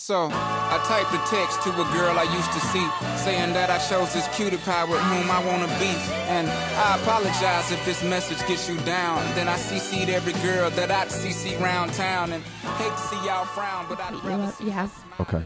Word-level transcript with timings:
So 0.00 0.30
I 0.32 0.80
typed 0.86 1.12
a 1.12 1.20
text 1.30 1.62
to 1.62 1.70
a 1.72 1.84
girl 1.92 2.18
I 2.18 2.22
used 2.22 2.50
to 2.52 2.60
see, 2.72 2.84
saying 3.22 3.52
that 3.52 3.68
I 3.68 3.76
chose 3.76 4.14
this 4.14 4.26
cutie 4.34 4.56
pie 4.56 4.84
with 4.84 4.98
whom 4.98 5.30
I 5.30 5.44
wanna 5.44 5.68
be. 5.78 5.92
And 6.26 6.48
I 6.48 6.96
apologize 7.02 7.70
if 7.70 7.84
this 7.84 8.02
message 8.02 8.38
gets 8.48 8.66
you 8.66 8.78
down. 8.78 9.18
Then 9.34 9.46
I 9.46 9.56
CC'd 9.56 10.08
every 10.08 10.32
girl 10.42 10.70
that 10.70 10.90
I'd 10.90 11.08
CC 11.08 11.60
round 11.60 11.92
town, 11.92 12.32
and 12.32 12.42
hate 12.78 12.90
to 12.90 12.98
see 12.98 13.26
y'all 13.26 13.44
frown, 13.44 13.84
but 13.90 14.00
I'd 14.00 14.14
rather 14.24 14.50
see 14.50 14.68
Yeah. 14.68 14.88
Okay. 15.20 15.42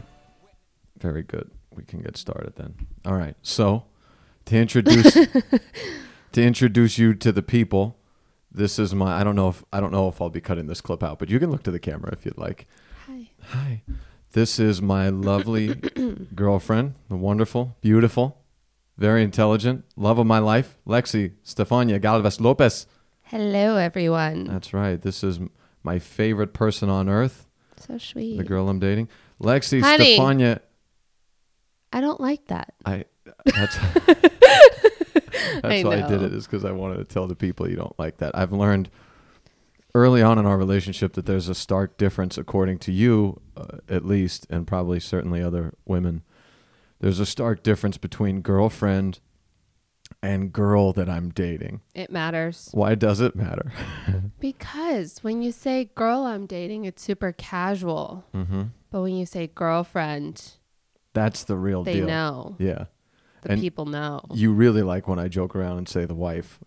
Very 0.99 1.21
good. 1.21 1.51
We 1.75 1.83
can 1.83 1.99
get 1.99 2.15
started 2.15 2.55
then. 2.55 2.75
All 3.05 3.15
right. 3.15 3.35
So, 3.41 3.83
to 4.45 4.55
introduce 4.55 5.13
to 6.31 6.41
introduce 6.41 6.97
you 6.97 7.13
to 7.13 7.33
the 7.33 7.43
people, 7.43 7.97
this 8.49 8.79
is 8.79 8.95
my 8.95 9.19
I 9.19 9.25
don't 9.25 9.35
know 9.35 9.49
if 9.49 9.65
I 9.73 9.81
don't 9.81 9.91
know 9.91 10.07
if 10.07 10.21
I'll 10.21 10.29
be 10.29 10.39
cutting 10.39 10.67
this 10.67 10.79
clip 10.79 11.03
out, 11.03 11.19
but 11.19 11.29
you 11.29 11.39
can 11.39 11.51
look 11.51 11.63
to 11.63 11.71
the 11.71 11.79
camera 11.79 12.13
if 12.13 12.25
you'd 12.25 12.37
like. 12.37 12.67
Hi. 13.05 13.29
Hi. 13.49 13.81
This 14.35 14.59
is 14.59 14.81
my 14.81 15.07
lovely 15.07 15.75
girlfriend, 16.35 16.95
the 17.07 17.15
wonderful, 17.15 17.77
beautiful, 17.79 18.43
very 18.97 19.23
intelligent, 19.23 19.85
love 19.95 20.19
of 20.19 20.27
my 20.27 20.39
life, 20.39 20.77
Lexy 20.85 21.31
Stephania 21.41 21.99
Galvez 22.01 22.41
Lopez. 22.41 22.85
Hello, 23.23 23.77
everyone. 23.77 24.43
That's 24.43 24.73
right. 24.73 25.01
This 25.01 25.23
is 25.23 25.37
m- 25.37 25.51
my 25.83 25.99
favorite 25.99 26.53
person 26.53 26.89
on 26.89 27.07
earth, 27.07 27.47
so 27.77 27.97
sweet. 27.97 28.35
the 28.37 28.43
girl 28.43 28.67
I'm 28.67 28.77
dating. 28.77 29.07
Lexy 29.41 29.81
Honey. 29.81 30.17
Stephania 30.17 30.59
I 31.93 32.01
don't 32.01 32.19
like 32.19 32.45
that. 32.47 32.73
I 32.85 33.05
that's 33.45 33.77
that's 34.03 35.63
I 35.63 35.81
why 35.85 36.03
I 36.03 36.07
did 36.09 36.19
know. 36.19 36.25
it 36.27 36.33
is 36.33 36.45
because 36.45 36.65
I 36.65 36.71
wanted 36.73 36.97
to 36.97 37.05
tell 37.05 37.25
the 37.27 37.37
people 37.37 37.69
you 37.69 37.77
don't 37.77 37.97
like 37.97 38.17
that. 38.17 38.37
I've 38.37 38.51
learned 38.51 38.89
early 39.95 40.21
on 40.21 40.37
in 40.37 40.45
our 40.45 40.57
relationship 40.57 41.13
that 41.13 41.25
there's 41.25 41.49
a 41.49 41.55
stark 41.55 41.97
difference, 41.97 42.37
according 42.37 42.77
to 42.79 42.91
you, 42.91 43.41
uh, 43.57 43.77
at 43.89 44.05
least, 44.05 44.45
and 44.49 44.67
probably 44.67 44.99
certainly 44.99 45.41
other 45.41 45.73
women. 45.85 46.21
There's 46.99 47.19
a 47.19 47.25
stark 47.25 47.63
difference 47.63 47.97
between 47.97 48.41
girlfriend 48.41 49.19
and 50.21 50.51
girl 50.53 50.93
that 50.93 51.09
I'm 51.09 51.29
dating. 51.29 51.81
It 51.95 52.11
matters. 52.11 52.69
Why 52.73 52.93
does 52.95 53.19
it 53.21 53.35
matter? 53.35 53.71
Because 54.39 55.23
when 55.23 55.41
you 55.41 55.51
say 55.51 55.89
girl 55.95 56.25
I'm 56.25 56.45
dating, 56.45 56.85
it's 56.85 57.01
super 57.01 57.31
casual. 57.31 58.23
mm-hmm. 58.35 58.63
But 58.91 59.01
when 59.01 59.15
you 59.15 59.25
say 59.25 59.47
girlfriend, 59.47 60.51
That's 61.13 61.43
the 61.45 61.55
real 61.57 61.83
they 61.83 61.93
deal. 61.93 62.07
know. 62.07 62.55
Yeah, 62.59 62.85
The 63.41 63.53
And 63.53 63.61
people 63.61 63.85
know. 63.85 64.21
you 64.33 64.51
really 64.53 64.83
like 64.83 65.07
when 65.07 65.17
I 65.17 65.29
joke 65.29 65.55
around 65.55 65.79
and 65.79 65.89
say 65.89 66.05
the 66.05 66.13
wife. 66.13 66.59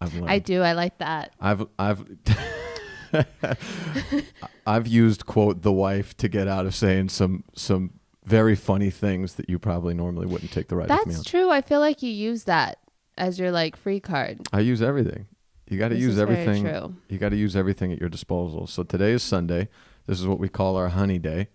I 0.00 0.38
do. 0.38 0.62
I 0.62 0.72
like 0.72 0.98
that. 0.98 1.34
I've 1.40 1.66
I've 1.78 2.04
I've 4.66 4.86
used 4.86 5.26
quote 5.26 5.62
the 5.62 5.72
wife 5.72 6.16
to 6.18 6.28
get 6.28 6.48
out 6.48 6.66
of 6.66 6.74
saying 6.74 7.08
some 7.10 7.44
some 7.54 7.98
very 8.24 8.54
funny 8.54 8.90
things 8.90 9.34
that 9.34 9.48
you 9.48 9.58
probably 9.58 9.94
normally 9.94 10.26
wouldn't 10.26 10.52
take 10.52 10.68
the 10.68 10.76
right 10.76 10.88
with 10.88 11.06
me 11.06 11.14
on. 11.14 11.18
That's 11.18 11.24
true. 11.24 11.50
I 11.50 11.62
feel 11.62 11.80
like 11.80 12.02
you 12.02 12.10
use 12.10 12.44
that 12.44 12.78
as 13.16 13.38
your 13.38 13.50
like 13.50 13.76
free 13.76 14.00
card. 14.00 14.40
I 14.52 14.60
use 14.60 14.82
everything. 14.82 15.26
You 15.68 15.78
got 15.78 15.88
to 15.88 15.96
use 15.96 16.18
everything. 16.18 16.62
true. 16.62 16.94
You 17.08 17.18
got 17.18 17.30
to 17.30 17.36
use 17.36 17.54
everything 17.54 17.92
at 17.92 18.00
your 18.00 18.08
disposal. 18.08 18.66
So 18.66 18.82
today 18.82 19.12
is 19.12 19.22
Sunday. 19.22 19.68
This 20.06 20.18
is 20.20 20.26
what 20.26 20.38
we 20.38 20.48
call 20.48 20.76
our 20.76 20.88
honey 20.88 21.18
day, 21.18 21.48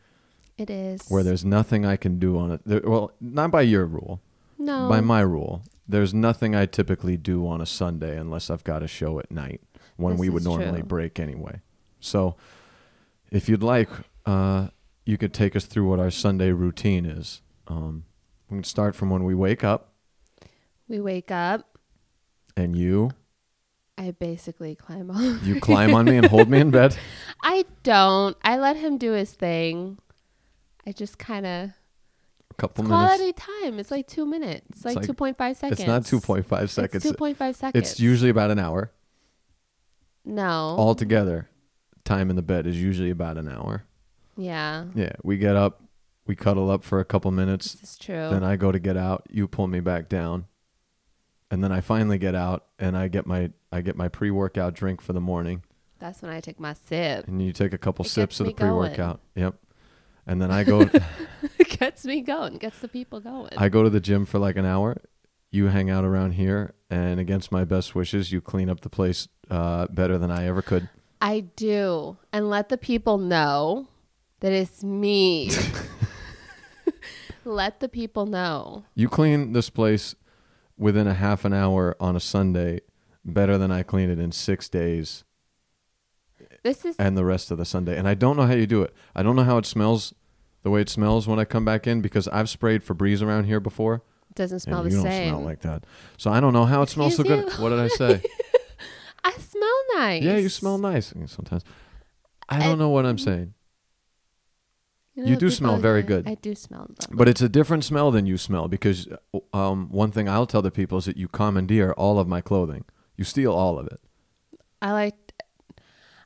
It 0.57 0.69
is. 0.69 1.07
where 1.09 1.23
there's 1.23 1.43
nothing 1.43 1.85
I 1.85 1.95
can 1.95 2.19
do 2.19 2.37
on 2.37 2.51
it. 2.51 2.61
There, 2.63 2.81
well, 2.83 3.11
not 3.19 3.49
by 3.49 3.61
your 3.61 3.85
rule, 3.85 4.21
no. 4.59 4.87
by 4.87 5.01
my 5.01 5.21
rule. 5.21 5.63
There's 5.87 6.13
nothing 6.13 6.55
I 6.55 6.67
typically 6.67 7.17
do 7.17 7.47
on 7.47 7.59
a 7.59 7.65
Sunday 7.65 8.17
unless 8.17 8.51
I've 8.51 8.63
got 8.63 8.83
a 8.83 8.87
show 8.87 9.19
at 9.19 9.31
night 9.31 9.61
when 9.97 10.13
This 10.13 10.19
we 10.21 10.29
would 10.29 10.43
normally 10.43 10.79
true. 10.79 10.87
break 10.87 11.19
anyway. 11.19 11.61
So, 11.99 12.35
if 13.31 13.47
you'd 13.49 13.63
like, 13.63 13.89
uh, 14.25 14.67
you 15.05 15.17
could 15.17 15.33
take 15.33 15.55
us 15.55 15.65
through 15.65 15.87
what 15.89 15.99
our 15.99 16.11
Sunday 16.11 16.51
routine 16.51 17.05
is. 17.05 17.41
Um, 17.67 18.05
we 18.49 18.57
can 18.57 18.63
start 18.63 18.95
from 18.95 19.09
when 19.09 19.23
we 19.23 19.33
wake 19.35 19.63
up, 19.63 19.93
we 20.87 20.99
wake 20.99 21.31
up. 21.31 21.77
and 22.57 22.75
you 22.75 23.11
I 23.97 24.11
basically 24.11 24.75
climb 24.75 25.09
on. 25.11 25.39
you 25.43 25.59
climb 25.61 25.93
on 25.93 26.05
me 26.05 26.17
and 26.17 26.25
hold 26.25 26.49
me 26.49 26.59
in 26.59 26.71
bed. 26.71 26.95
I 27.43 27.65
don't. 27.83 28.35
I 28.43 28.57
let 28.57 28.75
him 28.75 28.97
do 28.97 29.11
his 29.11 29.31
thing. 29.31 29.97
I 30.85 30.91
just 30.91 31.17
kind 31.17 31.45
of 31.45 31.69
A 32.51 32.53
couple 32.55 32.83
minutes. 32.83 32.99
quality 33.15 33.33
time. 33.33 33.79
It's 33.79 33.91
like 33.91 34.07
two 34.07 34.25
minutes. 34.25 34.65
It's 34.71 34.85
like, 34.85 34.95
like- 34.97 35.05
two 35.05 35.13
point 35.13 35.37
five 35.37 35.55
seconds. 35.57 35.79
It's 35.79 35.87
not 35.87 36.05
two 36.05 36.19
point 36.19 36.45
five 36.45 36.69
seconds. 36.71 37.05
It's 37.05 37.11
two 37.11 37.17
point 37.17 37.37
five 37.37 37.55
seconds. 37.55 37.91
It's 37.91 37.99
usually 37.99 38.29
about 38.31 38.51
an 38.51 38.59
hour 38.59 38.91
no. 40.25 40.75
altogether. 40.77 41.49
Time 42.03 42.29
in 42.29 42.35
the 42.35 42.41
bed 42.41 42.67
is 42.67 42.81
usually 42.81 43.09
about 43.09 43.37
an 43.37 43.47
hour. 43.47 43.85
yeah, 44.35 44.85
Yeah, 44.93 45.13
we 45.23 45.37
get 45.37 45.55
up, 45.55 45.81
we 46.25 46.35
cuddle 46.35 46.69
up 46.69 46.83
for 46.83 46.99
a 46.99 47.05
couple 47.05 47.31
minutes, 47.31 47.73
this 47.75 47.91
is 47.91 47.97
true. 47.97 48.29
then 48.29 48.43
I 48.43 48.55
go 48.57 48.71
to 48.71 48.79
get 48.79 48.97
out, 48.97 49.25
you 49.29 49.47
pull 49.47 49.67
me 49.67 49.79
back 49.79 50.09
down. 50.09 50.45
And 51.51 51.63
then 51.63 51.71
I 51.71 51.81
finally 51.81 52.17
get 52.17 52.33
out 52.33 52.65
and 52.79 52.97
I 52.97 53.07
get 53.09 53.27
my 53.27 53.51
I 53.71 53.81
get 53.81 53.95
my 53.95 54.07
pre-workout 54.07 54.73
drink 54.73 55.01
for 55.01 55.13
the 55.13 55.21
morning 55.21 55.61
That's 55.99 56.21
when 56.23 56.31
I 56.31 56.39
take 56.41 56.59
my 56.59 56.73
sip. 56.73 57.27
and 57.27 57.39
you 57.43 57.53
take 57.53 57.73
a 57.73 57.77
couple 57.77 58.05
It 58.05 58.09
sips 58.09 58.39
of 58.39 58.47
the 58.47 58.53
pre-workout. 58.53 59.21
Yep. 59.35 59.55
And 60.25 60.41
then 60.41 60.49
I 60.49 60.63
go 60.71 60.81
it 60.81 61.79
gets 61.79 62.05
me 62.05 62.21
going. 62.21 62.57
Gets 62.57 62.79
the 62.79 62.87
people 62.87 63.19
going. 63.19 63.51
I 63.55 63.69
go 63.69 63.83
to 63.83 63.89
the 63.91 63.99
gym 63.99 64.25
for 64.25 64.39
like 64.39 64.55
an 64.57 64.65
hour. 64.65 64.97
You 65.51 65.67
hang 65.67 65.91
out 65.91 66.03
around 66.03 66.31
here 66.31 66.73
and 66.89 67.19
against 67.19 67.51
my 67.51 67.65
best 67.65 67.93
wishes, 67.93 68.31
you 68.31 68.41
clean 68.41 68.67
up 68.67 68.81
the 68.81 68.89
place 68.89 69.27
uh, 69.49 69.87
better 69.87 70.17
than 70.17 70.31
I 70.31 70.45
ever 70.47 70.61
could. 70.61 70.89
I 71.21 71.41
do, 71.55 72.17
and 72.31 72.49
let 72.49 72.69
the 72.69 72.77
people 72.77 73.17
know 73.17 73.87
that 74.41 74.51
it's 74.51 74.83
me. 74.83 75.49
let 77.45 77.79
the 77.79 77.89
people 77.89 78.25
know. 78.25 78.83
You 78.95 79.09
clean 79.09 79.53
this 79.53 79.69
place 79.69 80.15
within 80.77 81.07
a 81.07 81.13
half 81.13 81.45
an 81.45 81.53
hour 81.53 81.95
on 81.99 82.15
a 82.15 82.19
Sunday 82.19 82.81
better 83.23 83.57
than 83.57 83.71
I 83.71 83.83
clean 83.83 84.09
it 84.09 84.19
in 84.19 84.31
6 84.31 84.69
days 84.69 85.23
This 86.63 86.83
is 86.83 86.95
and 86.97 87.17
the 87.17 87.23
rest 87.25 87.51
of 87.51 87.57
the 87.57 87.65
Sunday. 87.65 87.97
And 87.97 88.07
I 88.07 88.13
don't 88.15 88.35
know 88.35 88.45
how 88.47 88.53
you 88.53 88.67
do 88.67 88.81
it. 88.81 88.93
I 89.15 89.23
don't 89.23 89.35
know 89.35 89.43
how 89.43 89.57
it 89.57 89.65
smells, 89.65 90.13
the 90.63 90.69
way 90.69 90.81
it 90.81 90.89
smells 90.89 91.27
when 91.27 91.39
I 91.39 91.45
come 91.45 91.63
back 91.65 91.87
in, 91.87 92.01
because 92.01 92.27
I've 92.29 92.49
sprayed 92.49 92.83
Febreze 92.83 93.21
around 93.21 93.45
here 93.45 93.59
before, 93.59 94.01
It 94.29 94.35
doesn't 94.35 94.59
smell 94.61 94.83
the 94.83 94.89
you 94.89 94.95
don't 94.97 95.05
same. 95.05 95.29
smell 95.29 95.41
like 95.41 95.61
that. 95.61 95.85
So 96.17 96.31
I 96.31 96.39
don't 96.39 96.53
know 96.53 96.65
how 96.65 96.81
it 96.81 96.89
smells 96.89 97.15
so 97.15 97.21
Excuse 97.23 97.43
good. 97.45 97.53
you? 97.57 97.63
What 97.63 97.69
did 97.69 97.79
I 97.79 97.87
say? 97.89 98.21
I 99.23 99.31
smell 99.33 99.83
nice. 99.95 100.23
yeah, 100.23 100.37
you 100.37 100.49
smell 100.49 100.77
nice 100.77 101.13
sometimes. 101.27 101.63
I 102.49 102.59
don't 102.59 102.69
And- 102.71 102.79
know 102.79 102.89
what 102.89 103.05
I'm 103.05 103.17
saying, 103.17 103.53
know, 105.15 105.25
you 105.25 105.35
do 105.37 105.49
smell 105.49 105.77
very 105.77 106.01
good. 106.03 106.27
I 106.27 106.35
do 106.35 106.55
smell 106.55 106.87
them. 106.87 107.15
but 107.17 107.27
it's 107.29 107.41
a 107.41 107.47
different 107.49 107.83
smell 107.83 108.11
than 108.11 108.25
you 108.25 108.37
smell 108.37 108.67
because 108.67 109.07
um, 109.53 109.89
one 109.91 110.11
thing 110.11 110.27
I'll 110.27 110.47
tell 110.47 110.61
the 110.61 110.71
people 110.71 110.97
is 110.97 111.05
that 111.05 111.17
you 111.17 111.27
commandeer 111.27 111.93
all 111.93 112.19
of 112.19 112.27
my 112.27 112.41
clothing. 112.41 112.83
You 113.15 113.23
steal 113.23 113.53
all 113.53 113.77
of 113.79 113.87
it. 113.87 113.99
I 114.81 114.91
like. 114.91 115.15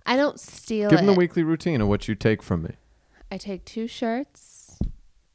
I 0.05 0.15
don't 0.15 0.39
steal 0.39 0.89
Give 0.89 0.99
it. 0.99 1.05
them 1.05 1.13
the 1.13 1.19
weekly 1.19 1.43
routine 1.43 1.81
of 1.81 1.89
what 1.89 2.07
you 2.07 2.15
take 2.15 2.41
from 2.41 2.61
me. 2.63 2.75
I 3.29 3.37
take 3.37 3.65
two 3.65 3.87
shirts, 3.87 4.79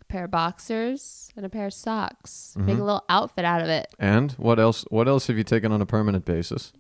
a 0.00 0.04
pair 0.06 0.24
of 0.24 0.30
boxers, 0.30 1.30
and 1.36 1.44
a 1.44 1.50
pair 1.50 1.66
of 1.66 1.74
socks. 1.74 2.54
Make 2.56 2.76
Mhm. 2.76 2.80
a 2.80 2.84
little 2.84 3.04
outfit 3.10 3.44
out 3.44 3.60
of 3.60 3.68
it. 3.68 3.94
And 3.98 4.32
what 4.32 4.58
else? 4.58 4.86
What 4.88 5.08
else 5.08 5.26
have 5.26 5.36
you 5.36 5.44
taken 5.44 5.72
on 5.72 5.82
a 5.82 5.86
permanent 5.86 6.24
basis? 6.24 6.72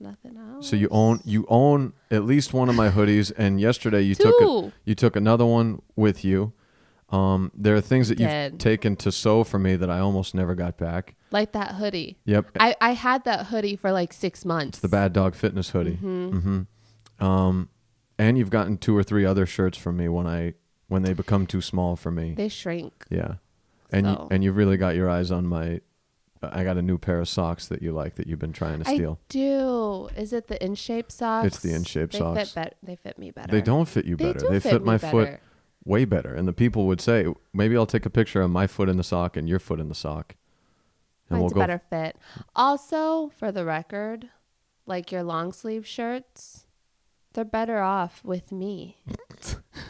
Nothing 0.00 0.36
else. 0.36 0.68
So 0.68 0.76
you 0.76 0.88
own 0.90 1.20
you 1.24 1.46
own 1.48 1.92
at 2.10 2.24
least 2.24 2.52
one 2.52 2.68
of 2.68 2.74
my 2.74 2.90
hoodies, 2.90 3.32
and 3.36 3.60
yesterday 3.60 4.02
you 4.02 4.14
took 4.14 4.34
a, 4.40 4.44
two. 4.44 4.72
you 4.84 4.94
took 4.94 5.16
another 5.16 5.46
one 5.46 5.80
with 5.96 6.24
you. 6.24 6.52
Um, 7.10 7.52
there 7.54 7.74
are 7.76 7.80
things 7.80 8.08
that 8.08 8.18
you've 8.18 8.28
Did. 8.28 8.58
taken 8.60 8.96
to 8.96 9.12
sew 9.12 9.44
for 9.44 9.58
me 9.60 9.76
that 9.76 9.88
I 9.88 10.00
almost 10.00 10.34
never 10.34 10.54
got 10.56 10.76
back. 10.76 11.14
like 11.30 11.52
that 11.52 11.76
hoodie. 11.76 12.18
Yep, 12.24 12.50
I, 12.58 12.74
I 12.80 12.92
had 12.92 13.24
that 13.24 13.46
hoodie 13.46 13.76
for 13.76 13.92
like 13.92 14.12
six 14.12 14.44
months. 14.44 14.78
it's 14.78 14.82
the 14.82 14.88
Bad 14.88 15.12
Dog 15.12 15.34
Fitness 15.36 15.70
hoodie. 15.70 15.98
Mm-hmm. 16.02 16.62
Um, 17.24 17.68
and 18.18 18.36
you've 18.36 18.50
gotten 18.50 18.76
two 18.76 18.96
or 18.96 19.02
three 19.04 19.24
other 19.24 19.46
shirts 19.46 19.78
from 19.78 19.96
me 19.96 20.08
when 20.08 20.26
I 20.26 20.54
when 20.88 21.02
they 21.02 21.12
become 21.12 21.46
too 21.46 21.60
small 21.60 21.96
for 21.96 22.10
me. 22.10 22.34
They 22.34 22.48
shrink. 22.48 23.06
yeah, 23.08 23.34
and 23.90 24.06
So- 24.06 24.12
you 24.12 24.28
and 24.32 24.44
you've 24.44 24.56
really 24.56 24.76
got 24.76 24.94
your 24.96 25.08
eyes 25.08 25.30
on 25.30 25.46
my. 25.46 25.80
I 26.42 26.64
got 26.64 26.76
a 26.76 26.82
new 26.82 26.98
pair 26.98 27.18
of 27.20 27.28
socks 27.28 27.66
that 27.68 27.82
you 27.82 27.92
like 27.92 28.14
that 28.16 28.26
you've 28.26 28.38
been 28.38 28.52
trying 28.52 28.78
to 28.80 28.84
steal. 28.84 29.18
I 29.22 29.24
do. 29.28 30.08
Is 30.16 30.32
it 30.32 30.48
the 30.48 30.62
in 30.64 30.74
shape 30.74 31.10
socks? 31.10 31.46
It's 31.46 31.58
the 31.60 31.74
in-shape 31.74 32.12
they 32.12 32.18
socks. 32.18 32.50
Fit 32.50 32.54
bet- 32.54 32.76
they 32.82 32.96
fit 32.96 33.18
me 33.18 33.30
better. 33.30 33.50
They 33.50 33.62
don't 33.62 33.86
fit 33.88 34.04
you 34.04 34.16
They 34.16 34.32
better. 34.32 34.48
They 34.48 34.60
fit, 34.60 34.72
fit 34.72 34.84
my 34.84 34.98
better. 34.98 35.10
foot 35.10 35.40
way 35.84 36.04
better. 36.04 36.34
And 36.34 36.46
the 36.46 36.52
people 36.52 36.86
would 36.86 37.00
say, 37.00 37.26
maybe 37.52 37.76
I'll 37.76 37.86
take 37.86 38.06
a 38.06 38.10
picture 38.10 38.42
of 38.42 38.50
my 38.50 38.66
foot 38.66 38.88
in 38.88 38.96
the 38.96 39.04
sock 39.04 39.36
and 39.36 39.48
your 39.48 39.58
foot 39.58 39.80
in 39.80 39.88
the 39.88 39.94
sock. 39.94 40.34
And 41.30 41.38
Mine's 41.40 41.52
we'll 41.54 41.62
a 41.62 41.66
go. 41.66 41.72
better 41.72 41.82
fit. 41.90 42.16
Also, 42.54 43.30
for 43.36 43.50
the 43.50 43.64
record, 43.64 44.28
like 44.84 45.10
your 45.10 45.22
long 45.22 45.52
sleeve 45.52 45.86
shirts, 45.86 46.66
they're 47.32 47.44
better 47.44 47.80
off 47.80 48.22
with 48.24 48.52
me. 48.52 48.98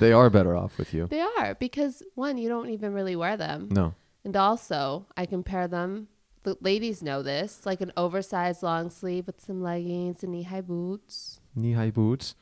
They 0.00 0.12
are 0.12 0.28
better 0.28 0.54
off 0.54 0.76
with 0.76 0.92
you. 0.92 1.06
They 1.06 1.20
are 1.20 1.54
because 1.54 2.02
one, 2.16 2.36
you 2.36 2.48
don't 2.50 2.68
even 2.68 2.92
really 2.92 3.16
wear 3.16 3.36
them, 3.38 3.68
No. 3.70 3.94
and 4.24 4.36
also 4.36 5.06
I 5.16 5.24
compare 5.24 5.68
them. 5.68 6.08
The 6.46 6.56
ladies 6.60 7.02
know 7.02 7.24
this, 7.24 7.66
like 7.66 7.80
an 7.80 7.90
oversized 7.96 8.62
long 8.62 8.88
sleeve 8.88 9.26
with 9.26 9.40
some 9.44 9.64
leggings 9.64 10.22
and 10.22 10.30
knee 10.30 10.44
high 10.44 10.60
boots. 10.60 11.40
Knee 11.56 11.72
high 11.72 11.90
boots. 11.90 12.36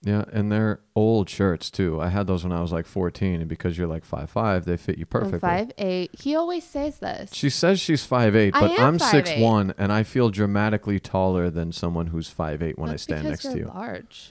Yeah, 0.00 0.24
and 0.32 0.50
they're 0.50 0.80
old 0.96 1.28
shirts 1.28 1.70
too. 1.70 2.00
I 2.00 2.08
had 2.08 2.26
those 2.26 2.42
when 2.42 2.54
I 2.54 2.62
was 2.62 2.72
like 2.72 2.86
14, 2.86 3.40
and 3.40 3.48
because 3.48 3.76
you're 3.76 3.86
like 3.86 4.06
five 4.06 4.30
five, 4.30 4.64
they 4.64 4.78
fit 4.78 4.96
you 4.96 5.04
I'm 5.04 5.20
perfectly. 5.20 5.40
five 5.40 5.72
eight. 5.76 6.18
He 6.18 6.34
always 6.34 6.64
says 6.64 7.00
this. 7.00 7.34
She 7.34 7.50
says 7.50 7.80
she's 7.80 8.06
five 8.06 8.34
eight, 8.34 8.54
but 8.54 8.80
I'm 8.80 8.98
six 8.98 9.30
one, 9.36 9.74
and 9.76 9.92
I 9.92 10.04
feel 10.04 10.30
dramatically 10.30 10.98
taller 10.98 11.50
than 11.50 11.70
someone 11.70 12.06
who's 12.06 12.30
five 12.30 12.62
eight 12.62 12.78
when 12.78 12.88
That's 12.88 13.02
I 13.02 13.12
stand 13.12 13.28
next 13.28 13.42
to 13.42 13.58
you. 13.58 13.66
Large. 13.66 14.30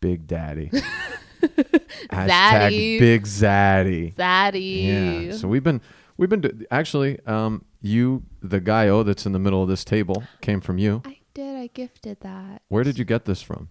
Big 0.00 0.26
Daddy. 0.26 0.70
Hashtag 1.42 2.30
Zaddy. 2.30 2.98
Big 2.98 3.24
Zaddy. 3.24 4.14
Zaddy. 4.14 5.26
Yeah. 5.26 5.36
So 5.36 5.46
we've 5.46 5.62
been 5.62 5.82
we've 6.16 6.28
been 6.28 6.40
do- 6.40 6.64
actually 6.70 7.18
um 7.26 7.64
you 7.80 8.22
the 8.42 8.60
guy 8.60 8.88
oh 8.88 9.02
that's 9.02 9.26
in 9.26 9.32
the 9.32 9.38
middle 9.38 9.62
of 9.62 9.68
this 9.68 9.84
table 9.84 10.24
came 10.40 10.60
from 10.60 10.78
you. 10.78 11.02
I 11.04 11.18
did. 11.34 11.56
I 11.56 11.66
gifted 11.68 12.20
that. 12.20 12.62
Where 12.68 12.84
did 12.84 12.98
you 12.98 13.04
get 13.04 13.24
this 13.24 13.42
from? 13.42 13.68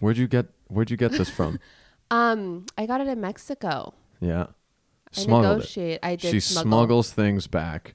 Where'd 0.00 0.16
you 0.18 0.28
get 0.28 0.46
Where'd 0.68 0.90
you 0.90 0.96
get 0.96 1.12
this 1.12 1.30
from? 1.30 1.58
Um, 2.10 2.64
I 2.78 2.86
got 2.86 3.02
it 3.02 3.06
in 3.06 3.20
Mexico. 3.20 3.92
Yeah. 4.18 4.46
I 5.14 5.20
Smuggled 5.20 5.44
it. 5.44 5.48
negotiate. 5.56 5.98
I 6.02 6.16
did. 6.16 6.30
She 6.30 6.40
smuggle. 6.40 6.70
smuggles 6.70 7.12
things 7.12 7.46
back 7.46 7.94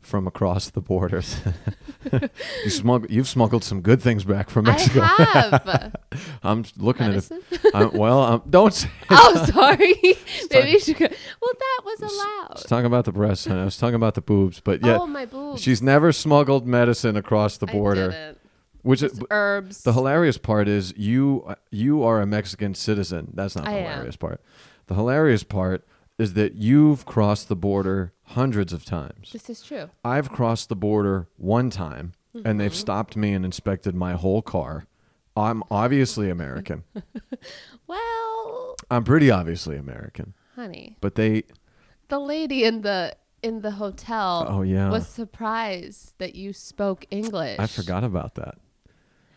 from 0.00 0.26
across 0.26 0.70
the 0.70 0.80
borders. 0.80 1.40
you 2.64 2.70
smuggle, 2.70 3.10
you've 3.10 3.28
smuggled 3.28 3.62
some 3.62 3.82
good 3.82 4.00
things 4.00 4.24
back 4.24 4.48
from 4.48 4.64
Mexico. 4.64 5.00
I 5.02 5.24
have. 5.32 5.96
I'm 6.42 6.64
looking 6.78 7.08
Medicine? 7.08 7.42
at 7.50 7.64
it. 7.64 7.74
I'm, 7.74 7.92
well, 7.92 8.22
um, 8.22 8.42
don't 8.48 8.72
say. 8.72 8.88
oh, 9.10 9.46
sorry. 9.52 9.94
Maybe 10.50 10.70
you 10.70 10.80
should 10.80 10.96
go. 10.96 11.06
Well, 11.06 11.52
that 11.58 11.80
was 11.84 12.00
allowed. 12.00 12.46
I 12.50 12.54
was 12.54 12.64
talking 12.64 12.86
about 12.86 13.04
the 13.04 13.12
breasts, 13.12 13.46
and 13.46 13.58
I 13.58 13.64
was 13.64 13.76
talking 13.76 13.94
about 13.94 14.14
the 14.14 14.22
boobs, 14.22 14.60
but 14.60 14.84
yeah, 14.84 14.98
oh, 15.00 15.06
my 15.06 15.26
boobs. 15.26 15.60
she's 15.60 15.82
never 15.82 16.12
smuggled 16.12 16.66
medicine 16.66 17.16
across 17.16 17.58
the 17.58 17.68
I 17.68 17.72
border. 17.72 18.10
didn't. 18.10 18.38
Which 18.82 19.02
is 19.02 19.20
herbs. 19.30 19.82
the 19.82 19.92
hilarious 19.92 20.38
part 20.38 20.66
is 20.66 20.94
you 20.96 21.54
you 21.70 22.02
are 22.02 22.22
a 22.22 22.26
Mexican 22.26 22.74
citizen. 22.74 23.30
That's 23.34 23.54
not 23.54 23.66
the 23.66 23.70
I 23.70 23.74
am. 23.74 23.90
hilarious 23.92 24.16
part. 24.16 24.40
The 24.86 24.94
hilarious 24.94 25.44
part 25.44 25.86
is 26.20 26.34
that 26.34 26.54
you've 26.54 27.04
crossed 27.06 27.48
the 27.48 27.56
border 27.56 28.12
hundreds 28.24 28.72
of 28.72 28.84
times. 28.84 29.32
this 29.32 29.48
is 29.50 29.62
true. 29.62 29.88
I've 30.04 30.30
crossed 30.30 30.68
the 30.68 30.76
border 30.76 31.28
one 31.36 31.70
time 31.70 32.12
and 32.34 32.44
Mm-hmm. 32.44 32.58
they've 32.58 32.74
stopped 32.74 33.16
me 33.16 33.32
and 33.32 33.44
inspected 33.44 33.94
my 33.94 34.12
whole 34.12 34.42
car. 34.42 34.84
I'm 35.36 35.62
obviously 35.70 36.30
American. 36.30 36.84
Well, 37.86 38.76
I'm 38.90 39.04
pretty 39.04 39.30
obviously 39.30 39.76
American. 39.76 40.34
honey, 40.54 40.96
But 41.00 41.14
they 41.14 41.44
the 42.08 42.18
lady 42.20 42.64
in 42.64 42.82
the 42.82 43.16
in 43.42 43.62
the 43.62 43.70
hotel 43.72 44.46
Oh, 44.48 44.62
yeah. 44.62 44.90
was 44.90 45.06
surprised 45.06 46.14
that 46.18 46.34
you 46.34 46.52
spoke 46.52 47.06
English. 47.10 47.58
I 47.58 47.66
forgot 47.66 48.04
about 48.04 48.34
that. 48.34 48.56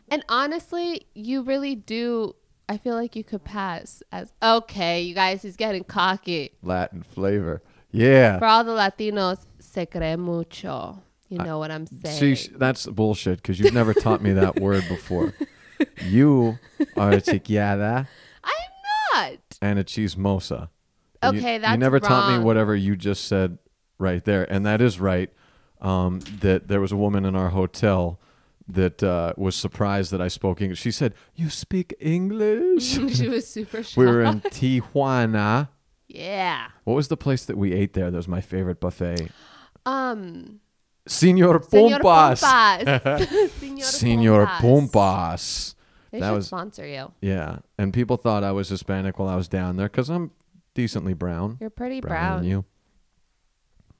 And 0.10 0.24
honestly, 0.30 1.08
you 1.16 1.42
really 1.44 1.76
do. 1.76 2.36
I 2.70 2.78
feel 2.78 2.96
like 2.96 3.16
you 3.16 3.24
could 3.24 3.44
pass 3.44 4.02
as 4.12 4.32
okay. 4.42 5.02
You 5.02 5.14
guys, 5.14 5.42
he's 5.42 5.56
getting 5.58 5.84
cocky. 5.84 6.52
Latin 6.62 7.04
flavor. 7.04 7.62
Yeah. 7.92 8.40
For 8.40 8.46
all 8.46 8.64
the 8.64 8.72
Latinos, 8.72 9.40
se 9.60 9.86
cree 9.88 10.16
mucho. 10.16 11.02
You 11.30 11.40
know 11.40 11.58
what 11.60 11.72
I'm 11.72 11.88
saying? 11.88 12.36
See, 12.36 12.50
that's 12.56 12.86
bullshit 12.86 13.38
because 13.42 13.60
you've 13.60 13.74
never 13.74 13.94
taught 13.94 14.22
me 14.22 14.34
that 14.34 14.60
word 14.62 14.84
before. 14.88 15.34
You 16.06 16.60
are 16.96 17.12
a 17.14 17.22
chiqueada 17.22 18.08
I'm 18.44 18.52
not. 19.16 19.40
and 19.62 19.80
a 19.80 19.84
chismosa. 19.84 20.62
You- 20.62 21.30
Okay, 21.30 21.54
you, 21.56 21.60
that's 21.62 21.80
never 21.80 22.00
taught 22.02 22.38
me 22.38 22.44
whatever 22.44 22.76
you 22.76 22.96
just 22.98 23.26
said 23.30 23.58
right 23.98 24.24
there, 24.26 24.44
and 24.52 24.66
that 24.66 24.82
is 24.82 25.00
right. 25.00 25.30
Um, 25.82 26.20
that 26.42 26.68
there 26.68 26.80
was 26.82 26.92
a 26.92 26.98
woman 26.98 27.24
in 27.26 27.36
our 27.36 27.50
hotel 27.50 28.20
that 28.68 29.04
uh, 29.04 29.34
was 29.38 29.56
surprised 29.56 30.12
that 30.12 30.22
I 30.22 30.28
spoke 30.28 30.62
English. 30.62 30.80
She 30.82 30.92
said, 30.92 31.14
"You 31.36 31.50
speak 31.50 31.94
English." 32.00 32.84
she 33.18 33.28
was 33.28 33.48
super 33.48 33.84
shocked. 33.84 33.98
we 33.98 34.06
were 34.06 34.22
in 34.24 34.42
Tijuana. 34.42 35.70
yeah. 36.08 36.68
What 36.84 36.94
was 36.96 37.08
the 37.10 37.18
place 37.18 37.46
that 37.46 37.58
we 37.58 37.74
ate 37.74 37.94
there? 37.94 38.10
That 38.12 38.18
was 38.18 38.28
my 38.28 38.42
favorite 38.42 38.80
buffet. 38.80 39.30
Um. 39.86 40.60
Senor. 41.06 41.60
Pompas. 41.60 42.40
Senor, 43.60 43.82
Senor 43.84 44.46
Pompas. 44.46 44.62
Pompas. 44.92 45.76
They 46.12 46.20
That 46.22 46.30
should 46.30 46.36
was- 46.36 46.48
sponsor 46.48 46.88
you. 46.88 47.12
Yeah, 47.22 47.58
and 47.78 47.92
people 47.94 48.16
thought 48.18 48.44
I 48.46 48.52
was 48.54 48.70
Hispanic 48.70 49.20
while 49.20 49.28
I 49.28 49.36
was 49.36 49.48
down 49.50 49.76
there 49.76 49.88
because 49.90 50.10
I'm 50.10 50.32
decently 50.76 51.14
brown. 51.14 51.58
You're 51.60 51.70
pretty 51.72 52.00
Browner 52.00 52.16
brown. 52.20 52.38
than 52.42 52.50
you. 52.50 52.66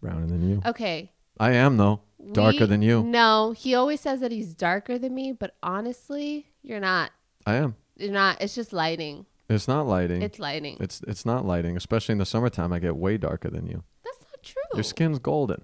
Browner 0.02 0.28
than 0.28 0.50
you. 0.50 0.62
Okay. 0.66 1.12
I 1.40 1.52
am 1.54 1.78
though. 1.78 2.02
Darker 2.32 2.66
than 2.66 2.82
you. 2.82 3.04
No, 3.04 3.52
he 3.52 3.76
always 3.76 4.00
says 4.00 4.20
that 4.22 4.32
he's 4.32 4.54
darker 4.54 4.98
than 4.98 5.14
me, 5.14 5.34
but 5.34 5.56
honestly, 5.62 6.48
you're 6.62 6.80
not. 6.80 7.12
I 7.46 7.56
am. 7.56 7.76
You're 7.98 8.12
not. 8.12 8.42
It's 8.42 8.56
just 8.56 8.72
lighting. 8.74 9.26
It's 9.50 9.68
not 9.68 9.88
lighting. 9.88 10.22
It's 10.22 10.40
lighting. 10.40 10.78
It's 10.80 11.02
it's 11.08 11.26
not 11.26 11.46
lighting, 11.46 11.76
especially 11.76 12.14
in 12.14 12.20
the 12.20 12.26
summertime. 12.26 12.72
I 12.72 12.80
get 12.80 12.96
way 12.96 13.18
darker 13.18 13.50
than 13.50 13.68
you. 13.68 13.84
That's 14.04 14.20
not 14.22 14.42
true. 14.42 14.62
Your 14.74 14.84
skin's 14.84 15.20
golden. 15.20 15.62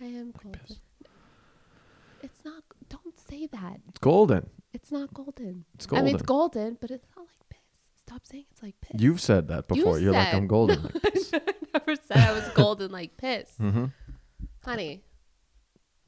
I 0.00 0.04
am 0.04 0.32
golden. 0.42 0.60
It's 2.22 2.44
not. 2.44 2.62
Don't 2.88 3.18
say 3.28 3.46
that. 3.48 3.80
It's 3.88 3.98
golden. 3.98 4.48
It's 4.72 4.92
not 4.92 5.12
golden. 5.12 5.64
It's 5.74 5.86
golden. 5.86 6.02
I 6.02 6.06
mean, 6.06 6.14
it's 6.14 6.22
golden, 6.22 6.78
but 6.80 6.90
it's 6.90 7.06
not 7.16 7.26
like 7.26 7.48
piss. 7.50 7.58
Stop 8.06 8.26
saying 8.26 8.44
it's 8.50 8.62
like 8.62 8.74
piss. 8.80 9.00
You've 9.00 9.20
said 9.20 9.48
that 9.48 9.68
before. 9.68 9.98
You're 9.98 10.12
like 10.12 10.32
I'm 10.32 10.46
golden. 10.46 10.82
like 10.84 11.02
this. 11.14 11.32
I 11.34 11.40
never 11.74 11.96
said 11.96 12.18
I 12.18 12.32
was 12.32 12.48
golden 12.54 12.90
like 12.92 13.16
piss, 13.16 13.50
hmm 13.58 13.86
honey. 14.64 15.02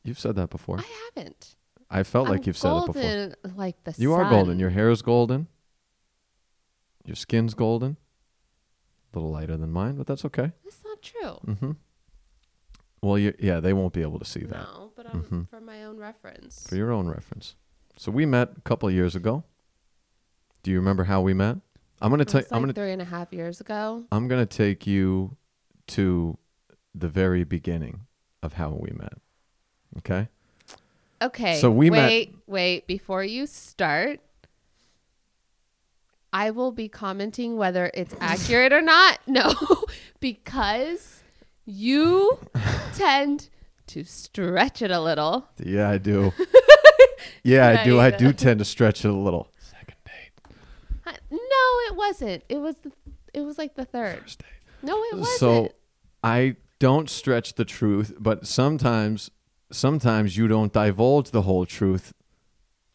You've 0.06 0.18
said 0.18 0.36
that 0.36 0.50
before. 0.50 0.78
I 0.78 0.84
haven't. 1.16 1.56
I 1.90 2.02
felt 2.02 2.28
like 2.28 2.40
I'm 2.40 2.44
you've 2.46 2.56
said 2.56 2.72
it 2.78 2.86
before. 2.86 3.52
like 3.56 3.82
the 3.84 3.94
You 3.98 4.12
are 4.14 4.28
golden. 4.28 4.58
Your 4.58 4.70
hair 4.70 4.90
is 4.90 5.02
golden. 5.02 5.48
Your 7.04 7.16
skin's 7.16 7.54
golden. 7.54 7.96
A 9.12 9.18
little 9.18 9.30
lighter 9.30 9.56
than 9.56 9.70
mine, 9.70 9.96
but 9.96 10.06
that's 10.06 10.24
okay. 10.24 10.52
That's 10.64 10.82
not 10.84 11.00
true. 11.02 11.38
Mm-hmm. 11.54 11.70
Well, 13.02 13.18
you, 13.18 13.34
yeah, 13.38 13.60
they 13.60 13.72
won't 13.72 13.92
be 13.92 14.02
able 14.02 14.18
to 14.18 14.24
see 14.24 14.40
that 14.40 14.62
No, 14.74 14.92
but 14.96 15.06
I'm 15.08 15.22
Mhm. 15.22 15.48
for 15.48 15.60
my 15.60 15.84
own 15.84 15.96
reference. 15.96 16.66
for 16.66 16.76
your 16.76 16.90
own 16.92 17.08
reference. 17.08 17.54
So 17.96 18.10
we 18.10 18.26
met 18.26 18.52
a 18.56 18.60
couple 18.62 18.90
years 18.90 19.14
ago. 19.14 19.44
Do 20.62 20.70
you 20.70 20.78
remember 20.78 21.04
how 21.04 21.20
we 21.20 21.32
met? 21.34 21.58
I'm 22.02 22.10
gonna 22.10 22.24
take. 22.24 22.44
was 22.44 22.52
I'm 22.52 22.60
gonna. 22.62 22.72
three 22.72 22.92
and 22.92 23.00
a 23.00 23.06
half 23.06 23.32
years 23.32 23.60
ago. 23.60 24.04
I'm 24.10 24.26
gonna 24.28 24.44
take 24.46 24.86
you 24.86 25.36
to 25.88 26.36
the 26.94 27.08
very 27.08 27.44
beginning 27.44 28.00
of 28.42 28.54
how 28.54 28.70
we 28.70 28.90
met. 28.90 29.14
Okay. 29.98 30.28
Okay. 31.22 31.60
So 31.60 31.70
we 31.70 31.90
met- 31.90 32.08
wait, 32.08 32.34
wait. 32.46 32.86
Before 32.86 33.24
you 33.24 33.46
start, 33.46 34.20
I 36.32 36.50
will 36.50 36.72
be 36.72 36.88
commenting 36.88 37.56
whether 37.56 37.90
it's 37.94 38.14
accurate 38.20 38.72
or 38.72 38.82
not. 38.82 39.18
No, 39.26 39.52
because 40.20 41.22
you 41.64 42.38
tend 42.94 43.48
to 43.88 44.04
stretch 44.04 44.82
it 44.82 44.90
a 44.90 45.00
little. 45.00 45.48
Yeah, 45.62 45.88
I 45.88 45.98
do. 45.98 46.32
yeah, 47.42 47.68
I 47.68 47.84
do. 47.84 47.98
I 48.00 48.10
do 48.10 48.32
tend 48.32 48.58
to 48.58 48.64
stretch 48.64 49.04
it 49.04 49.08
a 49.08 49.12
little. 49.14 49.48
Second 49.58 49.96
date. 50.04 50.54
Uh, 51.06 51.12
No, 51.30 51.38
it 51.88 51.96
wasn't. 51.96 52.44
It 52.48 52.58
was 52.58 52.74
the. 52.82 52.92
It 53.32 53.40
was 53.42 53.58
like 53.58 53.74
the 53.74 53.84
third. 53.84 54.20
First 54.20 54.40
date. 54.40 54.48
No, 54.82 54.96
it 55.04 55.16
wasn't. 55.18 55.38
So 55.38 55.72
I 56.22 56.56
don't 56.78 57.08
stretch 57.08 57.54
the 57.54 57.64
truth, 57.64 58.14
but 58.18 58.46
sometimes 58.46 59.30
sometimes 59.70 60.36
you 60.36 60.48
don't 60.48 60.72
divulge 60.72 61.30
the 61.30 61.42
whole 61.42 61.66
truth 61.66 62.12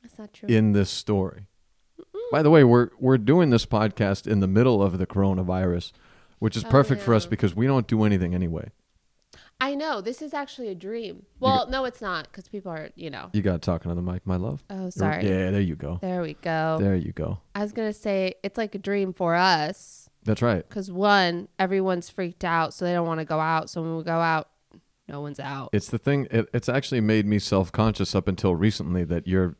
That's 0.02 0.18
not 0.18 0.34
true. 0.34 0.50
in 0.50 0.74
this 0.74 0.90
story. 0.90 1.48
By 2.32 2.42
the 2.42 2.50
way, 2.50 2.64
we're 2.64 2.90
we're 3.00 3.18
doing 3.18 3.50
this 3.50 3.66
podcast 3.66 4.26
in 4.26 4.40
the 4.40 4.48
middle 4.48 4.82
of 4.82 4.98
the 4.98 5.06
coronavirus, 5.06 5.92
which 6.40 6.56
is 6.56 6.64
Oh, 6.64 6.70
perfect 6.70 7.02
for 7.02 7.14
us 7.14 7.26
because 7.26 7.54
we 7.56 7.68
don't 7.68 7.88
do 7.88 8.04
anything 8.04 8.34
anyway. 8.34 8.70
I 9.60 9.76
know 9.76 10.02
this 10.02 10.22
is 10.24 10.34
actually 10.34 10.70
a 10.70 10.76
dream. 10.76 11.26
Well, 11.40 11.68
no, 11.68 11.86
it's 11.86 12.02
not 12.02 12.24
because 12.32 12.48
people 12.48 12.72
are. 12.72 12.90
You 12.96 13.10
know. 13.10 13.30
You 13.34 13.42
got 13.42 13.62
talking 13.62 13.92
on 13.92 13.98
the 13.98 14.02
mic, 14.02 14.26
my 14.26 14.38
love. 14.38 14.64
Oh, 14.70 14.90
sorry. 14.90 15.28
Yeah, 15.28 15.52
there 15.52 15.62
you 15.62 15.76
go. 15.76 16.00
There 16.02 16.22
we 16.22 16.34
go. 16.36 16.78
There 16.80 16.96
you 16.96 17.12
go. 17.12 17.40
I 17.54 17.62
was 17.64 17.74
gonna 17.74 17.94
say 17.94 18.34
it's 18.44 18.58
like 18.58 18.74
a 18.76 18.80
dream 18.80 19.12
for 19.14 19.36
us 19.36 20.10
That's 20.24 20.42
right. 20.42 20.68
because 20.68 20.90
one, 20.90 21.50
everyone's 21.60 22.10
freaked 22.10 22.46
out, 22.46 22.74
so 22.74 22.86
they 22.86 22.94
don't 22.94 23.06
want 23.06 23.20
to 23.20 23.26
go 23.26 23.40
out. 23.40 23.70
So 23.70 23.82
when 23.82 23.98
we 23.98 24.04
go 24.04 24.20
out, 24.20 24.48
no 25.12 25.22
one's 25.22 25.40
out. 25.40 25.70
It's 25.74 25.90
the 25.90 25.98
thing. 25.98 26.28
It, 26.32 26.50
it's 26.54 26.70
actually 26.70 27.02
made 27.02 27.26
me 27.26 27.40
self 27.40 27.72
conscious 27.72 28.16
up 28.16 28.28
until 28.28 28.56
recently 28.56 29.04
that 29.06 29.28
you're 29.28 29.56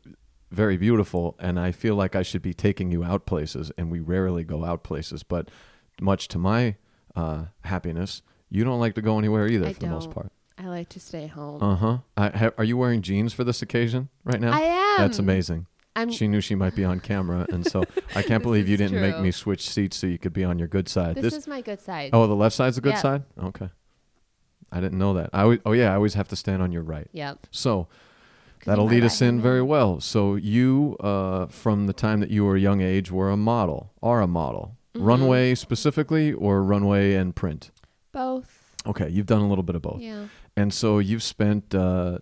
very 0.50 0.76
beautiful, 0.76 1.36
and 1.38 1.58
I 1.58 1.72
feel 1.72 1.94
like 1.94 2.14
I 2.16 2.22
should 2.22 2.42
be 2.42 2.54
taking 2.54 2.90
you 2.90 3.04
out 3.04 3.26
places, 3.26 3.70
and 3.76 3.90
we 3.90 4.00
rarely 4.00 4.44
go 4.44 4.64
out 4.64 4.82
places. 4.82 5.22
But 5.22 5.50
much 6.00 6.28
to 6.28 6.38
my 6.38 6.76
uh, 7.14 7.44
happiness, 7.64 8.22
you 8.50 8.64
don't 8.64 8.80
like 8.80 8.94
to 8.94 9.02
go 9.02 9.18
anywhere 9.18 9.46
either 9.46 9.66
I 9.66 9.72
for 9.72 9.80
the 9.80 9.86
most 9.88 10.10
part. 10.10 10.32
I 10.58 10.66
like 10.66 10.88
to 10.90 11.00
stay 11.00 11.26
home. 11.26 11.62
Uh 11.62 11.76
huh. 11.76 11.98
Ha, 12.18 12.50
are 12.58 12.64
you 12.64 12.76
wearing 12.76 13.02
jeans 13.02 13.32
for 13.32 13.44
this 13.44 13.62
occasion 13.62 14.08
right 14.24 14.40
now? 14.40 14.52
I 14.52 14.60
am. 14.60 14.96
That's 14.98 15.18
amazing. 15.18 15.66
I'm. 15.96 16.10
She 16.10 16.28
knew 16.28 16.40
she 16.40 16.54
might 16.54 16.74
be 16.74 16.84
on 16.84 17.00
camera, 17.00 17.46
and 17.50 17.66
so 17.66 17.84
I 18.14 18.22
can't 18.28 18.42
believe 18.42 18.68
you 18.68 18.76
didn't 18.76 19.00
make 19.00 19.18
me 19.18 19.30
switch 19.30 19.68
seats 19.68 19.96
so 19.96 20.06
you 20.06 20.18
could 20.18 20.32
be 20.32 20.44
on 20.44 20.58
your 20.58 20.68
good 20.68 20.88
side. 20.88 21.16
this, 21.16 21.34
is 21.34 21.46
my 21.46 21.60
good 21.60 21.80
side. 21.80 22.10
oh, 22.12 22.26
the 22.26 22.34
left 22.36 22.54
side's 22.54 22.76
the 22.76 22.82
good 22.82 22.94
Yeah. 22.94 23.00
side. 23.00 23.22
Okay, 23.42 23.68
I 24.72 24.80
didn't 24.80 24.98
know 24.98 25.12
that. 25.14 25.30
I 25.32 25.42
always, 25.42 25.58
oh 25.66 25.72
yeah, 25.72 25.92
I 25.92 25.94
always 25.96 26.14
have 26.14 26.28
to 26.28 26.36
stand 26.36 26.62
on 26.62 26.72
your 26.72 26.82
right. 26.82 27.08
Yep. 27.12 27.46
So 27.50 27.86
That'll 28.64 28.86
lead 28.86 29.02
us 29.04 29.20
in 29.20 29.40
very 29.40 29.60
well. 29.62 30.00
So 30.00 30.36
you, 30.36 30.96
uh, 31.00 31.46
from 31.46 31.86
the 31.88 31.92
time 31.92 32.20
that 32.20 32.30
you 32.30 32.44
were 32.44 32.54
a 32.56 32.60
young 32.60 32.80
age, 32.80 33.10
were 33.10 33.28
a 33.30 33.36
model, 33.36 33.92
are 34.02 34.20
a 34.20 34.26
model, 34.26 34.76
Mm-hmm. 34.94 35.06
runway 35.06 35.54
specifically, 35.54 36.34
or 36.34 36.62
runway 36.62 37.14
and 37.14 37.34
print. 37.34 37.70
Both. 38.12 38.76
Okay, 38.86 39.08
you've 39.08 39.24
done 39.26 39.40
a 39.40 39.48
little 39.48 39.64
bit 39.64 39.74
of 39.74 39.80
both, 39.80 40.00
Yeah. 40.02 40.26
and 40.54 40.72
so 40.74 40.98
you've 40.98 41.22
spent 41.22 41.74
uh, 41.74 42.18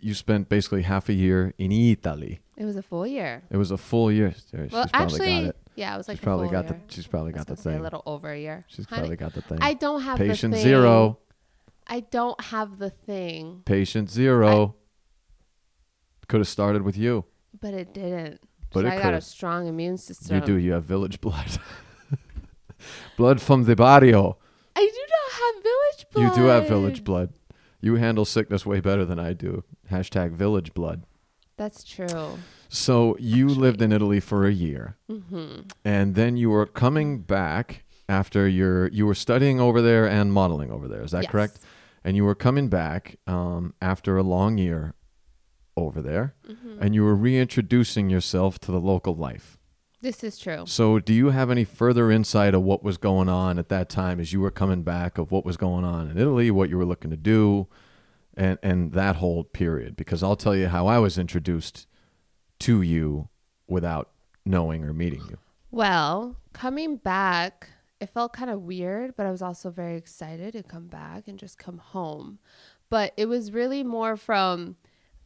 you 0.00 0.14
spent 0.14 0.48
basically 0.48 0.80
half 0.82 1.08
a 1.10 1.12
year 1.12 1.52
in 1.58 1.70
Italy. 1.72 2.40
It 2.56 2.64
was 2.64 2.74
a 2.76 2.82
full 2.82 3.06
year. 3.06 3.42
It 3.50 3.58
was 3.58 3.70
a 3.70 3.76
full 3.76 4.10
year. 4.10 4.34
Well, 4.54 4.62
she's 4.64 4.70
probably 4.70 4.92
actually, 4.92 5.40
got 5.42 5.44
it. 5.50 5.56
yeah, 5.74 5.94
it 5.94 5.98
was 5.98 6.08
like 6.08 6.16
she's 6.16 6.22
a 6.22 6.24
probably 6.24 6.46
full 6.46 6.52
got 6.52 6.64
year. 6.70 6.80
the. 6.88 6.94
She's 6.94 7.06
probably 7.06 7.32
got 7.32 7.46
the 7.48 7.56
thing. 7.56 7.78
A 7.78 7.82
little 7.82 8.02
over 8.06 8.30
a 8.32 8.38
year. 8.40 8.64
She's 8.68 8.86
Honey, 8.86 9.00
probably 9.00 9.16
got 9.16 9.34
the 9.34 9.42
thing. 9.42 9.58
I 9.60 9.74
don't 9.74 10.00
have 10.00 10.16
Patient 10.16 10.52
the 10.54 10.56
thing. 10.58 10.64
zero. 10.68 11.18
I 11.86 12.00
don't 12.00 12.40
have 12.40 12.78
the 12.78 12.90
thing, 12.90 13.62
Patient 13.64 14.10
zero. 14.10 14.74
Could 16.28 16.40
have 16.40 16.48
started 16.48 16.82
with 16.82 16.96
you. 16.96 17.24
but 17.60 17.72
it 17.74 17.94
didn't. 17.94 18.40
But 18.72 18.84
it 18.84 18.88
I 18.88 18.96
got 18.96 18.98
a 18.98 19.02
could've. 19.18 19.24
strong 19.24 19.66
immune 19.68 19.96
system. 19.96 20.34
You 20.36 20.42
do. 20.42 20.56
You 20.58 20.72
have 20.72 20.84
village 20.84 21.20
blood. 21.20 21.58
blood 23.16 23.40
from 23.40 23.64
the 23.64 23.76
barrio. 23.76 24.38
I 24.74 24.80
do 24.80 25.00
not 25.16 25.32
have 25.40 25.62
village 25.62 26.06
blood. 26.12 26.22
You 26.36 26.42
do 26.42 26.48
have 26.48 26.68
village 26.68 27.04
blood. 27.04 27.32
You 27.80 27.94
handle 27.96 28.24
sickness 28.24 28.66
way 28.66 28.80
better 28.80 29.04
than 29.04 29.18
I 29.18 29.32
do. 29.32 29.64
Hashtag 29.90 30.32
village 30.32 30.74
blood. 30.74 31.04
That's 31.56 31.84
true. 31.84 32.38
So 32.68 33.16
you 33.18 33.48
lived 33.48 33.80
in 33.80 33.92
Italy 33.92 34.20
for 34.20 34.44
a 34.46 34.52
year, 34.52 34.96
hmm 35.08 35.60
and 35.84 36.14
then 36.16 36.36
you 36.36 36.50
were 36.50 36.66
coming 36.66 37.20
back 37.20 37.84
after 38.08 38.46
your 38.48 38.88
you 38.88 39.06
were 39.06 39.14
studying 39.14 39.60
over 39.60 39.80
there 39.80 40.06
and 40.08 40.32
modeling 40.32 40.70
over 40.70 40.88
there. 40.88 41.02
Is 41.02 41.12
that 41.12 41.22
Yes. 41.24 41.30
correct? 41.32 41.58
And 42.06 42.16
you 42.16 42.24
were 42.24 42.36
coming 42.36 42.68
back 42.68 43.16
um, 43.26 43.74
after 43.82 44.16
a 44.16 44.22
long 44.22 44.58
year 44.58 44.94
over 45.76 46.00
there, 46.00 46.34
Mm-hmm. 46.48 46.78
and 46.80 46.94
you 46.94 47.02
were 47.02 47.16
reintroducing 47.16 48.08
yourself 48.10 48.58
to 48.60 48.70
the 48.72 48.80
local 48.80 49.14
life. 49.16 49.58
This 50.02 50.22
is 50.22 50.38
true. 50.38 50.64
So, 50.66 51.00
do 51.00 51.12
you 51.12 51.30
have 51.30 51.50
any 51.50 51.64
further 51.64 52.10
insight 52.12 52.54
of 52.54 52.62
what 52.62 52.84
was 52.84 52.96
going 52.96 53.28
on 53.28 53.58
at 53.58 53.68
that 53.70 53.88
time 53.88 54.20
as 54.20 54.32
you 54.32 54.40
were 54.40 54.52
coming 54.52 54.82
back 54.84 55.18
of 55.18 55.32
what 55.32 55.44
was 55.44 55.56
going 55.56 55.84
on 55.84 56.08
in 56.08 56.16
Italy, 56.16 56.50
what 56.50 56.70
you 56.70 56.78
were 56.78 56.84
looking 56.84 57.10
to 57.10 57.16
do, 57.16 57.66
and 58.36 58.58
and 58.62 58.92
that 58.92 59.16
whole 59.16 59.42
period? 59.42 59.96
Because 59.96 60.22
I'll 60.22 60.36
tell 60.36 60.54
you 60.54 60.68
how 60.68 60.86
I 60.86 60.98
was 61.00 61.18
introduced 61.18 61.86
to 62.60 62.82
you 62.82 63.28
without 63.66 64.10
knowing 64.44 64.84
or 64.84 64.92
meeting 64.92 65.22
you. 65.28 65.38
Well, 65.72 66.36
coming 66.52 66.96
back, 66.98 67.70
it 68.00 68.10
felt 68.10 68.32
kind 68.32 68.50
of 68.50 68.62
weird, 68.62 69.16
but 69.16 69.26
I 69.26 69.30
was 69.30 69.42
also 69.42 69.70
very 69.70 69.96
excited 69.96 70.52
to 70.52 70.62
come 70.62 70.86
back 70.86 71.28
and 71.28 71.38
just 71.38 71.58
come 71.58 71.78
home. 71.78 72.38
But 72.90 73.12
it 73.16 73.26
was 73.26 73.52
really 73.52 73.82
more 73.82 74.16
from 74.16 74.76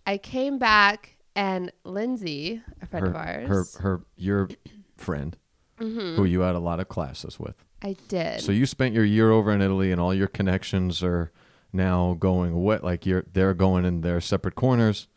I 0.07 0.19
came 0.19 0.59
back 0.59 1.17
and 1.37 1.73
Lindsay, 1.85 2.63
a 2.81 2.87
friend 2.87 3.07
her, 3.07 3.11
of 3.11 3.17
ours, 3.17 3.49
her 3.49 3.83
her 3.83 4.05
your 4.17 4.49
friend 4.97 5.37
Mm-hmm. 5.81 6.17
who 6.17 6.25
you 6.25 6.41
had 6.41 6.55
a 6.55 6.59
lot 6.59 6.79
of 6.79 6.89
classes 6.89 7.41
with. 7.41 7.65
I 7.83 7.97
did. 8.09 8.43
So 8.43 8.53
you 8.53 8.67
spent 8.67 8.95
your 8.95 9.05
year 9.05 9.31
over 9.31 9.51
in 9.51 9.63
Italy, 9.63 9.91
and 9.91 9.99
all 9.99 10.13
your 10.13 10.27
connections 10.27 11.03
are 11.03 11.33
now 11.73 12.17
going 12.19 12.53
away. 12.53 12.81
Like 12.83 13.07
you're 13.07 13.25
they're 13.33 13.55
going 13.55 13.87
in 13.87 14.03
their 14.03 14.21
separate 14.21 14.57
corners, 14.57 15.09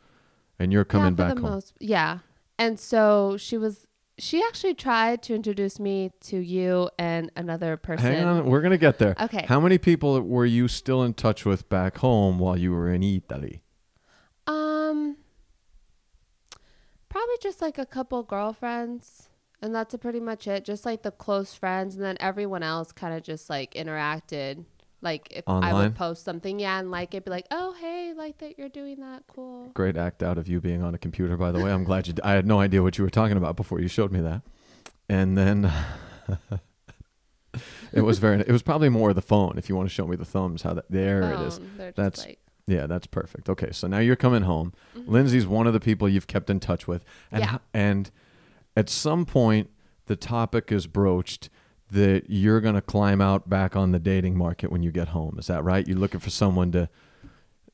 and 0.58 0.72
you're 0.72 0.86
coming 0.86 1.18
yeah, 1.18 1.28
back 1.28 1.34
home. 1.34 1.52
Most, 1.52 1.74
yeah. 1.80 2.20
And 2.58 2.80
so 2.80 3.36
she 3.38 3.58
was 3.58 3.88
she 4.18 4.44
actually 4.44 4.76
tried 4.76 5.24
to 5.24 5.34
introduce 5.34 5.80
me 5.80 6.12
to 6.22 6.38
you 6.38 6.90
and 7.00 7.32
another 7.36 7.78
person. 7.78 8.06
Hang 8.14 8.24
on, 8.24 8.46
we're 8.46 8.62
gonna 8.62 8.78
get 8.78 9.00
there. 9.00 9.16
Okay. 9.20 9.46
How 9.48 9.60
many 9.60 9.78
people 9.78 10.22
were 10.22 10.46
you 10.46 10.68
still 10.68 11.04
in 11.04 11.14
touch 11.14 11.46
with 11.46 11.68
back 11.70 11.98
home 11.98 12.40
while 12.40 12.58
you 12.58 12.72
were 12.72 12.92
in 12.92 13.02
Italy? 13.02 13.64
Um, 14.46 15.18
probably 17.10 17.36
just 17.42 17.62
like 17.62 17.78
a 17.78 17.86
couple 17.86 18.22
girlfriends, 18.24 19.30
and 19.62 19.74
that's 19.74 19.96
pretty 19.96 20.20
much 20.20 20.48
it. 20.48 20.64
Just 20.64 20.86
like 20.86 21.02
the 21.02 21.12
close 21.12 21.54
friends, 21.56 21.96
and 21.96 22.04
then 22.04 22.18
everyone 22.20 22.62
else 22.62 22.92
kind 22.92 23.16
of 23.16 23.24
just 23.24 23.50
like 23.50 23.74
interacted. 23.74 24.66
Like 25.04 25.28
if 25.32 25.44
I 25.48 25.74
would 25.74 25.96
post 25.96 26.24
something, 26.24 26.60
yeah, 26.60 26.80
and 26.80 26.90
like 26.90 27.14
it'd 27.14 27.26
be 27.26 27.30
like, 27.32 27.46
oh 27.52 27.74
hey, 27.80 28.14
like 28.16 28.38
that 28.40 28.58
you're 28.58 28.70
doing 28.70 29.02
that, 29.02 29.24
cool. 29.28 29.70
Great 29.74 29.98
act 29.98 30.24
out 30.24 30.38
of 30.38 30.48
you 30.48 30.62
being 30.62 30.82
on 30.82 30.96
a 30.96 30.98
computer, 30.98 31.36
by 31.38 31.52
the 31.52 31.60
way. 31.64 31.72
I'm 31.72 31.84
glad 31.84 32.08
you. 32.08 32.14
D- 32.14 32.22
I 32.24 32.32
had 32.32 32.48
no 32.48 32.60
idea 32.62 32.82
what 32.82 32.98
you 32.98 33.04
were 33.04 33.10
talking 33.10 33.36
about 33.38 33.56
before 33.56 33.80
you 33.82 33.88
showed 33.90 34.12
me 34.12 34.22
that, 34.22 34.42
and 35.10 35.38
then 35.38 35.72
it 37.94 38.02
was 38.02 38.20
very. 38.20 38.40
It 38.40 38.52
was 38.52 38.64
probably 38.64 38.90
more 38.90 39.14
the 39.14 39.22
phone. 39.22 39.58
If 39.58 39.70
you 39.70 39.76
want 39.76 39.88
to 39.90 39.94
show 39.94 40.08
me 40.08 40.16
the 40.16 40.26
thumbs, 40.26 40.62
how 40.64 40.74
that 40.74 40.86
there 40.90 41.22
it 41.34 41.40
is. 41.42 41.58
Phone, 41.58 41.94
That's- 41.96 42.26
like, 42.26 42.40
Yeah, 42.66 42.88
that's 42.88 43.06
perfect. 43.08 43.50
Okay, 43.50 43.72
so 43.72 43.88
now 43.88 44.00
you're 44.00 44.16
coming 44.16 44.44
home. 44.44 44.74
Lindsay's 44.96 45.46
one 45.46 45.68
of 45.68 45.74
the 45.74 45.80
people 45.80 46.08
you've 46.10 46.28
kept 46.28 46.50
in 46.50 46.60
touch 46.60 46.88
with, 46.88 47.04
and 47.32 47.44
Mm-hmm. 47.44 47.54
Yeah. 47.56 47.60
and 47.74 48.12
at 48.76 48.90
some 48.90 49.26
point 49.26 49.70
the 50.08 50.16
topic 50.16 50.72
is 50.72 50.88
broached 50.88 51.50
that 51.94 52.26
you're 52.30 52.62
going 52.62 52.76
to 52.76 52.82
climb 52.82 53.22
out 53.22 53.50
back 53.50 53.76
on 53.76 53.92
the 53.92 54.00
dating 54.00 54.38
market 54.38 54.72
when 54.72 54.84
you 54.84 54.92
get 54.92 55.10
home. 55.10 55.38
Is 55.40 55.48
that 55.48 55.64
right? 55.64 55.88
You're 55.88 55.98
looking 55.98 56.20
for 56.20 56.30
someone 56.30 56.72
to 56.74 56.90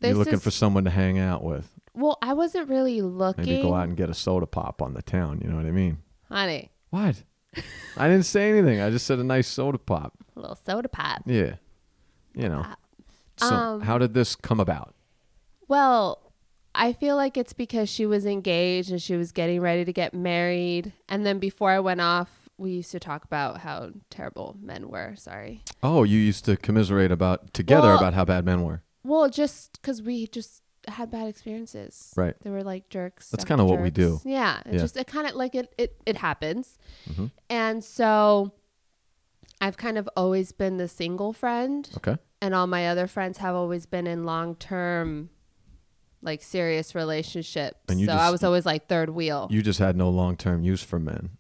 you're 0.02 0.14
looking 0.14 0.40
for 0.40 0.52
someone 0.52 0.86
to 0.86 0.90
hang 0.90 1.20
out 1.20 1.44
with. 1.44 1.70
well, 1.94 2.18
I 2.22 2.34
wasn't 2.34 2.70
really 2.70 3.02
looking, 3.02 3.46
Maybe 3.46 3.62
go 3.62 3.74
out 3.74 3.88
and 3.88 3.98
get 3.98 4.10
a 4.10 4.14
soda 4.14 4.46
pop 4.46 4.82
on 4.82 4.94
the 4.94 5.02
town. 5.02 5.42
You 5.44 5.50
know 5.50 5.58
what 5.58 5.66
I 5.66 5.72
mean? 5.72 5.98
honey. 6.30 6.72
What? 6.90 7.24
I 7.98 8.08
didn't 8.08 8.26
say 8.26 8.50
anything. 8.50 8.80
I 8.80 8.90
just 8.92 9.06
said 9.06 9.20
a 9.20 9.24
nice 9.24 9.48
soda 9.48 9.78
pop. 9.78 10.14
A 10.36 10.40
little 10.40 10.56
soda 10.56 10.88
pop. 10.88 11.24
Yeah, 11.26 11.56
you 12.34 12.48
know. 12.48 12.66
So 13.38 13.48
Um, 13.48 13.82
how 13.82 13.98
did 13.98 14.14
this 14.14 14.36
come 14.36 14.60
about? 14.60 14.94
Well, 15.68 16.32
I 16.76 16.94
feel 16.94 17.16
like 17.16 17.36
it's 17.38 17.54
because 17.54 17.90
she 17.90 18.06
was 18.06 18.26
engaged 18.26 18.92
and 18.92 19.02
she 19.02 19.16
was 19.16 19.32
getting 19.32 19.60
ready 19.62 19.84
to 19.86 19.92
get 19.94 20.14
married. 20.14 20.94
And 21.10 21.26
then 21.26 21.40
before 21.40 21.72
I 21.72 21.80
went 21.80 22.00
off, 22.02 22.39
we 22.60 22.72
used 22.72 22.92
to 22.92 23.00
talk 23.00 23.24
about 23.24 23.60
how 23.62 23.92
terrible 24.10 24.58
men 24.62 24.90
were. 24.90 25.16
Sorry. 25.16 25.64
Oh, 25.82 26.04
you 26.04 26.18
used 26.20 26.46
to 26.46 26.58
commiserate 26.58 27.12
about 27.12 27.54
together 27.54 27.88
Well- 27.90 27.98
about 27.98 28.14
how 28.14 28.26
bad 28.26 28.46
men 28.46 28.64
were. 28.64 28.84
Well, 29.04 29.30
just 29.30 29.82
because 29.82 30.02
we 30.02 30.28
just 30.28 30.62
had 30.88 31.10
bad 31.12 31.28
experiences. 31.28 32.14
Right. 32.16 32.36
They 32.42 32.50
were 32.50 32.64
like 32.64 32.90
jerks. 32.90 33.30
That's 33.30 33.46
kinda 33.46 33.64
what 33.66 33.82
we 33.82 33.90
do. 33.90 34.20
Yeah. 34.26 34.60
It 34.66 34.74
Yeah. 34.74 34.80
just, 34.80 34.98
it 34.98 35.08
kind 35.08 35.28
of 35.28 35.36
like 35.36 35.56
it, 35.56 35.74
it, 35.78 35.96
it 36.06 36.18
happens. 36.18 36.78
Mhm. 37.10 37.32
And 37.50 37.84
so 37.84 38.54
I've 39.62 39.78
kind 39.78 39.98
of 39.98 40.10
always 40.16 40.52
been 40.52 40.78
the 40.78 40.88
single 40.88 41.34
friend. 41.34 41.90
Okay. 41.98 42.18
and 42.42 42.56
all 42.56 42.68
my 42.68 42.88
other 42.88 43.06
friends 43.06 43.40
have 43.40 43.54
always 43.54 43.86
been 43.86 44.08
in 44.08 44.24
long 44.26 44.56
term 44.56 45.30
like 46.22 46.42
serious 46.42 46.96
relationships 46.96 47.78
And 47.90 48.00
you 48.00 48.06
so 48.06 48.14
i 48.14 48.30
was 48.30 48.44
always 48.46 48.66
like 48.66 48.88
third 48.88 49.10
wheel 49.10 49.48
You 49.52 49.62
just 49.62 49.80
had 49.80 49.98
no 49.98 50.10
long 50.10 50.38
term 50.38 50.64
use 50.64 50.82
for 50.82 51.00
men. 51.00 51.32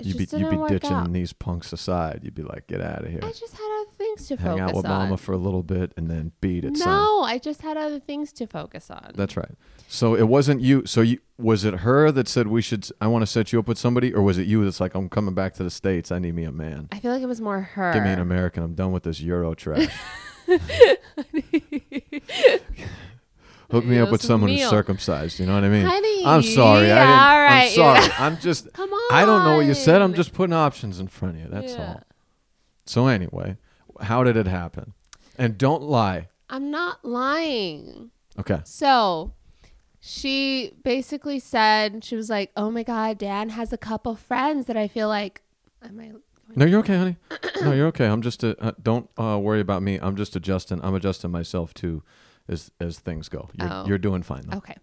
It 0.00 0.06
You'd 0.06 0.18
be 0.18 0.36
you'd 0.36 0.50
be 0.50 0.68
ditching 0.68 0.92
out. 0.92 1.12
these 1.12 1.32
punks 1.32 1.72
aside. 1.72 2.20
You'd 2.22 2.34
be 2.34 2.42
like, 2.42 2.66
get 2.66 2.80
out 2.80 3.04
of 3.04 3.10
here. 3.10 3.20
i 3.22 3.32
just 3.32 3.52
had 3.52 3.80
other 3.80 3.90
things 3.96 4.26
to 4.28 4.36
Hang 4.36 4.58
focus 4.58 4.62
out 4.62 4.74
with 4.76 4.86
on 4.86 4.90
mama 4.90 5.16
for 5.16 5.32
a 5.32 5.38
little 5.38 5.62
bit 5.62 5.92
and 5.96 6.08
then 6.08 6.32
beat 6.40 6.64
it, 6.64 6.72
no 6.72 6.78
son. 6.78 7.24
i 7.24 7.38
just 7.38 7.62
had 7.62 7.76
other 7.76 7.98
things 8.00 8.32
to 8.32 8.46
focus 8.46 8.90
on 8.90 9.12
That's 9.14 9.36
right. 9.36 9.52
So 9.90 10.14
it 10.14 10.28
wasn't 10.28 10.60
you. 10.60 10.84
So 10.84 11.00
you 11.00 11.18
was 11.38 11.64
it 11.64 11.76
her 11.76 12.12
that 12.12 12.28
said 12.28 12.48
we 12.48 12.60
should? 12.60 12.86
I 13.00 13.06
want 13.06 13.22
to 13.22 13.26
set 13.26 13.52
you 13.52 13.58
up 13.58 13.66
with 13.66 13.78
somebody, 13.78 14.12
or 14.12 14.22
was 14.22 14.36
it 14.36 14.46
you 14.46 14.62
that's 14.64 14.80
like, 14.80 14.94
I'm 14.94 15.08
coming 15.08 15.34
back 15.34 15.54
to 15.54 15.64
the 15.64 15.70
states. 15.70 16.12
I 16.12 16.18
need 16.18 16.34
me 16.34 16.44
a 16.44 16.52
man. 16.52 16.88
i 16.92 16.98
feel 16.98 17.10
like 17.12 17.22
it 17.22 17.26
was 17.26 17.40
more 17.40 17.60
her 17.60 17.92
Give 17.94 18.02
me 18.02 18.10
an 18.10 18.18
American. 18.18 18.62
I'm 18.62 18.74
done 18.74 18.92
with 18.92 19.04
this 19.04 19.20
Euro 19.20 19.54
trash. 19.54 19.88
Hook 23.70 23.84
me 23.84 23.98
up 23.98 24.10
with 24.10 24.22
someone 24.22 24.50
who's 24.50 24.68
circumcised. 24.68 25.38
You 25.38 25.46
know 25.46 25.54
what 25.54 25.64
I 25.64 25.68
mean? 25.68 25.84
Honey, 25.84 26.24
I'm 26.24 26.42
sorry. 26.42 26.90
I 26.90 27.06
didn't, 27.06 27.20
all 27.20 27.40
right. 27.40 27.64
I'm 27.64 27.70
sorry. 27.70 28.06
yeah. 28.06 28.16
I'm 28.18 28.38
just. 28.38 28.72
come 28.72 28.90
on 28.90 29.12
I 29.12 29.26
don't 29.26 29.44
know 29.44 29.56
what 29.56 29.66
you 29.66 29.74
said. 29.74 30.00
I'm 30.00 30.14
just 30.14 30.32
putting 30.32 30.54
options 30.54 31.00
in 31.00 31.08
front 31.08 31.36
of 31.36 31.42
you. 31.42 31.48
That's 31.50 31.74
Yeah. 31.74 31.88
all. 31.88 32.02
So 32.86 33.06
anyway, 33.06 33.58
how 34.00 34.24
did 34.24 34.36
it 34.36 34.46
happen? 34.46 34.94
And 35.36 35.58
don't 35.58 35.82
lie. 35.82 36.28
i'm 36.50 36.70
not 36.70 37.04
lying 37.04 38.10
Okay. 38.38 38.60
So 38.64 39.34
she 40.00 40.72
basically 40.84 41.38
said, 41.38 42.04
she 42.04 42.16
was 42.16 42.30
like, 42.30 42.52
oh 42.56 42.70
my 42.70 42.82
God, 42.82 43.18
Dan 43.18 43.50
has 43.50 43.72
a 43.72 43.78
couple 43.78 44.14
friends 44.14 44.66
that 44.66 44.76
I 44.76 44.86
feel 44.88 45.08
like, 45.08 45.42
am 45.82 45.98
I? 46.00 46.12
No, 46.54 46.64
you're 46.64 46.80
okay, 46.80 46.96
honey. 46.96 47.16
No, 47.60 47.72
you're 47.72 47.88
okay. 47.88 48.06
I'm 48.06 48.22
just. 48.22 48.42
Uh, 48.42 48.54
uh, 48.58 48.72
don't 48.82 49.10
uh, 49.18 49.38
worry 49.38 49.60
about 49.60 49.82
me. 49.82 49.98
I'm 50.00 50.16
just 50.16 50.34
adjusting. 50.34 50.80
I'm 50.82 50.94
adjusting 50.94 51.30
myself 51.30 51.74
too, 51.74 52.02
as 52.48 52.70
as 52.80 52.98
things 52.98 53.28
go. 53.28 53.48
You're 53.54 53.68
Oh. 53.70 53.84
you're 53.86 53.98
doing 53.98 54.22
fine 54.22 54.42
though. 54.46 54.58
Okay. 54.58 54.76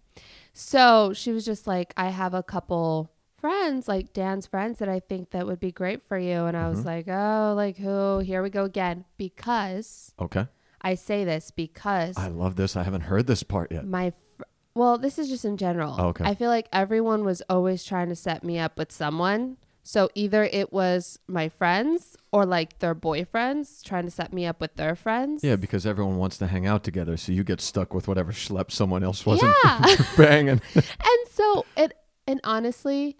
So 0.53 1.13
she 1.13 1.31
was 1.31 1.43
just 1.45 1.67
like, 1.67 1.93
I 1.97 2.09
have 2.09 2.33
a 2.33 2.41
couple 2.43 3.11
friends, 3.37 3.87
like 3.87 4.13
Dan's 4.13 4.47
friends, 4.47 4.79
that 4.79 4.87
I 4.89 4.99
think 5.01 5.31
that 5.31 5.45
would 5.45 5.59
be 5.59 5.71
great 5.71 6.01
for 6.01 6.17
you. 6.17 6.45
And 6.45 6.55
I 6.55 6.69
was 6.69 6.81
Mhm. 6.81 6.85
like, 6.85 7.07
oh, 7.09 7.53
like 7.55 7.77
who? 7.77 8.19
Here 8.19 8.41
we 8.41 8.49
go 8.49 8.63
again. 8.63 9.05
Because 9.17 10.13
Okay. 10.19 10.47
I 10.81 10.95
say 10.95 11.25
this 11.25 11.51
because 11.51 12.17
I 12.17 12.27
love 12.29 12.55
this. 12.55 12.75
I 12.75 12.83
haven't 12.83 13.01
heard 13.01 13.27
this 13.27 13.43
part 13.43 13.71
yet. 13.71 13.85
my, 13.85 14.11
fr- 14.37 14.43
well, 14.73 14.97
this 14.97 15.17
is 15.19 15.29
just 15.29 15.43
in 15.45 15.57
general. 15.57 15.95
Oh, 15.97 16.07
okay. 16.09 16.23
I 16.25 16.35
feel 16.35 16.49
like 16.49 16.67
everyone 16.71 17.25
was 17.25 17.41
always 17.49 17.83
trying 17.83 18.09
to 18.09 18.15
set 18.15 18.43
me 18.43 18.57
up 18.59 18.77
with 18.77 18.91
someone. 18.91 19.57
So 19.87 20.09
either 20.15 20.43
it 20.43 20.73
was 20.73 21.19
my 21.27 21.47
friends 21.47 22.17
or 22.31 22.43
like 22.43 22.79
their 22.79 22.95
boyfriends 22.95 23.83
trying 23.83 24.05
to 24.05 24.11
set 24.11 24.33
me 24.33 24.47
up 24.47 24.59
with 24.59 24.75
their 24.77 24.95
friends. 24.95 25.43
Yeah, 25.43 25.57
because 25.57 25.85
everyone 25.85 26.17
wants 26.17 26.39
to 26.39 26.47
hang 26.47 26.65
out 26.65 26.83
together, 26.83 27.17
so 27.17 27.31
you 27.31 27.43
get 27.43 27.61
stuck 27.61 27.93
with 27.93 28.07
whatever 28.07 28.31
schlep 28.31 28.71
someone 28.71 29.03
else 29.03 29.27
wasn't 29.27 29.53
Yeah. 29.63 29.95
banging. 30.17 30.59
and 30.75 31.21
so 31.29 31.65
it 31.77 31.93
and 32.25 32.41
honestly, 32.43 33.15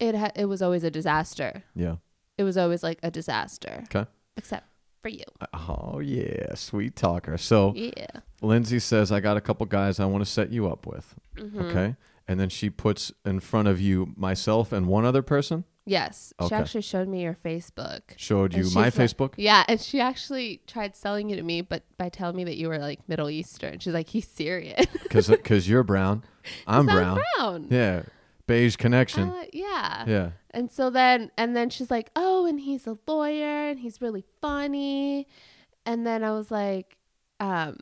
it 0.00 0.16
ha- 0.16 0.32
it 0.34 0.46
was 0.46 0.60
always 0.60 0.82
a 0.82 0.90
disaster. 0.90 1.62
yeah. 1.74 1.96
It 2.36 2.42
was 2.44 2.56
always 2.58 2.82
like 2.82 2.98
a 3.04 3.10
disaster, 3.10 3.82
Okay. 3.84 4.08
except 4.36 4.66
for 5.02 5.08
you. 5.10 5.24
Oh 5.54 6.00
yeah, 6.00 6.54
sweet 6.56 6.96
talker. 6.96 7.38
So 7.38 7.72
Yeah. 7.76 8.06
Lindsay 8.42 8.80
says, 8.80 9.12
"I 9.12 9.20
got 9.20 9.36
a 9.36 9.40
couple 9.40 9.66
guys 9.66 10.00
I 10.00 10.06
want 10.06 10.24
to 10.24 10.30
set 10.30 10.50
you 10.50 10.68
up 10.68 10.84
with." 10.84 11.14
Mm-hmm. 11.36 11.60
Okay, 11.60 11.96
and 12.26 12.40
then 12.40 12.48
she 12.48 12.70
puts 12.70 13.12
in 13.24 13.38
front 13.38 13.68
of 13.68 13.80
you 13.80 14.12
myself 14.16 14.72
and 14.72 14.86
one 14.88 15.04
other 15.04 15.22
person. 15.22 15.62
Yes, 15.88 16.34
she 16.46 16.54
actually 16.54 16.82
showed 16.82 17.08
me 17.08 17.22
your 17.22 17.34
Facebook. 17.34 18.02
Showed 18.16 18.54
you 18.54 18.64
my 18.74 18.82
like- 18.82 18.94
Facebook. 18.94 19.34
Yeah, 19.36 19.64
and 19.68 19.80
she 19.80 20.00
actually 20.00 20.60
tried 20.66 20.94
selling 20.94 21.30
it 21.30 21.36
to 21.36 21.42
me, 21.42 21.62
but 21.62 21.82
by 21.96 22.08
telling 22.10 22.36
me 22.36 22.44
that 22.44 22.56
you 22.56 22.68
were 22.68 22.78
like 22.78 23.00
Middle 23.08 23.30
Eastern. 23.30 23.78
She's 23.78 23.94
like, 23.94 24.08
he's 24.08 24.28
Syrian. 24.28 24.84
because 25.02 25.28
because 25.28 25.68
you're 25.68 25.82
brown, 25.82 26.24
I'm 26.66 26.86
brown. 26.86 27.20
brown. 27.36 27.68
Yeah, 27.70 28.02
beige 28.46 28.76
connection. 28.76 29.30
Uh, 29.30 29.44
yeah. 29.52 30.04
yeah, 30.06 30.30
And 30.50 30.70
so 30.70 30.90
then, 30.90 31.30
and 31.38 31.56
then 31.56 31.70
she's 31.70 31.90
like, 31.90 32.10
oh, 32.16 32.46
and 32.46 32.60
he's 32.60 32.86
a 32.86 32.98
lawyer 33.06 33.68
and 33.68 33.78
he's 33.78 34.00
really 34.00 34.24
funny. 34.40 35.26
And 35.86 36.06
then 36.06 36.22
I 36.22 36.32
was 36.32 36.50
like, 36.50 36.96
um, 37.40 37.76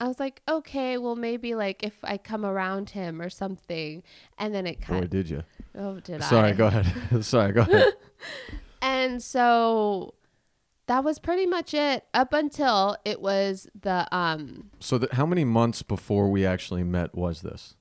I 0.00 0.06
was 0.06 0.20
like, 0.20 0.42
okay, 0.48 0.96
well, 0.98 1.16
maybe 1.16 1.54
like 1.54 1.82
if 1.82 1.94
I 2.04 2.18
come 2.18 2.44
around 2.44 2.90
him 2.90 3.20
or 3.20 3.28
something. 3.30 4.02
And 4.38 4.54
then 4.54 4.66
it 4.66 4.78
boy, 4.80 4.86
kind 4.86 5.04
of, 5.04 5.10
did 5.10 5.28
you? 5.28 5.42
oh, 5.76 6.00
did 6.00 6.22
I? 6.22 6.24
Sorry, 6.30 6.52
go 6.52 6.66
ahead. 6.68 7.24
Sorry, 7.24 7.52
go 7.52 7.62
ahead. 7.62 7.94
And 8.80 9.20
so 9.20 10.14
that 10.86 11.02
was 11.02 11.18
pretty 11.18 11.46
much 11.46 11.74
it 11.74 12.04
up 12.14 12.32
until 12.32 12.96
it 13.04 13.20
was 13.20 13.68
the, 13.80 14.06
um, 14.16 14.70
So, 14.78 14.98
the, 14.98 15.08
how 15.12 15.26
many 15.26 15.44
months 15.44 15.82
before 15.82 16.30
we 16.30 16.46
actually 16.46 16.84
met 16.84 17.14
was 17.14 17.42
this? 17.42 17.74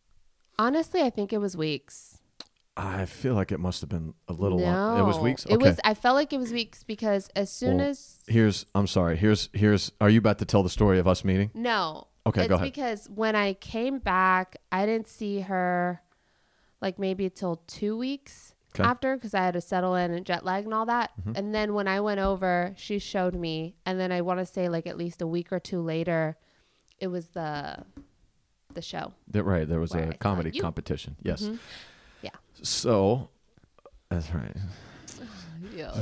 honestly, 0.59 1.01
I 1.01 1.09
think 1.09 1.31
it 1.33 1.37
was 1.37 1.55
weeks. 1.55 2.17
I 2.75 3.05
feel 3.05 3.33
like 3.33 3.51
it 3.51 3.59
must 3.59 3.81
have 3.81 3.89
been 3.89 4.13
a 4.27 4.33
little 4.33 4.59
no, 4.59 4.65
long. 4.65 4.99
It 4.99 5.03
was 5.03 5.17
weeks. 5.17 5.45
It 5.45 5.53
okay. 5.53 5.69
was, 5.69 5.79
I 5.83 5.93
felt 5.93 6.15
like 6.15 6.31
it 6.31 6.37
was 6.37 6.51
weeks 6.51 6.83
because 6.83 7.29
as 7.35 7.51
soon 7.51 7.77
Well, 7.77 7.89
as, 7.89 8.16
Here's. 8.27 8.65
I'm 8.75 8.87
sorry. 8.87 9.15
Here's. 9.17 9.49
Here's. 9.53 9.91
Are 10.01 10.09
you 10.09 10.19
about 10.19 10.39
to 10.39 10.45
tell 10.45 10.63
the 10.63 10.69
story 10.69 10.99
of 10.99 11.07
us 11.07 11.23
meeting? 11.23 11.51
No. 11.53 12.07
Okay, 12.25 12.41
it's 12.41 12.49
go 12.49 12.55
ahead. 12.55 12.65
because 12.73 13.09
when 13.09 13.35
I 13.35 13.53
came 13.53 13.99
back, 13.99 14.57
I 14.71 14.85
didn't 14.85 15.07
see 15.07 15.39
her 15.41 16.01
like 16.81 16.99
maybe 16.99 17.29
till 17.29 17.61
two 17.67 17.97
weeks 17.97 18.53
Okay. 18.75 18.83
Mm-hmm. 18.83 18.91
after 18.91 19.15
because 19.15 19.33
I 19.33 19.39
had 19.39 19.53
to 19.53 19.61
settle 19.61 19.95
in 19.95 20.11
and 20.11 20.25
jet 20.25 20.43
lag 20.45 20.65
and 20.65 20.73
all 20.73 20.85
that. 20.87 21.11
And 21.35 21.55
then 21.55 21.73
when 21.73 21.87
I 21.87 22.01
went 22.01 22.19
over, 22.19 22.73
she 22.75 22.99
showed 22.99 23.33
me. 23.33 23.75
And 23.85 23.97
then 23.99 24.11
I 24.11 24.21
want 24.21 24.39
to 24.39 24.45
say 24.45 24.67
like 24.69 24.85
at 24.85 24.97
least 24.97 25.21
a 25.21 25.25
week 25.27 25.51
or 25.53 25.59
two 25.59 25.81
later, 25.81 26.35
it 26.99 27.07
was 27.07 27.27
the 27.29 27.77
the 28.73 28.81
show. 28.81 29.13
That 29.29 29.43
right. 29.43 29.67
There 29.67 29.79
was 29.79 29.93
I 29.95 29.99
a 29.99 30.11
saw 30.11 30.17
comedy 30.19 30.51
competition. 30.59 31.15
Yes. 31.23 31.43
Mhm. 31.43 31.59
Yeah. 32.21 32.31
So, 32.61 33.29
that's 34.09 34.31
right. 34.33 34.55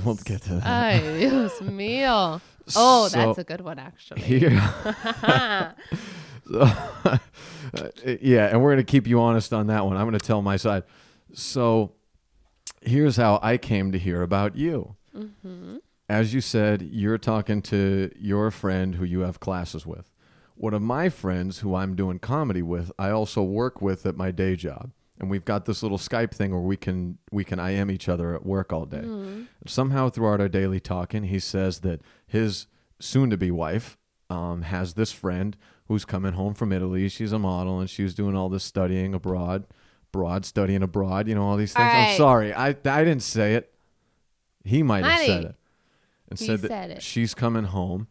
We'll 0.04 0.16
get 0.16 0.42
to 0.44 0.56
that. 0.56 0.66
Ay, 0.66 1.00
Dios 1.20 1.60
mío. 1.62 2.42
Oh, 2.76 3.08
So- 3.08 3.18
that's 3.18 3.38
a 3.40 3.44
good 3.44 3.62
one 3.62 3.80
actually. 3.80 4.22
Here. 4.22 4.52
So, 6.48 6.60
uh, 7.04 7.18
yeah, 8.22 8.48
and 8.48 8.62
we're 8.62 8.74
going 8.76 8.78
to 8.78 8.84
keep 8.84 9.08
you 9.08 9.20
honest 9.20 9.52
on 9.52 9.68
that 9.68 9.86
one. 9.86 9.98
I'm 9.98 10.08
going 10.08 10.20
to 10.20 10.26
tell 10.26 10.42
my 10.42 10.58
side. 10.58 10.84
So, 11.34 11.94
here's 12.82 13.18
how 13.18 13.40
I 13.42 13.58
came 13.58 13.92
to 13.92 13.98
hear 13.98 14.22
about 14.22 14.56
you. 14.56 14.96
Mm-hmm. 15.16 15.78
As 16.08 16.34
you 16.36 16.42
said, 16.42 16.84
you're 16.84 17.18
talking 17.18 17.64
to 17.64 18.12
your 18.16 18.52
friend 18.52 18.96
who 18.96 19.06
you 19.06 19.22
have 19.22 19.40
classes 19.40 19.88
with. 19.88 20.12
One 20.54 20.76
of 20.76 20.84
my 20.84 21.10
friends 21.10 21.60
who 21.60 21.74
I'm 21.74 21.96
doing 21.96 22.20
comedy 22.20 22.62
with, 22.62 22.92
I 23.00 23.10
also 23.10 23.42
work 23.42 23.82
with 23.82 24.06
at 24.06 24.16
my 24.16 24.30
day 24.30 24.56
job. 24.56 24.92
And 25.20 25.30
we've 25.30 25.46
got 25.46 25.66
this 25.66 25.82
little 25.82 25.98
Skype 25.98 26.32
thing 26.32 26.52
where 26.52 26.60
we 26.60 26.76
can 26.76 27.18
we 27.32 27.44
can 27.44 27.60
IM 27.60 27.90
each 27.90 28.10
other 28.10 28.36
at 28.36 28.46
work 28.46 28.74
all 28.74 28.86
day. 28.86 28.98
Mm-hmm. 28.98 29.44
Somehow 29.66 30.10
throughout 30.10 30.42
our 30.42 30.50
daily 30.50 30.80
talking, 30.80 31.24
he 31.24 31.40
says 31.40 31.80
that 31.80 32.02
his 32.28 32.68
soon-to-be 33.00 33.52
wife 33.52 33.98
um, 34.30 34.64
has 34.64 34.96
this 34.96 35.12
friend 35.12 35.56
who's 35.88 36.04
coming 36.04 36.34
home 36.34 36.54
from 36.54 36.74
Italy. 36.74 37.08
She's 37.08 37.32
a 37.32 37.40
model 37.40 37.80
and 37.80 37.90
she 37.90 38.04
was 38.04 38.14
doing 38.14 38.36
all 38.36 38.50
this 38.50 38.64
studying 38.64 39.14
abroad, 39.14 39.66
broad 40.12 40.46
studying 40.46 40.84
abroad. 40.84 41.30
You 41.30 41.36
know 41.36 41.44
all 41.44 41.58
these 41.58 41.74
things. 41.74 41.90
I'm 41.92 42.18
sorry, 42.18 42.54
I 42.54 42.70
I 42.70 43.04
didn't 43.04 43.24
say 43.24 43.56
it. 43.56 43.74
He 44.66 44.84
might 44.84 45.06
have 45.06 45.26
said 45.26 45.44
it 45.46 45.56
and 46.30 46.40
he 46.40 46.46
said 46.46 46.62
that 46.62 46.68
said 46.70 46.92
it. 46.92 47.02
she's 47.02 47.34
coming 47.34 47.66
home. 47.66 48.08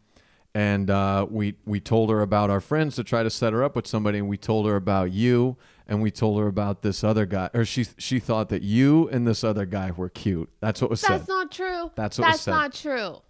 And 0.55 0.89
uh, 0.89 1.27
we 1.29 1.57
we 1.65 1.81
told 1.81 2.11
her 2.11 2.21
about 2.21 2.49
our 2.49 2.61
friends 2.61 2.95
to 2.97 3.05
try 3.05 3.25
to 3.25 3.31
set 3.31 3.53
her 3.53 3.65
up 3.65 3.75
with 3.75 3.89
somebody, 3.89 4.19
and 4.19 4.29
we 4.29 4.37
told 4.37 4.67
her 4.67 4.77
about 4.77 5.11
you, 5.11 5.57
and 5.87 6.01
we 6.03 6.11
told 6.11 6.41
her 6.41 6.47
about 6.47 6.83
this 6.83 7.05
other 7.05 7.27
guy, 7.27 7.51
or 7.55 7.65
she 7.65 7.87
she 7.99 8.19
thought 8.19 8.49
that 8.49 8.63
you 8.63 9.09
and 9.09 9.27
this 9.27 9.45
other 9.45 9.67
guy 9.67 9.91
were 9.91 10.09
cute. 10.09 10.51
That's 10.61 10.81
what 10.81 10.91
was 10.91 11.01
said. 11.01 11.21
That's 11.21 11.29
not 11.29 11.53
true. 11.53 11.91
That's 11.95 12.19
what 12.19 12.27
was 12.27 12.35
That's 12.35 12.43
said. 12.43 12.51
not 12.51 12.73
true. 12.75 13.23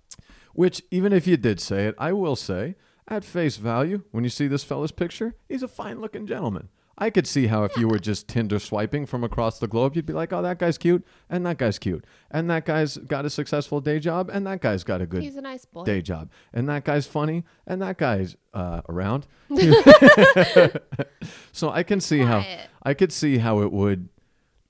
Which, 0.53 0.83
even 0.91 1.13
if 1.13 1.27
you 1.27 1.37
did 1.37 1.59
say 1.61 1.87
it, 1.87 1.97
I 1.99 2.13
will 2.13 2.37
say, 2.37 2.77
at 3.09 3.25
face 3.25 3.57
value, 3.57 4.03
when 4.13 4.23
you 4.23 4.31
see 4.31 4.47
this 4.47 4.63
fella's 4.63 4.93
picture, 4.93 5.35
he's 5.49 5.65
a 5.65 5.69
fine 5.69 6.01
looking 6.01 6.27
gentleman. 6.27 6.69
I 6.97 7.11
could 7.11 7.27
see 7.27 7.49
how 7.49 7.65
if 7.65 7.77
you 7.77 7.89
were 7.89 7.99
just 7.99 8.29
Tinder 8.29 8.59
swiping 8.59 9.07
from 9.07 9.25
across 9.25 9.59
the 9.59 9.67
globe, 9.67 9.97
you'd 9.97 10.07
be 10.07 10.13
like, 10.13 10.33
oh, 10.33 10.43
that 10.43 10.59
guy's 10.59 10.79
cute, 10.79 11.05
and 11.29 11.45
that 11.47 11.59
guy's 11.59 11.79
cute, 11.79 12.05
and 12.31 12.49
that 12.51 12.65
guy's 12.65 12.97
got 12.99 13.25
a 13.25 13.31
successful 13.31 13.81
day 13.81 13.99
job, 13.99 14.31
and 14.33 14.47
that 14.47 14.61
guy's 14.61 14.85
got 14.85 15.01
a 15.01 15.07
good 15.07 15.23
He's 15.23 15.37
a 15.37 15.41
nice 15.41 15.65
boy. 15.65 15.85
day 15.85 16.03
job, 16.03 16.31
and 16.53 16.69
that 16.69 16.85
guy's 16.85 17.07
funny, 17.07 17.45
and 17.67 17.83
that 17.83 17.99
guy's 17.99 18.37
uh, 18.53 18.83
around. 18.89 19.27
so 21.53 21.71
I 21.71 21.83
can 21.83 22.01
see 22.01 22.21
how 22.21 22.45
I 22.83 22.95
could 22.95 23.13
see 23.13 23.39
how 23.39 23.61
it 23.61 23.73
would 23.73 24.09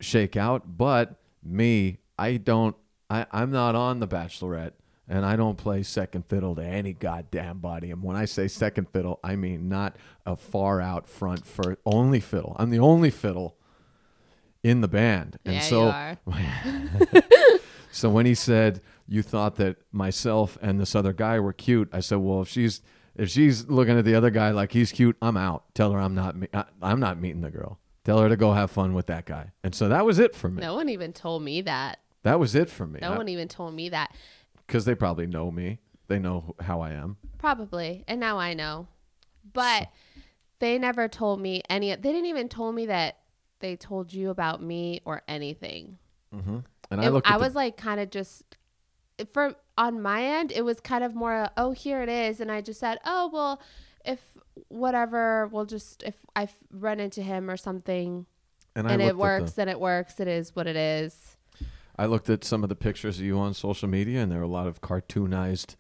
shake 0.00 0.37
out, 0.37 0.76
but 0.78 1.16
me, 1.42 1.98
I 2.18 2.38
don't. 2.38 2.76
I, 3.10 3.26
I'm 3.32 3.50
not 3.50 3.74
on 3.74 4.00
The 4.00 4.08
Bachelorette, 4.08 4.72
and 5.09 5.25
I 5.25 5.37
don't 5.37 5.57
play 5.57 5.83
second 5.83 6.27
fiddle 6.27 6.55
to 6.57 6.62
any 6.64 6.93
goddamn 6.93 7.59
body. 7.59 7.90
And 7.90 8.03
when 8.03 8.17
I 8.17 8.25
say 8.25 8.49
second 8.49 8.88
fiddle, 8.90 9.21
I 9.23 9.37
mean 9.37 9.69
not 9.69 9.97
a 10.25 10.37
far 10.37 10.81
out 10.81 11.09
front 11.09 11.47
for 11.47 11.77
only 11.85 12.21
fiddle. 12.21 12.57
I'm 12.59 12.71
the 12.71 12.79
only 12.79 13.11
fiddle 13.11 13.57
in 14.62 14.81
the 14.81 14.88
band, 14.88 15.38
and 15.45 15.57
yeah, 15.57 15.61
so 15.61 15.85
you 15.85 15.88
are. 16.33 17.23
so 17.93 18.09
when 18.09 18.25
he 18.27 18.35
said 18.35 18.81
you 19.07 19.23
thought 19.23 19.57
that 19.57 19.77
myself 19.93 20.57
and 20.62 20.81
this 20.81 20.95
other 20.95 21.12
guy 21.12 21.38
were 21.38 21.53
cute, 21.53 21.88
I 21.93 22.01
said, 22.01 22.19
well, 22.19 22.43
if 22.43 22.49
she's 22.49 22.81
if 23.14 23.29
she's 23.29 23.69
looking 23.69 23.99
at 23.99 24.05
the 24.05 24.14
other 24.14 24.31
guy 24.31 24.51
like 24.51 24.73
he's 24.73 24.90
cute, 24.90 25.17
I'm 25.23 25.37
out. 25.37 25.75
Tell 25.75 25.93
her 25.93 26.01
I'm 26.01 26.14
not 26.14 26.37
me- 26.37 26.49
I, 26.53 26.64
I'm 26.83 26.99
not 27.01 27.21
meeting 27.21 27.43
the 27.43 27.51
girl. 27.51 27.79
Tell 28.05 28.19
her 28.19 28.29
to 28.29 28.37
go 28.37 28.53
have 28.53 28.71
fun 28.71 28.93
with 28.95 29.07
that 29.07 29.25
guy. 29.25 29.53
And 29.62 29.75
so 29.75 29.88
that 29.88 30.05
was 30.05 30.19
it 30.19 30.35
for 30.35 30.49
me. 30.49 30.61
No 30.61 30.75
one 30.75 30.88
even 30.88 31.12
told 31.12 31.43
me 31.43 31.62
that. 31.62 32.01
That 32.23 32.38
was 32.40 32.55
it 32.55 32.71
for 32.71 32.87
me. 32.87 33.01
No 33.01 33.12
one 33.17 33.29
even 33.29 33.49
told 33.49 33.75
me 33.75 33.90
that. 33.90 34.14
Because 34.66 34.85
they 34.85 34.94
probably 34.94 35.27
know 35.27 35.50
me. 35.50 35.79
They 36.09 36.18
know 36.18 36.55
how 36.61 36.81
I 36.81 36.92
am. 36.92 37.16
Probably. 37.38 38.05
And 38.07 38.20
now 38.20 38.38
I 38.38 38.55
know. 38.55 38.88
But 39.53 39.88
they 40.59 40.79
never 40.79 41.09
told 41.09 41.40
me 41.40 41.62
any 41.68 41.90
they 41.90 41.96
didn't 42.12 42.27
even 42.27 42.48
told 42.48 42.74
me 42.74 42.87
that 42.87 43.18
they 43.61 43.77
told 43.77 44.12
you 44.12 44.31
about 44.31 44.62
me 44.62 45.00
or 45.05 45.22
anything. 45.29 45.98
Mm-hmm. 46.35 46.59
And 46.90 47.00
I 47.00 47.09
looked. 47.09 47.27
At 47.27 47.35
I 47.35 47.38
the- 47.38 47.44
was 47.44 47.55
like 47.55 47.77
kind 47.77 48.00
of 48.00 48.11
just 48.11 48.57
for 49.33 49.55
on 49.79 50.00
my 50.03 50.24
end 50.24 50.50
it 50.53 50.62
was 50.62 50.81
kind 50.81 51.05
of 51.05 51.14
more 51.14 51.48
oh 51.57 51.70
here 51.70 52.03
it 52.03 52.09
is 52.09 52.40
and 52.40 52.50
I 52.50 52.61
just 52.61 52.81
said 52.81 52.98
oh 53.05 53.31
well 53.33 53.61
if 54.05 54.20
whatever 54.68 55.48
we'll 55.53 55.66
just 55.66 56.03
if 56.03 56.14
I 56.35 56.48
run 56.72 56.98
into 57.00 57.22
him 57.22 57.48
or 57.50 57.57
something 57.57 58.27
and, 58.74 58.88
and 58.90 59.00
it 59.00 59.16
works 59.16 59.53
the- 59.53 59.57
then 59.57 59.68
it 59.68 59.79
works 59.79 60.18
it 60.20 60.29
is 60.29 60.55
what 60.57 60.66
it 60.66 60.77
is. 60.77 61.34
I 61.96 62.07
looked 62.07 62.28
at 62.30 62.44
some 62.44 62.62
of 62.62 62.68
the 62.68 62.74
pictures 62.76 63.18
of 63.20 63.24
you 63.24 63.38
on 63.38 63.54
social 63.54 63.88
media, 63.88 64.20
and 64.22 64.30
there 64.33 64.38
were 64.38 64.44
a 64.44 64.48
lot 64.48 64.66
of 64.66 64.80
cartoonized 64.80 65.76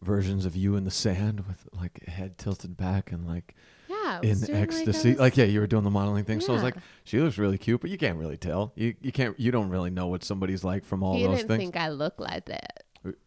versions 0.00 0.44
of 0.44 0.56
you 0.56 0.74
in 0.76 0.84
the 0.84 0.90
sand 0.90 1.46
with 1.46 1.68
like 1.72 2.04
head 2.06 2.36
tilted 2.38 2.76
back 2.76 3.12
and 3.12 3.26
like 3.26 3.54
Yeah. 3.88 4.18
In 4.22 4.40
like, 4.40 4.50
ecstasy. 4.50 5.10
was- 5.10 5.20
Like, 5.20 5.36
yeah, 5.36 5.44
you 5.44 5.60
were 5.60 5.66
doing 5.68 5.84
the 5.84 5.90
modeling 5.90 6.24
thing. 6.24 6.40
So 6.40 6.52
I 6.52 6.54
was 6.54 6.62
like, 6.64 6.74
she 7.04 7.20
looks 7.20 7.38
really 7.38 7.58
cute, 7.58 7.80
but 7.80 7.90
you 7.90 7.96
can't 7.98 8.18
really 8.18 8.36
tell. 8.36 8.72
You 8.74 8.94
you 9.00 9.12
can't 9.12 9.38
you 9.38 9.52
don't 9.52 9.68
really 9.70 9.90
know 9.90 10.08
what 10.08 10.24
somebody's 10.24 10.64
like 10.64 10.84
from 10.84 11.02
all 11.04 11.16
he 11.16 11.22
those 11.24 11.36
didn't 11.38 11.48
things. 11.48 11.60
think 11.60 11.76
I 11.76 11.88
look 11.90 12.18
like 12.18 12.46
that. 12.46 12.82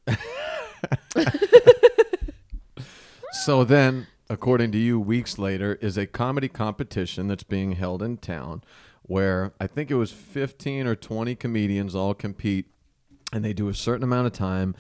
So 3.46 3.64
then, 3.64 4.08
according 4.30 4.72
to 4.72 4.78
you, 4.78 5.00
weeks 5.00 5.38
later 5.38 5.76
is 5.82 5.98
a 5.98 6.08
comedy 6.08 6.48
competition 6.48 7.28
that's 7.28 7.44
being 7.44 7.74
held 7.74 8.02
in 8.02 8.18
town 8.18 8.64
where 9.08 9.54
I 9.60 9.68
think 9.68 9.92
it 9.92 9.96
was 9.96 10.12
15 10.12 10.88
or 10.88 10.96
20 10.96 11.36
comedians 11.36 11.96
all 11.96 12.14
compete 12.14 12.68
and 13.32 13.44
they 13.44 13.54
do 13.54 13.70
a 13.70 13.74
certain 13.74 14.04
amount 14.04 14.28
of 14.28 14.34
time 14.34 14.76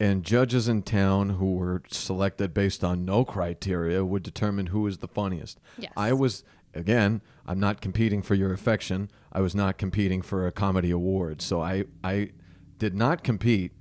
and 0.00 0.24
judges 0.24 0.68
in 0.68 0.82
town 0.82 1.30
who 1.30 1.54
were 1.54 1.82
selected 1.90 2.54
based 2.54 2.84
on 2.84 3.04
no 3.04 3.24
criteria 3.24 4.04
would 4.04 4.22
determine 4.22 4.66
who 4.66 4.86
is 4.86 4.98
the 4.98 5.08
funniest. 5.08 5.58
Yes. 5.76 5.92
I 5.96 6.12
was 6.12 6.44
again, 6.74 7.20
I'm 7.46 7.58
not 7.58 7.80
competing 7.80 8.22
for 8.22 8.34
your 8.34 8.52
affection. 8.52 9.10
I 9.32 9.40
was 9.40 9.54
not 9.54 9.78
competing 9.78 10.22
for 10.22 10.46
a 10.46 10.52
comedy 10.52 10.90
award. 10.90 11.42
So 11.42 11.60
I 11.60 11.84
I 12.04 12.30
did 12.78 12.94
not 12.94 13.24
compete. 13.24 13.72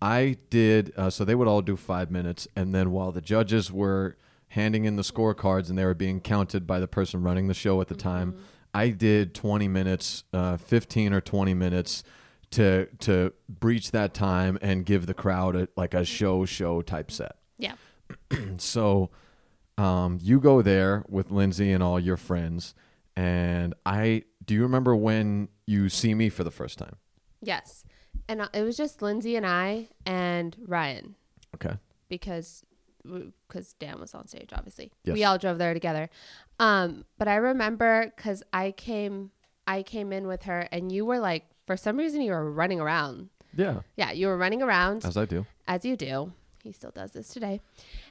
I 0.00 0.36
did. 0.50 0.92
Uh, 0.96 1.10
so 1.10 1.24
they 1.24 1.34
would 1.34 1.48
all 1.48 1.62
do 1.62 1.76
five 1.76 2.10
minutes, 2.10 2.46
and 2.54 2.74
then 2.74 2.90
while 2.90 3.10
the 3.10 3.20
judges 3.20 3.72
were 3.72 4.16
handing 4.48 4.84
in 4.84 4.96
the 4.96 5.02
scorecards 5.02 5.68
and 5.68 5.76
they 5.76 5.84
were 5.84 5.94
being 5.94 6.20
counted 6.20 6.66
by 6.66 6.78
the 6.78 6.86
person 6.86 7.22
running 7.22 7.48
the 7.48 7.54
show 7.54 7.80
at 7.80 7.88
the 7.88 7.94
time, 7.94 8.36
I 8.74 8.88
did 8.90 9.34
20 9.34 9.68
minutes, 9.68 10.24
uh, 10.32 10.56
15 10.56 11.12
or 11.12 11.20
20 11.20 11.54
minutes 11.54 12.02
to 12.50 12.86
to 13.00 13.32
breach 13.48 13.90
that 13.92 14.14
time 14.14 14.58
and 14.60 14.84
give 14.84 15.06
the 15.06 15.14
crowd 15.14 15.56
a, 15.56 15.68
like 15.76 15.94
a 15.94 16.04
show 16.04 16.44
show 16.44 16.82
type 16.82 17.10
set. 17.10 17.36
Yeah. 17.58 17.74
So 18.58 19.10
um, 19.78 20.18
you 20.22 20.38
go 20.40 20.62
there 20.62 21.04
with 21.08 21.30
Lindsay 21.30 21.72
and 21.72 21.82
all 21.82 21.98
your 21.98 22.16
friends, 22.16 22.74
and 23.16 23.74
I. 23.86 24.24
Do 24.44 24.54
you 24.54 24.62
remember 24.62 24.94
when 24.94 25.48
you 25.66 25.88
see 25.88 26.14
me 26.14 26.28
for 26.28 26.44
the 26.44 26.50
first 26.50 26.78
time? 26.78 26.96
Yes. 27.40 27.84
And 28.28 28.46
it 28.52 28.62
was 28.62 28.76
just 28.76 29.00
Lindsay 29.00 29.36
and 29.36 29.46
I 29.46 29.88
and 30.04 30.54
Ryan 30.66 31.14
Okay. 31.54 31.76
because 32.08 32.62
because 33.48 33.74
Dan 33.74 34.00
was 34.00 34.14
on 34.14 34.26
stage, 34.26 34.50
obviously. 34.52 34.90
Yes. 35.04 35.14
We 35.14 35.24
all 35.24 35.38
drove 35.38 35.58
there 35.58 35.74
together. 35.74 36.08
Um, 36.58 37.04
but 37.18 37.28
I 37.28 37.36
remember 37.36 38.12
because 38.16 38.42
I 38.52 38.72
came 38.72 39.30
I 39.66 39.82
came 39.82 40.12
in 40.12 40.26
with 40.26 40.42
her 40.44 40.68
and 40.72 40.90
you 40.92 41.04
were 41.04 41.18
like 41.18 41.44
for 41.66 41.76
some 41.76 41.96
reason 41.96 42.20
you 42.22 42.32
were 42.32 42.50
running 42.50 42.80
around. 42.80 43.30
Yeah, 43.56 43.80
Yeah, 43.96 44.10
you 44.10 44.26
were 44.26 44.36
running 44.36 44.62
around 44.62 45.04
as 45.04 45.16
I 45.16 45.26
do. 45.26 45.46
as 45.68 45.84
you 45.84 45.96
do. 45.96 46.32
He 46.62 46.72
still 46.72 46.90
does 46.90 47.12
this 47.12 47.28
today. 47.28 47.60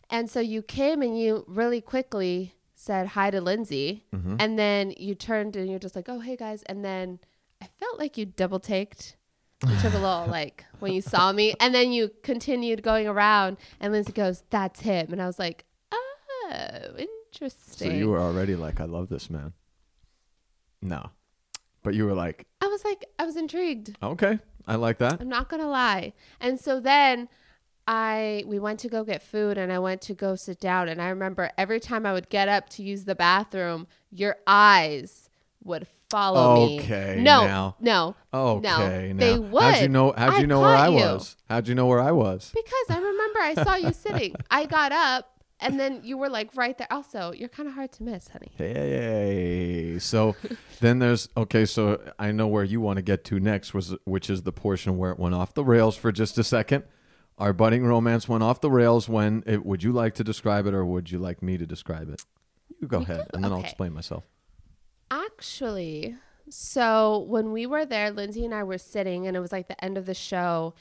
And 0.09 0.29
so 0.29 0.39
you 0.39 0.61
came 0.61 1.01
and 1.01 1.19
you 1.19 1.43
really 1.47 1.81
quickly 1.81 2.53
said 2.75 3.07
hi 3.07 3.31
to 3.31 3.41
Lindsay. 3.41 4.05
Mm-hmm. 4.13 4.35
And 4.39 4.57
then 4.59 4.93
you 4.97 5.15
turned 5.15 5.55
and 5.55 5.69
you're 5.69 5.79
just 5.79 5.95
like, 5.95 6.07
oh, 6.07 6.19
hey 6.19 6.35
guys. 6.35 6.63
And 6.63 6.85
then 6.85 7.19
I 7.61 7.67
felt 7.79 7.97
like 7.99 8.17
you 8.17 8.25
double 8.25 8.59
taked. 8.59 9.15
You 9.67 9.77
took 9.79 9.93
a 9.93 9.97
little 9.97 10.25
like 10.29 10.65
when 10.79 10.93
you 10.93 11.01
saw 11.01 11.31
me. 11.31 11.55
And 11.59 11.73
then 11.73 11.91
you 11.91 12.11
continued 12.21 12.83
going 12.83 13.07
around. 13.07 13.57
And 13.79 13.93
Lindsay 13.93 14.11
goes, 14.11 14.43
that's 14.49 14.81
him. 14.81 15.11
And 15.11 15.21
I 15.21 15.25
was 15.25 15.39
like, 15.39 15.65
oh, 15.91 16.95
interesting." 16.97 17.89
So 17.89 17.93
you 17.93 18.09
were 18.09 18.19
already 18.19 18.55
like, 18.55 18.79
I 18.81 18.85
love 18.85 19.09
this 19.09 19.29
man. 19.29 19.53
No, 20.81 21.11
but 21.81 21.93
you 21.93 22.05
were 22.05 22.13
like, 22.13 22.45
I 22.61 22.67
was 22.67 22.83
like, 22.83 23.05
I 23.17 23.25
was 23.25 23.37
intrigued. 23.37 23.95
okay, 24.03 24.39
I 24.67 24.75
like 24.75 24.97
that. 24.97 25.21
I'm 25.21 25.29
not 25.29 25.49
gonna 25.49 25.69
lie. 25.69 26.13
And 26.41 26.59
so 26.59 26.81
then 26.81 27.29
I 27.87 28.43
we 28.45 28.59
went 28.59 28.79
to 28.81 28.89
go 28.89 29.03
get 29.03 29.23
food 29.23 29.57
and 29.57 29.71
I 29.71 29.79
went 29.79 30.01
to 30.03 30.13
go 30.13 30.35
sit 30.35 30.59
down 30.59 30.89
and 30.89 31.01
I 31.01 31.07
remember 31.09 31.51
every 31.57 31.79
time 31.79 32.05
I 32.05 32.13
would 32.13 32.29
get 32.29 32.49
up 32.49 32.67
to 32.69 32.83
use 32.83 33.05
the 33.05 33.15
bathroom, 33.15 33.87
your 34.11 34.35
eyes 34.45 35.29
would 35.63 35.87
follow 36.13 36.65
me. 36.67 36.79
Okay, 36.79 37.19
No, 37.21 37.45
now. 37.45 37.75
no. 37.79 38.15
Okay, 38.33 39.13
no, 39.13 39.19
they 39.19 39.35
now. 39.35 39.41
would. 39.41 39.63
How'd 39.63 39.81
you 39.81 39.89
know? 39.89 40.13
How'd 40.17 40.33
I 40.35 40.39
you 40.39 40.47
know 40.47 40.61
where 40.61 40.75
I 40.75 40.87
you. 40.87 40.95
was? 40.95 41.35
How'd 41.49 41.67
you 41.67 41.75
know 41.75 41.87
where 41.87 41.99
I 41.99 42.11
was? 42.11 42.51
Because 42.53 42.85
I 42.89 42.97
remember 43.01 43.39
I 43.41 43.53
saw 43.63 43.75
you 43.75 43.91
sitting. 44.05 44.35
I 44.49 44.65
got 44.65 44.91
up 44.91 45.29
and 45.59 45.79
then 45.79 46.01
you 46.03 46.17
were 46.17 46.29
like 46.29 46.55
right 46.55 46.77
there. 46.77 46.87
Also, 46.91 47.31
you're 47.31 47.49
kind 47.49 47.67
of 47.69 47.75
hard 47.75 47.91
to 47.93 48.03
miss, 48.03 48.27
honey. 48.27 48.51
Hey, 48.57 49.97
so 49.99 50.35
then 50.81 50.99
there's 50.99 51.29
okay. 51.37 51.65
So 51.65 52.01
I 52.19 52.31
know 52.31 52.47
where 52.47 52.63
you 52.63 52.81
want 52.81 52.97
to 52.97 53.01
get 53.03 53.23
to 53.25 53.39
next 53.39 53.73
was 53.73 53.95
which 54.05 54.29
is 54.29 54.43
the 54.43 54.51
portion 54.51 54.97
where 54.97 55.11
it 55.11 55.19
went 55.19 55.35
off 55.35 55.53
the 55.53 55.63
rails 55.63 55.95
for 55.95 56.11
just 56.11 56.37
a 56.37 56.43
second. 56.43 56.83
Our 57.37 57.51
budding 57.53 57.83
romance 57.85 58.29
went 58.29 58.43
off 58.43 58.61
the 58.61 58.69
rails 58.71 59.09
when. 59.09 59.43
It, 59.47 59.65
would 59.65 59.83
you 59.83 59.91
like 59.91 60.13
to 60.15 60.23
describe 60.23 60.67
it, 60.67 60.73
or 60.73 60.85
would 60.85 61.11
you 61.11 61.17
like 61.19 61.41
me 61.41 61.57
to 61.57 61.65
describe 61.65 62.09
it? 62.09 62.23
You 62.81 62.87
go 62.87 62.99
We 62.99 63.03
ahead, 63.05 63.17
can- 63.19 63.29
and 63.33 63.43
then 63.43 63.51
I'll 63.51 63.61
explain 63.63 63.93
myself. 63.93 64.23
Actually, 65.13 66.15
so 66.49 67.25
when 67.27 67.51
we 67.51 67.67
were 67.67 67.85
there, 67.85 68.09
Lindsay 68.09 68.45
and 68.45 68.53
I 68.53 68.63
were 68.63 68.79
sitting, 68.79 69.27
and 69.27 69.37
it 69.37 69.39
was 69.39 69.51
like 69.51 69.67
the 69.67 69.83
end 69.83 69.97
of 69.97 70.07
the 70.07 70.15
show, 70.15 70.73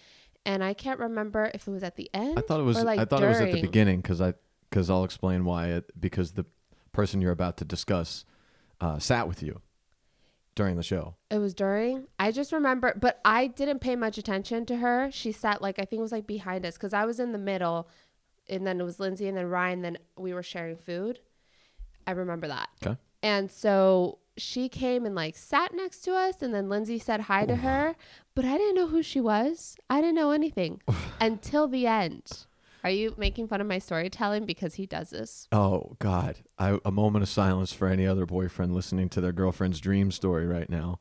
and 0.46 0.64
I 0.64 0.72
can't 0.72 0.98
remember 0.98 1.50
if 1.52 1.68
it 1.68 1.70
was 1.70 1.82
at 1.82 1.96
the 1.96 2.08
end. 2.14 2.38
I 2.38 2.42
thought 2.42 2.60
it 2.60 2.64
was. 2.64 2.82
like 2.82 2.98
I 2.98 3.04
thought 3.04 3.22
it 3.22 3.28
was 3.28 3.40
at 3.40 3.52
the 3.52 3.60
beginning 3.60 4.00
because 4.00 4.20
I 4.20 4.34
because 4.70 4.88
I'll 4.88 5.04
explain 5.04 5.44
why. 5.44 5.68
It, 5.68 6.00
because 6.00 6.32
the 6.32 6.46
person 6.92 7.20
you're 7.20 7.32
about 7.32 7.58
to 7.58 7.64
discuss 7.64 8.24
uh, 8.80 8.98
sat 8.98 9.28
with 9.28 9.42
you 9.42 9.60
during 10.54 10.76
the 10.76 10.82
show. 10.82 11.14
It 11.30 11.38
was 11.38 11.52
during. 11.52 12.06
I 12.18 12.32
just 12.32 12.52
remember, 12.52 12.94
but 12.98 13.20
I 13.24 13.48
didn't 13.48 13.80
pay 13.80 13.96
much 13.96 14.16
attention 14.16 14.64
to 14.66 14.76
her. 14.76 15.10
She 15.12 15.30
sat 15.30 15.60
like 15.60 15.78
I 15.78 15.84
think 15.84 16.00
it 16.00 16.02
was 16.02 16.12
like 16.12 16.26
behind 16.26 16.64
us 16.64 16.74
because 16.74 16.94
I 16.94 17.04
was 17.04 17.20
in 17.20 17.32
the 17.32 17.38
middle, 17.38 17.88
and 18.48 18.66
then 18.66 18.80
it 18.80 18.84
was 18.84 18.98
Lindsay 18.98 19.28
and 19.28 19.36
then 19.36 19.46
Ryan. 19.46 19.82
Then 19.82 19.98
we 20.16 20.32
were 20.32 20.42
sharing 20.42 20.76
food. 20.76 21.20
I 22.06 22.12
remember 22.12 22.48
that. 22.48 22.70
Okay. 22.82 22.96
And 23.22 23.50
so 23.50 24.18
she 24.36 24.68
came 24.68 25.04
and 25.04 25.14
like 25.14 25.36
sat 25.36 25.74
next 25.74 26.00
to 26.00 26.14
us, 26.14 26.42
and 26.42 26.54
then 26.54 26.68
Lindsay 26.68 26.98
said 26.98 27.22
hi 27.22 27.44
to 27.46 27.56
her, 27.56 27.94
but 28.34 28.44
I 28.44 28.56
didn't 28.56 28.76
know 28.76 28.88
who 28.88 29.02
she 29.02 29.20
was. 29.20 29.76
I 29.90 30.00
didn't 30.00 30.16
know 30.16 30.30
anything 30.30 30.80
until 31.20 31.68
the 31.68 31.86
end. 31.86 32.46
Are 32.84 32.90
you 32.90 33.14
making 33.16 33.46
fun 33.46 33.60
of 33.60 33.66
my 33.68 33.78
storytelling 33.78 34.44
because 34.44 34.74
he 34.74 34.86
does 34.86 35.10
this? 35.10 35.46
Oh 35.52 35.96
God! 36.00 36.38
I, 36.58 36.78
a 36.84 36.90
moment 36.90 37.22
of 37.22 37.28
silence 37.28 37.72
for 37.72 37.86
any 37.86 38.06
other 38.06 38.26
boyfriend 38.26 38.74
listening 38.74 39.08
to 39.10 39.20
their 39.20 39.32
girlfriend's 39.32 39.80
dream 39.80 40.10
story 40.10 40.46
right 40.46 40.68
now, 40.68 40.98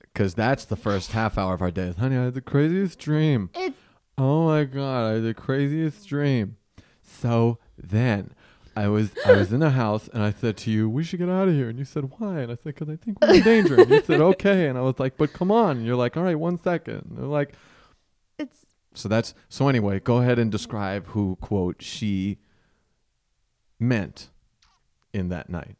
because 0.00 0.34
that's 0.34 0.64
the 0.64 0.76
first 0.76 1.12
half 1.18 1.36
hour 1.36 1.54
of 1.54 1.62
our 1.62 1.70
day. 1.72 1.92
Honey, 1.98 2.16
I 2.16 2.24
had 2.24 2.34
the 2.34 2.40
craziest 2.40 2.98
dream. 2.98 3.50
It's 3.54 3.78
Oh 4.16 4.46
my 4.46 4.64
God! 4.64 5.10
I 5.10 5.12
had 5.14 5.24
the 5.24 5.34
craziest 5.34 6.06
dream. 6.06 6.56
So 7.02 7.58
then, 7.76 8.32
I 8.76 8.88
was 8.88 9.12
I 9.24 9.32
was 9.32 9.52
in 9.52 9.60
the 9.60 9.70
house 9.70 10.08
and 10.12 10.22
I 10.22 10.32
said 10.32 10.56
to 10.58 10.70
you, 10.70 10.88
"We 10.88 11.04
should 11.04 11.18
get 11.20 11.28
out 11.28 11.48
of 11.48 11.54
here." 11.54 11.68
And 11.68 11.78
you 11.78 11.84
said, 11.84 12.10
"Why?" 12.18 12.40
And 12.40 12.50
I 12.52 12.56
said, 12.56 12.74
"Because 12.74 12.88
I 12.88 12.96
think 12.96 13.20
we're 13.20 13.34
in 13.34 13.42
danger." 13.42 13.80
And 13.80 13.90
you 13.90 14.02
said, 14.02 14.20
"Okay." 14.32 14.66
And 14.66 14.76
I 14.76 14.80
was 14.80 14.98
like, 14.98 15.16
"But 15.16 15.32
come 15.32 15.50
on." 15.50 15.78
And 15.78 15.86
you're 15.86 15.96
like, 15.96 16.16
"All 16.16 16.22
right, 16.24 16.38
one 16.38 16.58
second. 16.58 17.06
And 17.08 17.18
they're 17.18 17.24
like, 17.26 17.54
it's 18.38 18.66
so 18.94 19.08
that's 19.08 19.34
so 19.48 19.68
anyway, 19.68 20.00
go 20.00 20.18
ahead 20.18 20.38
and 20.38 20.50
describe 20.50 21.06
who 21.08 21.36
quote 21.40 21.82
she 21.82 22.38
meant 23.78 24.30
in 25.12 25.28
that 25.28 25.48
night. 25.48 25.76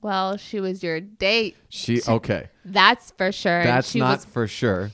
well, 0.00 0.36
she 0.36 0.60
was 0.60 0.82
your 0.82 1.00
date. 1.00 1.56
She 1.68 2.00
okay. 2.06 2.48
That's 2.64 3.12
for 3.12 3.30
sure. 3.32 3.62
That's 3.62 3.94
not 3.94 4.18
was 4.18 4.24
for 4.24 4.46
sure. 4.48 4.90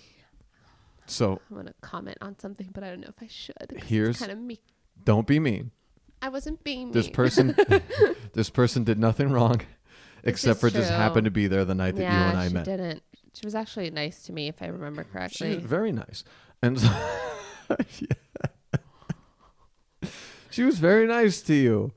So 1.07 1.41
I 1.51 1.55
want 1.55 1.67
to 1.69 1.75
comment 1.83 2.19
on 2.23 2.39
something, 2.39 2.69
but 2.73 2.83
I 2.85 2.89
don't 2.91 3.01
know 3.01 3.09
if 3.09 3.23
I 3.23 3.27
should. 3.29 3.83
Here's- 3.87 4.19
kind 4.19 4.33
of 4.33 4.39
me. 4.39 4.61
don't 5.05 5.27
be 5.27 5.39
mean. 5.39 5.71
I 6.23 6.29
wasn't 6.29 6.63
being 6.65 6.87
mean. 6.87 6.93
This 6.93 7.09
person 7.11 7.55
this 8.33 8.49
person 8.49 8.85
did 8.85 8.99
nothing 8.99 9.31
wrong 9.31 9.61
except 10.25 10.61
for 10.61 10.71
just 10.71 10.91
happened 10.91 11.25
to 11.25 11.31
be 11.31 11.49
there 11.49 11.65
the 11.65 11.75
night 11.75 11.97
that 11.97 12.03
yeah, 12.03 12.25
you 12.25 12.31
and 12.31 12.39
I 12.39 12.49
she 12.49 12.55
met. 12.55 12.65
didn't. 12.65 13.03
She 13.35 13.45
was 13.45 13.55
actually 13.55 13.91
nice 13.91 14.23
to 14.25 14.33
me, 14.33 14.47
if 14.49 14.63
I 14.63 14.67
remember 14.67 15.03
She 15.05 15.09
correctly. 15.11 15.55
was 15.57 15.65
very 15.65 15.91
nice. 15.91 16.23
And 16.63 16.79
so 16.79 16.89
she 20.51 20.63
was 20.63 20.79
very 20.79 21.07
nice 21.07 21.41
to 21.43 21.55
you. 21.55 21.93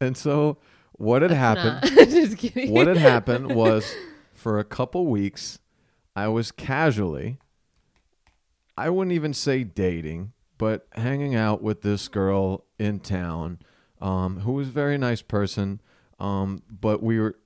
And 0.00 0.16
so 0.16 0.58
what 0.92 1.22
had 1.22 1.30
happened 1.30 1.90
just 2.10 2.38
kidding. 2.38 2.70
what 2.72 2.86
had 2.86 2.96
happened 2.96 3.54
was 3.54 3.92
for 4.34 4.58
a 4.58 4.64
couple 4.64 5.06
weeks 5.06 5.58
i 6.14 6.28
was 6.28 6.52
casually 6.52 7.38
i 8.76 8.88
wouldn't 8.90 9.12
even 9.12 9.32
say 9.32 9.64
dating 9.64 10.32
but 10.62 10.86
hanging 10.92 11.34
out 11.34 11.60
with 11.60 11.82
this 11.82 12.06
girl 12.06 12.64
in 12.78 13.00
town 13.00 13.58
um, 14.00 14.38
who 14.42 14.52
was 14.52 14.68
a 14.68 14.70
very 14.70 14.96
nice 14.96 15.20
person 15.20 15.80
um, 16.20 16.62
but 16.70 17.02
we 17.02 17.18
were 17.18 17.36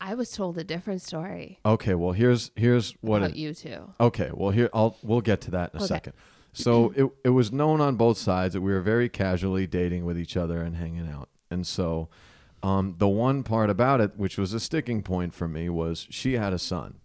I 0.00 0.14
was 0.14 0.30
told 0.32 0.56
a 0.56 0.64
different 0.64 1.02
story 1.02 1.58
okay 1.66 1.94
well 1.94 2.12
here's 2.12 2.52
here's 2.56 2.92
what 3.02 3.18
about 3.18 3.32
it, 3.32 3.36
you 3.36 3.52
two. 3.52 3.92
Okay, 4.00 4.30
well 4.32 4.50
here 4.50 4.70
I'll 4.72 4.96
we'll 5.02 5.20
get 5.20 5.42
to 5.42 5.50
that 5.50 5.74
in 5.74 5.80
a 5.80 5.82
Okay. 5.82 5.88
second. 5.88 6.14
So 6.54 6.92
it 6.96 7.10
it 7.22 7.28
was 7.30 7.52
known 7.52 7.82
on 7.82 7.96
both 7.96 8.16
sides 8.16 8.54
that 8.54 8.62
we 8.62 8.72
were 8.72 8.80
very 8.80 9.10
casually 9.10 9.66
dating 9.66 10.06
with 10.06 10.18
each 10.18 10.38
other 10.38 10.62
and 10.62 10.76
hanging 10.76 11.06
out. 11.06 11.28
And 11.50 11.66
so 11.66 12.08
um, 12.62 12.94
the 12.96 13.08
one 13.08 13.42
part 13.42 13.68
about 13.68 14.00
it, 14.00 14.16
which 14.16 14.38
was 14.38 14.54
a 14.54 14.60
sticking 14.60 15.02
point 15.02 15.34
for 15.34 15.48
me, 15.48 15.68
was 15.68 16.06
she 16.08 16.34
had 16.34 16.54
a 16.54 16.58
son. 16.58 17.00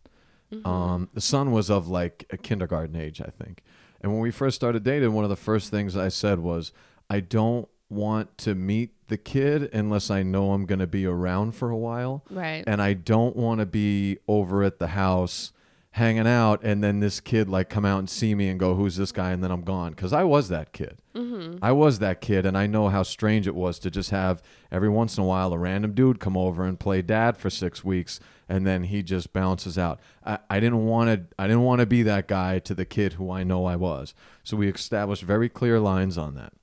Um, 0.63 1.09
the 1.13 1.19
son 1.19 1.51
was 1.51 1.69
of 1.69 1.89
like 1.89 2.25
a 2.29 2.37
kindergarten 2.37 2.95
age, 2.95 3.19
I 3.19 3.29
think. 3.29 3.63
And 4.01 4.11
when 4.11 4.21
we 4.21 4.31
first 4.31 4.55
started 4.55 4.83
dating, 4.83 5.13
one 5.13 5.23
of 5.23 5.29
the 5.29 5.35
first 5.35 5.71
things 5.71 5.95
I 5.97 6.09
said 6.09 6.39
was, 6.39 6.71
I 7.09 7.19
don't 7.19 7.67
want 7.89 8.37
to 8.39 8.53
meet 8.53 8.91
the 9.07 9.17
kid 9.17 9.69
unless 9.73 10.11
I 10.11 10.21
know 10.23 10.51
I'm 10.51 10.65
going 10.65 10.79
to 10.79 10.87
be 10.87 11.05
around 11.05 11.53
for 11.53 11.69
a 11.69 11.77
while 11.77 12.23
Right. 12.29 12.63
and 12.67 12.81
I 12.81 12.91
don't 12.93 13.35
want 13.37 13.61
to 13.61 13.65
be 13.65 14.17
over 14.27 14.63
at 14.63 14.79
the 14.79 14.87
house 14.87 15.53
hanging 15.97 16.27
out 16.27 16.63
and 16.63 16.83
then 16.83 16.99
this 16.99 17.19
kid 17.19 17.49
like 17.49 17.69
come 17.69 17.83
out 17.83 17.97
and 17.97 18.09
see 18.09 18.35
me 18.35 18.49
and 18.49 18.59
go 18.59 18.75
who's 18.75 18.97
this 18.97 19.11
guy 19.11 19.31
and 19.31 19.43
then 19.43 19.49
I'm 19.51 19.63
gone 19.63 19.95
cuz 19.95 20.13
I 20.13 20.23
was 20.23 20.49
that 20.49 20.71
kid. 20.71 20.97
Mm-hmm. 21.15 21.57
I 21.61 21.71
was 21.71 21.97
that 21.99 22.21
kid 22.21 22.45
and 22.45 22.55
I 22.55 22.67
know 22.67 22.89
how 22.89 23.01
strange 23.01 23.47
it 23.47 23.55
was 23.55 23.79
to 23.79 23.89
just 23.89 24.11
have 24.11 24.41
every 24.71 24.89
once 24.89 25.17
in 25.17 25.23
a 25.23 25.27
while 25.27 25.51
a 25.53 25.57
random 25.57 25.93
dude 25.93 26.19
come 26.19 26.37
over 26.37 26.63
and 26.65 26.79
play 26.79 27.01
dad 27.01 27.35
for 27.35 27.49
6 27.49 27.83
weeks 27.83 28.19
and 28.47 28.65
then 28.65 28.83
he 28.83 29.01
just 29.01 29.33
bounces 29.33 29.77
out. 29.77 29.99
I, 30.23 30.37
I 30.49 30.59
didn't 30.59 30.85
want 30.85 31.09
to 31.09 31.35
I 31.39 31.47
didn't 31.47 31.63
want 31.63 31.81
to 31.81 31.87
be 31.87 32.03
that 32.03 32.27
guy 32.27 32.59
to 32.59 32.75
the 32.75 32.85
kid 32.85 33.13
who 33.13 33.31
I 33.31 33.43
know 33.43 33.65
I 33.65 33.75
was. 33.75 34.13
So 34.43 34.55
we 34.55 34.69
established 34.69 35.23
very 35.23 35.49
clear 35.49 35.79
lines 35.79 36.17
on 36.17 36.35
that. 36.35 36.53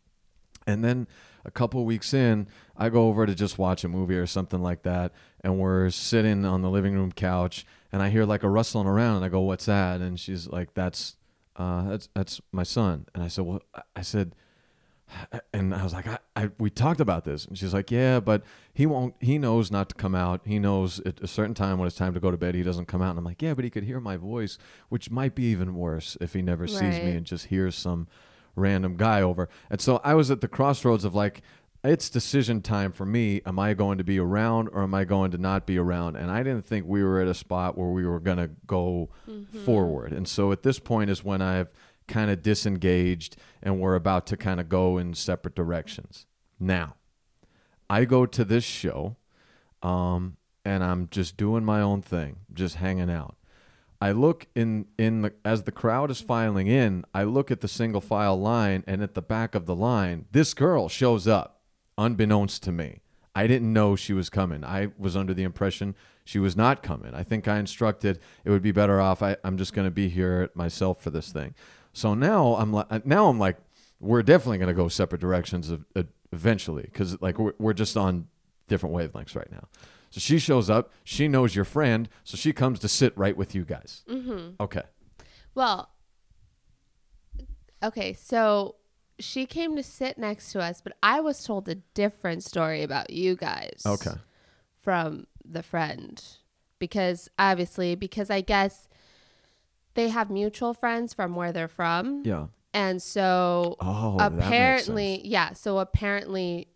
And 0.66 0.85
then 0.85 1.09
a 1.44 1.51
couple 1.51 1.85
weeks 1.85 2.14
in, 2.14 2.47
I 2.77 2.88
go 2.88 3.09
over 3.09 3.27
to 3.27 3.35
just 3.35 3.59
watch 3.59 3.85
a 3.85 3.88
movie 3.88 4.16
or 4.16 4.27
something 4.27 4.62
like 4.62 4.83
that, 4.83 5.12
and 5.42 5.59
we're 5.59 5.90
sitting 5.90 6.44
on 6.44 6.62
the 6.62 6.70
living 6.70 6.94
room 6.94 7.12
couch, 7.12 7.66
and 7.94 8.02
I 8.02 8.11
hear 8.11 8.24
like 8.24 8.42
a 8.42 8.48
rustling 8.48 8.88
around, 8.88 9.16
and 9.16 9.24
I 9.24 9.28
go, 9.28 9.40
"What's 9.40 9.66
that?" 9.66 10.00
And 10.00 10.18
she's 10.18 10.48
like, 10.48 10.74
"That's 10.74 11.14
uh, 11.54 11.88
that's 11.88 12.09
that's 12.12 12.40
my 12.50 12.64
son. 12.64 13.07
And 13.14 13.22
I 13.22 13.28
said, 13.28 13.44
well, 13.44 13.62
I- 13.94 14.02
said, 14.02 14.35
and 15.54 15.72
I 15.72 15.85
was 15.85 15.92
like, 15.92 16.09
I, 16.09 16.18
I 16.35 16.50
we 16.59 16.70
talked 16.70 17.00
about 17.00 17.24
this, 17.24 17.46
and 17.46 17.57
she's 17.57 17.72
like, 17.72 17.92
yeah, 17.92 18.18
but 18.18 18.42
he 18.72 18.85
won't. 18.85 19.14
He 19.20 19.38
knows 19.38 19.70
not 19.70 19.88
to 19.90 19.94
come 19.94 20.14
out. 20.16 20.40
He 20.44 20.59
knows 20.59 20.98
at 21.07 21.20
a 21.20 21.28
certain 21.28 21.54
time 21.54 21.78
when 21.78 21.87
it's 21.87 21.96
time 21.96 22.14
to 22.14 22.20
go 22.20 22.33
to 22.33 22.37
bed, 22.37 22.57
he 22.57 22.64
doesn't 22.64 22.87
come 22.87 23.00
out. 23.00 23.11
And 23.11 23.18
I'm 23.18 23.24
like, 23.24 23.40
yeah, 23.42 23.54
but 23.54 23.62
he 23.64 23.70
could 23.70 23.85
hear 23.85 24.00
my 24.00 24.16
voice, 24.16 24.59
which 24.88 25.11
might 25.11 25.37
be 25.37 25.44
even 25.44 25.76
worse 25.76 26.16
if 26.20 26.33
he 26.33 26.42
never 26.42 26.66
sees 26.66 26.80
me 27.04 27.12
and 27.12 27.24
just 27.24 27.46
hears 27.46 27.76
some 27.76 28.09
random 28.57 28.96
guy 28.96 29.22
over. 29.22 29.48
And 29.70 29.80
so 29.80 30.00
I 30.02 30.14
was 30.14 30.30
at 30.30 30.40
the 30.40 30.48
crossroads 30.48 31.04
of 31.04 31.14
like, 31.14 31.42
it's 31.85 32.09
decision 32.09 32.62
time 32.62 32.92
for 32.92 33.05
me. 33.05 33.42
Am 33.44 33.59
I 33.59 33.75
going 33.75 33.99
to 33.99 34.05
be 34.05 34.18
around 34.18 34.68
or 34.73 34.83
am 34.83 34.94
I 34.94 35.05
going 35.05 35.31
to 35.33 35.38
not 35.38 35.66
be 35.66 35.79
around? 35.79 36.16
And 36.16 36.31
I 36.31 36.42
didn't 36.42 36.64
think 36.64 36.87
we 36.87 37.05
were 37.05 37.20
at 37.20 37.29
a 37.29 37.35
spot 37.35 37.77
where 37.77 37.90
we 37.90 38.07
were 38.07 38.20
going 38.20 38.38
to 38.38 38.51
go 38.66 39.11
forward. 39.64 40.12
And 40.12 40.27
so 40.27 40.51
at 40.51 40.62
this 40.62 40.79
point 40.79 41.11
is 41.11 41.23
when 41.23 41.42
I've 41.42 41.68
kind 42.09 42.31
of 42.31 42.42
disengaged 42.42 43.37
and 43.62 43.81
we're 43.81 43.94
about 43.94 44.27
to 44.29 44.37
kind 44.37 44.61
of 44.61 44.68
go 44.68 44.97
in 44.97 45.14
separate 45.14 45.55
directions. 45.55 46.27
Now, 46.59 46.97
I 47.90 48.07
go 48.07 48.25
to 48.25 48.44
this 48.44 48.64
show 48.64 49.16
um, 49.83 50.38
and 50.64 50.83
I'm 50.83 51.09
just 51.11 51.37
doing 51.37 51.64
my 51.64 51.83
own 51.83 52.01
thing, 52.01 52.37
just 52.53 52.77
hanging 52.77 53.11
out. 53.11 53.37
I 54.01 54.12
look 54.12 54.49
in 54.55 54.87
in 54.99 55.23
the 55.23 55.33
as 55.44 55.62
the 55.62 55.73
crowd 55.73 56.11
is 56.11 56.20
filing 56.20 56.66
in, 56.66 57.05
I 57.14 57.23
look 57.23 57.51
at 57.51 57.61
the 57.62 57.68
single 57.68 58.01
file 58.03 58.38
line 58.38 58.85
and 58.87 59.03
at 59.03 59.14
the 59.14 59.23
back 59.23 59.55
of 59.55 59.66
the 59.66 59.75
line, 59.75 60.27
this 60.31 60.53
girl 60.53 60.88
shows 60.88 61.27
up 61.27 61.53
unbeknownst 61.98 62.62
to 62.64 62.72
me. 62.72 63.00
I 63.35 63.46
didn't 63.46 63.72
know 63.72 63.96
she 63.96 64.12
was 64.12 64.30
coming. 64.30 64.64
I 64.64 64.88
was 64.96 65.16
under 65.16 65.35
the 65.35 65.42
impression 65.42 65.94
she 66.24 66.38
was 66.38 66.57
not 66.57 66.83
coming. 66.83 67.14
I 67.14 67.22
think 67.22 67.48
I 67.48 67.59
instructed 67.59 68.18
it 68.44 68.50
would 68.50 68.62
be 68.62 68.72
better 68.72 69.00
off 69.00 69.22
I, 69.22 69.37
I'm 69.44 69.59
just 69.59 69.74
going 69.74 69.87
to 69.87 69.90
be 69.90 70.09
here 70.09 70.50
myself 70.54 71.02
for 71.02 71.11
this 71.11 71.33
thing. 71.33 71.54
So 71.92 72.14
now 72.14 72.57
I'm 72.57 72.72
like 72.72 73.04
now 73.04 73.28
I'm 73.28 73.38
like 73.38 73.57
we're 74.00 74.22
definitely 74.22 74.59
going 74.59 74.68
to 74.68 74.74
go 74.74 74.88
separate 74.88 75.20
directions 75.20 75.70
of, 75.70 75.85
uh, 75.96 76.04
eventually 76.33 76.88
cuz 76.92 77.20
like 77.20 77.38
we're, 77.38 77.54
we're 77.59 77.72
just 77.72 77.96
on 77.96 78.28
different 78.68 78.94
wavelengths 78.94 79.37
right 79.37 79.50
now. 79.50 79.68
So 80.11 80.20
she 80.20 80.38
shows 80.38 80.70
up. 80.70 80.92
She 81.02 81.26
knows 81.26 81.57
your 81.57 81.64
friend, 81.64 82.09
so 82.22 82.37
she 82.37 82.52
comes 82.52 82.78
to 82.80 82.88
sit 82.88 83.16
right 83.18 83.37
with 83.37 83.52
you 83.52 83.64
guys. 83.64 84.04
Mm-hmm. 84.09 84.62
Okay. 84.62 84.83
Well, 85.57 85.90
okay, 87.83 88.12
so 88.12 88.76
she 89.18 89.46
came 89.46 89.77
to 89.77 89.83
sit 89.83 90.18
next 90.18 90.53
to 90.53 90.61
us, 90.61 90.81
but 90.81 90.94
I 91.03 91.20
was 91.20 91.44
told 91.44 91.68
a 91.68 91.77
different 91.77 92.42
story 92.42 92.83
about 92.83 93.11
you 93.11 93.37
guys. 93.37 93.83
Okay. 93.87 94.14
From 94.83 95.27
the 95.44 95.62
friend. 95.62 96.22
Because 96.79 97.29
obviously, 97.38 97.94
because 97.94 98.29
I 98.31 98.40
guess 98.40 98.88
they 99.94 100.09
have 100.09 100.31
mutual 100.31 100.74
friends 100.74 101.14
from 101.14 101.35
where 101.37 101.53
they're 101.53 101.68
from. 101.68 102.22
Yeah. 102.24 102.46
And 102.72 103.00
so 103.00 103.77
Oh, 103.81 104.16
apparently, 104.20 105.20
yeah, 105.24 105.53
so 105.53 105.79
apparently 105.79 106.66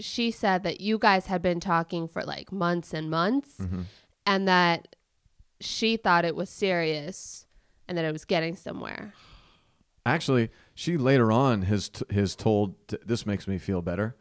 she 0.00 0.30
said 0.32 0.64
that 0.64 0.80
you 0.80 0.98
guys 0.98 1.26
had 1.26 1.42
been 1.42 1.60
talking 1.60 2.08
for 2.08 2.24
like 2.24 2.50
months 2.52 2.92
and 2.92 3.08
months 3.10 3.54
Mm-hmm. 3.60 3.82
and 4.26 4.48
that 4.48 4.96
she 5.60 5.96
thought 5.96 6.24
it 6.24 6.34
was 6.36 6.50
serious 6.50 7.46
and 7.86 7.96
that 7.96 8.04
it 8.04 8.12
was 8.12 8.24
getting 8.24 8.54
somewhere. 8.56 9.14
Actually, 10.04 10.50
she 10.78 10.96
later 10.96 11.32
on 11.32 11.62
has 11.62 11.88
t- 11.88 12.04
has 12.14 12.36
told. 12.36 12.76
T- 12.86 12.98
this 13.04 13.26
makes 13.26 13.48
me 13.48 13.58
feel 13.58 13.82
better. 13.82 14.14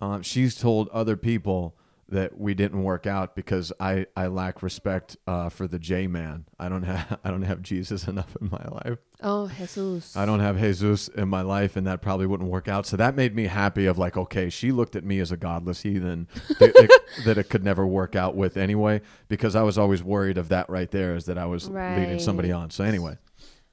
Um, 0.00 0.22
she's 0.22 0.54
told 0.56 0.88
other 0.88 1.18
people 1.18 1.76
that 2.08 2.38
we 2.38 2.54
didn't 2.54 2.82
work 2.82 3.06
out 3.06 3.36
because 3.36 3.74
I, 3.78 4.06
I 4.16 4.28
lack 4.28 4.62
respect 4.62 5.18
uh, 5.26 5.50
for 5.50 5.68
the 5.68 5.78
J 5.78 6.06
man. 6.06 6.46
I 6.58 6.70
don't 6.70 6.84
have 6.84 7.18
I 7.24 7.30
don't 7.30 7.42
have 7.42 7.60
Jesus 7.60 8.08
enough 8.08 8.34
in 8.40 8.48
my 8.50 8.64
life. 8.70 9.00
Oh, 9.22 9.48
Jesus. 9.48 10.16
I 10.16 10.24
don't 10.24 10.40
have 10.40 10.58
Jesus 10.58 11.08
in 11.08 11.28
my 11.28 11.42
life, 11.42 11.76
and 11.76 11.86
that 11.86 12.00
probably 12.00 12.24
wouldn't 12.24 12.48
work 12.48 12.68
out. 12.68 12.86
So 12.86 12.96
that 12.96 13.14
made 13.14 13.34
me 13.36 13.44
happy. 13.44 13.84
Of 13.84 13.98
like, 13.98 14.16
okay, 14.16 14.48
she 14.48 14.72
looked 14.72 14.96
at 14.96 15.04
me 15.04 15.20
as 15.20 15.30
a 15.30 15.36
godless 15.36 15.82
heathen 15.82 16.26
that, 16.58 16.72
it, 16.74 16.90
that 17.26 17.36
it 17.36 17.50
could 17.50 17.64
never 17.64 17.86
work 17.86 18.16
out 18.16 18.34
with 18.34 18.56
anyway, 18.56 19.02
because 19.28 19.54
I 19.54 19.62
was 19.62 19.76
always 19.76 20.02
worried 20.02 20.38
of 20.38 20.48
that 20.48 20.70
right 20.70 20.90
there, 20.90 21.14
is 21.16 21.26
that 21.26 21.36
I 21.36 21.44
was 21.44 21.68
leading 21.68 22.18
somebody 22.18 22.50
on. 22.50 22.70
So 22.70 22.82
anyway, 22.82 23.18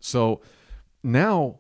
so 0.02 0.42
now 1.02 1.60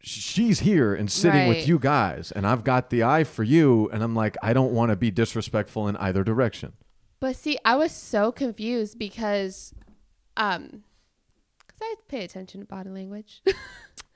she's 0.00 0.60
here 0.60 0.94
and 0.94 1.10
sitting 1.10 1.40
Right. 1.40 1.48
with 1.48 1.68
you 1.68 1.78
guys, 1.78 2.30
and 2.32 2.46
I've 2.46 2.64
got 2.64 2.90
the 2.90 3.02
eye 3.02 3.24
for 3.24 3.42
you, 3.42 3.88
and 3.92 4.02
I'm 4.02 4.14
like, 4.14 4.36
I 4.42 4.52
don't 4.52 4.72
want 4.72 4.90
to 4.90 4.96
be 4.96 5.10
disrespectful 5.10 5.88
in 5.88 5.96
either 5.96 6.22
direction. 6.24 6.74
But 7.20 7.36
see, 7.36 7.58
I 7.64 7.74
was 7.76 7.92
so 7.92 8.30
confused 8.32 8.98
because 8.98 9.74
um 10.36 10.84
cuz 11.66 11.78
I 11.82 11.94
pay 12.08 12.24
attention 12.24 12.60
to 12.60 12.66
body 12.66 12.90
language. 12.90 13.42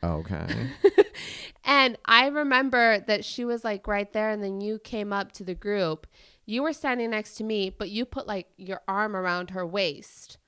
Okay. 0.05 0.71
and 1.64 1.97
I 2.07 2.27
remember 2.27 2.99
that 3.07 3.25
she 3.25 3.45
was 3.45 3.62
like 3.62 3.87
right 3.87 4.12
there 4.12 4.31
and 4.31 4.42
then 4.42 4.61
you 4.61 4.81
came 4.81 5.12
up 5.12 5.31
to 5.35 5.45
the 5.45 5.55
group. 5.55 6.09
You 6.45 6.64
were 6.64 6.73
standing 6.73 7.11
next 7.11 7.37
to 7.37 7.45
me, 7.45 7.71
but 7.71 7.88
you 7.88 8.05
put 8.05 8.27
like 8.27 8.49
your 8.57 8.81
arm 8.88 9.14
around 9.14 9.51
her 9.51 9.64
waist. 9.64 10.38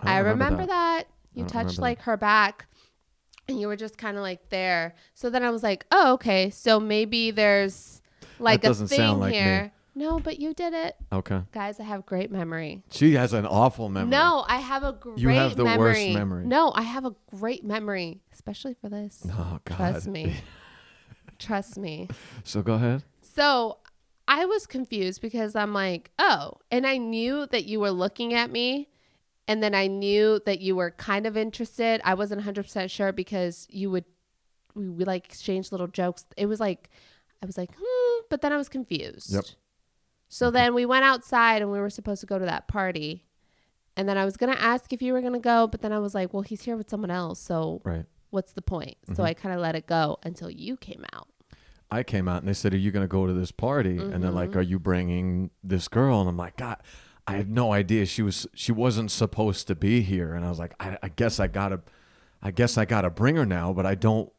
I, 0.00 0.16
don't 0.16 0.30
remember, 0.30 0.66
that. 0.66 1.04
You 1.34 1.42
don't 1.42 1.48
touched 1.48 1.54
remember 1.54 1.72
that. 1.76 1.80
like 1.82 2.00
her 2.02 2.16
back 2.16 2.66
and 3.50 3.60
you 3.60 3.66
were 3.68 3.76
just 3.76 3.98
kind 3.98 4.16
of 4.16 4.22
like 4.22 4.48
there. 4.48 4.94
So 5.14 5.28
then 5.28 5.42
I 5.44 5.50
was 5.50 5.62
like, 5.62 5.84
"Oh, 5.90 6.14
okay. 6.14 6.48
So 6.50 6.80
maybe 6.80 7.30
there's 7.30 8.00
like 8.38 8.64
a 8.64 8.74
thing 8.74 8.86
sound 8.86 9.20
like 9.20 9.32
me. 9.32 9.38
here." 9.38 9.72
No, 9.94 10.20
but 10.20 10.38
you 10.38 10.54
did 10.54 10.72
it. 10.72 10.96
Okay. 11.12 11.42
Guys, 11.52 11.80
I 11.80 11.82
have 11.82 12.06
great 12.06 12.30
memory. 12.30 12.82
She 12.90 13.14
has 13.14 13.32
an 13.32 13.44
awful 13.44 13.88
memory. 13.88 14.10
No, 14.10 14.44
I 14.48 14.58
have 14.58 14.84
a 14.84 14.92
great 14.92 15.18
You 15.18 15.28
have 15.30 15.56
the 15.56 15.64
memory. 15.64 15.78
worst 15.90 16.10
memory. 16.10 16.46
No, 16.46 16.72
I 16.74 16.82
have 16.82 17.04
a 17.04 17.14
great 17.36 17.64
memory, 17.64 18.20
especially 18.32 18.74
for 18.80 18.88
this. 18.88 19.26
Oh 19.30 19.58
God. 19.64 19.76
Trust 19.76 20.06
me. 20.06 20.36
Trust 21.38 21.76
me. 21.76 22.08
So 22.44 22.62
go 22.62 22.74
ahead. 22.74 23.02
So 23.22 23.78
I 24.28 24.44
was 24.44 24.66
confused 24.66 25.20
because 25.20 25.56
I'm 25.56 25.72
like, 25.72 26.10
oh, 26.18 26.58
and 26.70 26.86
I 26.86 26.98
knew 26.98 27.46
that 27.50 27.64
you 27.64 27.80
were 27.80 27.90
looking 27.90 28.32
at 28.32 28.50
me. 28.50 28.88
And 29.50 29.60
then 29.60 29.74
I 29.74 29.88
knew 29.88 30.40
that 30.46 30.60
you 30.60 30.76
were 30.76 30.92
kind 30.92 31.26
of 31.26 31.36
interested. 31.36 32.00
I 32.04 32.14
wasn't 32.14 32.40
100% 32.40 32.88
sure 32.88 33.10
because 33.10 33.66
you 33.68 33.90
would, 33.90 34.04
we 34.76 34.88
would 34.88 35.08
like 35.08 35.24
exchange 35.26 35.72
little 35.72 35.88
jokes. 35.88 36.24
It 36.36 36.46
was 36.46 36.60
like, 36.60 36.88
I 37.42 37.46
was 37.46 37.58
like, 37.58 37.70
hmm, 37.76 38.20
but 38.30 38.42
then 38.42 38.52
I 38.52 38.56
was 38.56 38.68
confused. 38.68 39.34
Yep. 39.34 39.44
So 40.28 40.52
then 40.52 40.72
we 40.72 40.86
went 40.86 41.04
outside 41.04 41.62
and 41.62 41.72
we 41.72 41.80
were 41.80 41.90
supposed 41.90 42.20
to 42.20 42.28
go 42.28 42.38
to 42.38 42.44
that 42.44 42.68
party. 42.68 43.24
And 43.96 44.08
then 44.08 44.16
I 44.16 44.24
was 44.24 44.36
going 44.36 44.52
to 44.54 44.62
ask 44.62 44.92
if 44.92 45.02
you 45.02 45.12
were 45.12 45.20
going 45.20 45.32
to 45.32 45.40
go, 45.40 45.66
but 45.66 45.82
then 45.82 45.92
I 45.92 45.98
was 45.98 46.14
like, 46.14 46.32
well, 46.32 46.42
he's 46.42 46.62
here 46.62 46.76
with 46.76 46.88
someone 46.88 47.10
else. 47.10 47.40
So 47.40 47.82
Right. 47.84 48.04
what's 48.30 48.52
the 48.52 48.62
point? 48.62 48.98
Mm-hmm. 49.02 49.14
So 49.16 49.24
I 49.24 49.34
kind 49.34 49.52
of 49.52 49.60
let 49.60 49.74
it 49.74 49.88
go 49.88 50.18
until 50.22 50.48
you 50.48 50.76
came 50.76 51.04
out. 51.12 51.26
I 51.90 52.04
came 52.04 52.28
out 52.28 52.38
and 52.38 52.46
they 52.48 52.52
said, 52.54 52.72
"Are 52.72 52.76
you 52.76 52.92
going 52.92 53.02
to 53.02 53.08
go 53.08 53.26
to 53.26 53.32
this 53.32 53.50
party?" 53.50 53.98
And 53.98 54.22
they're 54.22 54.30
like, 54.30 54.54
"Are 54.54 54.62
you 54.62 54.78
bringing 54.78 55.50
this 55.64 55.88
girl?" 55.88 56.20
And 56.20 56.28
I'm 56.28 56.36
like, 56.36 56.56
"God, 56.56 56.76
I 57.30 57.36
had 57.36 57.50
no 57.50 57.72
idea 57.72 58.06
she 58.06 58.22
was 58.22 58.46
she 58.54 58.72
wasn't 58.72 59.10
supposed 59.10 59.66
to 59.68 59.74
be 59.74 60.02
here." 60.02 60.34
And 60.34 60.44
I 60.44 60.48
was 60.48 60.58
like, 60.58 60.74
"I, 60.80 60.98
I 61.02 61.08
guess 61.08 61.40
I 61.40 61.46
gotta, 61.46 61.80
I 62.42 62.50
guess 62.50 62.76
I 62.78 62.84
gotta 62.84 63.10
bring 63.10 63.36
her 63.36 63.46
now, 63.46 63.72
but 63.72 63.86
I 63.86 63.94
don't, 63.94 64.30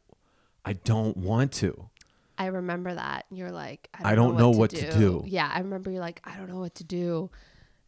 I 0.65 0.73
don't 0.73 1.15
want 1.17 1.51
to." 1.53 1.89
I 2.37 2.47
remember 2.47 2.93
that. 2.95 3.25
You're 3.29 3.51
like, 3.51 3.87
I 3.93 4.01
don't, 4.03 4.07
I 4.11 4.15
don't 4.15 4.37
know 4.37 4.49
what 4.49 4.71
to 4.71 4.91
do. 4.91 5.23
Yeah, 5.27 5.49
I 5.53 5.59
remember 5.59 5.91
you're 5.91 6.01
like, 6.01 6.21
I 6.23 6.35
don't 6.37 6.49
know 6.49 6.59
what 6.59 6.73
to 6.75 6.83
do. 6.83 7.29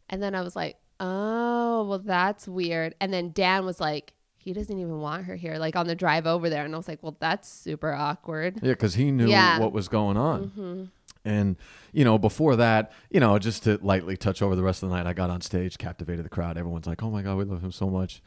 And 0.08 0.22
then 0.22 0.34
I 0.36 0.42
was 0.42 0.54
like, 0.54 0.76
oh, 1.00 1.84
well, 1.88 1.98
that's 1.98 2.46
weird. 2.46 2.94
And 3.00 3.12
then 3.12 3.32
Dan 3.32 3.64
was 3.64 3.80
like, 3.80 4.12
he 4.36 4.52
doesn't 4.52 4.78
even 4.78 5.00
want 5.00 5.24
her 5.24 5.34
here, 5.34 5.56
like 5.56 5.74
on 5.74 5.86
the 5.88 5.94
drive 5.96 6.26
over 6.26 6.48
there. 6.50 6.64
And 6.64 6.72
I 6.72 6.76
was 6.76 6.86
like, 6.86 7.02
well, 7.02 7.16
that's 7.18 7.48
super 7.48 7.92
awkward. 7.92 8.60
Yeah, 8.62 8.72
because 8.72 8.94
he 8.94 9.10
knew 9.10 9.26
Yeah. 9.28 9.58
what 9.58 9.72
was 9.72 9.88
going 9.88 10.16
on. 10.16 10.50
Mm-hmm. 10.50 10.84
And, 11.24 11.56
you 11.92 12.04
know, 12.04 12.18
before 12.18 12.56
that, 12.56 12.92
you 13.10 13.18
know, 13.20 13.38
just 13.38 13.64
to 13.64 13.78
lightly 13.82 14.16
touch 14.16 14.42
over 14.42 14.54
the 14.54 14.62
rest 14.62 14.82
of 14.82 14.90
the 14.90 14.94
night, 14.96 15.06
I 15.06 15.12
got 15.14 15.30
on 15.30 15.40
stage, 15.40 15.78
captivated 15.78 16.24
the 16.24 16.28
crowd. 16.28 16.58
Everyone's 16.58 16.86
like, 16.86 17.02
oh 17.02 17.10
my 17.10 17.22
God, 17.22 17.38
we 17.38 17.44
love 17.44 17.62
him 17.64 17.72
so 17.72 17.88
much. 17.88 18.22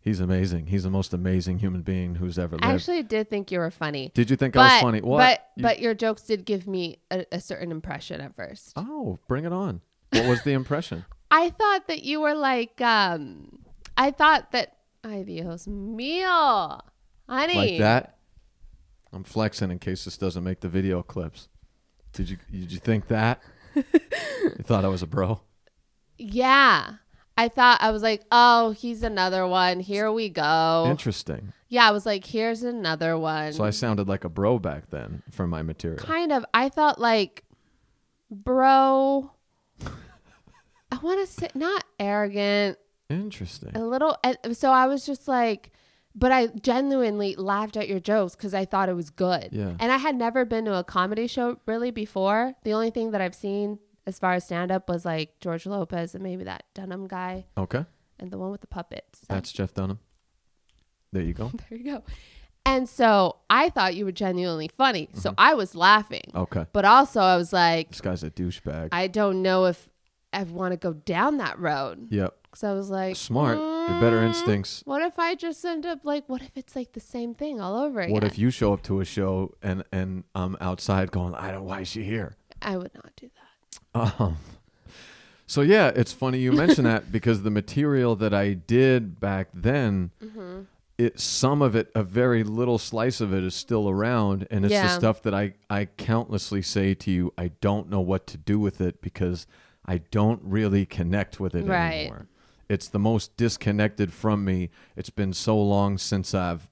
He's 0.00 0.20
amazing. 0.20 0.66
He's 0.66 0.82
the 0.82 0.90
most 0.90 1.14
amazing 1.14 1.60
human 1.60 1.80
being 1.80 2.16
who's 2.16 2.38
ever 2.38 2.56
lived. 2.56 2.64
I 2.66 2.74
actually 2.74 3.02
did 3.04 3.30
think 3.30 3.50
you 3.50 3.58
were 3.58 3.70
funny. 3.70 4.10
Did 4.14 4.28
you 4.28 4.36
think 4.36 4.54
I 4.54 4.74
was 4.74 4.82
funny? 4.82 5.00
What? 5.00 5.16
But 5.18 5.48
You- 5.56 5.62
but 5.62 5.78
your 5.80 5.94
jokes 5.94 6.22
did 6.22 6.44
give 6.44 6.66
me 6.66 6.98
a, 7.10 7.24
a 7.32 7.40
certain 7.40 7.70
impression 7.70 8.20
at 8.20 8.34
first. 8.34 8.74
oh, 8.76 9.18
bring 9.26 9.46
it 9.46 9.52
on. 9.54 9.80
What 10.12 10.26
was 10.26 10.42
the 10.42 10.52
impression? 10.52 11.06
I 11.30 11.48
thought 11.48 11.88
that 11.88 12.02
you 12.02 12.20
were 12.20 12.34
like, 12.34 12.78
um, 12.82 13.60
I 13.96 14.10
thought 14.10 14.52
that, 14.52 14.76
Dios 15.02 15.66
mío, 15.66 16.80
honey. 17.28 17.54
like 17.54 17.78
that? 17.78 18.18
I'm 19.12 19.24
flexing 19.24 19.70
in 19.70 19.78
case 19.78 20.04
this 20.04 20.18
doesn't 20.18 20.44
make 20.44 20.60
the 20.60 20.68
video 20.68 21.02
clips. 21.02 21.48
Did 22.14 22.30
you 22.30 22.38
did 22.50 22.72
you 22.72 22.78
think 22.78 23.08
that? 23.08 23.42
you 23.74 23.82
thought 24.62 24.84
I 24.84 24.88
was 24.88 25.02
a 25.02 25.06
bro? 25.06 25.40
Yeah. 26.16 26.94
I 27.36 27.48
thought 27.48 27.82
I 27.82 27.90
was 27.90 28.02
like, 28.02 28.22
oh, 28.30 28.70
he's 28.70 29.02
another 29.02 29.46
one. 29.46 29.80
Here 29.80 30.10
we 30.12 30.28
go. 30.28 30.86
Interesting. 30.88 31.52
yeah, 31.68 31.88
I 31.88 31.90
was 31.90 32.06
like, 32.06 32.24
here's 32.24 32.62
another 32.62 33.18
one. 33.18 33.52
So 33.52 33.64
I 33.64 33.70
sounded 33.70 34.06
like 34.08 34.22
a 34.22 34.28
bro 34.28 34.60
back 34.60 34.90
then 34.90 35.24
for 35.32 35.46
my 35.48 35.60
material. 35.62 35.98
kind 35.98 36.30
of. 36.30 36.46
I 36.54 36.70
felt 36.70 37.00
like, 37.00 37.42
bro. 38.30 39.32
I 40.92 40.96
want 41.02 41.26
to 41.26 41.32
say 41.32 41.48
not 41.56 41.82
arrogant, 41.98 42.78
Interesting. 43.10 43.72
a 43.74 43.84
little. 43.84 44.16
and 44.22 44.56
So 44.56 44.70
I 44.70 44.86
was 44.86 45.04
just 45.04 45.26
like, 45.26 45.72
but 46.14 46.30
I 46.32 46.46
genuinely 46.48 47.34
laughed 47.36 47.76
at 47.76 47.88
your 47.88 48.00
jokes 48.00 48.34
because 48.36 48.54
I 48.54 48.64
thought 48.64 48.88
it 48.88 48.94
was 48.94 49.10
good. 49.10 49.48
Yeah. 49.52 49.74
And 49.80 49.90
I 49.92 49.96
had 49.98 50.14
never 50.16 50.44
been 50.44 50.64
to 50.66 50.74
a 50.74 50.84
comedy 50.84 51.26
show 51.26 51.58
really 51.66 51.90
before. 51.90 52.54
The 52.64 52.72
only 52.72 52.90
thing 52.90 53.10
that 53.12 53.20
I've 53.20 53.34
seen 53.34 53.78
as 54.06 54.18
far 54.18 54.34
as 54.34 54.44
stand 54.44 54.70
up 54.70 54.88
was 54.88 55.04
like 55.04 55.40
George 55.40 55.66
Lopez 55.66 56.14
and 56.14 56.22
maybe 56.22 56.44
that 56.44 56.64
Dunham 56.74 57.08
guy 57.08 57.46
Okay. 57.56 57.84
and 58.18 58.30
the 58.30 58.38
one 58.38 58.50
with 58.50 58.60
the 58.60 58.66
puppets. 58.66 59.20
That's 59.28 59.50
Jeff 59.50 59.72
Dunham. 59.74 59.98
There 61.12 61.22
you 61.22 61.32
go. 61.34 61.50
there 61.70 61.78
you 61.78 61.84
go. 61.84 62.02
And 62.66 62.88
so 62.88 63.36
I 63.50 63.68
thought 63.70 63.94
you 63.94 64.04
were 64.04 64.12
genuinely 64.12 64.68
funny. 64.68 65.08
So 65.14 65.30
Mm-hmm. 65.30 65.34
I 65.40 65.54
was 65.54 65.74
laughing. 65.74 66.30
Okay. 66.34 66.66
But 66.72 66.84
also 66.84 67.20
I 67.20 67.36
was 67.36 67.52
like, 67.52 67.90
This 67.90 68.00
guy's 68.00 68.22
a 68.22 68.30
douchebag. 68.30 68.88
I 68.92 69.06
don't 69.08 69.42
know 69.42 69.66
if 69.66 69.90
I 70.32 70.42
want 70.44 70.72
to 70.72 70.76
go 70.76 70.92
down 70.92 71.36
that 71.38 71.58
road. 71.58 72.08
yep. 72.10 72.34
So 72.56 72.70
I 72.70 72.74
was 72.74 72.90
like, 72.90 73.16
Smart. 73.16 73.58
Your 73.58 74.00
better 74.00 74.20
"Mm, 74.20 74.26
instincts. 74.28 74.82
What 74.86 75.02
if 75.02 75.18
I 75.18 75.34
just 75.34 75.64
end 75.64 75.84
up 75.84 76.00
like, 76.04 76.28
what 76.28 76.40
if 76.42 76.52
it's 76.56 76.74
like 76.74 76.92
the 76.92 77.00
same 77.00 77.34
thing 77.34 77.60
all 77.60 77.76
over 77.76 78.00
again? 78.00 78.12
What 78.14 78.24
if 78.24 78.38
you 78.38 78.50
show 78.50 78.72
up 78.72 78.82
to 78.84 79.00
a 79.00 79.04
show 79.04 79.54
and 79.62 79.84
and 79.92 80.24
I'm 80.34 80.56
outside 80.60 81.10
going, 81.10 81.34
I 81.34 81.50
don't. 81.50 81.64
Why 81.64 81.80
is 81.80 81.88
she 81.88 82.04
here? 82.04 82.36
I 82.62 82.76
would 82.76 82.94
not 82.94 83.12
do 83.16 83.28
that. 83.94 84.20
Um, 84.20 84.38
so 85.46 85.60
yeah, 85.60 85.88
it's 85.94 86.12
funny 86.12 86.38
you 86.38 86.52
mention 86.52 86.84
that 86.84 87.12
because 87.16 87.42
the 87.42 87.50
material 87.50 88.16
that 88.16 88.32
I 88.32 88.54
did 88.54 89.20
back 89.20 89.48
then, 89.52 90.10
Mm-hmm. 90.24 90.62
it 90.96 91.20
some 91.20 91.60
of 91.60 91.76
it, 91.76 91.90
a 91.94 92.02
very 92.02 92.42
little 92.42 92.78
slice 92.78 93.20
of 93.20 93.34
it, 93.34 93.44
is 93.44 93.54
still 93.54 93.88
around, 93.90 94.46
and 94.50 94.64
it's 94.64 94.74
the 94.80 94.88
stuff 94.88 95.22
that 95.22 95.34
I 95.34 95.54
I 95.68 95.84
countlessly 95.96 96.62
say 96.62 96.94
to 96.94 97.10
you. 97.10 97.32
I 97.36 97.48
don't 97.60 97.90
know 97.90 98.00
what 98.00 98.26
to 98.28 98.38
do 98.38 98.58
with 98.58 98.80
it 98.80 99.02
because 99.02 99.46
I 99.84 99.98
don't 99.98 100.40
really 100.42 100.86
connect 100.86 101.38
with 101.38 101.54
it 101.54 101.66
Right. 101.66 102.00
anymore. 102.06 102.26
It's 102.68 102.88
the 102.88 102.98
most 102.98 103.36
disconnected 103.36 104.12
from 104.12 104.44
me. 104.44 104.70
It's 104.96 105.10
been 105.10 105.32
so 105.32 105.60
long 105.60 105.98
since 105.98 106.34
I've 106.34 106.70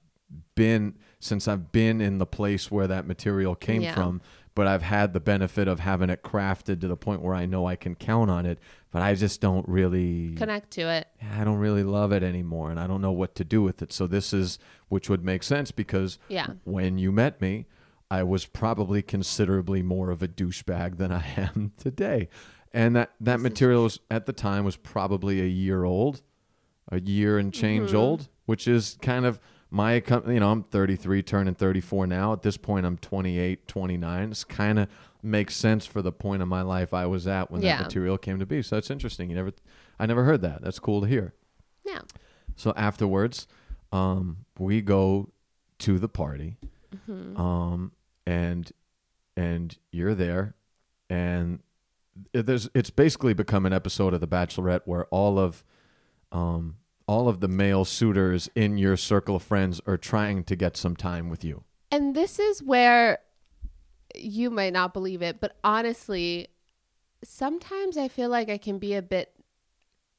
been 0.55 0.95
since 1.19 1.47
I've 1.47 1.71
been 1.71 2.01
in 2.01 2.17
the 2.17 2.25
place 2.25 2.69
where 2.69 2.87
that 2.87 3.07
material 3.07 3.55
came 3.55 3.81
Yeah. 3.83 3.93
from 3.95 4.21
but 4.55 4.67
I've 4.67 4.83
had 4.83 5.13
the 5.13 5.19
benefit 5.19 5.67
of 5.67 5.79
having 5.79 6.11
it 6.11 6.21
crafted 6.21 6.79
to 6.81 6.87
the 6.87 6.95
point 6.97 7.23
where 7.23 7.33
I 7.33 7.47
know 7.47 7.65
I 7.65 7.75
can 7.75 7.95
count 7.95 8.29
on 8.29 8.45
it, 8.45 8.59
but 8.91 9.01
I 9.01 9.15
just 9.15 9.41
don't 9.41 9.67
really 9.67 10.35
Connect 10.35 10.69
to 10.71 10.81
it. 10.81 11.07
I 11.35 11.43
don't 11.43 11.57
really 11.57 11.81
love 11.83 12.11
it 12.11 12.21
anymore 12.21 12.69
and 12.69 12.79
I 12.79 12.85
don't 12.85 13.01
know 13.01 13.11
what 13.11 13.33
to 13.35 13.43
do 13.43 13.63
with 13.63 13.81
it. 13.81 13.91
So 13.91 14.05
this 14.05 14.31
is 14.31 14.59
which 14.89 15.09
would 15.09 15.23
make 15.25 15.41
sense 15.41 15.71
because 15.71 16.19
Yeah. 16.29 16.47
when 16.65 16.99
you 16.99 17.11
met 17.11 17.41
me, 17.41 17.65
I 18.11 18.21
was 18.21 18.45
probably 18.45 19.01
considerably 19.01 19.81
more 19.81 20.11
of 20.11 20.21
a 20.21 20.27
douchebag 20.27 20.97
than 20.97 21.11
I 21.11 21.25
am 21.37 21.71
today. 21.77 22.29
And 22.73 22.95
that 22.95 23.11
that 23.19 23.39
material 23.39 23.83
was, 23.83 23.99
at 24.09 24.25
the 24.25 24.33
time 24.33 24.65
was 24.65 24.75
probably 24.75 25.39
a 25.41 25.45
year 25.45 25.83
old, 25.83 26.21
a 26.91 26.99
year 26.99 27.37
and 27.37 27.53
change 27.53 27.89
Mm-hmm. 27.89 27.97
old, 27.97 28.29
which 28.45 28.67
is 28.67 28.97
kind 29.01 29.25
of 29.25 29.39
my 29.69 29.95
you 30.27 30.39
know, 30.39 30.51
I'm 30.51 30.63
33 30.63 31.23
turning 31.23 31.55
34 31.55 32.07
now. 32.07 32.33
At 32.33 32.41
this 32.43 32.57
point 32.57 32.85
I'm 32.85 32.97
28, 32.97 33.67
29. 33.67 34.31
It's 34.31 34.43
kind 34.43 34.79
of 34.79 34.87
makes 35.21 35.55
sense 35.55 35.85
for 35.85 36.01
the 36.01 36.11
point 36.11 36.41
of 36.41 36.47
my 36.47 36.61
life 36.61 36.93
I 36.93 37.05
was 37.05 37.27
at 37.27 37.49
when 37.51 37.61
Yeah. 37.61 37.77
that 37.77 37.83
material 37.85 38.17
came 38.17 38.39
to 38.39 38.45
be. 38.45 38.61
So 38.61 38.77
it's 38.77 38.91
interesting. 38.91 39.29
You 39.29 39.35
never 39.35 39.51
I 39.99 40.05
never 40.05 40.23
heard 40.23 40.41
that. 40.41 40.61
That's 40.61 40.79
cool 40.79 41.01
to 41.01 41.07
hear. 41.07 41.33
Yeah. 41.85 42.01
So 42.55 42.73
afterwards, 42.75 43.47
um, 43.91 44.45
we 44.59 44.81
go 44.81 45.29
to 45.79 45.99
the 45.99 46.09
party, 46.09 46.57
Mm-hmm. 47.09 47.39
um, 47.39 47.91
and 48.25 48.71
and 49.35 49.75
you're 49.91 50.13
there, 50.15 50.53
and 51.09 51.59
there's 52.33 52.69
it's 52.73 52.89
basically 52.89 53.33
become 53.33 53.65
an 53.65 53.73
episode 53.73 54.13
of 54.13 54.21
The 54.21 54.27
Bachelorette 54.27 54.81
where 54.85 55.05
all 55.05 55.39
of 55.39 55.63
um, 56.31 56.77
all 57.07 57.27
of 57.27 57.39
the 57.39 57.47
male 57.47 57.85
suitors 57.85 58.49
in 58.55 58.77
your 58.77 58.97
circle 58.97 59.35
of 59.35 59.43
friends 59.43 59.81
are 59.85 59.97
trying 59.97 60.43
to 60.45 60.55
get 60.55 60.77
some 60.77 60.95
time 60.95 61.29
with 61.29 61.43
you. 61.43 61.63
And 61.91 62.15
this 62.15 62.39
is 62.39 62.63
where 62.63 63.19
you 64.15 64.49
might 64.49 64.73
not 64.73 64.93
believe 64.93 65.21
it, 65.21 65.39
but 65.39 65.57
honestly, 65.63 66.47
sometimes 67.23 67.97
I 67.97 68.07
feel 68.07 68.29
like 68.29 68.49
I 68.49 68.57
can 68.57 68.79
be 68.79 68.95
a 68.95 69.01
bit 69.01 69.31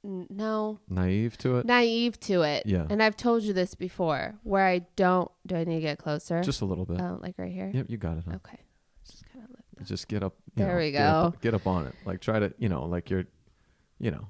no 0.04 0.80
Naive 0.88 1.38
to 1.38 1.58
it, 1.58 1.66
naive 1.66 2.20
to 2.20 2.42
it. 2.42 2.66
Yeah. 2.66 2.86
And 2.90 3.02
I've 3.02 3.16
told 3.16 3.42
you 3.42 3.54
this 3.54 3.74
before, 3.74 4.34
where 4.42 4.66
I 4.66 4.80
don't. 4.96 5.30
Do 5.46 5.56
I 5.56 5.64
need 5.64 5.76
to 5.76 5.80
get 5.80 5.98
closer? 5.98 6.42
just 6.42 6.60
a 6.60 6.66
little 6.66 6.84
bit. 6.84 7.00
oh, 7.00 7.18
like 7.22 7.36
right 7.38 7.50
here. 7.50 7.70
Yep, 7.72 7.86
you 7.88 7.96
got 7.96 8.18
it. 8.18 8.24
Huh? 8.28 8.36
Okay. 8.36 8.58
Just 9.10 9.24
kind 9.32 9.44
of 9.44 9.50
lift. 9.50 9.88
Just 9.88 10.08
get 10.08 10.22
up. 10.22 10.34
There 10.56 10.68
know, 10.68 10.76
we 10.78 10.90
Get 10.92 11.02
up, 11.02 11.32
go. 11.32 11.38
get 11.40 11.54
up 11.54 11.66
on 11.66 11.86
it. 11.86 11.94
Like 12.04 12.20
try 12.20 12.38
to, 12.38 12.52
you 12.58 12.68
know, 12.68 12.84
like 12.84 13.10
you're, 13.10 13.24
you 13.98 14.10
know, 14.10 14.28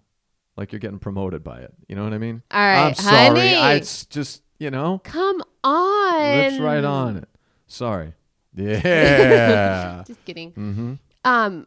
like 0.56 0.72
you're 0.72 0.78
getting 0.80 0.98
promoted 0.98 1.42
by 1.44 1.60
it. 1.60 1.74
You 1.88 1.96
know 1.96 2.04
what 2.04 2.12
I 2.14 2.18
mean? 2.18 2.42
All 2.50 2.60
right, 2.60 2.86
I'm 2.88 2.94
sorry. 2.94 3.26
honey. 3.40 3.54
I 3.56 3.74
it's 3.74 4.06
just 4.06 4.42
you 4.58 4.70
know, 4.70 5.00
Come 5.04 5.42
on. 5.64 6.36
lips 6.38 6.58
right 6.60 6.84
on 6.84 7.16
it. 7.18 7.28
Sorry. 7.66 8.14
Yeah. 8.56 10.04
Just 10.06 10.24
kidding. 10.24 10.52
mm-hmm. 10.52 10.92
Um, 11.24 11.66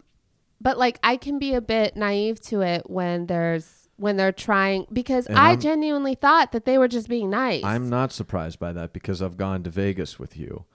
but 0.61 0.77
like 0.77 0.99
I 1.03 1.17
can 1.17 1.39
be 1.39 1.53
a 1.53 1.61
bit 1.61 1.95
naive 1.95 2.39
to 2.43 2.61
it 2.61 2.89
when 2.89 3.27
there's 3.27 3.89
when 3.97 4.15
they're 4.17 4.31
trying 4.31 4.85
because 4.93 5.25
And 5.27 5.37
I 5.37 5.49
I'm- 5.49 5.59
genuinely 5.59 6.15
thought 6.15 6.51
that 6.51 6.65
they 6.65 6.77
were 6.77 6.87
just 6.87 7.09
being 7.09 7.29
nice. 7.29 7.63
I'm 7.63 7.89
not 7.89 8.11
surprised 8.11 8.59
by 8.59 8.71
that 8.73 8.93
because 8.93 9.21
I've 9.21 9.37
gone 9.37 9.63
to 9.63 9.69
Vegas 9.69 10.17
with 10.19 10.37
you, 10.37 10.65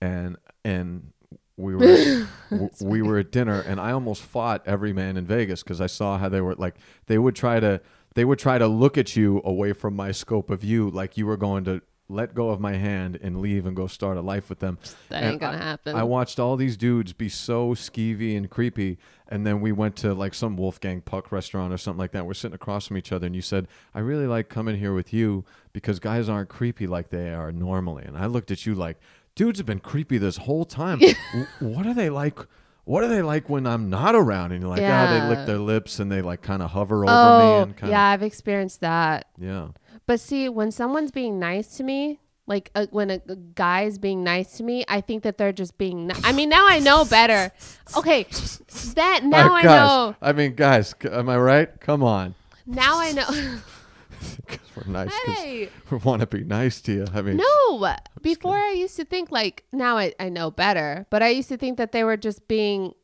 and 0.00 0.36
and 0.64 1.12
we 1.56 1.74
were 1.74 2.26
w- 2.50 2.70
we 2.82 3.02
were 3.02 3.18
at 3.18 3.32
dinner, 3.32 3.60
and 3.60 3.80
I 3.80 3.92
almost 3.92 4.22
fought 4.22 4.62
every 4.66 4.92
man 4.92 5.16
in 5.16 5.24
Vegas 5.26 5.62
because 5.62 5.80
I 5.80 5.86
saw 5.86 6.18
how 6.18 6.28
they 6.28 6.40
were 6.40 6.54
like 6.54 6.76
they 7.06 7.18
would 7.18 7.34
try 7.34 7.60
to 7.60 7.80
they 8.14 8.24
would 8.24 8.38
try 8.38 8.58
to 8.58 8.66
look 8.66 8.96
at 8.98 9.16
you 9.16 9.40
away 9.44 9.72
from 9.72 9.94
my 9.96 10.12
scope 10.12 10.50
of 10.50 10.60
view, 10.60 10.90
like 10.90 11.16
you 11.16 11.26
were 11.26 11.36
going 11.36 11.64
to 11.64 11.82
let 12.08 12.34
go 12.34 12.50
of 12.50 12.60
my 12.60 12.74
hand 12.74 13.18
and 13.20 13.40
leave 13.40 13.66
and 13.66 13.74
go 13.74 13.88
start 13.88 14.16
a 14.16 14.20
life 14.20 14.48
with 14.48 14.60
them. 14.60 14.78
That 15.08 15.24
And 15.24 15.32
ain't 15.32 15.40
gonna 15.40 15.58
I- 15.58 15.60
happen. 15.60 15.96
I 15.96 16.04
watched 16.04 16.38
all 16.38 16.56
these 16.56 16.76
dudes 16.76 17.12
be 17.12 17.28
so 17.28 17.70
skeevy 17.74 18.36
and 18.36 18.48
creepy, 18.48 18.98
and 19.28 19.44
then 19.46 19.60
we 19.60 19.72
went 19.72 19.96
to 19.96 20.14
like 20.14 20.32
some 20.34 20.56
Wolfgang 20.56 21.00
Puck 21.00 21.32
restaurant 21.32 21.72
or 21.72 21.78
something 21.78 21.98
like 21.98 22.12
that. 22.12 22.24
We're 22.26 22.34
sitting 22.34 22.54
across 22.54 22.86
from 22.86 22.96
each 22.96 23.10
other, 23.12 23.26
and 23.26 23.34
you 23.34 23.42
said, 23.42 23.66
"I 23.94 23.98
really 24.00 24.26
like 24.28 24.48
coming 24.48 24.76
here 24.78 24.94
with 24.94 25.12
you 25.12 25.44
because 25.72 25.98
guys 25.98 26.28
aren't 26.28 26.48
creepy 26.48 26.86
like 26.86 27.08
they 27.08 27.34
are 27.34 27.50
normally." 27.50 28.04
And 28.04 28.16
I 28.16 28.26
looked 28.26 28.50
at 28.52 28.64
you 28.66 28.74
like, 28.76 28.98
"Dudes 29.36 29.60
have 29.60 29.66
been 29.66 29.80
creepy 29.80 30.18
this 30.18 30.38
whole 30.38 30.64
time. 30.64 31.00
What 31.60 31.86
are 31.86 31.94
they 31.94 32.10
like?" 32.10 32.38
What 32.84 33.02
are 33.02 33.08
they 33.08 33.20
like 33.20 33.48
when 33.48 33.66
I'm 33.66 33.90
not 33.90 34.14
around? 34.14 34.52
And 34.52 34.60
you're 34.60 34.70
like, 34.70 34.80
yeah, 34.80 35.18
they 35.18 35.34
lick 35.34 35.44
their 35.44 35.58
lips 35.58 35.98
and 35.98 36.10
they 36.10 36.22
like 36.22 36.40
kind 36.40 36.62
of 36.62 36.70
hover 36.70 37.04
over 37.04 37.10
me 37.10 37.10
oh, 37.10 37.62
and 37.62 37.76
kind 37.76 37.90
yeah, 37.90 38.04
I've 38.10 38.22
experienced 38.22 38.80
that. 38.80 39.26
yeah. 39.36 39.70
But 40.06 40.20
see, 40.20 40.48
when 40.48 40.70
someone's 40.70 41.10
being 41.10 41.40
nice 41.40 41.76
to 41.78 41.82
me, 41.82 42.20
like 42.46 42.70
uh, 42.76 42.86
when 42.90 43.10
a, 43.10 43.20
a 43.28 43.34
guy's 43.34 43.98
being 43.98 44.22
nice 44.22 44.56
to 44.58 44.62
me, 44.62 44.84
I 44.86 45.00
think 45.00 45.24
that 45.24 45.36
they're 45.36 45.52
just 45.52 45.78
being. 45.78 46.06
Ni- 46.06 46.14
I 46.22 46.30
mean, 46.30 46.48
now 46.48 46.64
I 46.68 46.78
know 46.78 47.04
better. 47.04 47.50
Okay, 47.96 48.28
that 48.94 49.24
now 49.24 49.52
I 49.52 49.62
know. 49.62 50.16
I 50.22 50.32
mean, 50.32 50.54
guys, 50.54 50.94
c- 51.02 51.08
am 51.08 51.28
I 51.28 51.38
right? 51.38 51.80
Come 51.80 52.04
on, 52.04 52.36
Now 52.66 53.00
I 53.00 53.10
know. 53.10 53.58
'Cause 54.46 54.58
we're 54.76 54.90
nice. 54.92 55.12
hey, 55.24 55.68
we 55.90 55.98
want 55.98 56.20
to 56.20 56.26
be 56.26 56.44
nice 56.44 56.80
to 56.82 56.92
you. 56.92 57.06
I 57.14 57.22
mean, 57.22 57.36
no. 57.38 57.94
Before 58.22 58.56
I 58.56 58.72
used 58.72 58.96
to 58.96 59.04
think 59.04 59.30
like 59.30 59.64
now 59.72 59.98
I, 59.98 60.14
I 60.18 60.28
know 60.28 60.50
better, 60.50 61.06
but 61.10 61.22
I 61.22 61.28
used 61.28 61.48
to 61.50 61.56
think 61.56 61.78
that 61.78 61.92
they 61.92 62.04
were 62.04 62.16
just 62.16 62.48
being 62.48 62.94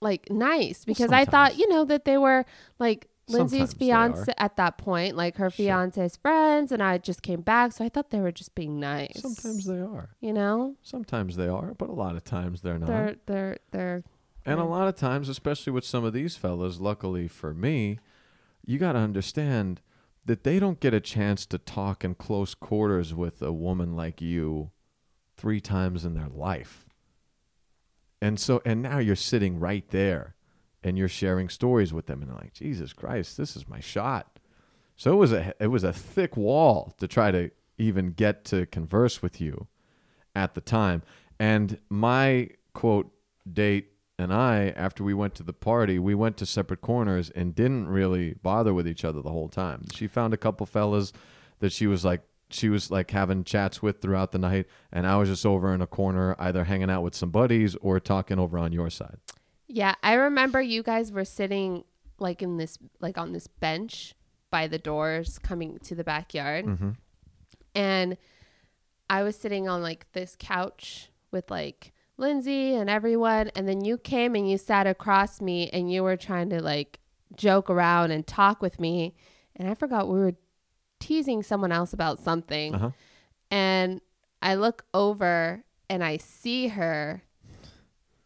like 0.00 0.30
nice 0.30 0.84
because 0.84 1.12
I 1.12 1.24
thought 1.24 1.56
you 1.58 1.68
know 1.68 1.84
that 1.84 2.04
they 2.04 2.18
were 2.18 2.44
like 2.78 3.08
Lindsay's 3.28 3.70
Sometimes 3.70 3.74
fiance 3.74 4.34
at 4.36 4.56
that 4.56 4.78
point, 4.78 5.16
like 5.16 5.36
her 5.36 5.48
Sure. 5.48 5.64
fiance's 5.66 6.16
friends, 6.16 6.72
and 6.72 6.82
I 6.82 6.98
just 6.98 7.22
came 7.22 7.40
back, 7.40 7.72
so 7.72 7.84
I 7.84 7.88
thought 7.88 8.10
they 8.10 8.20
were 8.20 8.32
just 8.32 8.54
being 8.54 8.80
nice. 8.80 9.20
sometimes 9.20 9.64
they 9.64 9.78
are. 9.80 10.10
you 10.20 10.32
know, 10.32 10.76
Sometimes 10.82 11.36
they 11.36 11.46
are, 11.48 11.72
but 11.74 11.88
a 11.88 11.92
lot 11.92 12.16
of 12.16 12.24
times 12.24 12.60
they're 12.62 12.78
not. 12.78 12.86
they're 12.88 13.16
they're 13.26 13.58
they're 13.70 14.02
and 14.44 14.58
a 14.58 14.64
lot 14.64 14.88
of 14.88 14.96
times, 14.96 15.28
especially 15.28 15.72
with 15.72 15.84
some 15.84 16.02
of 16.04 16.12
these 16.12 16.36
fellas, 16.36 16.80
luckily 16.80 17.28
for 17.28 17.54
me, 17.54 18.00
you 18.66 18.76
got 18.76 18.92
to 18.92 18.98
understand 18.98 19.80
that 20.26 20.44
they 20.44 20.58
don't 20.58 20.80
get 20.80 20.94
a 20.94 21.00
chance 21.00 21.46
to 21.46 21.58
talk 21.58 22.04
in 22.04 22.14
close 22.14 22.54
quarters 22.54 23.14
with 23.14 23.42
a 23.42 23.52
woman 23.52 23.96
like 23.96 24.20
you 24.20 24.70
three 25.36 25.60
times 25.60 26.04
in 26.04 26.14
their 26.14 26.28
life. 26.28 26.86
And 28.20 28.38
so, 28.38 28.62
and 28.64 28.82
now 28.82 28.98
you're 28.98 29.16
sitting 29.16 29.58
right 29.58 29.88
there 29.90 30.36
and 30.84 30.96
you're 30.96 31.08
sharing 31.08 31.48
stories 31.48 31.92
with 31.92 32.06
them 32.06 32.22
and 32.22 32.30
they're 32.30 32.38
like, 32.38 32.54
Jesus 32.54 32.92
Christ, 32.92 33.36
this 33.36 33.56
is 33.56 33.68
my 33.68 33.80
shot. 33.80 34.38
So 34.96 35.12
it 35.12 35.16
was 35.16 35.32
a, 35.32 35.54
it 35.58 35.68
was 35.68 35.82
a 35.82 35.92
thick 35.92 36.36
wall 36.36 36.94
to 36.98 37.08
try 37.08 37.32
to 37.32 37.50
even 37.78 38.12
get 38.12 38.44
to 38.46 38.66
converse 38.66 39.22
with 39.22 39.40
you 39.40 39.66
at 40.36 40.54
the 40.54 40.60
time. 40.60 41.02
And 41.40 41.78
my 41.88 42.50
quote 42.74 43.10
date 43.50 43.91
and 44.18 44.32
I, 44.32 44.72
after 44.76 45.02
we 45.02 45.14
went 45.14 45.34
to 45.36 45.42
the 45.42 45.52
party, 45.52 45.98
we 45.98 46.14
went 46.14 46.36
to 46.38 46.46
separate 46.46 46.80
corners 46.80 47.30
and 47.30 47.54
didn't 47.54 47.88
really 47.88 48.34
bother 48.34 48.74
with 48.74 48.86
each 48.86 49.04
other 49.04 49.22
the 49.22 49.30
whole 49.30 49.48
time. 49.48 49.84
She 49.92 50.06
found 50.06 50.34
a 50.34 50.36
couple 50.36 50.66
fellas 50.66 51.12
that 51.60 51.72
she 51.72 51.86
was 51.86 52.04
like, 52.04 52.22
she 52.50 52.68
was 52.68 52.90
like 52.90 53.10
having 53.10 53.44
chats 53.44 53.80
with 53.80 54.02
throughout 54.02 54.32
the 54.32 54.38
night, 54.38 54.66
and 54.92 55.06
I 55.06 55.16
was 55.16 55.28
just 55.28 55.46
over 55.46 55.72
in 55.72 55.80
a 55.80 55.86
corner, 55.86 56.36
either 56.38 56.64
hanging 56.64 56.90
out 56.90 57.02
with 57.02 57.14
some 57.14 57.30
buddies 57.30 57.76
or 57.76 57.98
talking 57.98 58.38
over 58.38 58.58
on 58.58 58.72
your 58.72 58.90
side. 58.90 59.18
Yeah, 59.66 59.94
I 60.02 60.14
remember 60.14 60.60
you 60.60 60.82
guys 60.82 61.10
were 61.10 61.24
sitting 61.24 61.84
like 62.18 62.42
in 62.42 62.58
this 62.58 62.78
like 63.00 63.16
on 63.18 63.32
this 63.32 63.46
bench 63.46 64.14
by 64.50 64.66
the 64.66 64.78
doors 64.78 65.38
coming 65.38 65.78
to 65.80 65.94
the 65.94 66.04
backyard. 66.04 66.66
Mm-hmm. 66.66 66.90
And 67.74 68.18
I 69.08 69.22
was 69.22 69.34
sitting 69.34 69.68
on 69.68 69.82
like 69.82 70.12
this 70.12 70.36
couch 70.38 71.10
with 71.30 71.50
like 71.50 71.91
Lindsay 72.16 72.74
and 72.74 72.88
everyone. 72.90 73.50
And 73.56 73.68
then 73.68 73.84
you 73.84 73.98
came 73.98 74.34
and 74.34 74.48
you 74.50 74.58
sat 74.58 74.86
across 74.86 75.40
me 75.40 75.68
and 75.70 75.90
you 75.90 76.02
were 76.02 76.16
trying 76.16 76.50
to 76.50 76.62
like 76.62 77.00
joke 77.36 77.70
around 77.70 78.10
and 78.10 78.26
talk 78.26 78.62
with 78.62 78.78
me. 78.78 79.14
And 79.56 79.68
I 79.68 79.74
forgot 79.74 80.08
we 80.08 80.18
were 80.18 80.34
teasing 81.00 81.42
someone 81.42 81.72
else 81.72 81.92
about 81.92 82.18
something. 82.18 82.74
Uh-huh. 82.74 82.90
And 83.50 84.00
I 84.40 84.54
look 84.54 84.84
over 84.94 85.64
and 85.90 86.02
I 86.04 86.16
see 86.16 86.68
her 86.68 87.22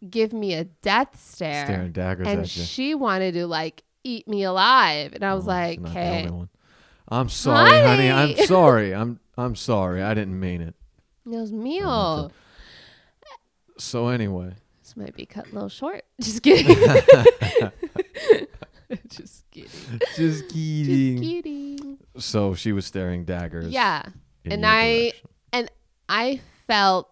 give 0.09 0.32
me 0.32 0.55
a 0.55 0.64
death 0.64 1.20
stare. 1.20 1.64
Staring 1.66 1.93
daggers 1.93 2.28
and 2.28 2.41
at 2.43 2.57
you. 2.57 2.62
she 2.62 2.95
wanted 2.95 3.32
to 3.32 3.47
like 3.47 3.82
eat 4.05 4.28
me 4.28 4.45
alive. 4.45 5.14
And 5.14 5.24
I 5.24 5.34
was 5.34 5.45
Oh, 5.45 5.49
like, 5.51 5.78
she's 5.78 5.84
not 5.84 5.93
the 5.95 5.99
okay. 6.01 6.49
I'm 7.09 7.28
sorry, 7.28 7.70
honey. 7.80 8.11
I'm 8.11 8.37
sorry. 8.47 8.95
I'm 8.95 9.20
I'm 9.37 9.55
sorry. 9.55 10.03
I 10.03 10.14
didn't 10.14 10.39
mean 10.39 10.61
it. 10.61 10.74
Dios 11.28 11.51
Oh, 11.53 11.57
mío. 11.57 12.30
So 13.79 14.09
anyway, 14.09 14.55
This 14.83 14.97
might 14.97 15.14
be 15.14 15.27
cut 15.27 15.51
a 15.51 15.53
little 15.55 15.68
short. 15.68 16.05
Just 16.20 16.43
kidding. 16.43 16.77
Just 19.09 19.51
kidding. 19.51 19.68
just 20.16 20.49
kidding. 20.49 21.16
Just 21.16 21.22
kidding. 21.22 21.99
So 22.18 22.55
she 22.55 22.72
was 22.72 22.87
staring 22.87 23.24
daggers. 23.24 23.68
Yeah. 23.68 24.03
and 24.45 24.64
I 24.64 24.95
direction. 24.95 25.29
and 25.53 25.70
I 26.09 26.41
felt 26.66 27.11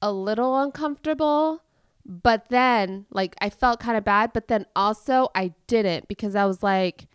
a 0.00 0.12
little 0.12 0.58
uncomfortable, 0.60 1.62
but 2.04 2.48
then 2.50 3.06
like 3.10 3.34
I 3.40 3.50
felt 3.50 3.80
kind 3.80 3.96
of 3.96 4.04
bad, 4.04 4.32
but 4.32 4.48
then 4.48 4.66
also 4.76 5.28
I 5.34 5.54
didn't 5.66 6.06
because 6.08 6.36
I 6.36 6.44
was 6.44 6.62
like 6.62 7.08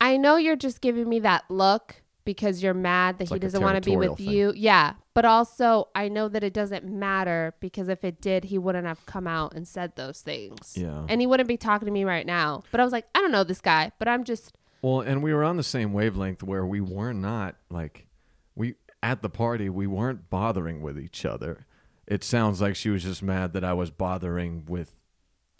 I 0.00 0.16
know 0.16 0.36
you're 0.36 0.56
just 0.56 0.80
giving 0.80 1.08
me 1.08 1.20
that 1.20 1.44
look 1.48 2.01
because 2.24 2.62
you're 2.62 2.74
mad 2.74 3.18
that 3.18 3.24
It's 3.24 3.30
he 3.30 3.34
like 3.34 3.42
doesn't 3.42 3.62
want 3.62 3.82
to 3.82 3.90
be 3.90 3.96
with 3.96 4.16
thing. 4.18 4.30
you. 4.30 4.52
Yeah. 4.56 4.94
But 5.14 5.24
also 5.24 5.88
I 5.94 6.08
know 6.08 6.28
that 6.28 6.42
it 6.44 6.52
doesn't 6.52 6.84
matter 6.84 7.54
because 7.60 7.88
if 7.88 8.04
it 8.04 8.20
did, 8.20 8.44
he 8.44 8.58
wouldn't 8.58 8.86
have 8.86 9.04
come 9.06 9.26
out 9.26 9.54
and 9.54 9.66
said 9.66 9.96
those 9.96 10.20
things. 10.20 10.74
Yeah. 10.76 11.04
And 11.08 11.20
he 11.20 11.26
wouldn't 11.26 11.48
be 11.48 11.56
talking 11.56 11.86
to 11.86 11.92
me 11.92 12.04
right 12.04 12.26
now. 12.26 12.62
But 12.70 12.80
I 12.80 12.84
was 12.84 12.92
like, 12.92 13.06
I 13.14 13.20
don't 13.20 13.32
know 13.32 13.44
this 13.44 13.60
guy, 13.60 13.92
but 13.98 14.08
I'm 14.08 14.24
just 14.24 14.56
Well, 14.82 15.00
and 15.00 15.22
we 15.22 15.34
were 15.34 15.44
on 15.44 15.56
the 15.56 15.62
same 15.62 15.92
wavelength 15.92 16.42
where 16.42 16.64
we 16.66 16.80
were 16.80 17.12
not 17.12 17.56
like 17.70 18.06
we 18.54 18.74
at 19.02 19.22
the 19.22 19.30
party 19.30 19.68
we 19.68 19.86
weren't 19.86 20.30
bothering 20.30 20.80
with 20.82 20.98
each 20.98 21.24
other. 21.24 21.66
It 22.06 22.22
sounds 22.24 22.60
like 22.60 22.76
she 22.76 22.90
was 22.90 23.02
just 23.04 23.22
mad 23.22 23.52
that 23.54 23.64
I 23.64 23.72
was 23.72 23.90
bothering 23.90 24.64
with 24.66 24.96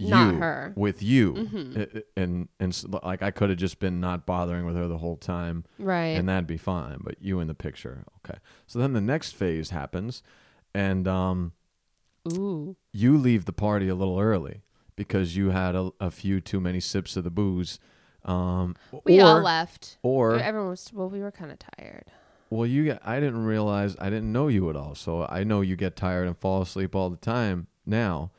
you, 0.02 0.10
Not 0.10 0.34
her. 0.34 0.72
with 0.76 1.02
you, 1.02 1.32
Mhm. 1.34 1.96
I- 1.96 2.02
and 2.20 2.48
and 2.60 2.84
like 3.02 3.22
I 3.22 3.30
could 3.30 3.50
have 3.50 3.58
just 3.58 3.78
been 3.78 4.00
not 4.00 4.26
bothering 4.26 4.64
with 4.66 4.76
her 4.76 4.88
the 4.88 4.98
whole 4.98 5.16
time, 5.16 5.64
right. 5.78 6.16
and 6.18 6.28
that'd 6.28 6.46
be 6.46 6.56
fine. 6.56 6.98
But 7.02 7.16
you 7.22 7.40
in 7.40 7.46
the 7.48 7.54
picture, 7.54 8.04
okay. 8.24 8.38
So 8.66 8.78
then 8.78 8.92
the 8.92 9.00
next 9.00 9.32
phase 9.32 9.70
happens, 9.70 10.22
and 10.74 11.06
um, 11.08 11.52
Ooh. 12.32 12.76
you 12.92 13.16
leave 13.18 13.44
the 13.44 13.52
party 13.52 13.88
a 13.88 13.94
little 13.94 14.18
early 14.18 14.62
because 14.96 15.36
you 15.36 15.50
had 15.50 15.74
a, 15.74 15.90
a 16.00 16.10
few 16.10 16.40
too 16.40 16.60
many 16.60 16.80
sips 16.80 17.16
of 17.16 17.24
the 17.24 17.30
booze. 17.30 17.78
Um, 18.24 18.76
We 19.04 19.20
or, 19.20 19.24
all 19.26 19.40
left. 19.42 19.98
Or 20.02 20.36
Everyone 20.38 20.70
was 20.70 20.90
well. 20.92 21.08
We 21.10 21.20
were 21.20 21.32
kind 21.32 21.50
of 21.50 21.58
tired. 21.58 22.04
well, 22.50 22.66
you 22.66 22.84
get, 22.84 23.00
I 23.04 23.18
didn't 23.18 23.42
realize 23.44 23.96
I 23.98 24.10
didn't 24.10 24.30
know 24.30 24.46
you 24.48 24.70
at 24.70 24.76
all. 24.76 24.94
So 24.94 25.26
I 25.28 25.42
know 25.42 25.60
you 25.60 25.74
get 25.74 25.96
tired 25.96 26.26
and 26.28 26.36
fall 26.38 26.62
asleep 26.62 26.94
all 26.94 27.10
the 27.10 27.16
time 27.16 27.66
now. 27.84 28.30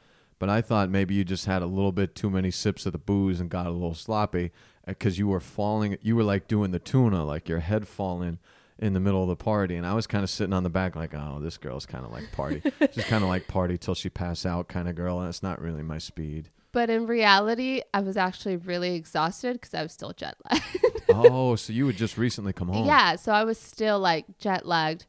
But 0.44 0.50
I 0.50 0.60
thought 0.60 0.90
maybe 0.90 1.16
you 1.16 1.24
just 1.24 1.46
had 1.46 1.62
a 1.62 1.66
little 1.66 1.94
bit 1.94 2.16
too 2.16 2.30
many 2.30 2.52
sips 2.52 2.86
of 2.86 2.92
the 2.92 2.98
booze 2.98 3.40
and 3.40 3.50
got 3.50 3.66
a 3.66 3.72
little 3.72 3.94
sloppy 3.94 4.52
uh, 4.86 4.92
because 4.92 5.18
you 5.18 5.30
were 5.30 5.40
falling. 5.40 5.98
You 6.02 6.18
were 6.18 6.24
like 6.26 6.50
doing 6.50 6.72
the 6.72 6.80
tuna, 6.80 7.24
like 7.24 7.48
your 7.48 7.60
head 7.60 7.88
falling 7.88 8.40
in 8.78 8.92
the 8.92 9.00
middle 9.00 9.24
of 9.24 9.30
the 9.30 9.38
party. 9.38 9.78
And 9.78 9.88
I 9.88 9.94
was 9.94 10.06
kind 10.06 10.22
of 10.22 10.30
sitting 10.30 10.52
on 10.52 10.64
the 10.64 10.70
back, 10.70 10.98
like, 10.98 11.14
oh, 11.14 11.40
this 11.40 11.56
girl's 11.56 11.86
kind 11.86 12.04
of 12.04 12.12
like 12.12 12.30
party. 12.34 12.62
She's 12.92 13.06
kind 13.06 13.24
of 13.24 13.30
like 13.30 13.48
party 13.48 13.78
till 13.78 13.96
she 13.96 14.10
pass 14.10 14.46
out 14.46 14.68
kind 14.68 14.90
of 14.90 14.96
girl. 14.96 15.22
And 15.22 15.30
it's 15.30 15.42
not 15.42 15.62
really 15.62 15.82
my 15.82 15.98
speed. 15.98 16.50
But 16.74 16.90
in 16.90 17.08
reality, 17.08 17.82
I 17.94 18.02
was 18.02 18.18
actually 18.18 18.58
really 18.58 18.96
exhausted 18.96 19.54
because 19.54 19.74
I 19.74 19.82
was 19.82 19.94
still 19.94 20.12
jet 20.12 20.36
lagged. 20.52 20.66
oh, 21.10 21.56
so 21.56 21.72
you 21.72 21.88
had 21.88 21.96
just 21.96 22.18
recently 22.18 22.52
come 22.52 22.68
home. 22.68 22.86
yeah, 22.86 23.16
so 23.16 23.32
I 23.32 23.46
was 23.46 23.58
still 23.58 23.98
like 23.98 24.26
jet 24.40 24.66
lagged, 24.66 25.06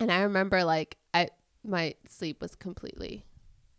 and 0.00 0.10
I 0.10 0.22
remember 0.22 0.64
like 0.64 0.96
I 1.12 1.28
my 1.62 1.94
sleep 2.08 2.40
was 2.40 2.54
completely 2.54 3.26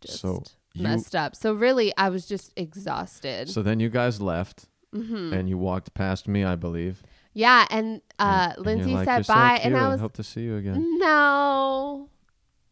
just 0.00 0.20
So 0.20 0.44
you- 0.74 0.82
messed 0.84 1.14
up. 1.16 1.34
So 1.36 1.52
really, 1.54 1.92
I 1.96 2.08
was 2.08 2.26
just 2.26 2.52
exhausted. 2.56 3.48
So 3.48 3.62
then 3.62 3.80
you 3.80 3.88
guys 3.88 4.20
left 4.20 4.66
hmm 4.92 5.32
and 5.34 5.48
you 5.48 5.58
walked 5.58 5.92
past 5.94 6.26
me, 6.28 6.44
I 6.44 6.56
believe. 6.56 7.02
yeah, 7.34 7.66
and 7.70 8.00
uh, 8.18 8.22
And- 8.50 8.56
and 8.56 8.66
Lindsay 8.66 8.94
like, 8.94 9.04
said 9.04 9.16
"You're 9.18 9.24
so 9.24 9.34
bye, 9.34 9.60
and. 9.62 9.76
I 9.76 9.88
was 9.88 10.00
hope 10.00 10.14
to 10.14 10.22
see 10.22 10.42
you 10.42 10.56
again. 10.56 10.98
no. 10.98 12.08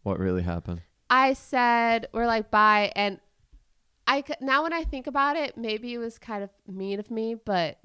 What 0.03 0.19
really 0.19 0.43
happened? 0.43 0.81
I 1.11 1.35
said 1.35 2.09
we're 2.13 2.27
like 2.27 2.51
bye, 2.51 2.91
and 2.97 3.21
I 4.07 4.25
now 4.41 4.63
when 4.63 4.73
I 4.73 4.85
think 4.85 5.07
about 5.07 5.37
it, 5.37 5.57
maybe 5.57 5.93
it 5.95 5.99
was 5.99 6.19
kind 6.19 6.43
of 6.43 6.51
mean 6.67 6.99
of 7.01 7.11
me, 7.11 7.35
but 7.35 7.79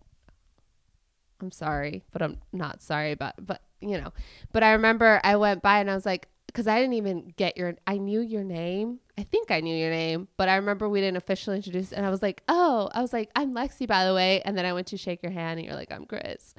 I'm 1.41 1.51
sorry, 1.51 2.03
but 2.11 2.21
I'm 2.21 2.37
not 2.53 2.81
sorry 2.81 3.11
about. 3.11 3.33
But 3.43 3.61
you 3.81 3.99
know, 3.99 4.13
but 4.53 4.63
I 4.63 4.71
remember 4.73 5.19
I 5.23 5.35
went 5.37 5.61
by 5.63 5.79
and 5.79 5.89
I 5.89 5.95
was 5.95 6.05
like, 6.05 6.27
because 6.51 6.67
I 6.67 6.79
didn't 6.79 6.93
even 6.95 7.33
get 7.37 7.55
your, 7.55 7.75
I 7.87 7.97
knew 7.97 8.19
your 8.19 8.43
name. 8.43 8.99
I 9.17 9.23
think 9.23 9.51
I 9.51 9.61
knew 9.61 9.75
your 9.75 9.89
name, 9.89 10.27
but 10.35 10.49
I 10.49 10.55
remember 10.57 10.89
we 10.89 10.99
didn't 10.99 11.17
officially 11.17 11.55
introduce, 11.55 11.91
and 11.93 12.05
I 12.05 12.09
was 12.09 12.21
like, 12.21 12.43
oh, 12.49 12.89
I 12.93 13.01
was 13.01 13.13
like, 13.13 13.29
I'm 13.35 13.53
Lexy, 13.53 13.87
by 13.87 14.05
the 14.05 14.13
way, 14.13 14.41
and 14.41 14.57
then 14.57 14.65
I 14.65 14.73
went 14.73 14.87
to 14.87 14.97
shake 14.97 15.23
your 15.23 15.31
hand, 15.31 15.59
and 15.59 15.65
you're 15.65 15.75
like, 15.75 15.91
I'm 15.91 16.05
Chris, 16.05 16.53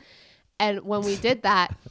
and 0.59 0.81
when 0.83 1.03
we 1.03 1.17
did 1.17 1.43
that. 1.43 1.77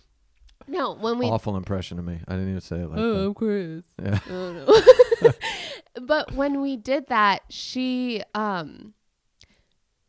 No, 0.67 0.93
when 0.93 1.17
we 1.17 1.25
Awful 1.25 1.57
impression 1.57 1.99
of 1.99 2.05
me. 2.05 2.19
I 2.27 2.33
didn't 2.33 2.49
even 2.49 2.61
say 2.61 2.77
it 2.77 2.89
like 2.89 2.99
Oh, 2.99 3.25
I'm 3.25 3.33
Chris. 3.33 3.83
Yeah. 4.01 4.19
Oh, 4.29 4.53
no. 5.21 5.31
but 6.05 6.31
when 6.33 6.61
we 6.61 6.77
did 6.77 7.07
that, 7.07 7.41
she 7.49 8.21
um 8.35 8.93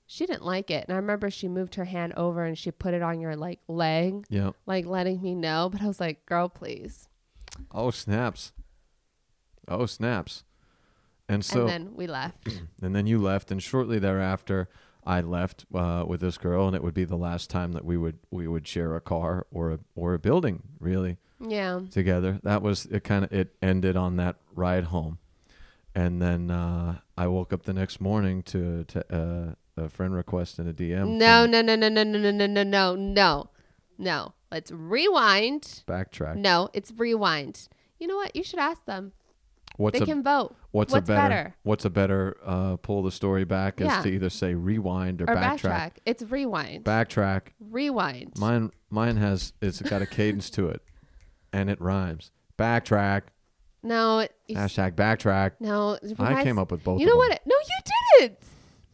she 0.06 0.26
didn't 0.26 0.44
like 0.44 0.70
it. 0.70 0.84
And 0.86 0.92
I 0.92 0.96
remember 0.98 1.30
she 1.30 1.48
moved 1.48 1.76
her 1.76 1.86
hand 1.86 2.12
over 2.16 2.44
and 2.44 2.56
she 2.56 2.70
put 2.70 2.92
it 2.94 3.02
on 3.02 3.18
your 3.18 3.34
like 3.34 3.60
leg. 3.66 4.24
Yeah. 4.28 4.50
like 4.66 4.84
letting 4.86 5.22
me 5.22 5.34
know. 5.34 5.68
But 5.72 5.82
I 5.82 5.86
was 5.86 5.98
like, 5.98 6.26
girl, 6.26 6.48
please. 6.50 7.08
Oh 7.72 7.90
snaps. 7.90 8.52
Oh 9.68 9.86
snaps. 9.86 10.44
And 11.28 11.44
so 11.44 11.62
and 11.62 11.68
then 11.68 11.94
we 11.94 12.06
left. 12.06 12.48
and 12.82 12.94
then 12.94 13.06
you 13.06 13.18
left, 13.18 13.50
and 13.50 13.62
shortly 13.62 13.98
thereafter, 13.98 14.68
I 15.04 15.20
left 15.20 15.64
uh, 15.74 16.04
with 16.06 16.20
this 16.20 16.38
girl, 16.38 16.66
and 16.66 16.76
it 16.76 16.82
would 16.82 16.94
be 16.94 17.04
the 17.04 17.16
last 17.16 17.50
time 17.50 17.72
that 17.72 17.84
we 17.84 17.96
would 17.96 18.18
we 18.30 18.46
would 18.46 18.66
share 18.66 18.94
a 18.94 19.00
car 19.00 19.46
or 19.50 19.70
a 19.72 19.78
or 19.94 20.14
a 20.14 20.18
building 20.18 20.62
really 20.78 21.18
yeah. 21.40 21.80
together. 21.90 22.38
That 22.42 22.62
was 22.62 22.86
it. 22.86 23.04
Kind 23.04 23.24
of 23.24 23.32
it 23.32 23.54
ended 23.62 23.96
on 23.96 24.16
that 24.16 24.36
ride 24.54 24.84
home, 24.84 25.18
and 25.94 26.20
then 26.20 26.50
uh, 26.50 26.98
I 27.16 27.26
woke 27.26 27.52
up 27.52 27.64
the 27.64 27.72
next 27.72 28.00
morning 28.00 28.42
to 28.44 28.84
to 28.84 29.14
uh, 29.14 29.82
a 29.82 29.88
friend 29.88 30.14
request 30.14 30.58
and 30.58 30.68
a 30.68 30.72
DM. 30.72 31.16
No, 31.16 31.46
no, 31.46 31.62
no, 31.62 31.74
no, 31.74 31.88
no, 31.88 32.04
no, 32.04 32.30
no, 32.30 32.46
no, 32.46 32.62
no, 32.62 32.94
no, 32.94 33.50
no. 33.98 34.34
Let's 34.52 34.70
rewind. 34.70 35.82
backtrack. 35.88 36.36
No, 36.36 36.68
it's 36.74 36.92
rewind. 36.96 37.68
You 37.98 38.06
know 38.06 38.16
what? 38.16 38.36
You 38.36 38.44
should 38.44 38.58
ask 38.60 38.84
them. 38.84 39.12
What's 39.78 39.98
they 39.98 40.02
a 40.02 40.06
can 40.06 40.22
vote. 40.22 40.54
what's, 40.72 40.92
what's 40.92 41.08
a 41.08 41.12
better, 41.12 41.28
better? 41.28 41.54
what's 41.62 41.84
a 41.86 41.90
better 41.90 42.36
uh, 42.44 42.76
pull 42.76 43.02
the 43.02 43.10
story 43.10 43.44
back 43.44 43.80
is 43.80 43.86
Yeah. 43.86 44.02
to 44.02 44.08
either 44.10 44.28
say 44.28 44.54
rewind 44.54 45.22
or, 45.22 45.30
Or 45.30 45.34
backtrack. 45.34 45.60
backtrack. 45.62 45.90
It's 46.04 46.22
rewind. 46.22 46.84
Backtrack. 46.84 47.42
rewind. 47.58 48.32
Mine 48.38 48.70
mine 48.90 49.16
has 49.16 49.54
it's 49.62 49.80
got 49.80 50.02
a 50.02 50.06
cadence 50.06 50.50
to 50.50 50.68
it, 50.68 50.82
and 51.54 51.70
it 51.70 51.80
rhymes. 51.80 52.30
Backtrack. 52.58 53.22
no, 53.82 54.18
it, 54.18 54.34
Hashtag 54.50 54.92
backtrack. 54.92 55.52
no. 55.60 55.98
I 56.18 56.44
came 56.44 56.58
up 56.58 56.70
with 56.70 56.84
both. 56.84 57.00
You 57.00 57.06
know 57.06 57.16
what? 57.16 57.40
No, 57.46 57.56
you 57.56 58.18
didn't. 58.20 58.38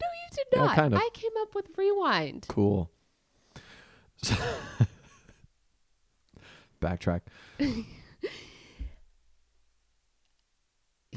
No, 0.00 0.06
you 0.06 0.36
did 0.36 0.46
Yeah, 0.52 0.64
not. 0.66 0.76
kind 0.76 0.94
of. 0.94 1.00
I 1.00 1.08
came 1.12 1.32
up 1.40 1.56
with 1.56 1.66
rewind. 1.76 2.46
Cool. 2.48 2.88
backtrack. 6.80 7.20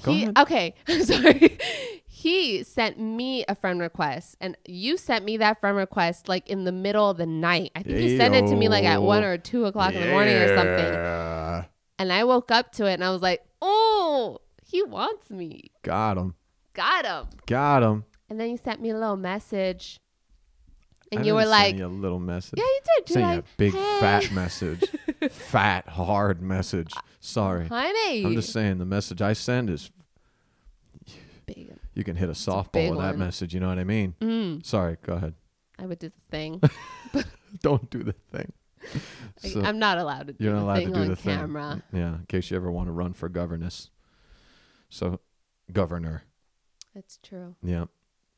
Go 0.04 0.14
he 0.14 0.24
ahead. 0.24 0.38
okay. 0.40 0.76
Sorry. 1.04 1.58
He 2.08 2.64
sent 2.64 3.00
me 3.00 3.46
a 3.48 3.56
friend 3.56 3.80
request, 3.80 4.36
and 4.40 4.58
you 4.66 4.98
sent 4.98 5.26
me 5.26 5.38
that 5.38 5.60
friend 5.60 5.76
request 5.76 6.28
like 6.28 6.48
in 6.50 6.66
the 6.66 6.72
middle 6.72 7.10
of 7.10 7.18
the 7.18 7.26
night. 7.26 7.72
I 7.76 7.84
think 7.84 8.00
you 8.00 8.18
sent 8.18 8.36
it 8.36 8.48
to 8.48 8.56
me 8.56 8.70
like 8.70 8.84
at 8.84 9.02
one 9.02 9.24
or 9.24 9.38
two 9.38 9.66
o'clock 9.66 9.94
in 9.94 10.02
the 10.02 10.10
morning 10.10 10.36
or 10.36 10.48
something. 10.56 10.94
Yeah. 10.94 11.66
And 11.98 12.12
I 12.12 12.24
woke 12.24 12.52
up 12.52 12.72
to 12.74 12.86
it, 12.86 12.94
and 12.94 13.04
I 13.04 13.12
was 13.12 13.22
like, 13.22 13.44
"Oh, 13.62 14.40
he 14.64 14.84
wants 14.84 15.30
me. 15.30 15.72
Got 15.84 16.18
him. 16.18 16.36
Got 16.74 17.06
him." 17.06 17.28
Got 17.46 17.84
him. 17.84 18.06
And 18.30 18.40
then 18.40 18.50
you 18.50 18.58
sent 18.58 18.82
me 18.82 18.92
a 18.92 18.98
little 18.98 19.18
message, 19.18 20.00
and 21.12 21.22
I 21.22 21.24
you 21.24 21.34
were 21.36 21.46
like, 21.46 21.80
a 21.80 21.88
little 21.88 22.20
message. 22.20 22.58
"Yeah, 22.58 22.64
you 22.66 22.80
did." 22.98 23.10
Send 23.14 23.26
you 23.26 23.36
like, 23.36 23.40
a 23.40 23.48
big 23.58 23.74
"Hey, 23.74 24.00
fat 24.00 24.32
message. 24.34 24.84
fat, 25.30 25.88
hard 25.90 26.42
message. 26.42 26.94
Sorry. 27.20 27.68
honey." 27.68 28.26
I'm 28.26 28.34
just 28.34 28.52
saying 28.54 28.78
the 28.78 28.86
message 28.86 29.22
I 29.22 29.34
send 29.34 29.70
is 29.70 29.92
big. 31.46 31.74
you 31.94 32.04
can 32.04 32.16
hit 32.16 32.30
a 32.30 32.34
softball 32.34 32.72
big 32.72 32.90
with 32.92 33.00
that 33.00 33.18
message. 33.18 33.54
You 33.54 33.60
know 33.60 33.70
what 33.70 33.80
I 33.80 33.84
mean? 33.84 34.16
Mm, 34.22 34.66
Sorry. 34.66 34.98
Go 35.04 35.14
ahead. 35.14 35.34
I 35.80 35.86
would 35.86 36.00
do 36.00 36.10
the 36.10 36.22
thing. 36.30 36.62
Don't 37.62 37.90
do 37.90 38.04
the 38.04 38.14
thing. 38.32 38.52
Like, 39.44 39.52
So 39.54 39.62
I'm 39.62 39.80
not 39.80 39.98
allowed 39.98 40.28
to 40.28 40.34
do 40.34 40.44
you're 40.44 40.54
not 40.54 40.60
the 40.60 40.66
allowed 40.66 40.76
to 40.76 40.82
thing 40.86 40.94
do 40.94 41.06
the 41.10 41.16
thing. 41.16 41.38
camera. 41.38 41.84
Yeah, 41.92 42.16
in 42.16 42.26
case 42.28 42.52
you 42.52 42.58
ever 42.58 42.72
want 42.72 42.88
to 42.88 42.92
run 42.92 43.14
for 43.14 43.30
governess. 43.30 43.90
So, 44.90 45.20
governor. 45.72 46.24
That's 46.96 47.18
true. 47.24 47.56
Yeah. 47.64 47.86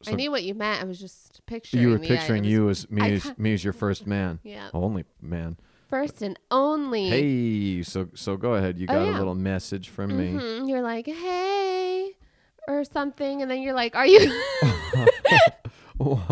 I 0.08 0.16
knew 0.16 0.32
what 0.32 0.44
you 0.44 0.54
meant. 0.54 0.82
I 0.82 0.86
was 0.86 1.00
just 1.00 1.42
picturing. 1.46 1.82
you 1.84 1.90
were 1.90 2.00
picturing 2.00 2.44
you 2.44 2.70
as 2.70 2.90
me 2.90 3.14
as 3.14 3.38
me 3.38 3.54
as 3.54 3.64
your 3.64 3.74
first 3.74 4.06
man, 4.16 4.40
Yeah. 4.44 4.70
only 4.74 5.06
man. 5.22 5.58
First 5.90 6.22
and 6.24 6.40
only. 6.50 7.10
Hey, 7.10 7.84
so 7.84 8.10
so 8.16 8.36
go 8.38 8.56
ahead. 8.56 8.78
You 8.80 8.88
Oh, 8.90 8.94
got 8.94 9.16
a 9.16 9.18
little 9.18 9.36
message 9.36 9.90
from 9.90 10.18
me. 10.18 10.34
Mhm. 10.34 10.68
You're 10.70 10.82
like, 10.82 11.06
hey, 11.06 12.12
or 12.68 12.84
something, 12.84 13.42
and 13.42 13.52
then 13.52 13.62
you're 13.62 13.76
like, 13.76 13.96
are 13.96 14.08
you? 14.08 14.20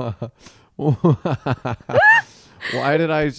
why 2.74 2.98
did 2.98 3.12
I? 3.12 3.32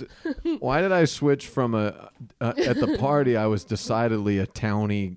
why 0.58 0.80
did 0.80 0.92
I 0.92 1.04
switch 1.06 1.46
from 1.46 1.74
a 1.74 2.10
uh, 2.40 2.52
at 2.56 2.78
the 2.78 2.96
party 2.98 3.36
I 3.36 3.46
was 3.46 3.64
decidedly 3.64 4.38
a 4.38 4.46
towny 4.46 5.16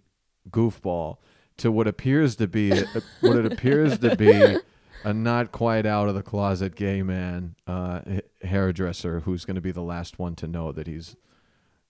goofball 0.50 1.18
to 1.58 1.72
what 1.72 1.88
appears 1.88 2.36
to 2.38 2.48
be 2.48 2.72
a, 2.72 2.86
what 3.22 3.38
it 3.38 3.52
appears 3.52 4.00
to 4.00 4.16
be 4.16 4.58
a 5.06 5.14
not 5.14 5.52
quite 5.52 5.86
out 5.86 6.10
of 6.10 6.16
the 6.16 6.24
closet 6.24 6.76
gay 6.76 7.04
man 7.04 7.56
uh, 7.68 8.02
hairdresser 8.44 9.22
who's 9.22 9.46
going 9.46 9.56
to 9.56 9.62
be 9.62 9.72
the 9.72 9.82
last 9.82 10.18
one 10.20 10.36
to 10.36 10.48
know 10.48 10.72
that 10.72 10.88
he's 10.88 11.16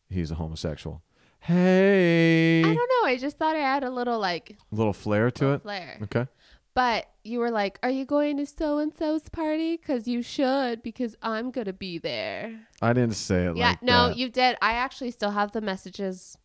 he's 0.09 0.31
a 0.31 0.35
homosexual. 0.35 1.01
Hey, 1.39 2.59
I 2.59 2.73
don't 2.73 2.75
know. 2.75 3.07
I 3.07 3.17
just 3.17 3.37
thought 3.37 3.55
I 3.55 3.59
had 3.59 3.83
a 3.83 3.89
little 3.89 4.19
like 4.19 4.57
a 4.71 4.75
little 4.75 4.93
flair 4.93 5.31
to 5.31 5.43
little 5.43 5.55
it. 5.55 5.61
flair. 5.61 5.99
Okay. 6.03 6.27
But 6.73 7.05
you 7.23 7.39
were 7.39 7.51
like, 7.51 7.79
"Are 7.83 7.89
you 7.89 8.03
going 8.03 8.35
to 8.37 8.45
so 8.45 8.79
and 8.79 8.91
so's 8.97 9.29
party? 9.29 9.77
Because 9.77 10.09
you 10.09 10.21
should, 10.21 10.83
because 10.83 11.15
I'm 11.21 11.51
gonna 11.51 11.71
be 11.71 11.99
there." 11.99 12.67
I 12.81 12.91
didn't 12.91 13.15
say 13.15 13.45
it 13.45 13.55
yeah, 13.55 13.69
like 13.69 13.83
no, 13.83 14.07
that. 14.09 14.17
you 14.17 14.27
did. 14.27 14.57
I 14.61 14.73
actually 14.73 15.11
still 15.11 15.31
have 15.31 15.53
the 15.53 15.61
messages. 15.61 16.37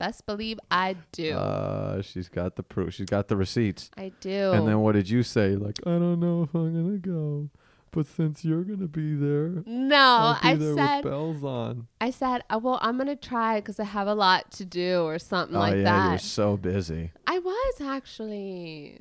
Best 0.00 0.24
believe 0.26 0.58
I 0.70 0.96
do. 1.12 1.32
Uh, 1.34 2.00
she's 2.00 2.28
got 2.30 2.56
the 2.56 2.62
proof. 2.62 2.94
She's 2.94 3.06
got 3.06 3.28
the 3.28 3.36
receipts. 3.36 3.90
I 3.98 4.12
do. 4.20 4.50
And 4.52 4.66
then 4.66 4.80
what 4.80 4.92
did 4.92 5.08
you 5.10 5.22
say? 5.22 5.50
Like, 5.56 5.78
I 5.86 5.90
don't 5.90 6.18
know 6.18 6.42
if 6.44 6.54
I'm 6.54 6.72
gonna 6.74 6.96
go, 6.96 7.50
but 7.90 8.06
since 8.06 8.42
you're 8.42 8.64
gonna 8.64 8.88
be 8.88 9.14
there, 9.14 9.62
no, 9.66 9.96
I'll 10.40 10.42
be 10.42 10.48
I 10.48 10.54
there 10.54 10.74
said, 10.74 11.04
with 11.04 11.12
bells 11.12 11.44
on. 11.44 11.86
I 12.00 12.10
said, 12.12 12.42
uh, 12.48 12.58
well, 12.62 12.78
I'm 12.80 12.96
gonna 12.96 13.14
try 13.14 13.60
because 13.60 13.78
I 13.78 13.84
have 13.84 14.06
a 14.08 14.14
lot 14.14 14.50
to 14.52 14.64
do 14.64 15.02
or 15.02 15.18
something 15.18 15.54
oh 15.54 15.60
like 15.60 15.76
yeah, 15.76 16.08
you're 16.10 16.18
so 16.18 16.56
busy. 16.56 17.12
I 17.26 17.38
was 17.38 17.74
actually. 17.82 19.00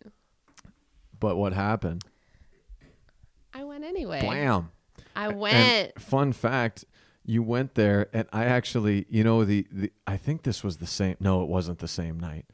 But 1.17 1.37
what 1.37 1.53
happened? 1.53 2.03
I 3.53 3.63
went 3.63 3.85
anyway. 3.85 4.19
Blam. 4.19 4.71
I 5.15 5.27
And 5.29 5.39
went. 5.39 6.01
fun 6.01 6.33
fact, 6.33 6.83
you 7.29 7.43
went 7.43 7.75
there, 7.75 8.07
and 8.11 8.27
I 8.33 8.45
actually, 8.45 9.05
you 9.07 9.23
know, 9.23 9.45
the, 9.45 9.67
the 9.71 9.91
I 10.07 10.17
think 10.17 10.41
this 10.41 10.63
was 10.63 10.77
the 10.77 10.87
same. 10.87 11.15
No, 11.19 11.43
it 11.43 11.47
wasn't 11.47 11.77
the 11.77 11.87
same 11.87 12.19
night. 12.19 12.45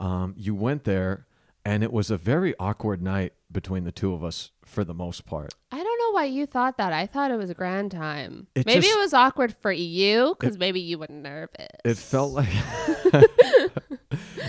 Um, 0.00 0.32
you 0.38 0.54
went 0.54 0.84
there, 0.84 1.26
and 1.62 1.82
it 1.82 1.92
was 1.92 2.10
a 2.10 2.16
very 2.16 2.54
awkward 2.58 3.02
night 3.02 3.34
between 3.52 3.84
the 3.84 3.92
two 3.92 4.14
of 4.14 4.24
us 4.24 4.50
for 4.64 4.82
the 4.82 4.94
most 4.94 5.26
part. 5.26 5.52
I 5.70 5.76
don't 5.76 5.98
know 5.98 6.12
why 6.12 6.24
you 6.24 6.46
thought 6.46 6.78
that. 6.78 6.90
I 6.90 7.06
thought 7.06 7.32
it 7.32 7.36
was 7.36 7.50
a 7.50 7.54
grand 7.54 7.90
time. 7.90 8.46
It 8.54 8.64
maybe 8.64 8.80
just- 8.80 8.96
it 8.96 8.98
was 8.98 9.12
awkward 9.12 9.54
for 9.60 9.70
you 9.70 10.34
because 10.40 10.56
maybe 10.56 10.80
you 10.80 10.98
were 10.98 11.06
nervous. 11.10 11.68
It 11.84 11.98
felt 11.98 12.32
like 12.32 12.48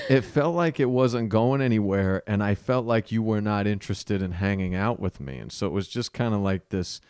it 0.09 0.21
felt 0.21 0.55
like 0.55 0.79
it 0.79 0.89
wasn't 0.89 1.29
going 1.29 1.61
anywhere 1.61 2.23
and 2.27 2.43
I 2.43 2.55
felt 2.55 2.85
like 2.85 3.11
you 3.11 3.23
were 3.23 3.41
not 3.41 3.67
interested 3.67 4.21
in 4.21 4.33
hanging 4.33 4.75
out 4.75 4.99
with 4.99 5.19
me. 5.19 5.37
And 5.37 5.51
so 5.51 5.67
it 5.67 5.73
was 5.73 5.87
just 5.87 6.13
kind 6.13 6.33
of 6.33 6.41
like 6.41 6.69
this 6.69 7.01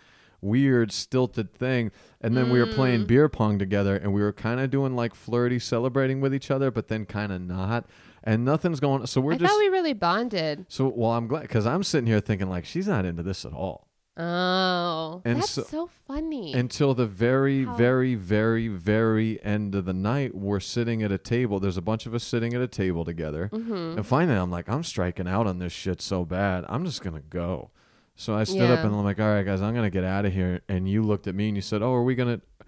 weird 0.41 0.91
stilted 0.91 1.53
thing. 1.53 1.91
And 2.25 2.35
then 2.35 2.49
we 2.49 2.59
were 2.59 2.65
playing 2.65 3.01
Mm. 3.03 3.07
beer 3.07 3.29
pong 3.29 3.59
together 3.59 3.95
and 3.95 4.13
we 4.13 4.21
were 4.21 4.33
kind 4.33 4.59
of 4.59 4.69
doing 4.71 4.95
like 4.95 5.13
flirty 5.15 5.59
celebrating 5.59 6.19
with 6.21 6.33
each 6.33 6.49
other 6.51 6.71
but 6.71 6.87
then 6.87 7.05
kind 7.05 7.31
of 7.31 7.39
not. 7.41 7.85
And 8.23 8.43
nothing's 8.43 8.79
going 8.79 9.05
so 9.05 9.21
we're 9.21 9.33
I 9.33 9.37
just 9.37 9.51
thought 9.51 9.59
we 9.59 9.67
really 9.69 9.93
bonded. 9.93 10.65
So 10.67 10.91
well 10.95 11.11
I'm 11.11 11.27
glad 11.27 11.47
cuz 11.49 11.65
I'm 11.65 11.83
sitting 11.83 12.07
here 12.07 12.19
thinking 12.19 12.49
like 12.49 12.65
she's 12.65 12.87
not 12.87 13.05
into 13.05 13.21
this 13.23 13.45
at 13.45 13.53
all. 13.53 13.87
Oh, 14.17 15.21
And 15.25 15.39
that's 15.39 15.51
so- 15.51 15.63
so, 15.63 15.89
funny. 16.07 16.53
Until 16.53 16.93
the 16.93 17.05
very, 17.05 17.65
How- 17.65 17.75
very, 17.75 18.15
very, 18.15 18.67
very 18.69 19.43
end 19.43 19.75
of 19.75 19.83
the 19.85 19.93
night, 19.93 20.33
we're 20.33 20.61
sitting 20.61 21.03
at 21.03 21.11
a 21.11 21.17
table. 21.17 21.59
There's 21.59 21.75
a 21.77 21.81
bunch 21.81 22.05
of 22.05 22.13
us 22.13 22.23
sitting 22.23 22.53
at 22.53 22.61
a 22.61 22.67
table 22.67 23.03
together. 23.03 23.49
mm-hmm. 23.51 23.97
And 23.97 24.07
finally, 24.07 24.37
I'm 24.37 24.49
like, 24.49 24.69
I'm 24.69 24.83
striking 24.83 25.27
out 25.27 25.47
on 25.47 25.59
this 25.59 25.73
shit 25.73 26.01
so 26.01 26.23
bad. 26.25 26.63
I'm 26.69 26.85
just 26.85 27.03
going 27.03 27.15
to 27.17 27.27
go. 27.29 27.71
So 28.15 28.33
I 28.33 28.45
stood 28.45 28.71
up 28.71 28.79
and 28.85 28.95
I'm 28.95 29.03
like, 29.03 29.19
all 29.19 29.27
right, 29.27 29.45
guys, 29.45 29.61
I'm 29.61 29.73
going 29.73 29.85
to 29.85 29.89
get 29.89 30.03
out 30.03 30.25
of 30.25 30.33
here. 30.33 30.61
And 30.69 30.87
you 30.87 31.03
looked 31.03 31.27
at 31.27 31.35
me 31.35 31.47
and 31.49 31.55
you 31.57 31.61
said, 31.61 31.81
oh, 31.81 31.93
are 31.93 32.03
we 32.03 32.15
going 32.15 32.39
to, 32.39 32.65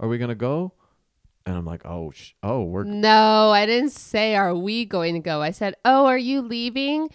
are 0.00 0.08
we 0.08 0.18
to 0.18 0.34
go? 0.34 0.72
And 1.46 1.56
I'm 1.56 1.64
like, 1.64 1.82
oh, 1.84 2.10
sh- 2.10 2.32
oh, 2.42 2.64
we're, 2.64 2.82
No, 2.84 3.50
I 3.50 3.66
didn't 3.66 3.92
say, 3.92 4.34
Are 4.34 4.54
we 4.54 4.84
going 4.84 5.14
to 5.14 5.20
go? 5.20 5.40
I 5.40 5.52
said, 5.52 5.76
Oh, 5.84 6.06
are 6.06 6.18
you 6.18 6.42
leaving? 6.42 7.08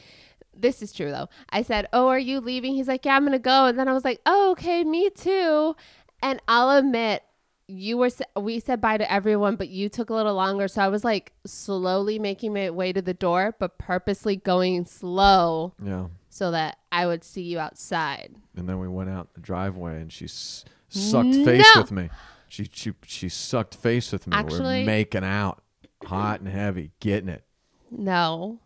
This 0.55 0.81
is 0.81 0.93
true 0.93 1.11
though. 1.11 1.27
I 1.49 1.63
said, 1.63 1.87
Oh, 1.91 2.07
are 2.07 2.19
you 2.19 2.39
leaving? 2.39 2.73
He's 2.73 2.87
like, 2.87 3.03
Yeah, 3.03 3.17
I'm 3.17 3.23
going 3.23 3.33
to 3.33 3.39
go. 3.39 3.65
And 3.65 3.77
then 3.77 3.89
I 3.89 3.93
was 3.93 4.05
like, 4.05 4.21
Oh, 4.25 4.51
okay, 4.51 4.85
me 4.85 5.09
too. 5.09 5.75
And 6.23 6.41
I'll 6.47 6.69
admit, 6.77 7.23
you 7.67 7.97
were, 7.97 8.09
we 8.39 8.59
said 8.59 8.79
bye 8.79 8.97
to 8.97 9.11
everyone, 9.11 9.55
but 9.57 9.69
you 9.69 9.89
took 9.89 10.09
a 10.09 10.13
little 10.13 10.35
longer. 10.35 10.67
So 10.67 10.81
I 10.81 10.87
was 10.87 11.03
like 11.03 11.33
slowly 11.45 12.17
making 12.19 12.53
my 12.53 12.69
way 12.69 12.93
to 12.93 13.01
the 13.01 13.13
door, 13.13 13.55
but 13.59 13.77
purposely 13.77 14.37
going 14.37 14.85
slow 14.85 15.73
yeah. 15.83 16.07
So 16.33 16.49
that 16.51 16.77
I 16.91 17.05
would 17.05 17.23
see 17.25 17.41
you 17.43 17.59
outside. 17.59 18.33
And 18.55 18.67
then 18.67 18.79
we 18.79 18.87
went 18.87 19.09
out 19.09 19.33
the 19.33 19.41
driveway 19.41 19.99
and 20.01 20.11
she 20.11 20.25
s- 20.25 20.63
sucked 20.89 21.35
face 21.35 21.67
with 21.75 21.91
me. 21.91 22.09
She, 22.47 22.67
she, 22.71 22.93
she 23.05 23.29
sucked 23.29 23.75
face 23.75 24.11
with 24.11 24.25
me. 24.27 24.35
Actually- 24.35 24.79
we're 24.79 24.85
making 24.85 25.23
out 25.25 25.61
hot 26.05 26.39
and 26.39 26.49
heavy, 26.49 26.91
getting 27.01 27.29
it. 27.29 27.43
No. 27.91 28.59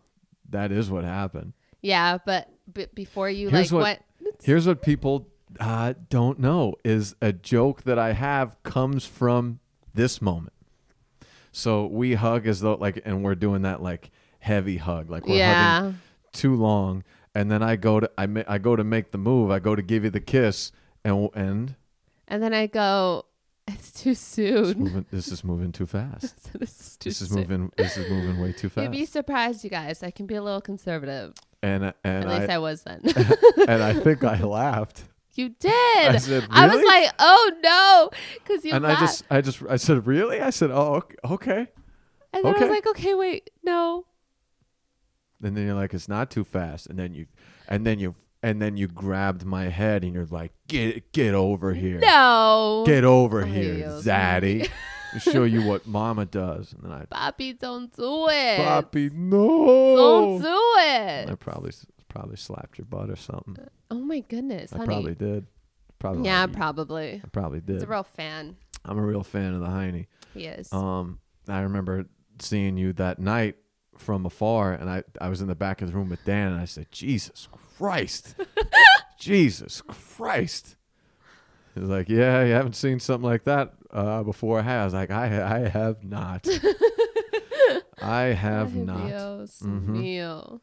That 0.48 0.70
is 0.72 0.90
what 0.90 1.02
happened. 1.04 1.52
Yeah, 1.82 2.18
but, 2.24 2.48
but 2.72 2.94
before 2.94 3.28
you 3.28 3.48
Here's 3.50 3.72
like 3.72 3.76
what- 3.76 3.82
went, 3.82 4.02
Here's 4.42 4.66
what 4.66 4.80
people 4.82 5.28
uh, 5.60 5.94
don't 6.08 6.38
know 6.38 6.74
is 6.84 7.14
a 7.20 7.32
joke 7.32 7.82
that 7.82 7.98
I 7.98 8.12
have 8.12 8.60
comes 8.62 9.06
from 9.06 9.58
this 9.94 10.22
moment. 10.22 10.52
So 11.52 11.86
we 11.86 12.14
hug 12.14 12.46
as 12.46 12.60
though 12.60 12.74
like, 12.74 13.00
and 13.04 13.24
we're 13.24 13.34
doing 13.34 13.62
that 13.62 13.82
like 13.82 14.10
heavy 14.40 14.76
hug, 14.76 15.10
like 15.10 15.26
we're 15.26 15.44
hugging 15.44 16.00
too 16.32 16.54
long, 16.54 17.02
and 17.36 17.50
then 17.50 17.62
I 17.62 17.76
go 17.76 18.00
to 18.00 18.10
I 18.18 18.26
ma- 18.26 18.48
I 18.48 18.58
go 18.58 18.74
to 18.76 18.84
make 18.84 19.10
the 19.12 19.18
move, 19.18 19.50
I 19.50 19.58
go 19.58 19.74
to 19.76 19.82
give 19.82 20.04
you 20.04 20.10
the 20.10 20.20
kiss, 20.34 20.72
and 21.04 21.28
and 21.34 21.76
And 22.28 22.42
then 22.42 22.54
I 22.54 22.66
go, 22.66 23.26
it's 23.68 23.92
too 23.92 24.10
it's 24.10 24.20
soon. 24.20 24.78
moving, 24.78 25.06
this 25.10 25.28
is 25.28 25.44
moving 25.44 25.72
too 25.72 25.86
fast. 25.86 26.34
so 26.52 26.58
this 26.58 26.80
is 26.80 26.96
too 26.96 27.10
This 27.10 27.20
is 27.22 27.28
soon. 27.28 27.38
moving. 27.40 27.72
This 27.76 27.96
is 27.96 28.08
moving 28.10 28.40
way 28.40 28.52
too 28.52 28.68
fast. 28.74 28.84
You'd 28.84 28.90
fast. 28.90 29.00
be 29.00 29.06
surprised, 29.06 29.64
you 29.64 29.70
guys. 29.70 30.02
I 30.02 30.10
can 30.10 30.26
be 30.26 30.34
a 30.36 30.42
little 30.42 30.60
conservative. 30.62 31.34
And 31.62 31.84
uh, 31.84 31.92
and 32.04 32.24
At 32.24 32.30
least 32.40 32.50
I, 32.50 32.54
I, 32.54 32.58
was 32.58 32.82
then. 32.82 33.00
and 33.68 33.82
I 33.82 33.92
think 33.94 34.22
I 34.24 34.40
laughed. 34.42 35.04
you 35.34 35.48
did. 35.50 35.72
I, 35.72 36.16
said, 36.18 36.48
was 36.48 36.72
"Really?" 36.74 36.84
like, 36.86 37.10
oh 37.18 37.52
no, 37.62 38.10
because 38.38 38.64
you 38.64 38.72
and 38.72 38.84
laughed. 38.84 39.02
I 39.02 39.04
just 39.06 39.24
I 39.30 39.40
just 39.40 39.62
I 39.74 39.76
said 39.76 40.06
really? 40.06 40.40
I 40.40 40.50
said 40.50 40.70
oh 40.70 40.96
ok- 41.00 41.16
okay. 41.24 41.60
and 42.32 42.44
then 42.44 42.46
I 42.46 42.50
okay. 42.50 42.60
was 42.64 42.70
like, 42.70 42.86
okay, 42.94 43.14
wait, 43.14 43.50
no. 43.64 44.04
And 45.42 45.56
then 45.56 45.66
you're 45.66 45.74
like, 45.74 45.92
it's 45.94 46.08
not 46.08 46.30
too 46.30 46.44
fast. 46.44 46.86
And 46.86 46.98
then 46.98 47.14
you, 47.14 47.26
and 47.68 47.86
then 47.86 47.98
you, 47.98 48.14
and 48.42 48.60
then 48.62 48.76
you 48.76 48.86
grabbed 48.88 49.44
my 49.44 49.64
head 49.64 50.04
and 50.04 50.14
you're 50.14 50.26
like, 50.26 50.52
get, 50.68 51.12
get 51.12 51.34
over 51.34 51.74
here, 51.74 51.98
No. 52.00 52.84
get 52.86 53.04
over 53.04 53.44
here, 53.44 53.88
Zaddy, 54.00 54.70
show 55.18 55.44
you 55.44 55.62
what 55.62 55.86
Mama 55.86 56.26
does. 56.26 56.72
And 56.72 56.82
then 56.84 56.92
I, 56.92 57.04
Papi, 57.30 57.58
don't 57.58 57.94
do 57.94 58.28
it. 58.30 58.58
Poppy, 58.58 59.10
no. 59.12 59.96
Don't 59.96 60.42
do 60.42 60.62
it. 60.78 61.30
I 61.30 61.34
probably, 61.38 61.72
probably 62.08 62.36
slapped 62.36 62.78
your 62.78 62.86
butt 62.86 63.10
or 63.10 63.16
something. 63.16 63.56
Oh 63.90 64.00
my 64.00 64.20
goodness, 64.20 64.72
I 64.72 64.78
honey. 64.78 64.86
probably 64.86 65.14
did. 65.14 65.46
Probably. 65.98 66.24
yeah, 66.26 66.42
like, 66.42 66.52
probably. 66.52 67.20
I 67.24 67.28
probably 67.32 67.60
did. 67.60 67.82
a 67.82 67.86
real 67.86 68.02
fan. 68.04 68.56
I'm 68.84 68.98
a 68.98 69.02
real 69.02 69.22
fan 69.24 69.54
of 69.54 69.60
the 69.60 69.66
heiny 69.70 70.06
He 70.34 70.44
is. 70.46 70.72
Um, 70.72 71.18
I 71.48 71.60
remember 71.60 72.06
seeing 72.38 72.76
you 72.76 72.92
that 72.94 73.18
night 73.18 73.56
from 73.98 74.24
afar, 74.26 74.72
and 74.72 74.88
I, 74.90 75.02
I 75.20 75.28
was 75.28 75.40
in 75.40 75.48
the 75.48 75.54
back 75.54 75.82
of 75.82 75.88
the 75.90 75.94
room 75.94 76.08
with 76.10 76.24
Dan, 76.24 76.52
and 76.52 76.60
I 76.60 76.64
said, 76.64 76.86
Jesus 76.90 77.48
Christ, 77.78 78.34
Jesus 79.18 79.82
Christ. 79.82 80.76
He's 81.74 81.84
like, 81.84 82.08
Yeah, 82.08 82.42
you 82.44 82.52
haven't 82.52 82.74
seen 82.76 83.00
something 83.00 83.28
like 83.28 83.44
that 83.44 83.74
uh, 83.90 84.22
before, 84.22 84.62
have 84.62 84.80
I 84.80 84.84
was 84.84 84.94
like, 84.94 85.10
I, 85.10 85.64
I 85.64 85.68
have 85.68 86.02
not. 86.04 86.46
I 88.02 88.22
have 88.26 88.74
not. 88.74 89.06
Dios 89.06 89.60
Mhm. 89.62 89.86
mío. 89.88 90.60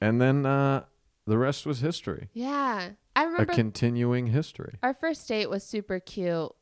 And 0.00 0.20
then 0.20 0.44
uh, 0.46 0.84
the 1.26 1.38
rest 1.38 1.66
was 1.66 1.80
history, 1.80 2.28
Yeah. 2.32 2.90
I 3.14 3.22
remember 3.24 3.50
A 3.52 3.54
continuing 3.54 4.26
history. 4.28 4.74
our 4.82 4.92
first 4.94 5.26
date 5.26 5.48
was 5.48 5.62
super 5.64 5.98
cute. 6.00 6.52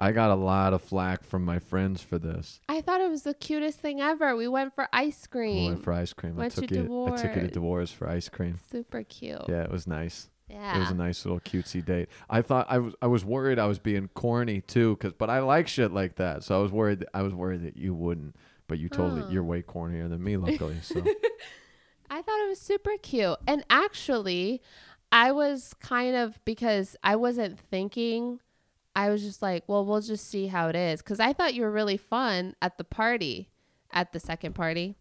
I 0.00 0.12
got 0.12 0.30
a 0.30 0.34
lot 0.34 0.74
of 0.74 0.82
flack 0.82 1.24
from 1.24 1.44
my 1.44 1.58
friends 1.58 2.02
for 2.02 2.18
this. 2.18 2.60
I 2.68 2.82
thought 2.82 3.00
it 3.00 3.08
was 3.08 3.22
the 3.22 3.32
cutest 3.34 3.78
thing 3.80 4.00
ever. 4.00 4.36
We 4.36 4.46
went 4.46 4.74
for 4.74 4.88
ice 4.92 5.26
cream. 5.26 5.50
I 5.50 5.52
cream. 5.54 5.66
went 5.72 5.84
for 5.84 5.92
ice 5.94 6.12
cream. 6.12 6.34
I 6.36 6.40
Went 6.40 6.52
to 6.54 6.60
took 6.62 6.70
you. 6.70 7.06
I 7.06 7.16
took 7.16 7.34
you 7.36 7.40
to 7.42 7.48
Dewar's. 7.48 7.52
Dewar's 7.52 7.92
for 7.92 8.08
ice 8.08 8.28
cream. 8.28 8.58
super 8.70 9.02
cute. 9.04 9.42
Yeah, 9.48 9.62
it 9.62 9.70
was 9.70 9.86
nice. 9.86 10.28
Yeah. 10.48 10.76
It 10.76 10.80
was 10.80 10.90
a 10.90 10.94
nice 10.94 11.24
little 11.24 11.40
cutesy 11.40 11.84
date. 11.84 12.08
I 12.30 12.42
thought 12.42 12.66
I 12.68 12.78
was 12.78 12.94
I 13.02 13.06
was 13.06 13.24
worried 13.24 13.58
I 13.58 13.66
was 13.66 13.78
being 13.78 14.08
corny 14.14 14.60
too, 14.60 14.96
cause 14.96 15.12
but 15.12 15.28
I 15.30 15.40
like 15.40 15.66
shit 15.66 15.92
like 15.92 16.16
that. 16.16 16.44
So 16.44 16.56
I 16.58 16.62
was 16.62 16.70
worried 16.70 17.00
that, 17.00 17.08
I 17.14 17.22
was 17.22 17.34
worried 17.34 17.62
that 17.64 17.76
you 17.76 17.94
wouldn't. 17.94 18.36
But 18.68 18.78
you 18.78 18.88
totally 18.88 19.22
Oh. 19.22 19.30
you're 19.30 19.42
way 19.44 19.62
cornier 19.62 20.08
than 20.08 20.22
me, 20.22 20.36
luckily. 20.36 20.76
So 20.82 21.00
I 22.10 22.22
thought 22.22 22.44
it 22.44 22.48
was 22.48 22.60
super 22.60 22.92
cute. 23.02 23.36
And 23.46 23.64
actually, 23.70 24.60
I 25.10 25.32
was 25.32 25.74
kind 25.80 26.14
of 26.14 26.44
because 26.44 26.96
I 27.02 27.16
wasn't 27.16 27.58
thinking, 27.58 28.40
I 28.96 29.10
was 29.10 29.22
just 29.22 29.42
like, 29.42 29.62
well, 29.68 29.84
we'll 29.84 30.00
just 30.00 30.28
see 30.28 30.46
how 30.48 30.68
it 30.68 30.74
is. 30.74 31.02
Because 31.02 31.20
I 31.20 31.32
thought 31.32 31.54
you 31.54 31.62
were 31.62 31.70
really 31.70 31.96
fun 31.98 32.54
at 32.62 32.78
the 32.78 32.84
party, 32.84 33.50
at 33.92 34.12
the 34.12 34.18
second 34.18 34.54
party. 34.54 34.96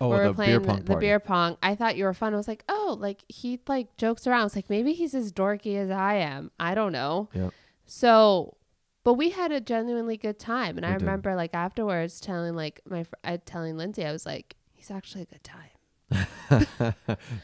oh, 0.00 0.08
we 0.10 0.16
the 0.16 0.22
were 0.28 0.34
playing 0.34 0.50
beer 0.50 0.60
pong 0.60 0.76
the, 0.84 0.94
the 0.94 0.96
beer 1.00 1.18
pong. 1.20 1.56
I 1.62 1.74
thought 1.74 1.96
you 1.96 2.04
were 2.04 2.14
fun. 2.14 2.32
I 2.34 2.36
was 2.36 2.46
like, 2.48 2.62
oh, 2.68 2.96
like 3.00 3.24
he 3.28 3.58
like 3.66 3.96
jokes 3.96 4.26
around. 4.26 4.40
I 4.40 4.44
was 4.44 4.54
like, 4.56 4.70
maybe 4.70 4.92
he's 4.92 5.12
as 5.14 5.32
dorky 5.32 5.76
as 5.76 5.90
I 5.90 6.14
am. 6.14 6.50
I 6.60 6.74
don't 6.74 6.92
know. 6.92 7.28
Yeah. 7.34 7.50
So, 7.84 8.56
but 9.04 9.14
we 9.14 9.30
had 9.30 9.50
a 9.50 9.60
genuinely 9.60 10.16
good 10.16 10.38
time, 10.38 10.76
and 10.76 10.86
I 10.86 10.90
We 10.92 10.98
did. 10.98 11.04
remember 11.06 11.34
like 11.34 11.52
afterwards 11.52 12.20
telling 12.20 12.54
like 12.54 12.80
my 12.88 13.02
fr- 13.02 13.14
I 13.24 13.36
telling 13.38 13.76
Lindsay, 13.76 14.04
I 14.06 14.12
was 14.12 14.24
like, 14.24 14.54
he's 14.72 14.90
actually 14.90 15.22
a 15.22 15.26
good 15.26 15.42
time. 15.44 15.68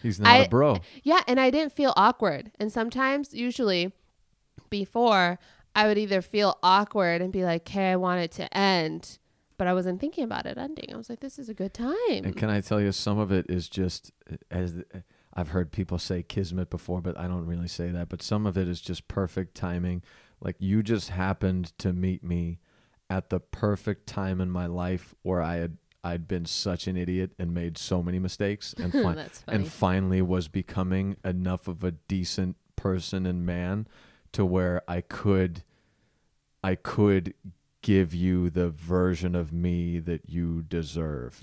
He's 0.02 0.20
not 0.20 0.30
I- 0.30 0.36
a 0.44 0.48
bro. 0.48 0.76
Yeah, 1.02 1.22
and 1.26 1.40
I 1.40 1.50
didn't 1.50 1.72
feel 1.72 1.92
awkward. 1.96 2.52
And 2.60 2.70
sometimes, 2.72 3.32
usually, 3.34 3.92
before 4.70 5.38
I 5.74 5.86
would 5.86 5.98
either 5.98 6.22
feel 6.22 6.58
awkward 6.62 7.22
and 7.22 7.32
be 7.32 7.44
like, 7.44 7.68
"Hey, 7.68 7.92
I 7.92 7.96
want 7.96 8.20
it 8.20 8.32
to 8.32 8.56
end," 8.56 9.18
but 9.56 9.66
I 9.66 9.74
wasn't 9.74 10.00
thinking 10.00 10.24
about 10.24 10.46
it 10.46 10.58
ending. 10.58 10.92
I 10.92 10.96
was 10.96 11.08
like, 11.08 11.20
"This 11.20 11.38
is 11.38 11.48
a 11.48 11.54
good 11.54 11.74
time." 11.74 12.24
And 12.24 12.36
can 12.36 12.50
I 12.50 12.60
tell 12.60 12.80
you, 12.80 12.92
some 12.92 13.18
of 13.18 13.30
it 13.30 13.46
is 13.48 13.68
just 13.68 14.12
eh, 14.30 14.36
as 14.50 14.78
eh, 14.92 15.00
I've 15.34 15.50
heard 15.50 15.70
people 15.70 15.98
say 15.98 16.22
kismet 16.22 16.70
before, 16.70 17.00
but 17.00 17.16
I 17.18 17.28
don't 17.28 17.46
really 17.46 17.68
say 17.68 17.90
that. 17.90 18.08
But 18.08 18.22
some 18.22 18.46
of 18.46 18.58
it 18.58 18.66
is 18.68 18.80
just 18.80 19.06
perfect 19.08 19.54
timing. 19.54 20.02
Like 20.40 20.56
you 20.58 20.82
just 20.82 21.10
happened 21.10 21.76
to 21.78 21.92
meet 21.92 22.24
me 22.24 22.58
at 23.10 23.30
the 23.30 23.40
perfect 23.40 24.06
time 24.06 24.40
in 24.40 24.50
my 24.50 24.66
life 24.66 25.14
where 25.22 25.40
I 25.40 25.56
had 25.56 25.78
I'd 26.04 26.28
been 26.28 26.46
such 26.46 26.86
an 26.86 26.96
idiot 26.96 27.32
and 27.38 27.52
made 27.52 27.76
so 27.76 28.02
many 28.02 28.18
mistakes, 28.18 28.74
and 28.78 28.92
fi- 28.92 29.28
and 29.46 29.68
finally 29.68 30.22
was 30.22 30.48
becoming 30.48 31.16
enough 31.24 31.68
of 31.68 31.84
a 31.84 31.92
decent 31.92 32.56
person 32.76 33.26
and 33.26 33.44
man 33.44 33.86
to 34.38 34.44
where 34.46 34.82
I 34.86 35.00
could 35.00 35.64
I 36.62 36.76
could 36.76 37.34
give 37.82 38.14
you 38.14 38.50
the 38.50 38.68
version 38.70 39.34
of 39.34 39.52
me 39.52 39.98
that 39.98 40.28
you 40.30 40.62
deserve. 40.62 41.42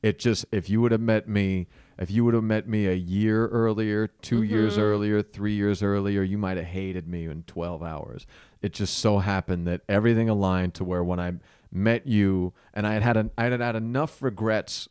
It 0.00 0.20
just 0.20 0.46
if 0.52 0.70
you 0.70 0.80
would 0.80 0.92
have 0.92 1.00
met 1.00 1.28
me, 1.28 1.66
if 1.98 2.08
you 2.08 2.24
would 2.24 2.34
have 2.34 2.44
met 2.44 2.68
me 2.68 2.86
a 2.86 2.92
year 2.94 3.48
earlier, 3.48 4.06
2 4.06 4.42
years 4.42 4.76
Mhm. 4.76 4.82
earlier, 4.82 5.22
3 5.22 5.54
years 5.54 5.82
earlier, 5.82 6.22
you 6.22 6.38
might 6.38 6.56
have 6.56 6.66
hated 6.66 7.08
me 7.08 7.24
in 7.24 7.42
12 7.44 7.82
hours. 7.82 8.28
It 8.62 8.72
just 8.72 8.96
so 8.96 9.18
happened 9.18 9.66
that 9.66 9.80
everything 9.88 10.28
aligned 10.28 10.74
to 10.74 10.84
where 10.84 11.02
when 11.02 11.18
I 11.18 11.32
met 11.72 12.06
you 12.06 12.52
and 12.72 12.86
I 12.86 12.92
had 12.94 13.02
had, 13.02 13.16
an, 13.16 13.30
I 13.36 13.44
had 13.46 13.60
had 13.60 13.74
enough 13.74 14.22
regrets 14.22 14.88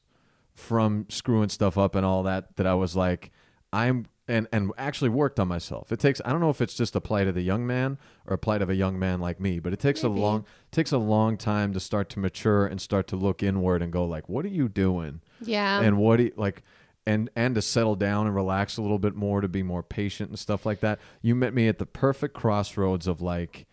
from 0.54 1.06
screwing 1.08 1.50
stuff 1.50 1.78
up 1.78 1.96
and 1.96 2.06
all 2.06 2.22
that 2.24 2.58
that 2.58 2.68
I 2.68 2.74
was 2.74 2.98
like 2.98 3.32
I'm 3.72 4.08
and 4.28 4.48
and 4.52 4.72
actually 4.78 5.10
worked 5.10 5.40
on 5.40 5.48
myself. 5.48 5.92
It 5.92 6.00
takes 6.00 6.22
I 6.26 6.32
don't 6.32 6.42
know 6.42 6.50
if 6.50 6.62
it's 6.62 6.74
just 6.74 6.96
a 6.96 7.02
plight 7.02 7.28
of 7.28 7.36
the 7.36 7.42
young 7.42 7.66
man 7.68 7.98
or 8.26 8.36
a 8.36 8.38
plight 8.38 8.62
of 8.62 8.70
a 8.70 8.76
young 8.76 8.98
man 8.98 9.20
like 9.20 9.40
me, 9.40 9.60
but 9.60 9.74
it 9.74 9.80
takes 9.80 10.04
Maybe. 10.04 10.20
a 10.20 10.22
long 10.22 10.46
takes 10.72 10.92
a 10.92 10.98
long 10.98 11.38
time 11.38 11.74
to 11.74 11.80
start 11.80 12.10
to 12.12 12.20
mature 12.20 12.66
and 12.66 12.82
start 12.82 13.08
to 13.08 13.16
look 13.16 13.44
inward 13.44 13.82
and 13.82 13.92
go 13.92 14.06
like 14.06 14.28
what 14.28 14.46
are 14.46 14.50
you 14.50 14.68
doing? 14.68 15.22
yeah. 15.42 15.82
and 15.82 15.98
what 15.98 16.18
do 16.18 16.24
you, 16.24 16.34
like 16.36 16.64
and 17.06 17.30
and 17.36 17.56
to 17.56 17.62
settle 17.62 17.96
down 17.96 18.26
and 18.26 18.36
relax 18.36 18.78
a 18.78 18.82
little 18.82 19.00
bit 19.00 19.16
more 19.16 19.42
to 19.42 19.48
be 19.48 19.64
more 19.64 19.84
patient 19.84 20.30
and 20.30 20.40
stuff 20.40 20.66
like 20.66 20.80
that. 20.80 21.00
You 21.22 21.36
met 21.36 21.54
me 21.54 21.68
at 21.68 21.78
the 21.78 21.86
perfect 21.86 22.34
crossroads 22.34 23.08
of 23.08 23.22
like 23.22 23.68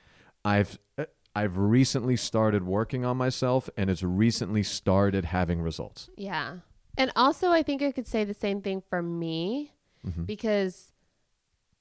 I've 0.45 0.79
uh, 0.99 1.07
I've 1.35 1.57
recently 1.57 2.17
started 2.17 2.65
working 2.65 3.07
on 3.07 3.17
myself 3.17 3.71
and 3.77 3.89
it's 3.89 4.03
recently 4.03 4.63
started 4.63 5.25
having 5.27 5.63
results. 5.63 6.11
Yeah. 6.17 6.59
And 6.99 7.11
also, 7.17 7.49
I 7.49 7.63
think 7.63 7.81
I 7.81 7.91
could 7.91 8.07
say 8.07 8.25
the 8.25 8.35
same 8.35 8.61
thing 8.61 8.83
for 8.91 9.03
me 9.03 9.73
Mhm. 10.07 10.27
because 10.27 10.93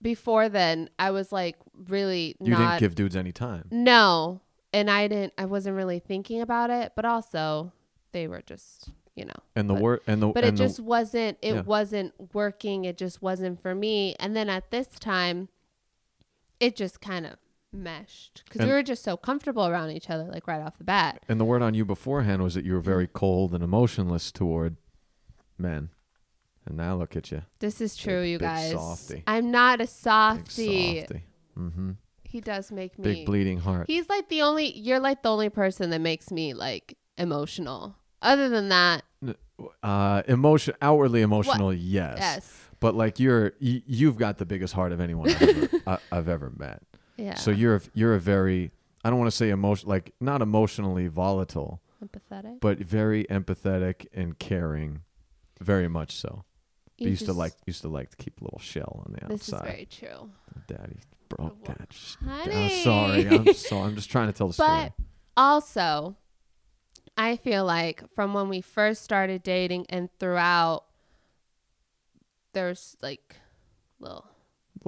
before 0.02 0.50
then, 0.50 0.90
I 1.00 1.12
was 1.12 1.32
like 1.32 1.58
really 1.88 2.36
You 2.40 2.52
not. 2.52 2.58
didn't 2.58 2.80
give 2.80 2.96
dudes 2.96 3.16
any 3.16 3.32
time. 3.32 3.68
no. 3.72 4.42
And 4.74 4.90
I 4.90 5.10
didn't, 5.10 5.34
I 5.38 5.44
wasn't 5.46 5.76
really 5.76 6.00
thinking 6.00 6.40
about 6.40 6.70
it, 6.70 6.94
but 6.96 7.04
also 7.04 7.74
they 8.14 8.28
were 8.30 8.42
just, 8.42 8.90
you 9.16 9.26
know. 9.26 9.34
And 9.54 9.70
the 9.70 9.74
word 9.74 10.00
and 10.08 10.22
the 10.22 10.30
But 10.30 10.46
it 10.46 10.48
and 10.48 10.58
the- 10.58 10.64
just 10.64 10.80
wasn't, 10.80 11.38
it 11.42 11.54
Yeah. 11.56 11.62
wasn't 11.64 12.14
working. 12.34 12.86
It 12.86 12.98
just 12.98 13.22
wasn't 13.22 13.62
for 13.62 13.76
me. 13.76 14.16
And 14.18 14.34
then 14.34 14.48
at 14.50 14.72
this 14.72 14.88
time, 14.88 15.50
it 16.62 16.78
just 16.78 17.02
kind 17.02 17.26
of 17.26 17.36
meshed 17.74 18.44
because 18.46 18.66
we 18.66 18.72
were 18.72 18.82
just 18.84 19.04
so 19.04 19.18
comfortable 19.18 19.68
around 19.68 19.90
each 19.92 20.10
other, 20.10 20.24
like 20.26 20.48
right 20.48 20.62
off 20.62 20.78
the 20.78 20.84
bat. 20.86 21.22
And 21.28 21.38
the 21.38 21.46
word 21.46 21.62
on 21.62 21.74
you 21.74 21.84
beforehand 21.84 22.42
was 22.42 22.54
that 22.54 22.64
you 22.64 22.74
were 22.74 22.80
very 22.82 23.08
cold 23.08 23.54
and 23.54 23.62
emotionless 23.64 24.32
toward 24.32 24.78
men. 25.58 25.90
And 26.66 26.78
now 26.78 26.96
look 26.96 27.16
at 27.16 27.32
you. 27.32 27.42
This 27.60 27.82
is 27.82 27.96
true, 27.96 28.22
Big- 28.22 28.30
you 28.32 28.38
big 28.40 28.48
guys. 28.48 28.72
softy. 28.72 29.24
I'm 29.28 29.50
not 29.52 29.82
a 29.82 29.88
softy. 29.88 31.00
softy. 31.02 31.24
Mm-hmm. 31.58 31.92
He 32.24 32.40
does 32.40 32.72
make 32.72 32.98
me. 32.98 33.04
Big 33.04 33.26
bleeding 33.26 33.60
heart. 33.60 33.88
He's 33.88 34.08
like 34.08 34.30
the 34.30 34.42
only. 34.44 34.78
You're 34.78 35.00
like 35.00 35.22
the 35.24 35.30
only 35.32 35.50
person 35.50 35.90
that 35.90 36.00
makes 36.02 36.32
me 36.32 36.54
like 36.54 36.98
emotional. 37.18 37.96
Other 38.22 38.48
than 38.50 38.70
that, 38.70 39.04
Uh, 39.84 40.22
emotion, 40.28 40.74
outwardly 40.82 41.22
emotional, 41.22 41.74
yes. 41.74 42.18
yes, 42.20 42.68
But 42.80 42.94
like 42.96 43.20
you're, 43.20 43.54
y- 43.62 43.82
you've 43.86 44.18
got 44.18 44.38
the 44.40 44.46
biggest 44.46 44.74
heart 44.74 44.92
of 44.92 45.00
anyone 45.00 45.30
I've 45.30 45.42
ever, 45.42 45.70
I, 45.88 45.98
I've 46.12 46.30
ever 46.30 46.52
met. 46.58 46.82
yeah. 47.18 47.36
So 47.36 47.50
you're, 47.52 47.76
a- 47.76 47.82
you're 47.94 48.14
a 48.16 48.20
very, 48.20 48.72
I 49.04 49.10
don't 49.10 49.20
want 49.20 49.30
to 49.30 49.36
say 49.36 49.50
emotion, 49.50 49.88
like 49.90 50.14
not 50.20 50.42
emotionally 50.42 51.08
volatile, 51.08 51.82
empathetic. 52.04 52.60
but 52.60 52.78
very 52.80 53.26
empathetic 53.26 54.08
and 54.14 54.38
caring, 54.40 55.02
very 55.60 55.88
much 55.88 56.16
so. 56.16 56.44
You 57.02 57.10
used 57.10 57.26
to 57.26 57.34
like, 57.34 57.54
used 57.66 57.82
to 57.82 57.88
like 57.90 58.10
to 58.12 58.18
keep 58.18 58.40
a 58.42 58.44
little 58.44 58.60
shell 58.60 59.04
on 59.06 59.14
the 59.20 59.28
This 59.36 59.48
is 59.50 59.54
very 59.62 59.88
true. 59.90 60.30
Daddy, 60.68 60.98
broke 61.30 61.66
God, 61.66 61.88
just- 61.90 62.18
Honey. 62.20 62.78
I'm 62.78 62.84
sorry. 62.84 63.28
I'm 63.28 63.54
so. 63.54 63.80
I'm 63.80 63.96
just 63.96 64.10
trying 64.12 64.28
to 64.28 64.34
tell 64.34 64.48
the 64.48 64.54
story. 64.54 64.70
But 64.70 64.94
also, 65.36 66.16
I 67.18 67.38
feel 67.38 67.66
like 67.66 68.04
from 68.16 68.34
when 68.34 68.50
we 68.50 68.62
first 68.62 69.04
started 69.04 69.44
dating 69.44 69.86
and 69.90 70.10
throughout, 70.20 70.86
there's 72.54 72.96
like 73.02 73.36
little. 74.00 74.26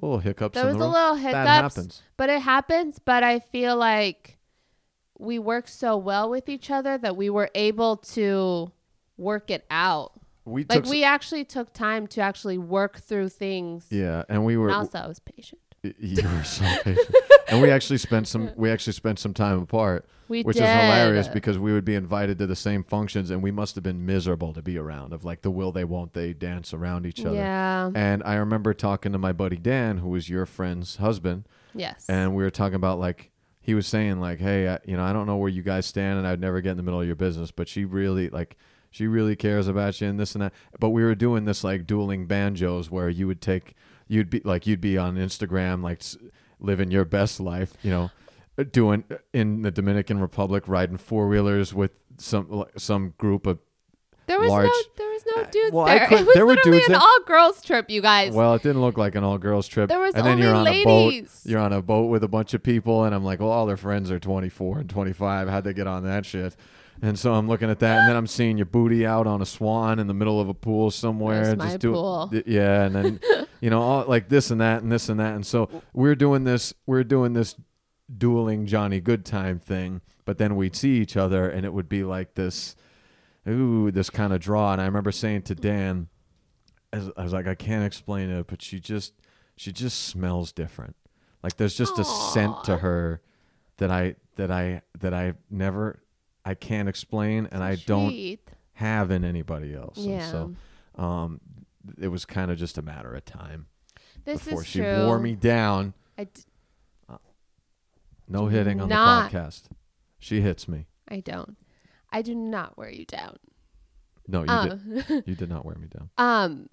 little 0.01 0.19
hiccups. 0.19 0.53
There 0.55 0.65
was 0.65 0.77
the 0.77 0.83
a 0.83 0.87
little 0.87 1.15
That 1.15 1.21
hiccups, 1.21 1.75
happens. 1.75 2.01
but 2.17 2.29
it 2.29 2.41
happens. 2.41 2.99
But 2.99 3.23
I 3.23 3.39
feel 3.39 3.75
like 3.75 4.37
we 5.17 5.39
work 5.39 5.67
so 5.67 5.95
well 5.97 6.29
with 6.29 6.49
each 6.49 6.69
other 6.69 6.97
that 6.97 7.15
we 7.15 7.29
were 7.29 7.49
able 7.55 7.97
to 7.97 8.71
work 9.17 9.49
it 9.49 9.65
out. 9.69 10.11
We 10.45 10.61
Like 10.61 10.69
took. 10.69 10.85
s- 10.85 10.89
we 10.91 11.03
actually 11.03 11.45
took 11.45 11.71
time 11.73 12.07
to 12.07 12.21
actually 12.21 12.57
work 12.57 12.97
through 12.99 13.29
things. 13.29 13.85
yeah, 13.89 14.23
and 14.29 14.43
we 14.45 14.57
were. 14.57 14.67
And 14.67 14.75
also, 14.77 14.99
I 14.99 15.07
was 15.07 15.19
patient. 15.19 15.61
you 15.83 16.21
were 16.23 16.43
so 16.43 16.65
patient. 16.83 17.15
and 17.49 17.61
we 17.61 17.69
actually 17.71 17.97
spent 17.97 18.27
some. 18.27 18.51
We 18.55 18.69
actually 18.69 18.93
spent 18.93 19.19
some 19.19 19.33
time 19.33 19.61
apart. 19.61 20.05
We 20.29 20.41
which 20.43 20.57
did. 20.57 20.63
is 20.63 20.69
hilarious 20.69 21.27
because 21.27 21.59
we 21.59 21.73
would 21.73 21.85
be 21.85 21.95
invited 21.95 22.37
to 22.39 22.47
the 22.47 22.55
same 22.55 22.83
functions 22.83 23.29
and 23.29 23.43
we 23.43 23.51
must 23.51 23.75
have 23.75 23.83
been 23.83 24.05
miserable 24.05 24.53
to 24.53 24.61
be 24.61 24.77
around 24.77 25.13
of 25.13 25.23
like 25.25 25.41
the 25.41 25.51
will 25.51 25.71
they 25.73 25.83
won't 25.83 26.13
they 26.13 26.33
dance 26.33 26.73
around 26.73 27.05
each 27.05 27.23
other 27.25 27.35
Yeah. 27.35 27.91
and 27.93 28.23
i 28.23 28.35
remember 28.35 28.73
talking 28.73 29.11
to 29.11 29.17
my 29.19 29.33
buddy 29.33 29.57
dan 29.57 29.97
who 29.97 30.07
was 30.09 30.29
your 30.29 30.45
friend's 30.45 30.95
husband 30.95 31.45
Yes. 31.75 32.05
and 32.09 32.33
we 32.33 32.41
were 32.41 32.49
talking 32.49 32.75
about 32.75 32.99
like 32.99 33.31
he 33.61 33.75
was 33.75 33.85
saying 33.85 34.21
like 34.21 34.39
hey 34.39 34.69
I, 34.69 34.79
you 34.85 34.95
know 34.97 35.03
i 35.03 35.11
don't 35.13 35.27
know 35.27 35.35
where 35.37 35.49
you 35.49 35.61
guys 35.61 35.85
stand 35.85 36.17
and 36.17 36.25
i'd 36.25 36.39
never 36.39 36.61
get 36.61 36.71
in 36.71 36.77
the 36.77 36.83
middle 36.83 37.01
of 37.01 37.05
your 37.05 37.17
business 37.17 37.51
but 37.51 37.67
she 37.67 37.83
really 37.85 38.29
like 38.29 38.55
she 38.93 39.07
really 39.07 39.35
cares 39.35 39.67
about 39.67 39.99
you 39.99 40.07
and 40.07 40.19
this 40.19 40.35
and 40.35 40.41
that 40.43 40.53
but 40.79 40.89
we 40.91 41.03
were 41.03 41.15
doing 41.15 41.43
this 41.45 41.63
like 41.63 41.85
dueling 41.85 42.25
banjos 42.27 42.89
where 42.89 43.09
you 43.09 43.27
would 43.27 43.41
take 43.41 43.73
you'd 44.07 44.29
be 44.29 44.39
like 44.45 44.65
you'd 44.67 44.79
be 44.81 44.97
on 44.97 45.15
instagram 45.15 45.83
like 45.83 46.01
living 46.59 46.91
your 46.91 47.03
best 47.03 47.39
life 47.39 47.73
you 47.83 47.89
know 47.91 48.11
doing 48.71 49.03
in 49.33 49.63
the 49.63 49.71
dominican 49.71 50.19
republic 50.19 50.63
riding 50.67 50.95
four-wheelers 50.97 51.73
with 51.73 51.91
some 52.17 52.63
some 52.77 53.13
group 53.17 53.47
of 53.47 53.57
there 54.27 54.39
was 54.39 54.49
large- 54.49 54.67
no 54.67 54.71
there 54.97 55.09
was 55.09 55.23
no 55.35 55.41
Uh, 55.41 55.45
dudes 55.51 55.73
well, 55.73 55.85
I 55.85 55.97
there. 55.99 56.07
could- 56.09 56.19
it 56.21 56.25
was 56.27 56.35
there 56.35 56.45
were 56.45 56.53
literally 56.53 56.77
dudes 56.79 56.89
an 56.89 56.95
all 56.95 57.19
girls 57.25 57.61
trip, 57.61 57.89
you 57.89 58.01
guys. 58.01 58.31
well 58.33 58.53
it 58.53 58.61
didn't 58.63 58.81
look 58.81 58.97
like 58.97 59.15
an 59.15 59.23
all-girls 59.23 59.67
trip 59.67 59.89
there 59.89 59.99
was 59.99 60.13
and 60.15 60.23
then 60.25 60.33
only 60.33 60.43
you're 60.45 60.55
on 60.55 60.67
a 60.67 60.83
boat 60.85 61.07
ladies. 61.13 61.41
you're 61.45 61.59
on 61.59 61.73
a 61.73 61.81
boat 61.81 62.05
with 62.05 62.23
a 62.23 62.27
bunch 62.27 62.53
of 62.53 62.61
people 62.63 63.03
and 63.03 63.13
i'm 63.15 63.23
like 63.25 63.39
well 63.39 63.49
all 63.49 63.65
their 63.65 63.75
friends 63.77 64.09
are 64.11 64.19
24 64.19 64.79
and 64.79 64.89
25 64.89 65.49
how'd 65.49 65.63
they 65.63 65.73
get 65.73 65.87
on 65.87 66.03
that 66.03 66.25
shit 66.25 66.55
and 67.03 67.19
so 67.19 67.33
i'm 67.35 67.47
looking 67.47 67.69
at 67.69 67.77
that 67.79 67.99
and 67.99 68.09
then 68.09 68.15
i'm 68.15 68.25
seeing 68.25 68.57
your 68.57 68.65
booty 68.65 69.05
out 69.05 69.27
on 69.27 69.41
a 69.41 69.45
swan 69.45 69.99
in 69.99 70.07
the 70.07 70.13
middle 70.13 70.41
of 70.41 70.49
a 70.49 70.53
pool 70.53 70.89
somewhere 70.89 71.43
That's 71.45 71.57
my 71.59 71.65
just 71.65 71.79
doing 71.79 71.93
pool. 71.93 72.27
th- 72.31 72.47
yeah 72.47 72.83
and 72.85 72.95
then 72.95 73.19
you 73.61 73.69
know 73.69 73.81
all, 73.81 74.05
like 74.07 74.29
this 74.29 74.49
and 74.49 74.59
that 74.61 74.81
and 74.81 74.91
this 74.91 75.07
and 75.09 75.19
that 75.19 75.35
and 75.35 75.45
so 75.45 75.69
we're 75.93 76.15
doing 76.15 76.43
this 76.43 76.73
we're 76.87 77.03
doing 77.03 77.33
this 77.33 77.55
dueling 78.17 78.65
johnny 78.65 78.99
good 78.99 79.23
time 79.25 79.59
thing 79.59 80.01
but 80.25 80.37
then 80.39 80.55
we'd 80.55 80.75
see 80.75 80.97
each 81.01 81.15
other 81.15 81.47
and 81.49 81.65
it 81.65 81.73
would 81.73 81.87
be 81.89 82.03
like 82.03 82.33
this 82.33 82.75
ooh 83.47 83.91
this 83.91 84.09
kind 84.09 84.33
of 84.33 84.39
draw 84.39 84.71
and 84.73 84.81
i 84.81 84.85
remember 84.85 85.11
saying 85.11 85.41
to 85.43 85.53
dan 85.53 86.07
as- 86.93 87.09
I 87.17 87.23
was 87.23 87.33
like, 87.33 87.47
I 87.47 87.55
can't 87.55 87.83
explain 87.83 88.29
it, 88.29 88.45
but 88.45 88.61
she 88.61 88.79
just 88.79 89.13
she 89.55 89.71
just 89.71 90.03
smells 90.03 90.51
different. 90.51 90.95
Like 91.41 91.57
there's 91.57 91.75
just 91.75 91.97
a 91.97 92.03
scent 92.05 92.63
to 92.65 92.77
her 92.77 93.19
that 93.77 93.89
I 93.89 94.13
that 94.35 94.51
I 94.51 94.83
that 94.99 95.11
I 95.11 95.33
never 95.49 96.02
I 96.45 96.55
can't 96.55 96.89
explain 96.89 97.47
and 97.51 97.63
I 97.63 97.75
don't 97.75 98.37
have 98.73 99.11
in 99.11 99.23
anybody 99.23 99.73
else. 99.73 99.97
And 99.97 100.05
Yeah. 100.09 100.31
so 100.31 100.55
um 100.95 101.39
it 102.01 102.07
was 102.07 102.25
kind 102.25 102.49
of 102.51 102.57
just 102.57 102.77
a 102.77 102.81
matter 102.81 103.13
of 103.13 103.25
time 103.25 103.67
this 104.25 104.43
before 104.45 104.61
is 104.61 104.67
she 104.67 104.79
true. 104.79 105.05
wore 105.05 105.19
me 105.19 105.35
down. 105.35 105.93
I, 106.17 106.25
d- 106.25 106.41
No 108.27 108.47
hitting 108.47 108.79
on 108.81 108.89
the 108.89 108.95
podcast. 108.95 109.63
She 110.19 110.41
hits 110.41 110.67
me. 110.67 110.87
I 111.09 111.19
don't. 111.19 111.57
I 112.09 112.21
do 112.21 112.33
not 112.35 112.77
wear 112.77 112.89
you 112.89 113.05
down. 113.05 113.37
No, 114.27 114.43
you 114.43 114.49
Um, 114.49 114.69
did. 115.07 115.23
You 115.27 115.35
did 115.35 115.49
not 115.49 115.65
wear 115.65 115.75
me 115.75 115.87
down. 115.87 116.09
Um, 116.17 116.67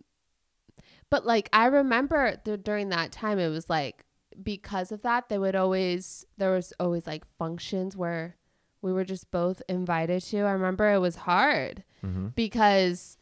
but 1.10 1.26
like 1.26 1.48
I 1.52 1.66
remember 1.66 2.36
th- 2.44 2.62
during 2.62 2.90
that 2.90 3.10
time, 3.10 3.38
it 3.40 3.48
was 3.48 3.68
like 3.68 4.04
because 4.40 4.92
of 4.92 5.02
that, 5.02 5.28
they 5.28 5.38
would 5.38 5.56
always 5.56 6.24
there 6.38 6.52
was 6.52 6.72
always 6.78 7.06
like 7.06 7.24
functions 7.38 7.96
where 7.96 8.36
we 8.82 8.92
were 8.92 9.04
just 9.04 9.30
both 9.30 9.62
invited 9.68 10.22
to. 10.22 10.38
I 10.42 10.52
remember 10.52 10.92
it 10.92 10.98
was 10.98 11.16
hard 11.16 11.84
hmm 12.00 12.28
because 12.34 13.18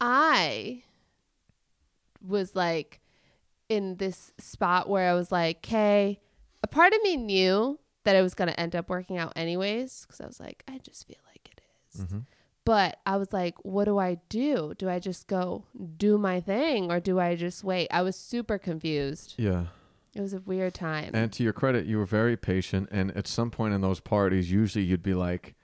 I 0.00 0.82
was 2.26 2.54
like 2.54 3.00
in 3.68 3.96
this 3.96 4.32
spot 4.38 4.88
where 4.88 5.10
I 5.10 5.14
was 5.14 5.30
like, 5.32 5.58
okay, 5.58 6.20
a 6.62 6.66
part 6.66 6.92
of 6.92 7.02
me 7.02 7.16
knew 7.16 7.78
that 8.04 8.16
it 8.16 8.22
was 8.22 8.34
going 8.34 8.48
to 8.48 8.58
end 8.60 8.74
up 8.76 8.88
working 8.88 9.16
out 9.16 9.32
anyways 9.36 10.02
because 10.06 10.20
I 10.20 10.26
was 10.26 10.40
like, 10.40 10.62
I 10.68 10.78
just 10.78 11.06
feel 11.06 11.16
like 11.28 11.48
it 11.52 11.60
is. 11.94 12.10
hmm 12.10 12.18
But 12.64 12.98
I 13.06 13.16
was 13.16 13.32
like, 13.32 13.54
what 13.64 13.84
do 13.84 13.98
I 13.98 14.18
do? 14.28 14.74
Do 14.76 14.88
I 14.88 14.98
just 14.98 15.26
go 15.26 15.64
do 15.96 16.18
my 16.18 16.40
thing 16.40 16.90
or 16.90 17.00
do 17.00 17.18
I 17.20 17.34
just 17.36 17.64
wait? 17.64 17.88
I 17.90 18.02
was 18.02 18.16
super 18.16 18.58
confused. 18.58 19.34
Yeah. 19.38 19.66
It 20.14 20.20
was 20.20 20.32
a 20.34 20.40
weird 20.40 20.74
time. 20.74 21.10
And 21.14 21.32
to 21.32 21.42
your 21.42 21.52
credit, 21.52 21.86
you 21.86 21.98
were 21.98 22.06
very 22.06 22.36
patient. 22.36 22.88
And 22.92 23.10
at 23.16 23.26
some 23.26 23.50
point 23.50 23.74
in 23.74 23.80
those 23.80 24.00
parties, 24.00 24.50
usually 24.50 24.84
you'd 24.84 25.02
be 25.02 25.14
like, 25.14 25.54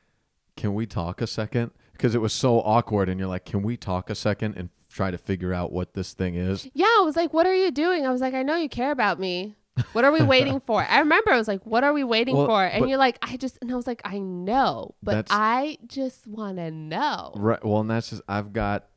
"Can 0.56 0.74
we 0.74 0.86
talk 0.86 1.20
a 1.20 1.26
second? 1.26 1.70
Because 1.92 2.14
it 2.14 2.20
was 2.20 2.32
so 2.32 2.60
awkward, 2.60 3.08
and 3.08 3.20
you're 3.20 3.28
like, 3.28 3.44
"Can 3.44 3.62
we 3.62 3.76
talk 3.76 4.10
a 4.10 4.14
second 4.14 4.56
and 4.56 4.70
try 4.88 5.10
to 5.10 5.18
figure 5.18 5.52
out 5.54 5.70
what 5.72 5.94
this 5.94 6.14
thing 6.14 6.34
is?" 6.34 6.68
yeah, 6.74 6.86
I 6.86 7.02
was 7.04 7.14
like, 7.16 7.32
what 7.32 7.46
are 7.46 7.54
you 7.54 7.70
doing? 7.70 8.06
I 8.06 8.10
was 8.10 8.20
like, 8.20 8.34
I 8.34 8.42
know 8.42 8.56
you 8.56 8.68
care 8.68 8.90
about 8.90 9.20
me. 9.20 9.54
What 9.92 10.04
are 10.04 10.12
we 10.12 10.20
waiting 10.20 10.60
for? 10.66 10.84
I 10.84 10.98
remember 10.98 11.32
I 11.32 11.36
was 11.38 11.48
like, 11.48 11.64
what 11.64 11.84
are 11.84 11.92
we 11.92 12.04
waiting 12.04 12.36
Well, 12.36 12.46
for? 12.46 12.62
And 12.62 12.88
you're 12.88 12.98
like, 12.98 13.18
I 13.22 13.36
just, 13.36 13.56
and 13.62 13.70
I 13.70 13.76
was 13.76 13.86
like, 13.86 14.02
I 14.04 14.18
know, 14.18 14.94
but 15.02 15.28
I 15.30 15.78
just 15.86 16.26
want 16.26 16.56
to 16.58 16.70
know. 16.70 17.32
Right. 17.36 17.64
Well, 17.64 17.80
and 17.80 17.88
that's 17.90 18.10
just 18.10 18.20
I've 18.28 18.52
got, 18.52 18.88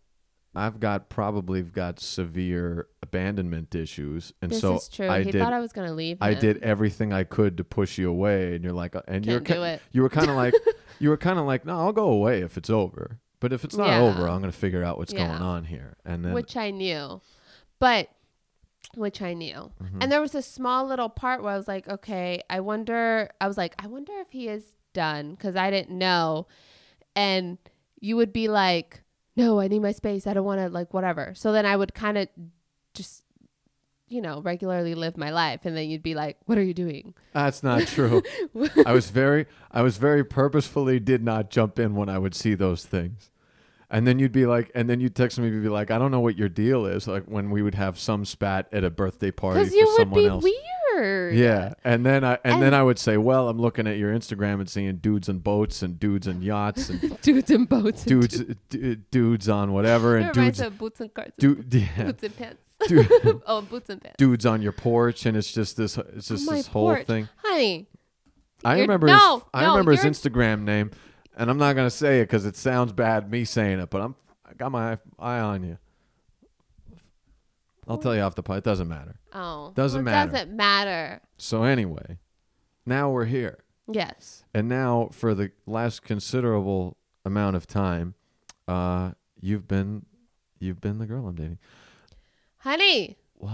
I've 0.55 0.79
got 0.79 1.09
probably 1.09 1.61
got 1.63 1.99
severe 1.99 2.87
abandonment 3.01 3.73
issues, 3.73 4.33
and 4.41 4.51
This 4.51 4.61
so 4.61 4.75
is 4.75 4.87
true. 4.87 5.07
I 5.07 5.23
he 5.23 5.31
did. 5.31 5.39
thought 5.41 5.53
I 5.53 5.59
was 5.59 5.73
going 5.73 5.87
to 5.87 5.93
leave. 5.93 6.17
I 6.21 6.33
him. 6.33 6.39
did 6.39 6.57
everything 6.63 7.11
I 7.11 7.23
could 7.23 7.57
to 7.57 7.63
push 7.63 7.97
you 7.97 8.09
away, 8.09 8.53
and 8.55 8.63
you're 8.63 8.73
like, 8.73 8.95
uh, 8.95 9.01
and 9.07 9.25
you're 9.25 9.37
Can't 9.39 9.47
ki- 9.47 9.53
do 9.55 9.63
it. 9.63 9.81
you 9.91 10.01
were 10.03 10.09
kind 10.09 10.29
of 10.29 10.35
like, 10.43 10.53
you 10.99 11.09
were 11.09 11.17
kind 11.17 11.39
of 11.39 11.45
like, 11.45 11.65
no, 11.65 11.77
I'll 11.79 11.91
go 11.93 12.07
away 12.09 12.41
if 12.41 12.55
it's 12.57 12.69
over. 12.69 13.19
But 13.39 13.51
if 13.51 13.63
it's 13.65 13.75
not 13.75 13.87
Yeah. 13.87 14.01
over, 14.01 14.29
I'm 14.29 14.39
gonna 14.41 14.51
figure 14.51 14.83
out 14.83 14.97
what's 14.97 15.11
Yeah. 15.11 15.27
going 15.27 15.41
on 15.41 15.65
here, 15.65 15.97
and 16.05 16.23
then 16.23 16.33
which 16.33 16.55
I 16.55 16.69
knew, 16.71 17.19
but 17.79 18.09
which 18.95 19.21
I 19.23 19.33
knew. 19.33 19.71
Mhm. 19.81 19.97
And 20.01 20.11
there 20.11 20.21
was 20.21 20.35
a 20.35 20.41
small 20.43 20.85
little 20.85 21.09
part 21.09 21.41
where 21.41 21.51
I 21.53 21.57
was 21.57 21.67
like, 21.67 21.87
okay, 21.87 22.43
I 22.49 22.59
wonder. 22.59 23.29
I 23.41 23.47
was 23.47 23.57
like, 23.57 23.73
I 23.83 23.87
wonder 23.87 24.13
if 24.19 24.29
he 24.31 24.47
is 24.47 24.75
done 24.93 25.31
because 25.31 25.55
I 25.55 25.71
didn't 25.71 25.97
know. 25.97 26.45
And 27.15 27.57
you 27.99 28.15
would 28.17 28.31
be 28.31 28.47
like, 28.47 29.02
no, 29.35 29.59
I 29.59 29.67
need 29.67 29.81
my 29.81 29.91
space. 29.91 30.27
I 30.27 30.33
don't 30.33 30.45
want 30.45 30.61
to 30.61 30.69
like 30.69 30.93
whatever. 30.93 31.33
So 31.35 31.51
then 31.51 31.65
I 31.65 31.75
would 31.75 31.93
kind 31.93 32.17
of 32.17 32.27
just, 32.93 33.23
you 34.07 34.21
know, 34.21 34.41
regularly 34.41 34.93
live 34.95 35.17
my 35.17 35.31
life, 35.31 35.61
and 35.63 35.75
then 35.75 35.89
you'd 35.89 36.03
be 36.03 36.13
like, 36.13 36.37
what 36.45 36.57
are 36.57 36.63
you 36.63 36.73
doing? 36.73 37.13
That's 37.33 37.63
not 37.63 37.87
true. 37.87 38.21
I 38.85 38.93
was 38.93 39.09
very 39.09 39.47
I 39.71 39.81
was 39.81 39.97
very 39.97 40.23
purposefully 40.23 40.99
did 40.99 41.23
not 41.23 41.49
jump 41.49 41.79
in 41.79 41.95
when 41.95 42.09
I 42.09 42.19
would 42.19 42.35
see 42.35 42.53
those 42.53 42.85
things. 42.85 43.31
And 43.89 44.07
then 44.07 44.17
you'd 44.17 44.31
be 44.31 44.45
like 44.47 44.71
and 44.73 44.89
then 44.89 44.99
you'd 44.99 45.15
text 45.15 45.37
me 45.39 45.47
and 45.47 45.61
be 45.63 45.69
like, 45.69 45.91
I 45.91 45.97
don't 45.99 46.11
know 46.11 46.19
what 46.19 46.37
your 46.37 46.49
deal 46.49 46.85
is, 46.85 47.07
like 47.07 47.25
when 47.25 47.49
we 47.51 47.61
would 47.61 47.75
have 47.75 47.99
some 47.99 48.25
spat 48.25 48.67
at 48.71 48.83
a 48.83 48.89
birthday 48.89 49.31
party 49.31 49.59
Because 49.59 49.71
for 49.73 49.77
you 49.77 49.85
would 49.85 49.97
someone 49.97 50.19
be 50.19 50.27
else. 50.27 50.43
Yeah. 51.31 51.73
And 51.83 52.05
then 52.05 52.23
I 52.23 52.37
and, 52.43 52.61
then 52.61 52.73
I 52.73 52.83
would 52.83 52.99
say, 52.99 53.17
Well, 53.17 53.49
I'm 53.49 53.59
looking 53.59 53.87
at 53.87 53.97
your 53.97 54.13
Instagram 54.13 54.55
and 54.55 54.69
seeing 54.69 54.95
dudes 54.97 55.29
and 55.29 55.43
boats 55.43 55.81
and 55.81 55.99
dudes 55.99 56.27
and 56.27 56.43
yachts 56.43 56.89
and 56.89 57.19
dudes 57.21 57.49
in 57.51 57.65
boats. 57.65 58.01
and 58.03 58.21
dudes 58.21 58.43
d- 58.69 58.95
dudes 59.11 59.49
on 59.49 59.73
whatever 59.73 60.17
and 60.17 60.33
dudes 60.33 60.59
of 60.59 60.77
boots 60.77 60.99
and 61.01 61.13
cards. 61.13 61.33
dude 61.37 61.65
yeah, 61.73 62.03
Boots 62.05 62.23
and 62.23 62.37
pants. 62.37 62.61
dude, 62.87 63.09
oh, 63.47 63.61
boots 63.61 63.89
and 63.89 64.01
pants. 64.01 64.17
dudes 64.17 64.45
on 64.45 64.61
your 64.61 64.71
porch 64.73 65.25
and 65.25 65.37
it's 65.37 65.51
just 65.53 65.77
this 65.77 65.97
it's 65.97 66.27
just 66.27 66.49
this 66.49 66.67
whole 66.67 66.87
porch. 66.93 67.07
thing. 67.07 67.29
Honey, 67.37 67.87
I 68.65 68.79
remember 68.81 69.07
no, 69.07 69.35
his, 69.35 69.43
I 69.53 69.65
remember 69.67 69.91
his 69.91 70.01
Instagram 70.01 70.63
name, 70.63 70.91
and 71.37 71.49
I'm 71.49 71.57
not 71.57 71.75
gonna 71.75 71.89
say 71.89 72.19
it 72.19 72.23
because 72.25 72.45
it 72.45 72.55
sounds 72.57 72.91
bad 72.91 73.31
me 73.31 73.45
saying 73.45 73.79
it, 73.79 73.89
but 73.89 74.01
I'm 74.01 74.15
I 74.45 74.53
got 74.53 74.71
my 74.71 74.97
eye 75.17 75.39
on 75.39 75.63
you. 75.63 75.77
I'll 77.87 77.97
tell 77.97 78.15
you 78.15 78.21
off 78.21 78.35
the 78.35 78.43
pod. 78.43 78.57
It 78.59 78.63
doesn't 78.63 78.87
matter. 78.87 79.15
Oh, 79.33 79.71
Doesn't 79.75 80.03
well, 80.05 80.13
matter. 80.13 80.31
Doesn't 80.31 80.55
matter. 80.55 81.21
So 81.37 81.63
anyway, 81.63 82.17
now 82.85 83.09
we're 83.09 83.25
here, 83.25 83.59
Yes. 83.87 84.43
and 84.53 84.67
now 84.69 85.09
for 85.11 85.33
the 85.33 85.51
last 85.65 86.03
considerable 86.03 86.97
amount 87.25 87.55
of 87.55 87.67
time, 87.67 88.13
uh, 88.67 89.11
you've 89.39 89.67
been 89.67 90.05
you've 90.59 90.79
been 90.81 90.99
the 90.99 91.05
girl 91.05 91.27
I'm 91.27 91.35
dating. 91.35 91.59
Honey. 92.59 93.17
What? 93.35 93.51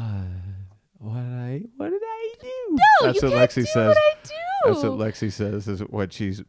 What 1.00 1.16
did 1.16 1.34
I? 1.34 1.62
What 1.78 1.90
did 1.90 2.02
I 2.04 2.34
do? 2.42 2.48
No, 2.72 2.78
That's 3.02 3.22
you 3.24 3.30
what 3.30 3.38
can't 3.38 3.50
Lexy 3.52 3.56
do 3.56 3.66
says. 3.66 3.88
What 3.88 3.98
I 3.98 4.16
do. 4.24 4.34
That's 4.74 4.84
what 4.84 4.92
Lexy 5.00 5.32
says 5.32 5.68
is 5.68 5.80
what 5.82 6.14
she's 6.14 6.44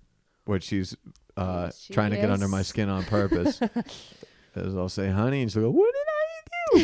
what 0.45 0.63
she's 0.63 0.97
uh, 1.37 1.71
she 1.79 1.95
trying 1.95 2.11
to 2.11 2.17
get 2.17 2.31
under 2.31 2.49
my 2.49 2.63
skin 2.63 2.89
on 2.89 3.05
purpose. 3.05 3.61
As 4.57 4.77
I'll 4.77 4.89
say, 4.89 5.09
honey, 5.09 5.43
and 5.43 5.51
she'll 5.53 5.63
go, 5.63 5.71
What 5.71 5.95
did? 5.95 6.01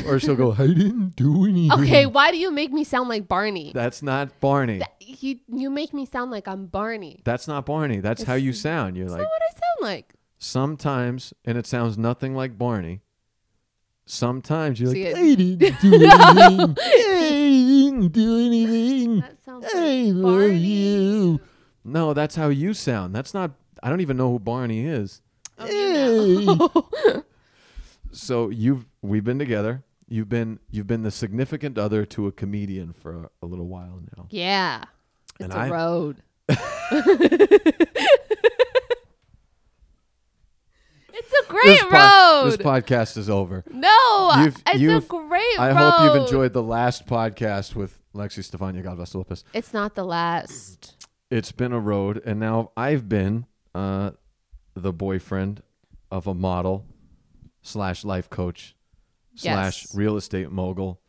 Or 0.07 0.19
she'll 0.19 0.35
go, 0.37 0.53
I 0.53 0.67
didn't 0.67 1.17
do 1.17 1.45
anything. 1.47 1.73
okay, 1.81 2.07
why 2.07 2.31
do 2.31 2.39
you 2.39 2.51
make 2.51 2.73
me 2.73 2.85
sound 2.85 3.09
like 3.09 3.29
Barney? 3.29 3.73
That's 3.75 4.03
not 4.03 4.39
Barney. 4.41 4.79
That- 4.79 4.93
you 5.01 5.39
you 5.49 5.71
make 5.71 5.95
me 5.95 6.05
sound 6.05 6.31
like 6.33 6.49
I'm 6.49 6.67
Barney. 6.67 7.23
That's 7.25 7.47
not 7.47 7.65
Barney. 7.65 8.01
That's 8.01 8.25
how 8.25 8.35
you 8.35 8.53
sound. 8.53 8.97
You're 8.97 9.07
That's 9.07 9.19
like 9.19 9.23
not 9.23 9.31
what 9.31 9.43
I 9.43 9.53
sound 9.53 9.95
like. 9.95 10.15
sometimes 10.39 11.33
and 11.45 11.57
it 11.57 11.67
sounds 11.67 11.97
nothing 11.97 12.35
like 12.35 12.59
Barney. 12.59 13.01
Sometimes 14.09 14.81
you're 14.81 14.93
See, 14.93 15.05
like, 15.13 15.17
it- 15.17 15.19
I 15.19 15.35
didn't 15.35 15.81
do 15.81 15.95
anything. 15.95 16.77
I 16.81 17.29
didn't 17.31 18.09
do 18.13 18.47
anything. 18.47 19.21
That 19.21 19.45
sounds 19.45 19.67
I 19.75 19.79
like 19.79 20.15
love 20.15 20.23
Barney. 20.41 20.57
you. 20.59 21.41
No, 21.85 22.15
that's 22.15 22.35
how 22.37 22.49
you 22.49 22.75
sound. 22.75 23.15
That's 23.15 23.33
not. 23.35 23.53
I 23.83 23.89
don't 23.91 24.01
even 24.01 24.17
know 24.17 24.31
who 24.31 24.39
Barney 24.39 24.87
is. 24.87 25.23
Oh, 25.59 25.67
you 25.67 26.45
know. 26.45 27.23
So 28.17 28.49
you've 28.51 28.91
we've 29.03 29.25
been 29.25 29.39
together. 29.39 29.83
You've 30.09 30.29
been 30.29 30.59
you've 30.71 30.87
been 30.87 31.03
the 31.03 31.11
significant 31.11 31.77
other 31.79 32.05
to 32.07 32.27
a 32.27 32.33
comedian 32.33 32.93
for 32.93 33.25
a, 33.25 33.31
a 33.43 33.47
little 33.47 33.67
while 33.69 34.01
now. 34.17 34.27
yeah. 34.31 34.85
And 35.39 35.47
It's 35.53 35.55
a 35.55 35.59
I- 35.59 35.69
road. 35.71 36.23
it's 41.13 41.33
a 41.33 41.47
great 41.49 41.65
This, 41.65 41.83
po- 41.83 41.91
road. 41.91 42.45
this 42.47 42.57
podcast 42.59 43.17
is 43.17 43.29
over. 43.31 43.65
no, 43.71 44.33
You've- 44.39 44.63
it's 44.67 44.81
you've- 44.81 44.95
a 45.07 45.09
great 45.09 45.59
I 45.59 45.69
road. 45.73 45.77
hope 45.91 46.05
you've 46.15 46.23
enjoyed 46.27 46.53
the 46.53 46.63
last 46.63 47.07
podcast 47.07 47.75
with 47.75 47.99
Lexy 48.15 48.43
Stephania 48.45 48.83
Galvas 48.83 49.45
It's 49.53 49.73
not 49.73 49.95
the 49.95 50.05
last. 50.05 50.95
It's 51.31 51.53
been 51.53 51.73
a 51.73 51.81
road, 51.81 52.23
and 52.25 52.39
now 52.41 52.71
I've 52.77 53.09
been 53.09 53.47
uh, 53.75 54.13
the 54.75 54.93
boyfriend 54.93 55.63
of 56.11 56.27
a 56.27 56.35
model 56.35 56.87
slash 57.67 58.05
life 58.05 58.31
coach 58.31 58.77
slash 59.35 59.85
Yes. 59.85 59.95
real 59.95 60.17
estate 60.17 60.51
mogul 60.51 61.01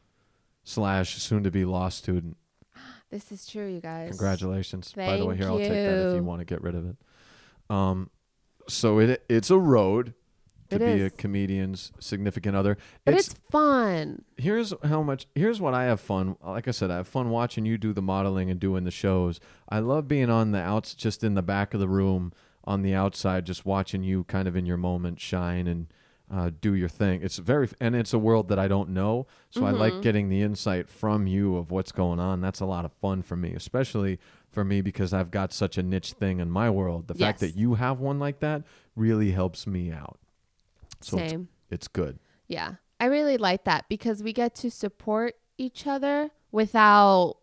slash 0.63 1.15
soon 1.21 1.43
to 1.43 1.51
be 1.51 1.65
law 1.65 1.89
student. 1.89 2.37
This 3.09 3.31
is 3.31 3.45
true, 3.47 3.67
you 3.67 3.79
guys. 3.79 4.09
Congratulations. 4.09 4.91
By 4.91 5.15
the 5.15 5.25
way, 5.25 5.37
Thank 5.37 5.41
here 5.43 5.49
I'll 5.49 5.57
take 5.59 5.69
that 5.69 6.09
if 6.09 6.15
you 6.17 6.23
want 6.23 6.39
to 6.41 6.45
get 6.45 6.61
rid 6.61 6.75
of 6.75 6.89
it. 6.89 6.95
Um, 7.69 8.09
so 8.67 8.99
it 8.99 9.23
it's 9.29 9.49
a 9.49 9.57
road 9.57 10.13
to 10.71 10.75
It 10.75 10.79
be 10.79 11.01
a 11.03 11.09
comedian's 11.09 11.93
significant 12.01 12.57
other. 12.57 12.77
But 13.05 13.13
it's, 13.13 13.33
fun. 13.49 14.25
here's 14.35 14.73
how 14.83 15.01
much 15.03 15.25
here's 15.35 15.61
what 15.61 15.73
I 15.73 15.85
have 15.85 16.01
fun. 16.01 16.35
Like 16.43 16.67
I 16.67 16.71
said, 16.71 16.91
I 16.91 16.97
have 16.97 17.07
fun 17.07 17.29
watching 17.29 17.65
you 17.65 17.77
do 17.77 17.93
the 17.93 18.01
modeling 18.01 18.49
and 18.51 18.59
doing 18.59 18.83
the 18.83 18.91
shows. 18.91 19.39
I 19.69 19.79
love 19.79 20.09
being 20.09 20.29
on 20.29 20.51
the 20.51 20.59
outs, 20.61 20.93
just 20.93 21.23
in 21.23 21.33
the 21.35 21.41
back 21.41 21.73
of 21.73 21.79
the 21.79 21.87
room 21.87 22.33
on 22.65 22.81
the 22.81 22.93
outside, 22.93 23.45
just 23.45 23.65
watching 23.65 24.03
you 24.03 24.25
kind 24.25 24.49
of 24.49 24.57
in 24.57 24.65
your 24.65 24.75
moment 24.75 25.21
shine 25.21 25.65
and 25.67 25.87
uh, 26.31 26.51
do 26.61 26.73
your 26.73 26.89
thing. 26.89 27.21
It's 27.23 27.37
very 27.37 27.69
and 27.79 27.95
it's 27.95 28.13
a 28.13 28.19
world 28.19 28.49
that 28.49 28.59
I 28.59 28.67
don't 28.67 28.89
know, 28.89 29.27
so 29.49 29.65
I 29.65 29.71
like 29.71 29.93
Mhm. 29.93 30.01
getting 30.01 30.29
the 30.29 30.41
insight 30.41 30.89
from 30.89 31.25
you 31.27 31.55
of 31.55 31.71
what's 31.71 31.91
going 31.91 32.19
on. 32.19 32.41
That's 32.41 32.59
a 32.59 32.65
lot 32.65 32.83
of 32.85 32.91
fun 32.93 33.21
for 33.21 33.35
me, 33.37 33.53
especially 33.53 34.19
for 34.49 34.65
me 34.65 34.81
because 34.81 35.13
I've 35.13 35.31
got 35.31 35.53
such 35.53 35.77
a 35.77 35.83
niche 35.83 36.13
thing 36.13 36.39
in 36.39 36.49
my 36.51 36.69
world. 36.69 37.07
The 37.07 37.13
fact 37.15 37.39
that 37.39 37.55
you 37.55 37.75
have 37.75 37.99
one 37.99 38.19
like 38.19 38.39
that 38.39 38.63
really 38.95 39.31
helps 39.31 39.65
me 39.67 39.91
out. 39.91 40.19
So 40.99 41.17
it's, 41.19 41.31
Same. 41.31 41.47
it's 41.69 41.87
good. 41.87 42.19
Yeah. 42.47 42.75
I 42.99 43.05
really 43.05 43.37
like 43.37 43.63
that 43.65 43.87
because 43.87 44.23
we 44.23 44.33
get 44.33 44.55
to 44.55 44.71
support 44.71 45.35
each 45.59 45.85
other 45.85 46.31
without, 46.51 47.37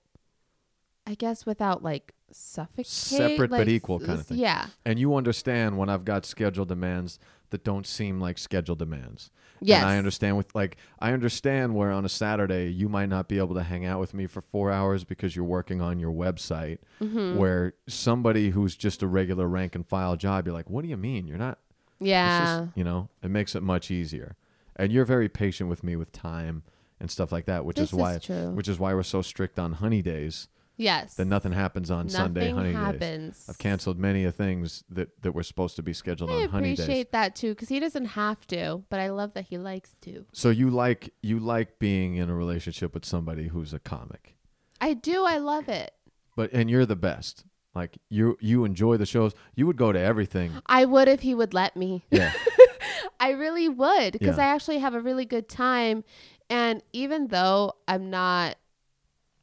I 1.07 1.15
guess, 1.15 1.47
without 1.47 1.83
like 1.83 2.13
suffocate. 2.33 2.87
Separate 2.87 3.51
but 3.51 3.69
equal 3.69 4.01
kind 4.01 4.19
of 4.19 4.27
thing. 4.27 4.39
Yeah. 4.39 4.67
And 4.85 4.99
you 4.99 5.15
understand 5.15 5.79
when 5.79 5.89
I've 5.89 6.05
got 6.05 6.27
schedule 6.27 6.65
demands 6.65 7.19
that 7.55 7.63
don't 7.63 7.87
seem 7.87 8.21
like 8.21 8.37
schedule 8.37 8.75
demands. 8.75 9.31
Yes. 9.61 9.83
And 9.83 9.91
I 9.93 9.97
understand 9.99 10.37
with 10.37 10.53
like 10.55 10.77
I 10.99 11.13
understand 11.13 11.77
where 11.77 11.93
on 11.93 12.05
a 12.05 12.09
Saturday 12.09 12.69
you 12.71 12.89
might 12.89 13.09
not 13.09 13.29
be 13.29 13.39
able 13.39 13.55
to 13.55 13.63
hang 13.63 13.87
out 13.87 14.01
with 14.01 14.13
me 14.13 14.27
for 14.27 14.41
4 14.41 14.73
hours 14.73 15.05
because 15.05 15.37
you're 15.37 15.45
working 15.45 15.81
on 15.81 16.01
your 16.01 16.13
website 16.13 16.79
Mm-hmm. 17.01 17.37
where 17.39 17.75
somebody 17.87 18.51
who's 18.51 18.75
just 18.77 19.03
a 19.03 19.07
regular 19.07 19.47
rank 19.47 19.75
and 19.77 19.87
file 19.87 20.17
job 20.17 20.47
you're 20.47 20.55
like, 20.55 20.69
"What 20.69 20.83
do 20.83 20.89
you 20.89 20.97
mean? 20.97 21.29
You're 21.29 21.39
not 21.39 21.59
Yeah. 22.01 22.41
just, 22.67 22.77
you 22.77 22.83
know, 22.85 23.09
it 23.23 23.31
makes 23.31 23.55
it 23.55 23.63
much 23.63 23.91
easier. 23.91 24.37
And 24.77 24.91
you're 24.93 25.05
very 25.05 25.29
patient 25.29 25.71
with 25.71 25.85
me 25.85 25.95
with 25.95 26.11
time 26.11 26.65
and 26.99 27.09
stuff 27.11 27.31
like 27.31 27.45
that, 27.47 27.65
which 27.65 27.77
This 27.77 27.91
is 27.93 27.95
why 27.95 28.15
is 28.17 28.29
which 28.57 28.69
is 28.69 28.79
why 28.81 28.93
we're 28.93 29.05
so 29.05 29.23
strict 29.23 29.59
on 29.59 29.75
honey 29.75 30.03
days. 30.03 30.49
Yes. 30.77 31.15
Then 31.15 31.29
nothing 31.29 31.53
happens 31.53 31.91
on 31.91 32.09
Sunday 32.09 32.51
Nothing 32.53 32.55
honey 32.57 32.69
days. 32.73 32.77
happens. 32.77 33.47
I've 33.49 33.59
canceled 33.59 33.99
many 33.99 34.25
of 34.25 34.35
things 34.35 34.85
that, 34.91 35.23
that 35.23 35.33
were 35.33 35.43
supposed 35.43 35.77
to 35.77 35.83
be 35.83 35.93
scheduled 35.93 36.31
I 36.31 36.43
on 36.45 36.49
honey 36.49 36.71
days. 36.71 36.81
appreciate 36.81 37.13
that 37.13 37.35
too 37.37 37.51
because 37.55 37.69
he 37.69 37.81
doesn't 37.81 38.07
have 38.07 38.47
to, 38.49 38.83
but 38.91 39.01
I 39.01 39.11
love 39.11 39.35
that 39.35 39.47
he 39.47 39.59
likes 39.59 39.97
to. 40.03 40.25
So 40.33 40.51
you 40.51 40.71
like 40.71 41.13
you 41.23 41.39
like 41.39 41.79
being 41.79 42.17
in 42.17 42.31
a 42.31 42.35
relationship 42.35 42.95
with 42.95 43.05
somebody 43.05 43.49
who's 43.49 43.73
a 43.73 43.79
comic. 43.79 44.37
I 44.81 44.95
do. 44.95 45.25
I 45.25 45.39
love 45.39 45.69
it. 45.69 45.93
But 46.37 46.53
and 46.53 46.69
you're 46.71 46.87
the 46.87 46.97
best. 46.97 47.45
Like 47.75 47.99
you 48.09 48.37
you 48.41 48.65
enjoy 48.65 48.97
the 48.99 49.07
shows. 49.07 49.33
You 49.55 49.67
would 49.67 49.77
go 49.77 49.93
to 49.93 49.99
everything. 49.99 50.53
I 50.67 50.85
would 50.85 51.09
if 51.09 51.21
he 51.21 51.35
would 51.35 51.55
let 51.55 51.77
me. 51.77 52.05
Yeah. 52.11 52.33
I 53.21 53.31
really 53.31 53.69
would 53.69 54.13
because 54.13 54.37
Yeah. 54.37 54.45
I 54.45 54.55
actually 54.55 54.79
have 54.79 54.95
a 54.95 55.01
really 55.01 55.25
good 55.25 55.49
time. 55.49 56.05
And 56.51 56.83
even 56.93 57.29
though 57.29 57.73
I'm 57.89 58.11
not, 58.11 58.57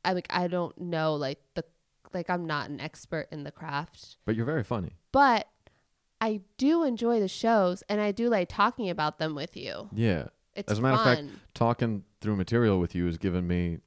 I 0.04 0.14
like 0.14 0.28
I 0.30 0.48
don't 0.48 0.78
know 0.80 1.16
like 1.16 1.40
the 1.56 1.64
like 2.14 2.30
I'm 2.30 2.46
not 2.46 2.70
an 2.70 2.80
expert 2.82 3.28
in 3.32 3.44
the 3.44 3.52
craft, 3.52 4.18
but 4.26 4.36
you're 4.36 4.46
very 4.46 4.64
funny. 4.64 4.98
but 5.12 5.48
I 6.20 6.42
do 6.58 6.84
enjoy 6.84 7.20
the 7.20 7.28
shows 7.28 7.84
and 7.90 8.00
I 8.00 8.12
do 8.12 8.30
like 8.30 8.48
talking 8.50 8.90
about 8.92 9.18
them 9.18 9.34
with 9.34 9.58
you. 9.58 9.90
Yeah. 9.94 10.26
It's 10.56 10.72
As 10.72 10.78
a 10.78 10.82
matter 10.82 10.98
fun. 10.98 11.08
of 11.08 11.18
fact, 11.32 11.40
talking 11.56 12.04
through 12.20 12.36
material 12.36 12.80
with 12.80 12.94
you 12.94 13.06
has 13.08 13.18
given 13.18 13.48
me 13.48 13.80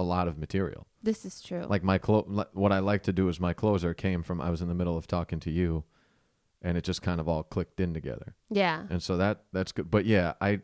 a 0.00 0.04
lot 0.04 0.26
of 0.28 0.36
material. 0.38 0.86
this 1.02 1.24
is 1.24 1.40
true. 1.40 1.64
Like 1.68 1.84
my 1.84 1.98
clo- 1.98 2.46
what 2.54 2.72
I 2.72 2.80
like 2.80 3.02
to 3.04 3.12
do 3.12 3.28
is 3.28 3.38
my 3.38 3.52
closer 3.52 3.94
came 3.94 4.22
from 4.24 4.40
I 4.40 4.50
was 4.50 4.60
in 4.62 4.68
the 4.68 4.74
middle 4.74 4.96
of 4.96 5.06
talking 5.06 5.38
to 5.40 5.50
you 5.50 5.84
and 6.62 6.76
it 6.76 6.82
just 6.84 7.02
kind 7.02 7.20
of 7.20 7.28
all 7.28 7.42
clicked 7.44 7.78
in 7.80 7.94
together. 7.94 8.34
yeah, 8.50 8.84
and 8.90 9.00
so 9.02 9.16
that 9.18 9.42
that's 9.52 9.70
good 9.72 9.90
but 9.90 10.06
yeah 10.06 10.32
i 10.40 10.60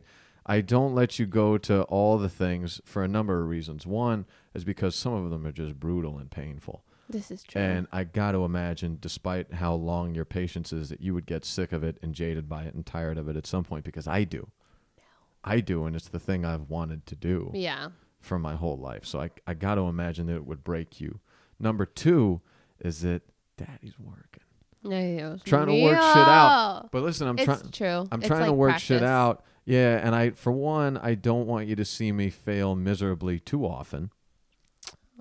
i 0.47 0.61
don't 0.61 0.95
let 0.95 1.19
you 1.19 1.27
go 1.27 1.57
to 1.59 1.83
all 1.85 2.19
the 2.19 2.29
things 2.29 2.81
for 2.85 3.03
a 3.05 3.09
number 3.09 3.41
of 3.43 3.49
reasons 3.49 3.87
one 3.87 4.25
is 4.55 4.65
because 4.65 4.95
some 4.95 5.13
of 5.15 5.31
them 5.31 5.47
are 5.47 5.53
just 5.53 5.79
brutal 5.79 6.19
and 6.19 6.31
painful 6.31 6.85
this 7.09 7.31
is 7.31 7.43
true. 7.43 7.61
and 7.61 7.87
i 7.93 8.05
got 8.05 8.33
to 8.33 8.45
imagine 8.45 8.97
despite 9.01 9.55
how 9.55 9.75
long 9.75 10.15
your 10.15 10.25
patience 10.25 10.73
is 10.73 10.89
that 10.89 11.01
you 11.01 11.13
would 11.15 11.27
get 11.27 11.45
sick 11.45 11.73
of 11.73 11.83
it 11.85 11.99
and 12.03 12.15
jaded 12.15 12.49
by 12.49 12.63
it 12.65 12.75
and 12.75 12.87
tired 12.87 13.19
of 13.19 13.29
it 13.29 13.37
at 13.37 13.47
some 13.47 13.65
point 13.65 13.85
because 13.85 14.07
i 14.09 14.25
do 14.25 14.49
No. 14.97 15.03
i 15.45 15.61
do 15.61 15.85
and 15.87 15.95
it's 15.97 16.09
the 16.09 16.19
thing 16.21 16.45
i've 16.45 16.69
wanted 16.71 17.07
to 17.07 17.15
do 17.17 17.51
yeah, 17.55 17.89
for 18.21 18.39
my 18.39 18.55
whole 18.55 18.79
life 18.79 19.05
so 19.05 19.21
i, 19.21 19.31
I 19.47 19.55
got 19.55 19.75
to 19.77 19.83
imagine 19.83 20.27
that 20.29 20.37
it 20.37 20.47
would 20.47 20.65
break 20.65 21.01
you 21.01 21.21
number 21.61 21.85
two 21.87 22.41
is 22.81 23.03
that 23.03 23.23
daddy's 23.57 23.99
working 23.99 24.43
Yeah, 24.83 25.37
trying 25.45 25.67
to 25.67 25.83
work 25.85 25.97
shit 26.01 26.29
out 26.29 26.89
but 26.93 27.03
listen 27.03 27.29
i'm 27.29 27.37
It's 27.39 27.45
trying 27.45 27.71
true. 27.73 28.09
I'm 28.11 28.21
It's 28.21 28.29
trying 28.29 28.45
to 28.47 28.51
like 28.53 28.57
work 28.59 28.79
shit 28.79 29.01
practice. 29.01 29.09
out. 29.09 29.45
Yeah, 29.65 30.01
and 30.05 30.15
I 30.15 30.31
for 30.31 30.51
one, 30.53 30.97
I 30.99 31.15
don't 31.15 31.47
want 31.47 31.69
you 31.69 31.77
to 31.77 31.85
see 31.85 32.11
me 32.13 32.31
fail 32.31 32.75
miserably 32.75 33.39
too 33.39 33.65
often 33.67 34.11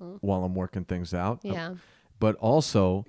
Mm. 0.02 0.18
while 0.22 0.44
I'm 0.44 0.56
working 0.56 0.86
things 0.86 1.14
out. 1.14 1.42
Yeah, 1.44 1.76
But 2.20 2.36
also 2.38 3.06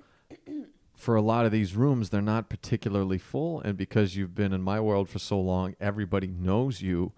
for 0.95 1.15
a 1.15 1.21
lot 1.21 1.45
of 1.45 1.51
these 1.51 1.75
rooms, 1.75 2.09
they're 2.11 2.21
not 2.21 2.49
particularly 2.49 3.17
full 3.17 3.61
and 3.61 3.75
because 3.77 4.15
you've 4.15 4.35
been 4.35 4.53
in 4.53 4.61
my 4.61 4.79
world 4.79 5.09
for 5.09 5.17
so 5.19 5.39
long, 5.39 5.75
everybody 5.79 6.27
knows 6.27 6.81
you 6.81 7.13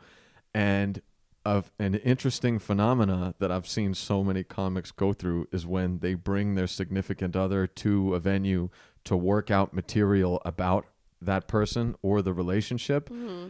and 0.54 1.02
of 1.44 1.72
an 1.78 1.96
interesting 1.96 2.58
phenomena 2.58 3.36
that 3.40 3.52
I've 3.52 3.68
seen 3.68 3.94
so 3.94 4.24
many 4.24 4.44
comics 4.44 4.92
go 4.92 5.12
through 5.14 5.48
is 5.52 5.66
when 5.68 6.00
they 6.00 6.14
bring 6.14 6.56
their 6.56 6.68
significant 6.68 7.36
other 7.36 7.68
to 7.68 8.16
a 8.16 8.20
venue 8.20 8.70
to 9.04 9.16
work 9.18 9.52
out 9.52 9.74
material 9.74 10.42
about 10.46 10.86
that 11.22 11.48
person 11.48 11.96
or 12.02 12.22
the 12.22 12.34
relationship. 12.34 13.10
Mm-hmm. 13.10 13.50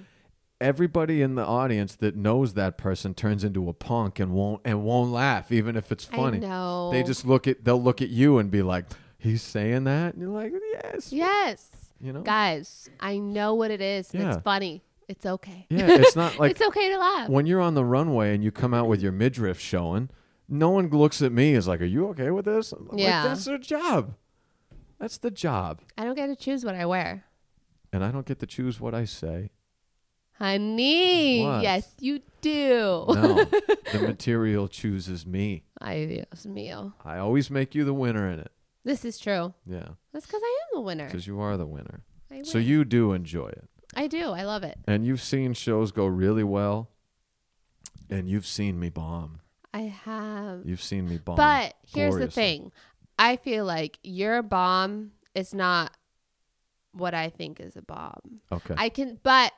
Everybody 0.62 1.22
in 1.22 1.36
the 1.36 1.46
audience 1.46 1.96
that 1.98 2.16
knows 2.16 2.54
that 2.54 2.78
person 2.78 3.14
turns 3.14 3.44
into 3.44 3.68
a 3.68 3.74
punk 3.74 4.20
and 4.20 4.32
won't 4.32 4.62
and 4.64 4.84
won't 4.84 5.12
laugh 5.12 5.52
even 5.52 5.76
if 5.76 5.92
it's 5.92 6.06
funny. 6.06 6.38
I 6.38 6.40
know. 6.42 6.92
They 6.92 7.04
just 7.04 7.26
look 7.26 7.46
at 7.48 7.66
they'll 7.66 7.82
look 7.82 8.02
at 8.02 8.10
you 8.10 8.38
and 8.38 8.50
be 8.50 8.62
like, 8.62 8.86
"He's 9.18 9.42
saying 9.42 9.84
that," 9.84 10.14
and 10.14 10.22
you're 10.22 10.32
like, 10.32 10.54
"Yes." 10.74 11.12
yes, 11.12 11.70
You 12.00 12.14
know. 12.14 12.22
guys. 12.22 12.90
I 13.02 13.18
know 13.18 13.54
what 13.54 13.70
it 13.70 13.82
is. 13.82 14.14
and 14.14 14.24
Yeah. 14.24 14.34
It's 14.36 14.44
funny. 14.44 14.82
It's 15.10 15.26
okay. 15.26 15.68
Yeah, 15.70 15.88
it's 15.90 16.16
not 16.16 16.40
like 16.40 16.52
it's 16.52 16.62
okay 16.62 16.90
to 16.90 16.98
laugh. 16.98 17.30
when 17.30 17.46
you're 17.46 17.62
on 17.62 17.74
the 17.76 17.84
runway 17.86 18.34
and 18.34 18.42
you 18.44 18.52
come 18.52 18.74
out 18.74 18.88
with 18.88 19.02
your 19.02 19.12
midriff 19.12 19.60
showing, 19.60 20.10
no 20.48 20.70
one 20.70 20.90
looks 20.90 21.22
at 21.22 21.34
me 21.34 21.54
as 21.56 21.68
like, 21.68 21.82
"Are 21.82 21.86
you 21.86 22.08
okay 22.10 22.32
with 22.32 22.46
this?" 22.46 22.72
I'm 22.72 22.88
like, 22.88 23.00
Yeah. 23.00 23.24
that's 23.28 23.44
their 23.44 23.58
job. 23.58 24.16
That's 25.00 25.18
the 25.18 25.32
job, 25.32 25.82
I 25.98 26.06
don't 26.06 26.16
get 26.16 26.28
to 26.28 26.36
choose 26.38 26.64
what 26.64 26.76
I 26.76 26.86
wear. 26.86 27.26
and 27.92 28.06
I 28.06 28.12
don't 28.12 28.26
get 28.26 28.40
to 28.40 28.46
choose 28.48 28.80
what 28.80 28.94
I 28.96 29.04
say. 29.04 29.52
Honey, 30.38 31.44
What? 31.44 31.64
yes, 31.64 31.88
you 32.00 32.20
do. 32.42 33.06
No, 33.08 33.44
the 33.94 34.00
material 34.02 34.68
chooses 34.68 35.26
me. 35.26 35.64
Ay, 35.82 36.06
Dios 36.06 36.46
mío. 36.46 36.94
I 37.04 37.18
always 37.18 37.50
make 37.50 37.74
you 37.74 37.84
the 37.86 37.94
winner 37.94 38.30
in 38.30 38.40
it. 38.40 38.52
This 38.84 39.06
is 39.06 39.18
true. 39.18 39.54
Yeah, 39.66 39.88
That's 40.14 40.26
because 40.26 40.42
I 40.44 40.60
am 40.64 40.80
the 40.80 40.82
winner. 40.82 41.06
because 41.06 41.26
you 41.26 41.40
are 41.40 41.58
the 41.58 41.66
winner. 41.66 42.04
I, 42.32 42.44
So 42.44 42.58
you 42.58 42.84
do 42.86 43.14
enjoy 43.14 43.48
it, 43.48 43.70
I 43.96 44.08
do. 44.08 44.32
I 44.32 44.44
love 44.44 44.64
it. 44.64 44.78
and 44.88 45.06
you've 45.06 45.22
seen 45.22 45.54
shows 45.54 45.92
go 45.92 46.06
really 46.06 46.44
well, 46.44 46.90
and 48.10 48.28
you've 48.30 48.46
seen 48.46 48.80
me 48.80 48.90
bomb. 48.90 49.40
I 49.74 49.84
have. 50.06 50.62
You've 50.66 50.84
seen 50.84 51.08
me 51.10 51.18
bomb. 51.18 51.36
But 51.38 51.74
here's 51.86 52.14
the 52.14 52.28
gloriously. 52.28 52.42
thing. 52.44 52.72
I 53.18 53.38
feel 53.38 53.66
like 53.66 53.98
your 54.04 54.42
bomb 54.44 55.12
is 55.34 55.54
not 55.54 55.96
what 56.92 57.14
I 57.14 57.30
think 57.30 57.60
is 57.60 57.76
a 57.76 57.82
bomb. 57.82 58.42
Okay. 58.52 58.74
I 58.78 58.90
can 58.90 59.20
but 59.24 59.52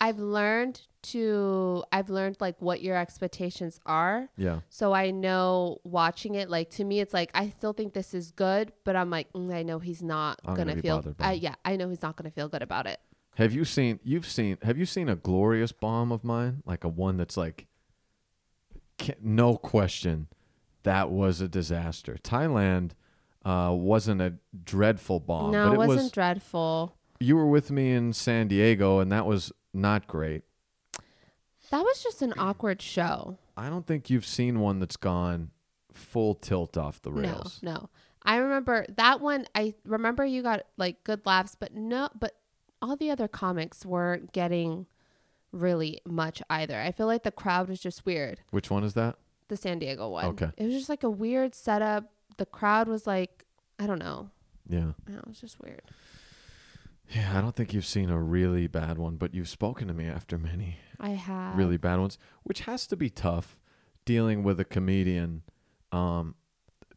I've 0.00 0.18
learned 0.18 0.80
to 1.02 1.84
I've 1.92 2.08
learned 2.10 2.38
like 2.40 2.56
what 2.60 2.82
your 2.82 2.96
expectations 2.96 3.78
are. 3.84 4.28
yeah. 4.36 4.60
So 4.70 4.92
I 4.92 5.10
know 5.10 5.78
watching 5.84 6.34
it 6.34 6.48
like 6.48 6.70
to 6.70 6.84
me 6.84 7.00
it's 7.00 7.12
like 7.12 7.30
I 7.34 7.50
still 7.50 7.72
think 7.72 7.92
this 7.92 8.14
is 8.14 8.30
good, 8.30 8.72
but 8.84 8.96
I'm 8.96 9.10
like 9.10 9.32
mm, 9.32 9.54
I 9.54 9.62
know 9.62 9.78
he's 9.78 10.02
not 10.02 10.40
I'm 10.44 10.54
gonna 10.54 10.74
to 10.74 10.82
feel 10.82 11.14
yeah, 11.34 11.54
I 11.64 11.76
know 11.76 11.88
he's 11.88 12.02
not 12.02 12.16
going 12.16 12.30
to 12.30 12.34
feel 12.34 12.48
good 12.48 12.62
about 12.62 12.86
it. 12.86 13.00
Have 13.36 13.52
you 13.52 13.64
seen? 13.64 13.98
You've 14.04 14.26
seen? 14.26 14.58
Have 14.62 14.78
you 14.78 14.86
seen 14.86 15.08
a 15.08 15.16
glorious 15.16 15.72
bomb 15.72 16.12
of 16.12 16.22
mine? 16.22 16.62
Like 16.64 16.84
a 16.84 16.88
one 16.88 17.16
that's 17.16 17.36
like, 17.36 17.66
no 19.20 19.56
question, 19.56 20.28
that 20.84 21.10
was 21.10 21.40
a 21.40 21.48
disaster. 21.48 22.16
Thailand 22.22 22.92
uh, 23.44 23.74
wasn't 23.76 24.22
a 24.22 24.34
dreadful 24.64 25.18
bomb, 25.18 25.50
no, 25.50 25.64
but 25.64 25.72
it 25.72 25.74
it 25.74 25.78
wasn't 25.78 25.96
was. 25.96 26.10
dreadful. 26.12 26.96
You 27.18 27.36
were 27.36 27.46
with 27.46 27.70
me 27.70 27.92
in 27.92 28.12
San 28.12 28.48
Diego, 28.48 29.00
and 29.00 29.10
that 29.10 29.26
was 29.26 29.52
not 29.74 30.06
great. 30.06 30.42
That 31.70 31.82
was 31.82 32.02
just 32.02 32.22
an 32.22 32.34
awkward 32.38 32.80
show. 32.80 33.38
I 33.56 33.68
don't 33.68 33.86
think 33.86 34.10
you've 34.10 34.26
seen 34.26 34.60
one 34.60 34.78
that's 34.80 34.96
gone 34.96 35.50
full 35.92 36.34
tilt 36.34 36.76
off 36.76 37.00
the 37.02 37.12
rails. 37.12 37.60
no. 37.62 37.88
I 38.26 38.36
remember 38.36 38.86
that 38.96 39.20
one. 39.20 39.44
I 39.54 39.74
remember 39.84 40.24
you 40.24 40.42
got 40.42 40.62
like 40.78 41.04
good 41.04 41.26
laughs, 41.26 41.56
but 41.60 41.74
no, 41.74 42.08
but 42.18 42.34
all 42.80 42.96
the 42.96 43.10
other 43.10 43.28
comics 43.28 43.84
weren't 43.84 44.32
getting 44.32 44.86
really 45.52 46.00
much 46.06 46.40
either. 46.48 46.80
I 46.80 46.90
feel 46.90 47.06
like 47.06 47.22
the 47.22 47.30
crowd 47.30 47.68
was 47.68 47.80
just 47.80 48.06
weird. 48.06 48.40
Which 48.50 48.70
one 48.70 48.82
is 48.82 48.94
that? 48.94 49.16
The 49.48 49.58
San 49.58 49.78
Diego 49.78 50.08
one. 50.08 50.24
Okay. 50.26 50.50
It 50.56 50.64
was 50.64 50.72
just 50.72 50.88
like 50.88 51.02
a 51.02 51.10
weird 51.10 51.54
setup. 51.54 52.10
The 52.38 52.46
crowd 52.46 52.88
was 52.88 53.06
like, 53.06 53.44
I 53.78 53.86
don't 53.86 53.98
know. 53.98 54.30
Yeah. 54.68 54.92
It 55.06 55.26
was 55.28 55.38
just 55.38 55.60
weird. 55.60 55.82
Yeah, 57.10 57.38
I 57.38 57.40
don't 57.40 57.54
think 57.54 57.72
you've 57.72 57.84
seen 57.86 58.10
a 58.10 58.18
really 58.20 58.66
bad 58.66 58.98
one, 58.98 59.16
but 59.16 59.34
you've 59.34 59.48
spoken 59.48 59.88
to 59.88 59.94
me 59.94 60.06
after 60.06 60.38
many. 60.38 60.78
I 60.98 61.10
have 61.10 61.56
really 61.56 61.76
bad 61.76 62.00
ones, 62.00 62.18
which 62.42 62.60
has 62.62 62.86
to 62.88 62.96
be 62.96 63.10
tough 63.10 63.60
dealing 64.04 64.42
with 64.42 64.58
a 64.58 64.64
comedian 64.64 65.42
um, 65.92 66.34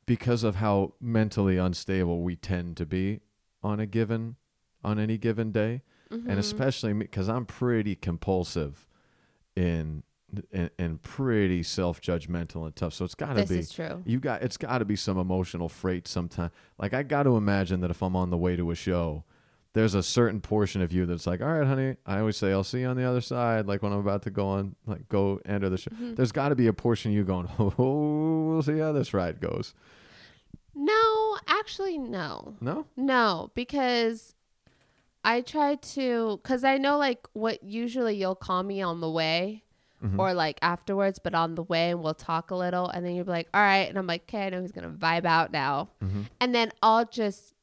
because 0.05 0.43
of 0.43 0.55
how 0.55 0.93
mentally 1.01 1.57
unstable 1.57 2.21
we 2.23 2.35
tend 2.35 2.77
to 2.77 2.85
be 2.85 3.19
on 3.61 3.79
a 3.79 3.85
given 3.85 4.35
on 4.83 4.99
any 4.99 5.17
given 5.17 5.51
day, 5.51 5.81
Mm-hmm. 6.09 6.29
and 6.29 6.39
especially 6.39 6.93
because 6.93 7.27
I'm 7.27 7.45
pretty 7.45 7.93
compulsive 7.93 8.87
in 9.57 10.03
and, 10.53 10.69
and 10.79 11.01
pretty 11.01 11.63
self-judgmental 11.63 12.65
and 12.65 12.73
tough. 12.73 12.93
So 12.93 13.03
it's 13.03 13.13
got 13.13 13.33
to 13.33 13.41
This 13.41 13.49
be 13.49 13.57
is 13.59 13.71
true. 13.73 14.03
you 14.05 14.21
got 14.21 14.41
it's 14.41 14.55
got 14.55 14.77
to 14.77 14.85
be 14.85 14.95
some 14.95 15.17
emotional 15.17 15.67
freight 15.67 16.07
sometime. 16.07 16.51
Like 16.79 16.93
I 16.93 17.03
got 17.03 17.23
to 17.23 17.35
imagine 17.35 17.81
that 17.81 17.91
if 17.91 18.01
I'm 18.01 18.15
on 18.15 18.29
the 18.29 18.37
way 18.37 18.55
to 18.55 18.71
a 18.71 18.75
show, 18.75 19.25
there's 19.77 19.93
a 19.93 20.01
certain 20.01 20.41
portion 20.41 20.81
of 20.81 20.91
you 20.91 21.05
that's 21.05 21.27
like, 21.27 21.39
all 21.39 21.47
right, 21.47 21.67
honey. 21.67 21.95
I 22.05 22.17
always 22.19 22.35
say, 22.35 22.51
I'll 22.51 22.63
see 22.63 22.79
you 22.79 22.87
on 22.87 22.97
the 22.97 23.03
other 23.03 23.21
side. 23.21 23.67
Like 23.67 23.83
when 23.83 23.93
I'm 23.93 23.99
about 23.99 24.23
to 24.23 24.31
go 24.31 24.47
on, 24.47 24.75
like 24.87 25.07
go 25.07 25.39
enter 25.45 25.69
the 25.69 25.77
show. 25.77 25.91
Mm-hmm. 25.91 26.15
There's 26.15 26.31
got 26.31 26.49
to 26.49 26.55
be 26.55 26.65
a 26.65 26.73
portion 26.73 27.11
of 27.11 27.15
you 27.15 27.23
going, 27.23 27.47
oh, 27.59 27.73
we'll 28.49 28.63
see 28.63 28.79
how 28.79 28.91
this 28.91 29.13
ride 29.13 29.39
goes. 29.39 29.75
No, 30.73 31.37
actually, 31.47 31.97
no. 31.97 32.55
No, 32.61 32.85
No, 32.95 33.51
because 33.55 34.33
I 35.23 35.41
try 35.41 35.75
to, 35.75 36.39
because 36.41 36.63
I 36.63 36.77
know 36.77 36.97
like 36.97 37.27
what 37.33 37.63
usually 37.63 38.15
you'll 38.15 38.35
call 38.35 38.63
me 38.63 38.81
on 38.81 39.01
the 39.01 39.09
way 39.09 39.63
Mhm. 40.03 40.19
or 40.19 40.33
like 40.35 40.59
afterwards, 40.61 41.17
but 41.17 41.33
on 41.33 41.55
the 41.55 41.63
way 41.63 41.89
and 41.89 42.03
we'll 42.03 42.13
talk 42.13 42.51
a 42.51 42.55
little. 42.55 42.87
And 42.89 43.03
then 43.03 43.15
you'll 43.15 43.25
be 43.25 43.31
like, 43.31 43.49
all 43.53 43.61
right. 43.61 43.89
And 43.89 43.97
I'm 43.97 44.05
like, 44.05 44.23
okay, 44.23 44.45
I 44.45 44.49
know 44.49 44.61
he's 44.61 44.71
going 44.71 44.91
to 44.91 44.95
vibe 44.95 45.25
out 45.25 45.51
now. 45.51 45.89
Mhm. 46.03 46.25
And 46.39 46.53
then 46.53 46.71
I'll 46.83 47.05
just 47.05 47.55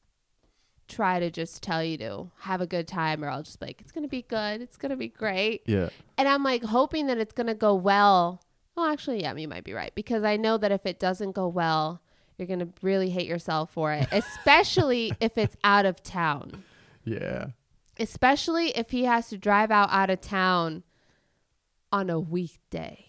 try 0.87 1.19
to 1.19 1.31
just 1.31 1.63
tell 1.63 1.83
you 1.83 1.97
to 1.97 2.29
have 2.39 2.61
a 2.61 2.67
good 2.67 2.87
time 2.87 3.23
or 3.23 3.29
I'll 3.29 3.43
just 3.43 3.59
be 3.59 3.67
like, 3.67 3.81
it's 3.81 3.91
going 3.91 4.03
to 4.03 4.09
be 4.09 4.21
good. 4.21 4.61
It's 4.61 4.77
going 4.77 4.91
to 4.91 4.95
be 4.95 5.07
great. 5.07 5.63
yeah, 5.65 5.89
And 6.17 6.27
I'm 6.27 6.43
like 6.43 6.63
hoping 6.63 7.07
that 7.07 7.17
it's 7.17 7.33
going 7.33 7.47
to 7.47 7.55
go 7.55 7.73
well. 7.75 8.41
Well, 8.75 8.85
actually, 8.87 9.21
yeah, 9.21 9.33
you 9.35 9.47
might 9.47 9.63
be 9.63 9.73
right 9.73 9.93
because 9.95 10.23
I 10.23 10.37
know 10.37 10.57
that 10.57 10.71
if 10.71 10.85
it 10.85 10.99
doesn't 10.99 11.31
go 11.31 11.47
well, 11.47 12.01
you're 12.37 12.47
going 12.47 12.59
to 12.59 12.69
really 12.81 13.09
hate 13.09 13.27
yourself 13.27 13.71
for 13.71 13.93
it, 13.93 14.07
especially 14.11 15.13
if 15.19 15.37
it's 15.37 15.55
out 15.63 15.85
of 15.85 16.03
town. 16.03 16.63
yeah. 17.03 17.47
Especially 17.97 18.77
if 18.77 18.91
he 18.91 19.05
has 19.05 19.29
to 19.29 19.37
drive 19.37 19.71
out 19.71 19.89
out 19.89 20.09
of 20.09 20.19
town 20.19 20.83
on 21.93 22.09
a 22.09 22.19
weekday. 22.19 23.04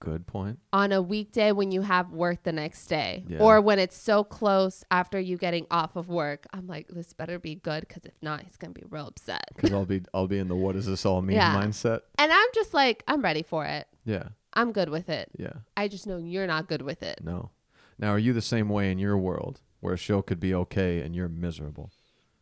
Good 0.00 0.26
point. 0.26 0.60
On 0.72 0.92
a 0.92 1.02
weekday 1.02 1.50
when 1.50 1.72
you 1.72 1.82
have 1.82 2.12
work 2.12 2.44
the 2.44 2.52
next 2.52 2.86
day, 2.86 3.24
Yeah. 3.26 3.38
or 3.40 3.60
when 3.60 3.78
it's 3.80 3.96
so 3.96 4.22
close 4.22 4.84
after 4.90 5.18
you 5.18 5.36
getting 5.36 5.66
off 5.70 5.96
of 5.96 6.08
work, 6.08 6.46
I'm 6.52 6.68
like, 6.68 6.86
this 6.88 7.12
better 7.12 7.38
be 7.38 7.56
good 7.56 7.86
because 7.88 8.04
if 8.04 8.14
not, 8.22 8.42
he's 8.42 8.56
gonna 8.56 8.74
be 8.74 8.84
real 8.88 9.08
upset. 9.08 9.44
Because 9.56 9.72
I'll 9.72 9.84
be 9.84 10.02
I'll 10.14 10.28
be 10.28 10.38
in 10.38 10.48
the 10.48 10.54
what 10.54 10.76
does 10.76 10.86
this 10.86 11.04
all 11.04 11.20
mean 11.20 11.36
Yeah. 11.36 11.54
mindset. 11.60 12.02
And 12.16 12.32
I'm 12.32 12.48
just 12.54 12.74
like, 12.74 13.02
I'm 13.08 13.22
ready 13.22 13.42
for 13.42 13.64
it. 13.64 13.88
Yeah, 14.04 14.28
I'm 14.52 14.70
good 14.72 14.88
with 14.88 15.08
it. 15.08 15.30
yeah. 15.36 15.52
I 15.76 15.88
just 15.88 16.06
know 16.06 16.18
you're 16.18 16.46
not 16.46 16.68
good 16.68 16.82
with 16.82 17.02
it. 17.02 17.20
No. 17.22 17.50
Now, 17.98 18.10
are 18.10 18.18
you 18.18 18.32
the 18.32 18.40
same 18.40 18.68
way 18.68 18.92
in 18.92 18.98
your 19.00 19.18
world 19.18 19.60
where 19.80 19.94
a 19.94 19.98
show 19.98 20.22
could 20.22 20.38
be 20.38 20.54
okay 20.54 21.00
and 21.00 21.16
you're 21.16 21.28
miserable, 21.28 21.90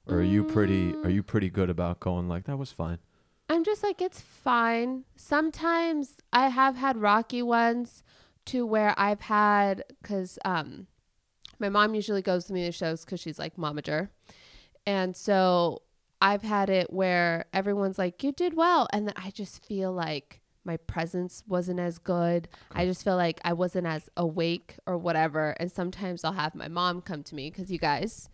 or 0.07 0.19
are 0.19 0.23
you 0.23 0.45
pretty 0.45 0.91
are 0.91 1.07
mm. 1.07 1.15
you 1.15 1.23
pretty 1.23 1.49
good 1.49 1.71
about 1.71 2.01
going 2.01 2.29
like 2.29 2.45
that 2.45 2.59
was 2.59 2.71
fine? 2.71 2.99
I'm 3.49 3.65
just 3.65 3.83
like, 3.83 4.03
it's 4.03 4.21
fine. 4.21 5.05
Sometimes 5.15 6.17
I 6.33 6.49
have 6.49 6.77
had 6.77 6.97
rocky 6.97 7.43
ones 7.43 8.03
to 8.47 8.67
where 8.67 8.95
I've 8.99 9.21
had, 9.21 9.85
because 10.03 10.39
um, 10.45 10.87
my 11.59 11.69
mom 11.69 11.95
usually 11.95 12.23
goes 12.23 12.45
to 12.47 12.53
me 12.53 12.65
to 12.65 12.73
shows 12.73 13.05
because 13.05 13.21
she's 13.21 13.39
like 13.39 13.57
momager. 13.57 14.09
And 14.87 15.17
so 15.17 15.83
I've 16.21 16.43
had 16.43 16.71
it 16.71 16.93
where 16.93 17.47
everyone's 17.53 17.99
like, 17.99 18.23
you 18.23 18.33
did 18.33 18.55
well. 18.55 18.89
And 18.93 19.07
then 19.07 19.15
I 19.17 19.31
just 19.31 19.65
feel 19.65 19.93
like 19.93 20.41
my 20.65 20.77
presence 20.77 21.45
wasn't 21.47 21.79
as 21.79 21.99
good. 21.99 22.49
I 22.73 22.87
just 22.87 23.05
feel 23.05 23.17
like 23.17 23.41
I 23.45 23.53
wasn't 23.53 23.87
as 23.87 24.09
awake 24.17 24.77
or 24.87 24.99
whatever. 24.99 25.51
And 25.61 25.71
sometimes 25.71 26.25
I'll 26.25 26.33
have 26.33 26.55
my 26.55 26.69
mom 26.69 27.01
come 27.03 27.23
to 27.25 27.35
me 27.35 27.51
because 27.51 27.71
you 27.71 27.79
guys, 27.79 28.29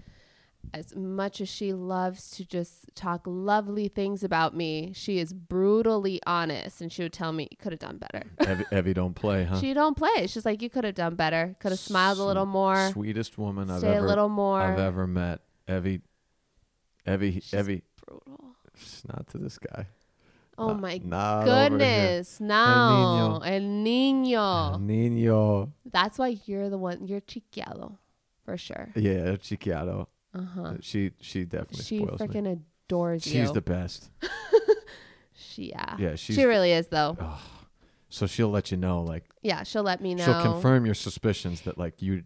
as 0.74 0.94
much 0.96 1.40
as 1.40 1.48
she 1.48 1.72
loves 1.72 2.30
to 2.32 2.44
just 2.44 2.94
talk 2.94 3.22
lovely 3.26 3.88
things 3.88 4.22
about 4.24 4.56
me, 4.56 4.92
she 4.94 5.18
is 5.18 5.32
brutally 5.32 6.20
honest 6.26 6.80
and 6.80 6.90
she 6.92 7.02
would 7.02 7.12
tell 7.12 7.32
me 7.32 7.48
you 7.50 7.56
could 7.56 7.72
have 7.72 7.78
done 7.80 7.98
better. 7.98 8.24
Evie, 8.50 8.64
Evie 8.72 8.94
don't 8.94 9.14
play, 9.14 9.44
huh? 9.44 9.60
She 9.60 9.74
don't 9.74 9.96
play. 9.96 10.26
She's 10.26 10.44
like 10.46 10.62
you 10.62 10.70
could 10.70 10.84
have 10.84 10.94
done 10.94 11.14
better. 11.14 11.54
Could 11.60 11.72
have 11.72 11.78
smiled 11.80 12.18
a 12.18 12.24
little 12.24 12.46
more. 12.46 12.90
Sweetest 12.90 13.36
woman 13.38 13.70
I've 13.70 13.84
ever 13.84 13.98
a 14.04 14.08
little 14.08 14.28
more. 14.28 14.60
I've 14.62 14.78
ever 14.78 15.06
met. 15.06 15.40
Evie, 15.68 16.00
Evie, 17.06 17.40
She's 17.40 17.54
Evie. 17.54 17.82
brutal. 18.04 18.56
It's 18.74 19.02
not 19.06 19.26
to 19.28 19.38
this 19.38 19.58
guy. 19.58 19.86
Oh 20.58 20.68
Not- 20.68 20.80
my 20.80 21.00
not 21.04 21.48
over 21.48 21.50
here. 21.50 21.68
goodness. 21.70 22.40
No. 22.40 23.40
El 23.44 23.60
niño. 23.60 24.72
El 24.74 24.78
Niño. 24.80 25.70
That's 25.90 26.18
why 26.18 26.38
you're 26.46 26.68
the 26.68 26.78
one 26.78 27.06
you're 27.06 27.20
chiqueado. 27.22 27.98
For 28.44 28.56
sure. 28.56 28.90
Yeah, 28.96 29.36
Chiqueado. 29.36 30.08
Uh-huh. 30.35 30.74
She 30.80 31.12
she 31.20 31.45
definitely 31.45 31.85
She 31.85 31.99
spoils 31.99 32.20
me. 32.20 32.26
freaking 32.26 32.62
adores 32.89 33.26
you. 33.26 33.41
She's 33.43 33.53
the 33.53 33.61
best. 33.62 34.11
she 35.35 35.70
yeah. 35.70 35.97
Yeah, 35.99 36.14
she's 36.14 36.37
she 36.37 36.45
really 36.45 36.72
is 36.72 36.89
though. 36.89 37.16
so 38.09 38.26
she'll 38.26 38.51
let 38.51 38.70
you 38.70 38.76
know 38.76 39.03
like 39.03 39.24
Yeah, 39.43 39.62
she'll 39.62 39.83
let 39.83 40.01
me 40.01 40.14
know. 40.14 40.24
she'll 40.24 40.43
confirm 40.43 40.87
your 40.87 40.95
suspicions 40.95 41.62
that 41.62 41.78
like 41.78 42.01
you 42.03 42.24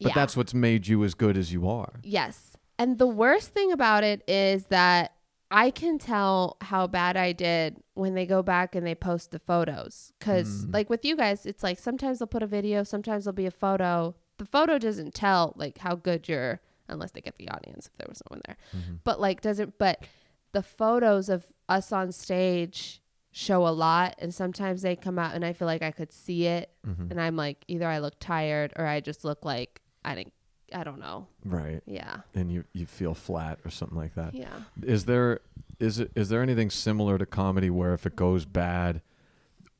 but 0.00 0.08
Yeah. 0.08 0.14
that's 0.14 0.36
what's 0.36 0.54
made 0.54 0.86
you 0.86 1.04
as 1.04 1.12
good 1.14 1.36
as 1.36 1.52
you 1.52 1.68
are. 1.68 2.00
Yes. 2.02 2.56
And 2.78 2.96
the 2.98 3.06
worst 3.06 3.50
thing 3.52 3.70
about 3.70 4.02
it 4.02 4.22
is 4.26 4.66
that 4.68 5.12
I 5.50 5.70
can 5.70 5.98
tell 5.98 6.56
how 6.62 6.86
bad 6.86 7.18
I 7.18 7.32
did 7.32 7.76
when 7.92 8.14
they 8.14 8.24
go 8.24 8.42
back 8.42 8.74
and 8.74 8.86
they 8.86 8.94
post 8.94 9.30
the 9.32 9.38
photos. 9.38 10.12
Because, 10.18 10.64
Mm. 10.64 10.72
like 10.72 10.88
with 10.88 11.04
you 11.04 11.16
guys, 11.16 11.44
it's 11.44 11.62
like 11.62 11.78
sometimes 11.78 12.18
they'll 12.20 12.28
put 12.28 12.42
a 12.42 12.46
video, 12.46 12.82
sometimes 12.82 13.24
there'll 13.24 13.34
be 13.34 13.44
a 13.46 13.50
photo. 13.50 14.14
The 14.38 14.46
photo 14.46 14.78
doesn't 14.78 15.12
tell 15.12 15.52
like 15.56 15.76
how 15.78 15.96
good 15.96 16.28
you're, 16.30 16.60
unless 16.90 17.12
they 17.12 17.20
get 17.20 17.36
the 17.38 17.48
audience 17.48 17.86
if 17.86 17.96
there 17.96 18.06
was 18.08 18.22
no 18.28 18.34
one 18.34 18.42
there. 18.46 18.56
Mm-hmm. 18.76 18.94
But, 19.04 19.20
like, 19.20 19.40
doesn't, 19.40 19.78
but 19.78 20.04
the 20.52 20.62
photos 20.62 21.28
of 21.28 21.44
us 21.68 21.92
on 21.92 22.12
stage 22.12 23.00
show 23.32 23.66
a 23.66 23.70
lot. 23.70 24.14
And 24.18 24.34
sometimes 24.34 24.82
they 24.82 24.96
come 24.96 25.18
out 25.18 25.34
and 25.34 25.44
I 25.44 25.52
feel 25.52 25.66
like 25.66 25.82
I 25.82 25.90
could 25.90 26.12
see 26.12 26.46
it. 26.46 26.70
Mm-hmm. 26.86 27.10
And 27.10 27.20
I'm 27.20 27.36
like, 27.36 27.64
either 27.68 27.86
I 27.86 27.98
look 27.98 28.14
tired 28.18 28.72
or 28.76 28.86
I 28.86 29.00
just 29.00 29.24
look 29.24 29.44
like 29.44 29.80
I 30.04 30.14
didn't, 30.14 30.32
I 30.74 30.84
don't 30.84 31.00
know. 31.00 31.26
Right. 31.44 31.82
Yeah. 31.86 32.18
And 32.34 32.52
you 32.52 32.64
you 32.72 32.86
feel 32.86 33.14
flat 33.14 33.58
or 33.64 33.70
something 33.70 33.98
like 33.98 34.14
that. 34.14 34.34
Yeah. 34.34 34.60
Is 34.82 35.04
there 35.04 35.40
is 35.80 35.98
it 35.98 36.12
is 36.14 36.28
there 36.28 36.42
anything 36.42 36.70
similar 36.70 37.18
to 37.18 37.26
comedy 37.26 37.70
where 37.70 37.92
if 37.92 38.06
it 38.06 38.14
goes 38.14 38.44
bad 38.44 39.02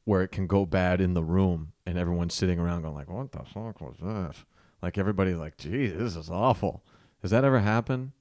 where 0.04 0.22
it 0.22 0.28
can 0.28 0.46
go 0.46 0.66
bad 0.66 1.00
in 1.00 1.14
the 1.14 1.22
room 1.22 1.72
and 1.86 1.96
everyone's 1.96 2.34
sitting 2.34 2.58
around 2.58 2.82
going 2.82 2.94
like 2.94 3.08
what 3.08 3.30
the 3.30 3.44
fuck 3.44 3.80
was 3.80 3.96
this? 4.00 4.44
Like 4.82 4.98
everybody 4.98 5.34
like 5.34 5.56
gee 5.58 5.88
this 5.88 6.16
is 6.16 6.28
awful. 6.28 6.82
Has 7.22 7.30
that 7.30 7.44
ever 7.44 7.60
happened 7.60 8.12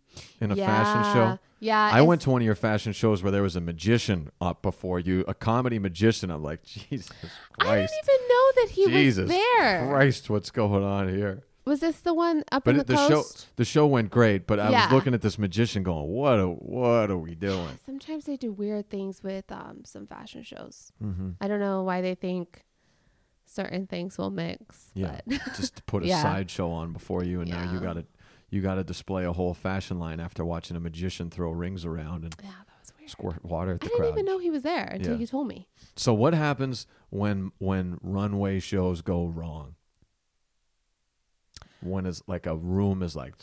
in 0.42 0.52
a 0.52 0.56
fashion 0.56 1.14
show? 1.14 1.40
Yeah. 1.62 1.90
I 1.94 2.02
went 2.02 2.22
to 2.22 2.30
one 2.30 2.42
of 2.42 2.46
your 2.46 2.56
fashion 2.56 2.94
shows 2.94 3.22
where 3.22 3.32
there 3.32 3.44
was 3.44 3.56
a 3.56 3.62
magician 3.62 4.30
up 4.40 4.62
before 4.62 5.00
you, 5.00 5.26
a 5.28 5.34
comedy 5.34 5.78
magician. 5.80 6.32
I'm 6.32 6.44
like, 6.44 6.64
Jesus 6.64 7.10
Christ. 7.60 7.60
I 7.60 7.76
didn't 7.76 7.92
even 8.04 8.28
know 8.30 8.52
that 8.56 8.68
he 8.72 8.86
Jesus 8.88 9.28
was 9.30 9.32
there. 9.32 9.88
Christ, 9.90 10.30
what's 10.30 10.52
going 10.52 10.84
on 10.84 11.10
here? 11.10 11.44
Was 11.66 11.82
this 11.82 12.00
the 12.00 12.14
one 12.16 12.44
up 12.52 12.64
But 12.64 12.76
in 12.76 12.82
it, 12.82 12.88
the, 12.88 12.94
the 12.94 13.08
show 13.10 13.24
the 13.58 13.66
show 13.66 13.86
went 13.86 14.10
great, 14.10 14.48
but 14.48 14.60
I 14.60 14.72
Yeah. 14.72 14.86
was 14.86 14.94
looking 14.94 15.14
at 15.14 15.22
this 15.22 15.38
magician 15.38 15.84
going, 15.84 16.08
What 16.08 16.40
are 16.40 16.48
what 16.48 17.12
are 17.12 17.18
we 17.18 17.36
doing? 17.36 17.78
Sometimes 17.86 18.26
they 18.26 18.38
do 18.38 18.52
weird 18.52 18.90
things 18.90 19.22
with 19.22 19.52
um, 19.52 19.82
some 19.86 20.08
fashion 20.08 20.42
shows. 20.42 20.92
Mm-hmm. 21.04 21.32
I 21.40 21.48
don't 21.48 21.60
know 21.60 21.84
why 21.84 22.02
they 22.02 22.16
think 22.16 22.64
certain 23.46 23.86
things 23.86 24.18
will 24.18 24.32
mix. 24.32 24.90
Yeah. 24.96 25.20
But 25.28 25.42
Just 25.56 25.76
to 25.76 25.84
put 25.84 26.04
a 26.04 26.08
Yeah. 26.08 26.22
sideshow 26.24 26.72
on 26.72 26.92
before 26.94 27.24
you 27.24 27.42
and 27.42 27.50
now 27.52 27.72
you 27.72 27.80
gotta 27.80 28.06
you 28.50 28.62
gotta 28.62 28.84
display 28.84 29.26
a 29.26 29.34
whole 29.34 29.54
fashion 29.54 30.00
line 30.00 30.20
after 30.20 30.44
watching 30.46 30.76
a 30.76 30.80
magician 30.80 31.30
throw 31.30 31.52
rings 31.52 31.86
around 31.86 32.24
and 32.24 32.36
yeah, 32.44 32.50
that 32.50 32.80
was 32.80 32.92
weird. 33.00 33.10
squirt 33.10 33.46
water 33.46 33.72
at 33.74 33.76
I 33.76 33.86
the 33.86 33.90
didn't 33.90 33.98
crowd. 34.00 34.10
even 34.14 34.26
know 34.26 34.40
he 34.40 34.50
was 34.50 34.64
there 34.64 34.86
until 34.92 35.14
Yeah. 35.14 35.20
you 35.20 35.28
told 35.28 35.48
me. 35.48 35.68
So 35.96 36.14
what 36.14 36.34
happens 36.34 36.88
when 37.10 37.52
when 37.60 37.98
runway 38.02 38.60
shows 38.60 39.02
go 39.02 39.26
wrong? 39.28 39.76
When 41.82 42.06
is 42.06 42.22
like 42.28 42.46
a 42.46 42.56
room 42.58 43.02
is 43.04 43.16
like 43.16 43.36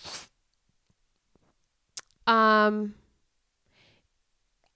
Um, 2.26 2.94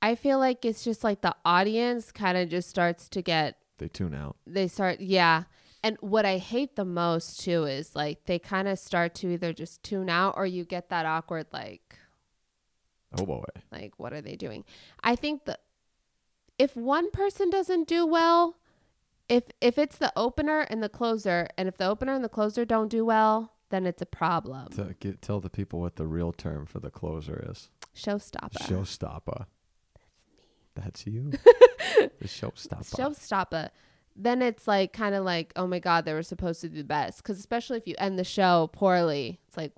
I 0.00 0.14
feel 0.14 0.38
like 0.38 0.64
it's 0.64 0.84
just 0.84 1.02
like 1.04 1.20
the 1.20 1.34
audience 1.44 2.12
kind 2.12 2.38
of 2.38 2.48
just 2.48 2.68
starts 2.70 3.08
to 3.10 3.22
get 3.22 3.56
they 3.78 3.88
tune 3.88 4.14
out. 4.14 4.36
they 4.46 4.68
start 4.68 5.00
yeah 5.00 5.44
and 5.82 5.96
what 6.00 6.24
i 6.26 6.36
hate 6.38 6.76
the 6.76 6.84
most 6.84 7.40
too 7.40 7.64
is 7.64 7.94
like 7.96 8.24
they 8.26 8.38
kind 8.38 8.68
of 8.68 8.78
start 8.78 9.14
to 9.14 9.30
either 9.32 9.52
just 9.52 9.82
tune 9.82 10.08
out 10.10 10.34
or 10.36 10.46
you 10.46 10.64
get 10.64 10.88
that 10.90 11.06
awkward 11.06 11.46
like 11.52 11.96
Oh 13.18 13.26
boy. 13.26 13.44
like 13.72 13.94
what 13.96 14.12
are 14.12 14.20
they 14.20 14.36
doing 14.36 14.64
i 15.02 15.16
think 15.16 15.44
that 15.46 15.60
if 16.58 16.76
one 16.76 17.10
person 17.10 17.50
doesn't 17.50 17.88
do 17.88 18.06
well 18.06 18.56
if 19.28 19.44
if 19.60 19.78
it's 19.78 19.96
the 19.98 20.12
opener 20.16 20.60
and 20.70 20.82
the 20.82 20.88
closer 20.88 21.48
and 21.58 21.66
if 21.68 21.76
the 21.76 21.86
opener 21.86 22.14
and 22.14 22.22
the 22.24 22.28
closer 22.28 22.64
don't 22.64 22.88
do 22.88 23.04
well 23.04 23.52
then 23.70 23.86
it's 23.86 24.02
a 24.02 24.06
problem 24.06 24.68
To 24.72 24.94
get, 24.98 25.22
tell 25.22 25.40
the 25.40 25.50
people 25.50 25.80
what 25.80 25.96
the 25.96 26.06
real 26.06 26.32
term 26.32 26.66
for 26.66 26.80
the 26.80 26.90
closer 26.90 27.44
is. 27.50 27.70
showstopper 27.96 28.58
Showstopper. 28.68 29.46
That's 30.74 31.06
you. 31.06 31.30
the 32.20 32.26
showstopper. 32.26 32.94
showstopper 32.94 33.70
then 34.22 34.42
it's 34.42 34.66
like 34.68 34.92
kind 34.92 35.14
of 35.14 35.24
like 35.24 35.52
oh 35.56 35.66
my 35.66 35.78
god 35.78 36.04
they 36.04 36.12
were 36.12 36.22
supposed 36.22 36.60
to 36.60 36.68
do 36.68 36.78
the 36.78 36.84
best 36.84 37.18
because 37.22 37.38
especially 37.38 37.76
if 37.78 37.86
you 37.86 37.94
end 37.98 38.18
the 38.18 38.24
show 38.24 38.68
poorly 38.72 39.40
it's 39.48 39.56
like 39.56 39.72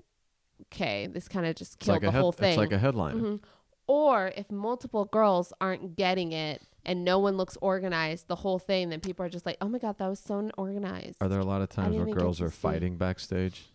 okay 0.71 1.07
this 1.07 1.27
kind 1.27 1.45
of 1.45 1.55
just 1.55 1.79
killed 1.79 1.95
like 1.95 2.01
the 2.01 2.11
head, 2.11 2.21
whole 2.21 2.31
thing 2.31 2.49
It's 2.49 2.57
like 2.57 2.71
a 2.71 2.77
headliner. 2.77 3.19
Mhm. 3.19 3.39
or 3.87 4.31
if 4.35 4.51
multiple 4.51 5.05
girls 5.05 5.53
aren't 5.61 5.95
getting 5.95 6.31
it 6.31 6.61
and 6.85 7.05
no 7.05 7.19
one 7.19 7.37
looks 7.37 7.57
organized 7.61 8.27
the 8.27 8.35
whole 8.37 8.59
thing 8.59 8.89
then 8.89 8.99
people 8.99 9.25
are 9.25 9.29
just 9.29 9.45
like 9.45 9.57
oh 9.61 9.67
my 9.69 9.79
god 9.79 9.97
that 9.97 10.07
was 10.07 10.19
so 10.19 10.39
unorganized 10.39 11.17
Are 11.21 11.29
there 11.29 11.39
a 11.39 11.45
lot 11.45 11.61
of 11.61 11.69
times 11.69 11.95
where 11.95 12.05
girls 12.13 12.41
are 12.41 12.49
fighting 12.49 12.97
backstage? 12.97 13.69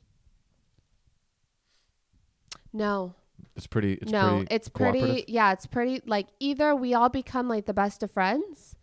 no 2.73 3.15
It's 3.57 3.67
pretty. 3.67 3.95
It's 3.95 4.11
no, 4.13 4.45
pretty 4.47 4.55
it's 4.55 4.69
pretty. 4.69 5.25
Yeah, 5.29 5.53
it's 5.53 5.67
pretty. 5.67 6.01
Like 6.07 6.27
either 6.39 6.75
we 6.77 6.95
all 6.95 7.09
become 7.09 7.49
like 7.49 7.67
the 7.67 7.75
best 7.75 8.03
of 8.03 8.11
friends, 8.11 8.77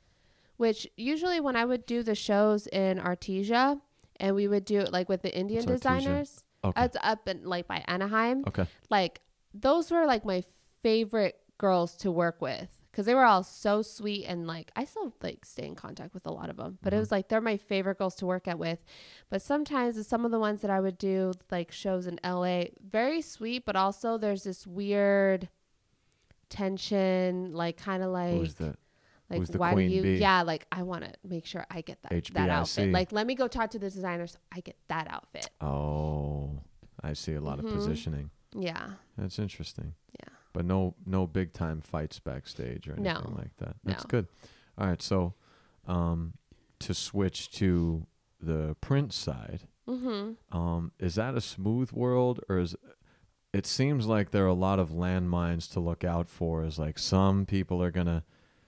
which 0.57 0.87
usually 0.97 1.39
when 1.39 1.55
I 1.55 1.65
would 1.65 1.85
do 1.85 2.03
the 2.03 2.15
shows 2.15 2.67
in 2.67 2.97
Artesia, 2.99 3.79
and 4.17 4.35
we 4.35 4.47
would 4.47 4.65
do 4.65 4.79
it 4.79 4.91
like 4.93 5.09
with 5.09 5.21
the 5.21 5.35
Indian 5.37 5.65
What's 5.65 5.81
designers. 5.81 6.45
Okay. 6.63 6.85
It's 6.85 6.97
up 7.01 7.27
in 7.27 7.43
like 7.45 7.67
by 7.67 7.83
Anaheim. 7.87 8.43
okay. 8.47 8.65
Like 8.89 9.21
those 9.53 9.91
were 9.91 10.05
like 10.05 10.25
my 10.25 10.43
favorite 10.81 11.39
girls 11.57 11.95
to 11.97 12.11
work 12.11 12.41
with 12.41 12.69
because 12.91 13.05
they 13.05 13.13
were 13.15 13.23
all 13.25 13.43
so 13.43 13.81
sweet 13.81 14.25
and 14.25 14.47
like 14.47 14.71
I 14.75 14.85
still 14.85 15.13
like 15.21 15.45
stay 15.45 15.65
in 15.65 15.75
contact 15.75 16.13
with 16.13 16.25
a 16.25 16.31
lot 16.31 16.49
of 16.49 16.57
them. 16.57 16.77
But 16.81 16.93
it 16.93 16.97
Mhm. 16.97 16.99
was 17.01 17.11
like 17.11 17.27
they're 17.27 17.41
my 17.41 17.57
favorite 17.57 17.97
girls 17.97 18.15
to 18.15 18.25
work 18.25 18.47
at 18.47 18.57
with. 18.57 18.83
But 19.29 19.41
sometimes 19.41 20.05
some 20.07 20.25
of 20.25 20.31
the 20.31 20.39
ones 20.39 20.61
that 20.61 20.71
I 20.71 20.79
would 20.79 20.97
do 20.97 21.33
like 21.51 21.71
shows 21.71 22.07
in 22.07 22.19
LA, 22.23 22.65
very 22.89 23.21
sweet, 23.21 23.65
but 23.65 23.75
also 23.75 24.17
there's 24.17 24.43
this 24.43 24.65
weird 24.65 25.49
tension, 26.49 27.53
like 27.53 27.77
kind 27.77 28.03
of 28.03 28.11
like 28.11 28.31
Who's 28.33 28.55
the 28.55 28.75
like 29.29 29.39
who's 29.39 29.49
why 29.51 29.73
do 29.73 29.81
you 29.81 30.01
bee? 30.01 30.17
yeah 30.17 30.41
like 30.43 30.65
I 30.71 30.83
want 30.83 31.03
to 31.03 31.11
make 31.27 31.45
sure 31.45 31.65
I 31.69 31.81
get 31.81 32.01
that 32.03 32.11
that 32.33 32.49
outfit. 32.49 32.91
Like 32.91 33.11
let 33.11 33.25
me 33.27 33.35
go 33.35 33.47
talk 33.47 33.71
to 33.71 33.79
the 33.79 33.89
designer 33.89 34.27
so 34.27 34.37
I 34.51 34.59
get 34.59 34.77
that 34.87 35.07
outfit. 35.09 35.49
Oh, 35.61 36.61
I 37.03 37.13
see 37.13 37.33
a 37.33 37.41
lot 37.41 37.59
Mhm. 37.59 37.65
of 37.67 37.73
positioning. 37.73 38.29
Yeah. 38.55 38.91
That's 39.17 39.39
interesting. 39.39 39.95
Yeah. 40.19 40.29
But 40.53 40.65
no 40.65 40.95
no 41.05 41.27
big 41.27 41.53
time 41.53 41.81
fights 41.81 42.19
backstage 42.19 42.87
or 42.87 42.93
anything 42.93 43.13
No. 43.13 43.33
like 43.37 43.55
that. 43.57 43.75
That's 43.83 44.03
No. 44.03 44.07
good. 44.09 44.27
All 44.77 44.87
right, 44.87 45.01
so 45.01 45.33
um 45.87 46.33
to 46.79 46.93
switch 46.93 47.49
to 47.51 48.05
the 48.39 48.75
print 48.81 49.11
side, 49.13 49.61
Mhm. 49.87 50.35
um 50.51 50.91
is 50.99 51.15
that 51.15 51.35
a 51.35 51.41
smooth 51.41 51.91
world 51.91 52.39
or 52.49 52.59
is 52.59 52.75
it 53.53 53.65
seems 53.65 54.05
like 54.05 54.31
there 54.31 54.43
are 54.43 54.47
a 54.47 54.53
lot 54.53 54.79
of 54.79 54.89
landmines 54.89 55.71
to 55.71 55.79
look 55.79 56.03
out 56.03 56.29
for 56.29 56.63
is 56.65 56.77
like 56.77 56.99
some 56.99 57.45
people 57.45 57.81
are 57.81 57.89
going 57.91 58.05
to 58.07 58.21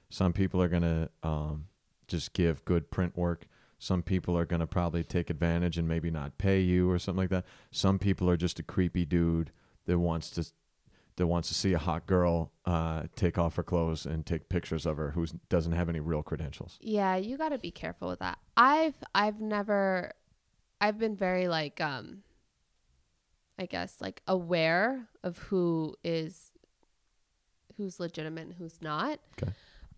some 0.10 0.34
people 0.34 0.62
are 0.62 0.68
going 0.68 0.84
to 0.84 1.10
um 1.24 1.66
just 2.08 2.34
give 2.34 2.64
good 2.66 2.90
print 2.90 3.18
work 3.18 3.48
some 3.80 4.02
people 4.02 4.38
are 4.38 4.46
going 4.46 4.60
to 4.60 4.68
probably 4.68 5.04
take 5.04 5.30
advantage 5.30 5.78
and 5.78 5.88
maybe 5.88 6.10
not 6.10 6.38
pay 6.38 6.60
you 6.60 6.90
or 6.90 6.98
something 6.98 7.24
like 7.24 7.30
that 7.30 7.46
some 7.72 8.00
people 8.00 8.30
are 8.30 8.38
just 8.38 8.60
a 8.60 8.64
creepy 8.64 9.06
dude 9.06 9.52
that 9.86 10.00
wants 10.00 10.30
to 10.32 10.46
that 11.18 11.28
wants 11.28 11.48
to 11.48 11.56
see 11.56 11.74
a 11.74 11.80
hot 11.80 12.06
girl 12.06 12.52
uh, 12.66 13.04
take 13.16 13.40
off 13.40 13.56
her 13.56 13.64
clothes 13.64 14.06
and 14.06 14.26
take 14.26 14.50
pictures 14.50 14.86
of 14.86 14.98
her 14.98 15.12
who 15.12 15.26
doesn't 15.50 15.72
have 15.72 15.90
any 15.90 16.00
real 16.00 16.22
credentials 16.24 16.78
Yeah, 16.80 17.16
you 17.16 17.38
got 17.38 17.50
to 17.50 17.58
be 17.58 17.72
careful 17.72 18.08
with 18.08 18.20
that. 18.20 18.38
I've 18.56 18.96
I've 19.16 19.42
never 19.42 20.12
I've 20.80 21.00
been 21.00 21.16
very 21.16 21.48
like 21.48 21.82
um 21.82 22.22
I 23.60 23.66
guess 23.66 23.98
like 24.00 24.22
aware 24.28 25.08
of 25.24 25.40
who 25.40 25.96
is 26.04 26.52
who's 27.78 28.00
legitimate 28.00 28.42
and 28.42 28.54
who's 28.54 28.80
not. 28.82 29.20
Okay. 29.42 29.52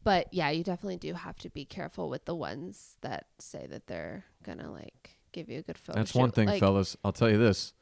But 0.03 0.33
yeah, 0.33 0.49
you 0.49 0.63
definitely 0.63 0.97
do 0.97 1.13
have 1.13 1.37
to 1.39 1.49
be 1.49 1.65
careful 1.65 2.09
with 2.09 2.25
the 2.25 2.35
ones 2.35 2.95
that 3.01 3.27
say 3.37 3.67
that 3.67 3.87
they're 3.87 4.25
going 4.43 4.59
to 4.59 4.69
like 4.69 5.17
give 5.31 5.49
you 5.49 5.59
a 5.59 5.61
good 5.61 5.77
photo. 5.77 5.99
That's 5.99 6.15
one 6.15 6.31
thing, 6.31 6.47
Like, 6.47 6.59
fellas. 6.59 6.97
I'll 7.03 7.11
tell 7.11 7.29
you 7.29 7.37
this. 7.37 7.73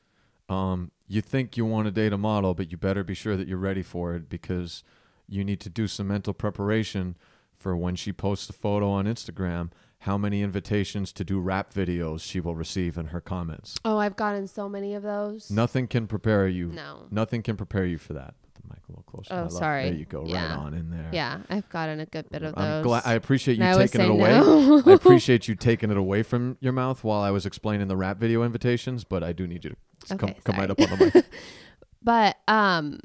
Um, 0.50 0.92
you 1.08 1.22
think 1.22 1.58
you 1.58 1.66
want 1.66 1.86
to 1.86 1.92
date 1.92 2.14
a 2.14 2.18
model, 2.18 2.54
but 2.54 2.72
you 2.72 2.78
better 2.78 3.04
be 3.04 3.14
sure 3.14 3.36
that 3.36 3.48
you're 3.48 3.58
ready 3.58 3.84
for 3.84 4.16
it 4.16 4.30
because 4.30 4.84
you 5.28 5.44
need 5.44 5.60
to 5.62 5.70
do 5.70 5.88
some 5.88 6.08
mental 6.08 6.34
preparation 6.34 7.18
for 7.56 7.76
when 7.76 7.96
she 7.96 8.14
posts 8.14 8.50
a 8.50 8.54
photo 8.54 8.90
on 8.90 9.06
Instagram, 9.06 9.72
how 10.00 10.18
many 10.18 10.42
invitations 10.42 11.12
to 11.12 11.24
do 11.24 11.40
rap 11.40 11.74
videos 11.74 12.22
she 12.22 12.40
will 12.40 12.56
receive 12.56 12.98
in 12.98 13.08
her 13.08 13.20
comments. 13.20 13.78
Oh, 13.84 13.98
I've 13.98 14.16
gotten 14.16 14.48
so 14.48 14.70
many 14.70 14.94
of 14.94 15.04
those. 15.04 15.50
Nothing 15.50 15.88
can 15.88 16.08
prepare 16.08 16.48
you. 16.48 16.68
No. 16.68 17.08
Nothing 17.10 17.42
can 17.42 17.58
prepare 17.58 17.86
you 17.86 17.98
for 17.98 18.14
that. 18.14 18.36
Mic 18.70 18.80
a 18.88 18.92
little 18.92 19.04
closer. 19.04 19.34
Oh, 19.34 19.38
I 19.38 19.42
love- 19.42 19.52
sorry. 19.52 19.84
There 19.86 19.94
you 19.94 20.06
go. 20.06 20.24
Right 20.24 20.34
on 20.52 20.74
in 20.74 20.90
there. 20.90 21.10
Yeah, 21.12 21.40
I've 21.50 21.68
gotten 21.70 22.00
a 22.00 22.06
good 22.06 22.30
bit 22.30 22.44
of 22.44 22.56
those. 22.56 22.64
I'm 22.64 22.84
glad. 22.84 23.04
I 23.06 23.14
appreciate 23.14 23.58
you 23.58 23.64
And 23.64 23.78
taking 23.80 24.02
it 24.02 24.10
away. 24.10 24.30
no. 24.32 24.84
I 24.86 24.92
appreciate 24.94 25.48
you 25.48 25.56
taking 25.56 25.92
it 25.92 25.98
away 25.98 26.24
from 26.24 26.58
your 26.60 26.74
mouth 26.74 27.04
while 27.04 27.22
I 27.22 27.32
was 27.32 27.46
explaining 27.46 27.88
the 27.88 27.98
rap 27.98 28.18
video 28.18 28.44
invitations, 28.44 29.04
but 29.04 29.24
I 29.24 29.34
do 29.34 29.48
need 29.48 29.64
you 29.66 29.76
to 30.08 30.18
come, 30.18 30.30
Okay, 30.32 30.40
come 30.44 30.56
right 30.58 30.70
up 30.70 30.80
on 30.80 30.90
the 31.00 31.12
mic. 31.14 31.26
But 32.04 32.38
um 32.48 33.00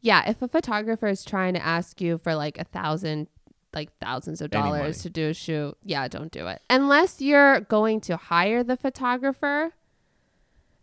yeah, 0.00 0.28
if 0.28 0.42
a 0.42 0.48
photographer 0.48 1.06
is 1.08 1.24
trying 1.24 1.54
to 1.54 1.64
ask 1.64 2.00
you 2.00 2.18
for 2.18 2.34
like 2.34 2.58
a 2.58 2.64
thousand 2.64 3.28
like 3.74 3.90
thousands 4.00 4.40
of 4.40 4.50
dollars 4.50 5.02
to 5.02 5.10
do 5.10 5.28
a 5.28 5.34
shoot, 5.34 5.76
yeah, 5.84 6.08
don't 6.08 6.30
do 6.32 6.46
it. 6.46 6.60
Unless 6.70 7.20
you're 7.20 7.60
going 7.60 8.00
to 8.02 8.16
hire 8.16 8.62
the 8.62 8.76
photographer. 8.76 9.72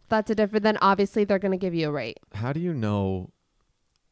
That's 0.10 0.30
a 0.30 0.36
different 0.36 0.64
then 0.64 0.78
obviously 0.82 1.24
they're 1.24 1.40
gonna 1.40 1.58
give 1.58 1.74
you 1.74 1.90
a 1.90 1.92
rate. 1.92 2.20
how 2.34 2.52
do 2.54 2.60
you 2.60 2.74
know 2.74 3.30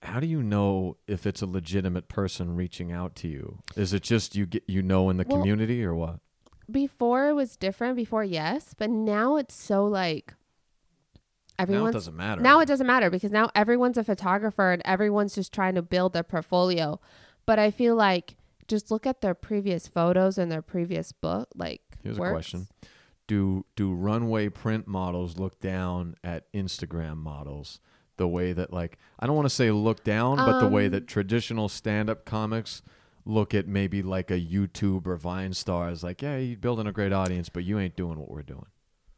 how 0.04 0.20
do 0.20 0.28
you 0.28 0.43
know 0.43 0.97
if 1.08 1.26
it's 1.26 1.41
a 1.41 1.45
legitimate 1.45 2.08
person 2.08 2.56
reaching 2.56 2.91
out 2.91 3.16
to 3.16 3.28
you? 3.28 3.60
Is 3.76 3.93
it 3.93 4.04
just 4.04 4.36
you 4.36 4.45
get 4.45 4.64
you 4.68 4.82
know 4.82 5.10
in 5.10 5.18
the 5.18 5.26
Well, 5.28 5.39
community 5.39 5.84
or 5.84 5.95
what? 5.95 6.20
Before 6.70 7.28
it 7.30 7.34
was 7.34 7.56
different, 7.56 7.95
before 7.95 8.24
yes, 8.24 8.74
but 8.78 8.89
now 8.89 9.38
it's 9.38 9.54
so 9.54 9.86
like 9.86 10.34
now 10.34 10.36
it 11.56 11.62
everyone's 11.64 11.93
doesn't 11.93 12.16
matter. 12.16 12.41
Now 12.41 12.60
it 12.60 12.68
doesn't 12.68 12.88
matter 12.88 13.10
because 13.10 13.32
now 13.32 13.49
everyone's 13.56 13.97
a 13.97 14.04
photographer 14.04 14.72
and 14.72 14.82
everyone's 14.86 15.36
just 15.36 15.54
trying 15.54 15.76
to 15.76 15.82
build 15.82 16.14
their 16.14 16.24
portfolio. 16.24 16.99
But 17.45 17.60
I 17.60 17.72
feel 17.72 17.95
like 17.95 18.36
just 18.68 18.91
look 18.91 19.06
at 19.06 19.22
their 19.22 19.34
previous 19.34 19.88
photos 19.88 20.38
and 20.38 20.51
their 20.51 20.62
previous 20.62 21.12
book 21.12 21.49
like 21.56 21.82
here's 22.04 22.20
works. 22.20 22.30
a 22.30 22.34
question. 22.34 22.68
Do 23.28 23.66
do 23.76 23.93
runway 23.93 24.49
print 24.49 24.88
models 24.88 25.38
look 25.38 25.60
down 25.60 26.16
at 26.24 26.51
instagram 26.54 27.18
models 27.18 27.80
the 28.18 28.28
way 28.28 28.53
that 28.53 28.72
like 28.72 28.97
i 29.20 29.26
don't 29.26 29.36
want 29.36 29.45
to 29.47 29.53
say 29.53 29.72
look 29.72 30.03
down 30.03 30.38
but 30.38 30.59
the 30.59 30.68
way 30.68 30.86
Um, 30.86 30.91
that 30.91 31.07
traditional 31.07 31.68
stand-up 31.70 32.26
comics 32.26 32.82
look 33.26 33.53
at 33.53 33.68
maybe 33.68 34.01
like 34.03 34.30
a 34.32 34.39
youtube 34.39 35.07
or 35.07 35.16
vine 35.16 35.53
stars 35.53 36.03
like 36.03 36.22
yeah 36.22 36.38
you're 36.38 36.57
building 36.57 36.88
a 36.88 36.91
great 36.91 37.14
audience 37.14 37.49
but 37.49 37.64
you 37.64 37.80
ain't 37.80 37.95
doing 37.95 38.20
what 38.20 38.30
we're 38.30 38.41
doing 38.43 38.66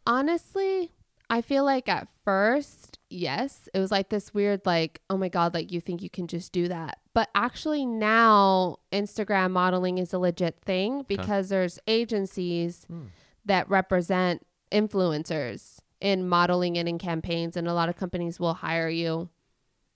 Honestly, 0.07 0.91
I 1.31 1.41
feel 1.41 1.63
like 1.63 1.89
at 1.89 2.07
first, 2.23 2.99
yes, 3.09 3.67
it 3.73 3.79
was 3.79 3.89
like 3.89 4.09
this 4.09 4.35
weird 4.35 4.61
like, 4.63 5.01
oh 5.09 5.17
my 5.17 5.29
god, 5.29 5.55
like 5.55 5.71
you 5.71 5.81
think 5.81 6.03
you 6.03 6.11
can 6.11 6.27
just 6.27 6.51
do 6.51 6.67
that. 6.67 6.99
But 7.15 7.29
actually 7.33 7.87
now 7.87 8.77
Instagram 8.91 9.49
modeling 9.49 9.97
is 9.97 10.13
a 10.13 10.19
legit 10.19 10.59
thing 10.63 11.03
because 11.07 11.49
there's 11.49 11.79
agencies 11.87 12.85
Hmm. 12.87 13.05
that 13.45 13.67
represent 13.67 14.45
influencers 14.71 15.79
in 16.01 16.27
modeling 16.27 16.77
and 16.77 16.87
in 16.87 16.97
campaigns 16.97 17.55
and 17.57 17.67
a 17.67 17.73
lot 17.73 17.89
of 17.89 17.95
companies 17.95 18.39
will 18.39 18.55
hire 18.55 18.89
you. 18.89 19.29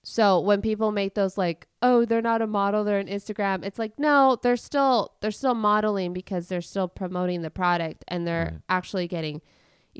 So 0.02 0.40
when 0.40 0.62
people 0.62 0.92
make 0.92 1.14
those 1.14 1.36
like, 1.36 1.68
oh, 1.82 2.06
they're 2.06 2.22
not 2.22 2.40
a 2.40 2.46
model, 2.46 2.84
they're 2.84 2.98
an 2.98 3.06
Instagram, 3.06 3.64
it's 3.64 3.78
like, 3.78 3.98
no, 3.98 4.38
they're 4.42 4.56
still 4.56 5.12
they're 5.20 5.30
still 5.30 5.54
modeling 5.54 6.12
because 6.14 6.48
they're 6.48 6.62
still 6.62 6.88
promoting 6.88 7.42
the 7.42 7.50
product 7.50 8.04
and 8.08 8.26
they're 8.26 8.44
Right. 8.52 8.60
actually 8.68 9.08
getting 9.08 9.42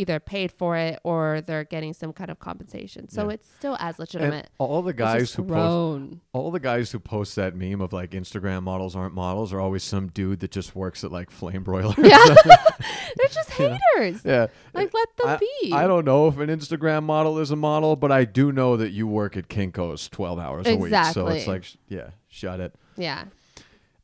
either 0.01 0.19
paid 0.19 0.51
for 0.51 0.77
it 0.77 0.99
or 1.05 1.41
they're 1.47 1.65
getting 1.65 1.93
some 1.93 2.13
kind 2.13 2.31
of 2.31 2.39
compensation. 2.39 3.09
So 3.09 3.27
Yeah. 3.29 3.35
it's 3.35 3.49
still 3.53 3.77
as 3.79 3.95
and 3.97 4.01
legitimate. 4.01 4.49
all 4.59 4.83
the 4.83 4.93
guys 4.93 5.35
who 5.35 5.45
post 5.45 6.15
all 6.33 6.51
the 6.51 6.59
guys 6.61 6.91
who 6.91 6.99
post 6.99 7.37
that 7.37 7.55
meme 7.55 7.81
of 7.81 7.93
like 7.93 8.11
Instagram 8.11 8.63
models 8.63 8.97
aren't 8.97 9.15
models 9.15 9.53
are 9.53 9.61
always 9.61 9.83
some 9.85 10.09
dude 10.09 10.41
that 10.41 10.51
just 10.51 10.75
works 10.75 11.05
at 11.05 11.13
like 11.13 11.31
flame 11.31 11.63
broilers. 11.63 11.97
Yeah. 11.99 12.19
they're 12.45 13.29
just 13.31 13.51
haters. 13.51 14.23
yeah. 14.25 14.47
Like 14.75 14.93
let 14.95 15.09
them 15.17 15.39
be. 15.41 15.73
I 15.73 15.87
don't 15.87 16.05
know 16.05 16.29
if 16.29 16.39
an 16.39 16.49
Instagram 16.49 17.05
model 17.05 17.39
is 17.39 17.51
a 17.51 17.57
model, 17.57 17.97
but 17.97 18.11
I 18.13 18.25
do 18.25 18.53
know 18.53 18.77
that 18.77 18.91
you 18.91 19.07
work 19.07 19.37
at 19.37 19.49
Kinko's 19.49 20.09
12 20.09 20.39
hours 20.39 20.67
a 20.67 20.77
week. 20.77 20.95
So 21.13 21.29
it's 21.29 21.47
like, 21.47 21.65
sh- 21.65 21.77
yeah, 21.89 22.11
shut 22.29 22.61
it. 22.61 22.75
Yeah. 22.97 23.25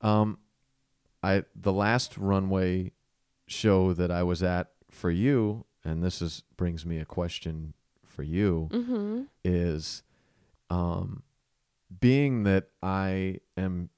Um, 0.01 0.39
I 1.23 1.45
the 1.55 1.73
last 1.73 2.16
runway 2.19 2.93
show 3.49 3.93
that 3.93 4.11
I 4.11 4.23
was 4.23 4.43
at 4.43 4.69
for 4.91 5.11
you, 5.11 5.66
and 5.87 6.03
this 6.03 6.21
is 6.21 6.43
brings 6.57 6.85
me 6.85 6.99
a 6.99 7.05
question 7.05 7.73
for 8.05 8.23
you 8.23 8.69
Mm-hmm. 8.73 9.23
is, 9.45 10.03
um, 10.71 11.23
being 12.01 12.43
that 12.45 12.69
I 12.83 13.41
am 13.57 13.91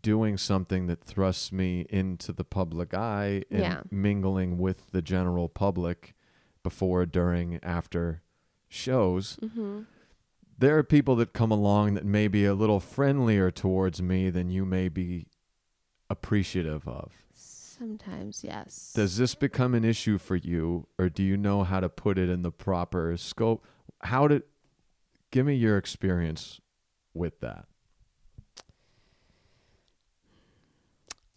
doing 0.00 0.38
something 0.38 0.86
that 0.86 1.04
thrusts 1.04 1.52
me 1.52 1.84
into 1.90 2.32
the 2.32 2.44
public 2.44 2.94
eye 2.94 3.44
and 3.50 3.60
Yeah. 3.60 3.82
mingling 3.90 4.56
with 4.56 4.90
the 4.92 5.02
general 5.02 5.48
public 5.48 6.14
before, 6.62 7.04
during, 7.06 7.58
after 7.62 8.22
shows 8.68 9.36
Mm-hmm. 9.42 9.80
there 10.58 10.78
are 10.78 10.82
people 10.84 11.16
that 11.16 11.32
come 11.34 11.50
along 11.50 11.92
that 11.94 12.04
may 12.06 12.26
be 12.28 12.44
a 12.46 12.54
little 12.54 12.80
friendlier 12.80 13.50
towards 13.50 14.00
me 14.00 14.30
than 14.30 14.48
you 14.48 14.64
may 14.64 14.88
be 14.88 15.26
appreciative 16.08 16.86
of. 16.88 17.12
Sometimes, 17.82 18.44
yes. 18.44 18.92
Does 18.94 19.16
this 19.16 19.34
become 19.34 19.74
an 19.74 19.84
issue 19.84 20.16
for 20.16 20.36
you, 20.36 20.86
or 21.00 21.08
do 21.08 21.20
you 21.20 21.36
know 21.36 21.64
how 21.64 21.80
to 21.80 21.88
put 21.88 22.16
it 22.16 22.28
in 22.28 22.42
the 22.42 22.52
proper 22.52 23.16
scope? 23.16 23.66
How 24.02 24.28
did 24.28 24.44
give 25.32 25.46
me 25.46 25.56
your 25.56 25.76
experience 25.78 26.60
with 27.12 27.40
that? 27.40 27.64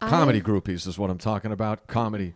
Comedy 0.00 0.38
I- 0.38 0.42
groupies 0.42 0.86
is 0.86 0.96
what 0.96 1.10
I'm 1.10 1.18
talking 1.18 1.50
about. 1.50 1.88
Comedy 1.88 2.34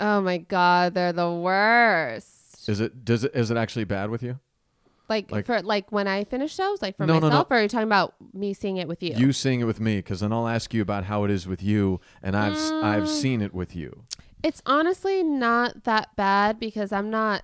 Oh 0.00 0.22
my 0.22 0.38
god, 0.38 0.94
they're 0.94 1.12
the 1.12 1.30
worst. 1.30 2.66
is 2.70 2.80
it? 2.80 3.04
Does 3.04 3.22
it? 3.24 3.32
Is 3.34 3.50
it 3.50 3.58
actually 3.58 3.84
bad 3.84 4.08
with 4.08 4.22
you? 4.22 4.40
Like, 5.08 5.30
Like- 5.30 5.46
for 5.46 5.62
like 5.62 5.92
when 5.92 6.08
I 6.08 6.24
finish 6.24 6.54
shows, 6.54 6.82
like 6.82 6.96
for 6.96 7.06
No, 7.06 7.14
no, 7.14 7.20
no. 7.20 7.26
myself, 7.28 7.50
or 7.50 7.54
are 7.54 7.62
you 7.62 7.68
talking 7.68 7.86
about 7.86 8.14
me 8.34 8.52
seeing 8.54 8.76
it 8.76 8.88
with 8.88 9.02
you? 9.02 9.14
You 9.16 9.32
seeing 9.32 9.60
it 9.60 9.64
with 9.64 9.80
me, 9.80 9.96
because 9.96 10.20
then 10.20 10.32
I'll 10.32 10.48
ask 10.48 10.74
you 10.74 10.82
about 10.82 11.04
how 11.04 11.24
it 11.24 11.30
is 11.30 11.46
with 11.46 11.62
you, 11.62 12.00
and 12.22 12.36
I've 12.36 12.54
s 12.54 12.70
I've 12.72 13.04
Mm. 13.04 13.08
seen 13.08 13.40
it 13.42 13.54
with 13.54 13.76
you. 13.76 14.02
It's 14.42 14.62
honestly 14.66 15.22
not 15.22 15.84
that 15.84 16.14
bad 16.16 16.58
because 16.58 16.92
I'm 16.92 17.10
not 17.10 17.42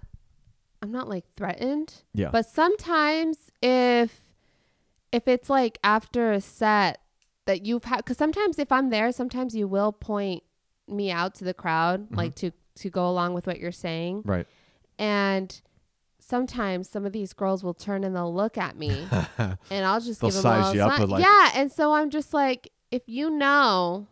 I'm 0.83 0.91
not 0.91 1.09
like 1.09 1.25
threatened. 1.37 2.03
Yeah. 2.13 2.31
But 2.33 2.47
sometimes 2.47 3.53
if 3.63 4.25
if 5.13 5.29
it's 5.29 5.49
like 5.49 5.79
after 5.85 6.33
a 6.33 6.41
set 6.41 6.99
that 7.45 7.65
you've 7.65 7.85
had 7.85 8.05
cuz 8.05 8.17
sometimes 8.17 8.59
if 8.59 8.73
I'm 8.73 8.91
there, 8.91 9.13
sometimes 9.13 9.55
you 9.55 9.69
will 9.69 9.93
point 9.93 10.43
me 10.89 11.11
out 11.13 11.35
to 11.37 11.45
the 11.45 11.55
crowd 11.55 12.07
Mm-hmm. 12.07 12.17
like 12.17 12.35
to 12.37 12.51
to 12.77 12.91
go 12.91 13.09
along 13.09 13.35
with 13.35 13.47
what 13.47 13.61
you're 13.61 13.71
saying. 13.71 14.23
right. 14.25 14.47
And 14.99 15.61
sometimes 16.23 16.89
some 16.89 17.05
of 17.05 17.13
these 17.13 17.33
girls 17.33 17.63
will 17.65 17.75
turn 17.75 18.05
and 18.05 18.15
they'll 18.15 18.33
look 18.35 18.57
at 18.57 18.77
me 18.79 19.07
and 19.39 19.85
I'll 19.85 20.01
just 20.01 20.21
give 20.21 20.33
them 20.33 20.43
size 20.43 20.67
a 20.67 20.73
little 20.73 20.75
you 20.77 20.83
up 20.83 21.01
with, 21.01 21.11
like- 21.11 21.25
yeah, 21.25 21.51
and 21.57 21.71
so 21.71 21.93
I'm 21.93 22.11
just 22.11 22.33
like, 22.33 22.71
if 22.91 23.03
you 23.07 23.31
know, 23.31 24.07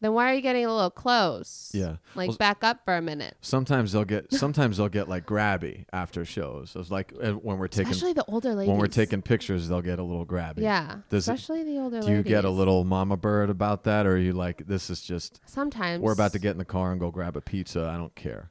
then 0.00 0.14
why 0.14 0.32
are 0.32 0.34
you 0.34 0.40
getting 0.40 0.64
a 0.64 0.72
little 0.74 0.90
close? 0.90 1.70
Yeah. 1.74 1.96
like 2.16 2.26
Well, 2.28 2.36
back 2.36 2.64
up 2.64 2.84
for 2.84 2.96
a 2.96 3.00
minute. 3.02 3.36
Sometimes 3.40 3.92
they'll 3.92 4.04
get 4.04 4.32
sometimes 4.32 4.76
they'll 4.78 4.88
get 4.88 5.08
like 5.08 5.24
grabby 5.26 5.84
after 5.92 6.24
shows. 6.24 6.74
It's 6.74 6.90
like 6.90 7.12
uh, 7.22 7.32
when 7.34 7.58
we're 7.58 7.68
taking 7.68 7.92
Especially 7.92 8.12
the 8.14 8.24
older 8.24 8.52
ladies. 8.54 8.68
when 8.68 8.78
we're 8.78 8.88
taking 8.88 9.22
pictures, 9.22 9.68
they'll 9.68 9.80
get 9.82 10.00
a 10.00 10.02
little 10.02 10.26
grabby. 10.26 10.58
yeah, 10.62 10.96
Does 11.08 11.28
it- 11.28 11.32
especially 11.32 11.62
the 11.62 11.78
older 11.78 11.96
ladies. 11.96 12.06
Do 12.06 12.10
you 12.12 12.16
ladies. 12.18 12.30
get 12.30 12.44
a 12.44 12.50
little 12.50 12.82
mama 12.84 13.16
bird 13.16 13.48
about 13.50 13.84
that, 13.84 14.06
or 14.06 14.14
are 14.14 14.18
you 14.18 14.32
like, 14.32 14.66
this 14.66 14.90
is 14.90 15.02
just 15.02 15.40
Sometimes 15.46 16.02
we're 16.02 16.12
about 16.12 16.32
to 16.32 16.38
get 16.40 16.50
in 16.52 16.58
the 16.58 16.64
car 16.64 16.90
and 16.90 16.98
go 17.00 17.10
grab 17.12 17.36
a 17.36 17.40
pizza? 17.40 17.86
I 17.92 17.96
don't 17.96 18.14
care. 18.14 18.50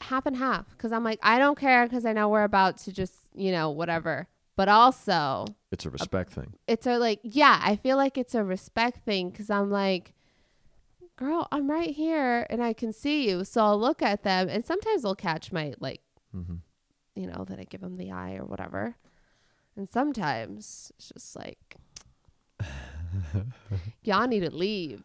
Half 0.00 0.26
and 0.26 0.36
half 0.36 0.68
because 0.70 0.92
I'm 0.92 1.04
like, 1.04 1.18
I 1.22 1.38
don't 1.38 1.58
care 1.58 1.84
because 1.86 2.04
I 2.06 2.12
know 2.12 2.28
we're 2.28 2.44
about 2.44 2.78
to 2.78 2.92
just 2.92 3.14
you 3.34 3.50
know 3.52 3.70
whatever. 3.70 4.28
But 4.56 4.68
also, 4.68 5.44
It's 5.70 5.84
a 5.86 5.90
respect 5.90 6.32
thing. 6.32 6.54
it's 6.66 6.86
a 6.86 6.98
like 6.98 7.20
yeah 7.22 7.60
i 7.62 7.76
feel 7.76 7.96
like 7.96 8.18
it's 8.18 8.34
a 8.34 8.42
respect 8.42 9.04
thing 9.04 9.30
because 9.30 9.50
i'm 9.50 9.70
like 9.70 10.14
girl 11.14 11.46
i'm 11.52 11.70
right 11.70 11.90
here 11.94 12.44
and 12.50 12.60
i 12.62 12.72
can 12.72 12.92
see 12.92 13.28
you 13.28 13.44
so 13.44 13.60
i'll 13.62 13.78
look 13.78 14.02
at 14.02 14.22
them. 14.24 14.48
And 14.48 14.64
sometimes 14.64 15.02
they'll 15.02 15.14
catch 15.14 15.52
my 15.52 15.74
like 15.80 16.00
hmm 16.32 16.56
you 17.14 17.26
know 17.28 17.44
that 17.48 17.58
i 17.60 17.64
give 17.64 17.80
them 17.82 17.96
the 17.98 18.10
eye 18.10 18.34
or 18.36 18.44
whatever. 18.44 18.96
And 19.76 19.88
sometimes 19.88 20.90
it's 20.98 21.08
just 21.14 21.36
like 21.36 21.76
y'all 24.02 24.26
need 24.26 24.40
to 24.40 24.50
leave. 24.54 25.02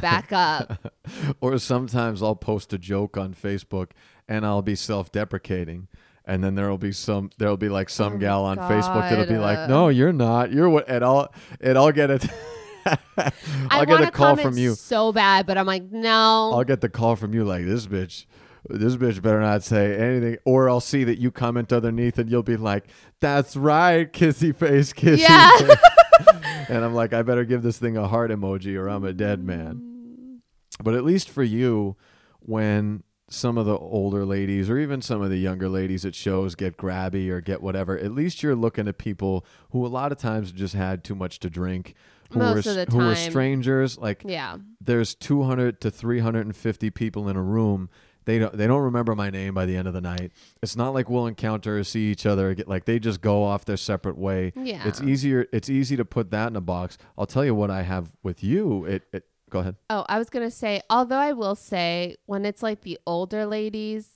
Back 0.00 0.32
up. 0.32 0.92
Or 1.40 1.58
sometimes 1.58 2.22
I'll 2.22 2.36
post 2.36 2.72
a 2.72 2.78
joke 2.78 3.16
on 3.16 3.34
Facebook 3.34 3.90
and 4.30 4.46
I'll 4.46 4.62
be 4.62 4.74
self-deprecating. 4.74 5.88
And 6.24 6.44
then 6.44 6.54
there'll 6.54 6.78
be 6.78 6.92
some, 6.92 7.30
there'll 7.38 7.56
be 7.56 7.68
like 7.68 7.90
some 7.90 8.14
Oh 8.14 8.18
gal 8.18 8.44
on 8.44 8.56
Facebook 8.56 9.10
that'll 9.10 9.26
be 9.26 9.36
like. 9.36 9.68
"No, 9.68 9.88
you're 9.88 10.12
not. 10.12 10.52
You're 10.52 10.68
what?" 10.68 10.88
And 10.88 11.04
I'll, 11.04 11.32
and 11.60 11.76
I'll 11.76 11.92
get 11.92 12.10
it. 12.10 12.26
i 12.86 13.32
I'll 13.70 13.84
get 13.84 13.88
want 13.88 14.02
a 14.02 14.06
to 14.06 14.12
call 14.12 14.36
from 14.36 14.56
you. 14.56 14.74
so 14.74 15.12
bad 15.12 15.44
but 15.44 15.58
i'm 15.58 15.66
like 15.66 15.82
no 15.92 16.50
I'll 16.54 16.64
get 16.64 16.80
the 16.80 16.88
call 16.88 17.14
from 17.14 17.34
you 17.34 17.44
like 17.44 17.66
this 17.66 17.86
bitch. 17.86 18.24
This 18.68 18.96
bitch 18.96 19.20
better 19.20 19.40
not 19.40 19.62
say 19.62 19.96
anything, 19.96 20.38
or 20.44 20.68
I'll 20.68 20.80
see 20.80 21.04
that 21.04 21.18
you 21.18 21.30
comment 21.30 21.72
underneath, 21.72 22.18
and 22.18 22.30
you'll 22.30 22.42
be 22.42 22.58
like, 22.58 22.88
"That's 23.20 23.56
right, 23.56 24.10
kissy 24.12 24.54
face, 24.54 24.92
kissy." 24.92 25.18
Yeah. 25.20 25.50
face." 25.58 25.76
and 26.68 26.84
I'm 26.84 26.94
like, 26.94 27.12
I 27.12 27.22
better 27.22 27.44
give 27.44 27.62
this 27.62 27.78
thing 27.78 27.96
a 27.96 28.06
heart 28.06 28.30
emoji, 28.30 28.78
or 28.78 28.88
I'm 28.88 29.04
a 29.04 29.12
dead 29.12 29.42
man. 29.42 30.42
But 30.82 30.94
at 30.94 31.04
least 31.04 31.30
for 31.30 31.42
you, 31.42 31.96
when 32.40 33.02
some 33.30 33.56
of 33.56 33.64
the 33.64 33.78
older 33.78 34.26
ladies, 34.26 34.68
or 34.68 34.76
even 34.78 35.00
some 35.00 35.22
of 35.22 35.30
the 35.30 35.38
younger 35.38 35.68
ladies 35.68 36.04
at 36.04 36.14
shows, 36.14 36.56
get 36.56 36.76
grabby 36.76 37.30
or 37.30 37.40
get 37.40 37.62
whatever, 37.62 37.96
at 37.96 38.12
least 38.12 38.42
you're 38.42 38.56
looking 38.56 38.88
at 38.88 38.98
people 38.98 39.46
who 39.70 39.86
a 39.86 39.88
lot 39.88 40.10
of 40.10 40.18
times 40.18 40.50
just 40.50 40.74
had 40.74 41.04
too 41.04 41.14
much 41.14 41.38
to 41.38 41.48
drink, 41.48 41.94
who 42.30 42.40
Most 42.40 42.66
were 42.66 42.72
of 42.72 42.88
the 42.88 42.92
who 42.92 42.98
were 42.98 43.14
strangers, 43.14 43.96
like 43.98 44.22
yeah. 44.26 44.58
there's 44.80 45.14
200 45.14 45.80
to 45.80 45.90
350 45.90 46.90
people 46.90 47.28
in 47.28 47.36
a 47.36 47.42
room. 47.42 47.88
They 48.24 48.38
don't 48.38 48.56
they 48.56 48.66
don't 48.66 48.82
remember 48.82 49.14
my 49.14 49.30
name 49.30 49.54
by 49.54 49.64
the 49.64 49.76
end 49.76 49.88
of 49.88 49.94
the 49.94 50.00
night. 50.00 50.32
It's 50.62 50.76
not 50.76 50.92
like 50.92 51.08
we'll 51.08 51.26
encounter 51.26 51.78
or 51.78 51.84
see 51.84 52.10
each 52.10 52.26
other 52.26 52.52
get 52.54 52.68
like 52.68 52.84
they 52.84 52.98
just 52.98 53.20
go 53.20 53.42
off 53.42 53.64
their 53.64 53.78
separate 53.78 54.18
way. 54.18 54.52
Yeah. 54.54 54.86
It's 54.86 55.00
easier 55.00 55.46
it's 55.52 55.70
easy 55.70 55.96
to 55.96 56.04
put 56.04 56.30
that 56.30 56.48
in 56.48 56.56
a 56.56 56.60
box. 56.60 56.98
I'll 57.16 57.26
tell 57.26 57.44
you 57.44 57.54
what 57.54 57.70
i 57.70 57.82
have 57.82 58.12
with 58.22 58.44
you 58.44 58.84
it, 58.84 59.04
it 59.12 59.24
go 59.50 59.58
ahead 59.60 59.76
Oh, 59.90 60.04
I 60.08 60.18
was 60.18 60.30
gonna 60.30 60.50
say, 60.50 60.80
although 60.88 61.16
I 61.16 61.32
will 61.32 61.54
say, 61.54 62.16
when 62.26 62.44
it's 62.46 62.62
like 62.62 62.82
the 62.82 62.98
older 63.06 63.44
ladies, 63.46 64.08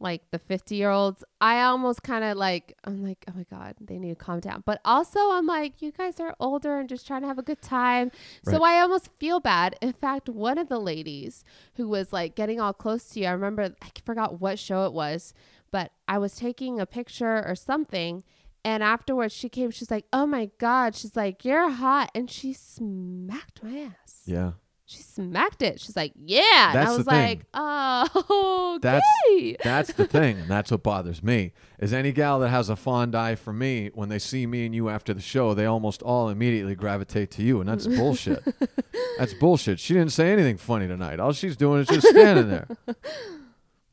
like 0.00 0.22
the 0.32 0.38
fifty-year-olds, 0.38 1.24
I 1.40 1.62
almost 1.62 2.02
kind 2.02 2.24
of 2.24 2.36
like, 2.36 2.76
I'm 2.84 3.02
like, 3.02 3.24
oh 3.28 3.32
my 3.36 3.44
god, 3.44 3.76
they 3.80 3.98
need 3.98 4.10
to 4.10 4.14
calm 4.16 4.40
down. 4.40 4.62
But 4.66 4.80
also, 4.84 5.18
I'm 5.30 5.46
like, 5.46 5.80
you 5.80 5.92
guys 5.92 6.18
are 6.20 6.34
older 6.40 6.78
and 6.78 6.88
just 6.88 7.06
trying 7.06 7.22
to 7.22 7.28
have 7.28 7.38
a 7.38 7.42
good 7.42 7.62
time, 7.62 8.10
so 8.42 8.64
I 8.64 8.80
almost 8.80 9.08
feel 9.18 9.40
bad. 9.40 9.76
In 9.80 9.92
fact, 9.92 10.28
one 10.28 10.58
of 10.58 10.68
the 10.68 10.80
ladies 10.80 11.44
who 11.76 11.88
was 11.88 12.12
like 12.12 12.34
getting 12.34 12.60
all 12.60 12.72
close 12.72 13.04
to 13.10 13.20
you, 13.20 13.26
I 13.26 13.30
remember, 13.30 13.74
I 13.80 13.88
forgot 14.04 14.40
what 14.40 14.58
show 14.58 14.84
it 14.84 14.92
was, 14.92 15.32
but 15.70 15.92
I 16.08 16.18
was 16.18 16.34
taking 16.36 16.80
a 16.80 16.86
picture 16.86 17.42
or 17.46 17.54
something. 17.54 18.24
And 18.64 18.82
afterwards, 18.82 19.34
she 19.34 19.48
came. 19.48 19.70
She's 19.70 19.90
like, 19.90 20.06
"Oh 20.12 20.26
my 20.26 20.50
god!" 20.58 20.94
She's 20.96 21.14
like, 21.16 21.44
"You're 21.44 21.68
hot," 21.70 22.10
and 22.14 22.30
she 22.30 22.52
smacked 22.54 23.62
my 23.62 23.78
ass. 24.02 24.22
yeah 24.24 24.52
She 24.86 24.98
smacked 25.02 25.60
it. 25.62 25.80
She's 25.80 25.96
like, 25.96 26.12
yeah. 26.16 26.68
and 26.68 26.74
That's 26.76 26.88
I 26.90 26.92
the 26.92 26.98
was 26.98 27.06
like, 27.06 27.46
oh, 27.54 28.78
That's- 28.80 29.02
okay. 29.30 29.56
that's 29.64 29.92
the 29.94 30.06
thing 30.06 30.38
and 30.40 30.48
that's 30.48 30.70
what 30.70 30.82
bothers 30.82 31.22
me 31.22 31.52
is 31.78 31.92
any 31.92 32.12
gal 32.12 32.38
that 32.40 32.48
has 32.50 32.68
a 32.68 32.76
fond 32.76 33.14
eye 33.14 33.34
for 33.34 33.52
me 33.52 33.90
when 33.94 34.08
they 34.08 34.18
see 34.18 34.46
me 34.46 34.66
and 34.66 34.74
you 34.74 34.88
after 34.88 35.12
the 35.14 35.20
show 35.20 35.54
they 35.54 35.64
almost 35.66 36.02
all 36.02 36.28
immediately 36.28 36.74
gravitate 36.74 37.30
to 37.32 37.42
you 37.42 37.60
and 37.60 37.68
that's 37.68 37.86
bullshit 37.86 38.42
that's 39.18 39.34
bullshit 39.34 39.80
she 39.80 39.94
didn't 39.94 40.12
say 40.12 40.30
anything 40.32 40.56
funny 40.58 40.86
tonight 40.86 41.18
all 41.18 41.32
she's 41.32 41.56
doing 41.56 41.80
is 41.80 41.88
just 41.88 42.06
standing 42.08 42.48
there 42.48 42.68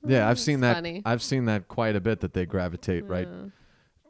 yeah 0.05 0.27
i've 0.29 0.39
seen 0.39 0.59
That's 0.59 0.75
that 0.75 0.77
funny. 0.77 1.01
i've 1.05 1.23
seen 1.23 1.45
that 1.45 1.67
quite 1.67 1.95
a 1.95 2.01
bit 2.01 2.19
that 2.21 2.33
they 2.33 2.45
gravitate 2.45 3.05
right 3.07 3.27
Yeah. 3.31 3.49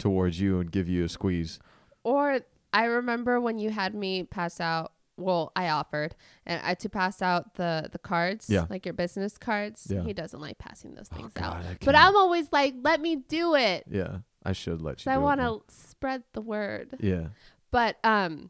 Towards 0.02 0.40
you 0.42 0.60
and 0.60 0.72
give 0.72 0.88
you 0.90 1.04
a 1.06 1.10
squeeze 1.10 1.60
Or 2.04 2.42
I 2.74 2.86
remember 2.86 3.40
when 3.40 3.58
you 3.60 3.70
had 3.70 3.94
me 3.94 4.24
pass 4.24 4.60
out. 4.60 4.94
Well, 5.18 5.52
I 5.56 5.70
offered 5.70 6.16
and 6.48 6.60
I 6.66 6.74
to 6.76 6.90
pass 6.90 7.22
out 7.22 7.54
the 7.56 7.90
the 7.92 8.00
cards, 8.00 8.50
Yeah. 8.50 8.66
like 8.70 8.86
your 8.86 8.94
business 8.94 9.38
cards. 9.38 9.88
Yeah. 9.90 10.04
He 10.04 10.14
doesn't 10.14 10.40
like 10.40 10.58
passing 10.58 10.96
those 10.96 11.10
things 11.10 11.32
God, 11.34 11.64
out. 11.66 11.78
But. 11.86 11.96
I'm 11.96 12.16
always 12.16 12.48
like, 12.52 12.74
let 12.82 13.00
me 13.02 13.18
do 13.18 13.56
it. 13.56 13.84
yeah 13.90 14.20
i 14.44 14.54
should 14.54 14.82
let 14.82 15.06
you 15.06 15.12
I 15.12 15.18
want 15.20 15.40
to 15.42 15.62
spread 15.68 16.24
the 16.34 16.42
word. 16.42 16.96
yeah 17.00 17.28
But 17.70 17.98
um, 18.04 18.50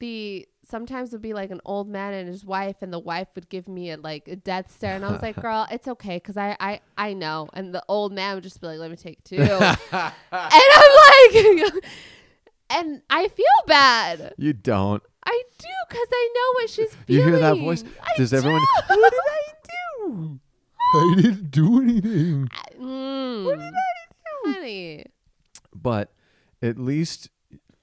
the 0.00 0.48
sometimes 0.72 1.10
it 1.10 1.12
would 1.16 1.22
be 1.22 1.34
like 1.34 1.52
an 1.52 1.60
old 1.64 1.86
man 1.88 2.12
and 2.14 2.26
his 2.28 2.44
wife, 2.44 2.76
and 2.80 2.92
the 2.92 2.98
wife 2.98 3.28
would 3.36 3.48
give 3.48 3.68
me 3.68 3.90
a 3.92 3.96
like 3.96 4.26
a 4.26 4.34
death 4.34 4.72
stare, 4.74 4.96
and 4.96 5.04
I 5.04 5.12
was 5.12 5.22
like, 5.22 5.36
"Girl, 5.40 5.68
it's 5.70 5.86
okay, 5.86 6.18
cause 6.18 6.36
I 6.36 6.56
I 6.58 6.80
I 6.98 7.12
know." 7.12 7.48
And 7.52 7.72
the 7.72 7.84
old 7.88 8.12
man 8.12 8.34
would 8.34 8.42
just 8.42 8.60
be 8.60 8.66
like, 8.66 8.80
"Let 8.80 8.90
me 8.90 8.96
take 8.96 9.22
two. 9.30 9.36
and 9.36 9.52
I'm 9.92 10.92
like, 11.06 11.74
and 12.70 13.02
I 13.10 13.28
feel 13.28 13.58
bad. 13.68 14.34
you 14.38 14.52
don't 14.54 15.02
I 15.24 15.42
do, 15.58 15.68
cause 15.90 16.08
I 16.10 16.28
know 16.34 16.48
what 16.62 16.70
she's 16.70 16.96
you 17.06 17.22
hear 17.22 17.38
that 17.38 17.58
voice 17.58 17.84
I 18.02 18.16
does 18.16 18.30
do. 18.30 18.36
everyone 18.38 18.60
what 18.88 19.12
did 19.12 19.20
i 19.30 19.52
do 20.02 20.40
i 20.94 21.14
didn't 21.22 21.50
do 21.50 21.80
anything 21.82 22.48
Mm. 22.80 23.44
What 23.44 23.58
did 23.58 23.72
I 23.74 24.04
do, 24.10 24.52
honey? 24.52 25.04
but 25.74 26.12
at 26.60 26.76
least 26.78 27.28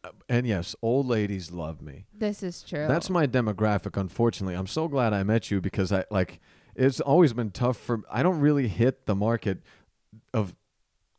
Uh, 0.03 0.09
and 0.29 0.47
yes 0.47 0.75
old 0.81 1.07
ladies 1.07 1.51
love 1.51 1.81
me 1.81 2.05
This 2.17 2.41
is 2.41 2.63
true. 2.63 2.87
that's 2.87 3.09
my 3.09 3.27
demographic 3.27 3.99
unfortunately 3.99 4.55
i'm 4.55 4.67
so 4.67 4.87
glad 4.87 5.11
i 5.13 5.23
met 5.23 5.51
you 5.51 5.59
because 5.59 5.91
i 5.91 6.05
like 6.09 6.39
it's 6.73 7.01
always 7.01 7.33
been 7.33 7.51
tough 7.51 7.75
for 7.77 7.99
i 8.09 8.23
don't 8.23 8.39
really 8.39 8.69
hit 8.69 9.05
the 9.07 9.15
market 9.15 9.57
of 10.33 10.55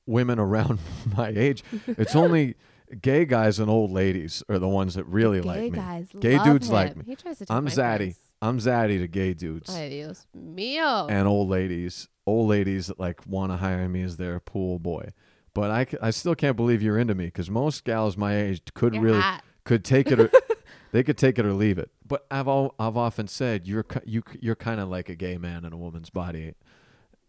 women 0.06 0.38
around 0.38 0.78
my 1.16 1.28
age 1.36 1.62
it's 1.86 2.16
only 2.24 2.54
gay 3.02 3.26
guys 3.26 3.58
and 3.58 3.68
old 3.70 3.90
ladies 3.90 4.42
are 4.48 4.58
the 4.58 4.66
ones 4.68 4.94
that 4.94 5.04
really 5.04 5.40
gay 5.42 5.46
like 5.46 5.60
me 5.60 5.70
guys. 5.70 6.08
Gay 6.18 6.38
dudes 6.42 6.68
him. 6.68 6.74
like 6.74 6.96
me. 6.96 7.04
He 7.06 7.16
tries 7.16 7.38
to 7.38 7.46
i'm 7.50 7.66
zaddy 7.66 7.98
friends. 7.98 8.18
i'm 8.40 8.58
zaddy 8.58 8.98
to 8.98 9.06
gay 9.08 9.34
dudes 9.34 9.68
Ay, 9.76 9.90
Dios 9.90 10.26
mío. 10.34 11.06
and 11.10 11.28
old 11.28 11.50
ladies, 11.50 12.08
old 12.26 12.48
ladies 12.48 12.86
that 12.86 12.98
like 12.98 13.20
want 13.26 13.52
to 13.52 13.58
hire 13.58 13.88
me 13.90 14.00
as 14.02 14.16
their 14.16 14.40
pool 14.40 14.78
boy. 14.78 15.10
But 15.54 15.70
I, 15.70 15.86
I 16.00 16.10
still 16.10 16.34
can't 16.34 16.56
believe 16.56 16.80
you're 16.82 16.98
into 16.98 17.14
me 17.14 17.26
because 17.26 17.50
most 17.50 17.84
gals 17.84 18.16
my 18.16 18.36
age 18.36 18.62
could 18.74 18.94
You're 18.94 19.02
really 19.02 19.20
hot. 19.20 19.42
could 19.64 19.84
take 19.84 20.10
it 20.10 20.20
or 20.20 20.30
they 20.92 21.02
could 21.02 21.18
take 21.18 21.38
it 21.38 21.44
or 21.46 21.52
leave 21.52 21.76
it. 21.78 21.90
But 22.06 22.24
I've 22.30 22.46
all, 22.48 22.74
I've 22.78 22.96
often 22.96 23.26
said 23.28 23.66
you're 23.66 23.84
you 24.04 24.22
you're 24.40 24.54
kind 24.56 24.80
of 24.80 24.88
like 24.88 25.08
a 25.08 25.14
gay 25.16 25.38
man 25.38 25.64
in 25.64 25.72
a 25.72 25.76
woman's 25.76 26.10
body. 26.10 26.54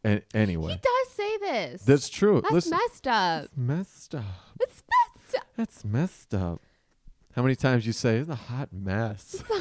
And 0.04 0.22
anyway, 0.34 0.74
He 0.74 0.78
does 0.80 1.14
say 1.16 1.38
this. 1.38 1.84
that's 1.84 2.10
true. 2.10 2.42
That's 2.42 2.54
Listen, 2.54 2.72
messed 2.72 3.08
up. 3.08 3.46
messed 3.56 4.16
up. 4.16 4.24
It's 4.60 4.84
messed 4.90 5.36
up. 5.36 5.48
That's 5.56 5.86
messed 5.86 6.34
up. 6.34 6.62
How 7.36 7.42
many 7.44 7.56
times 7.56 7.86
you 7.88 7.94
say 7.94 8.18
it's 8.18 8.30
a 8.30 8.36
hot 8.36 8.70
mess? 8.74 9.44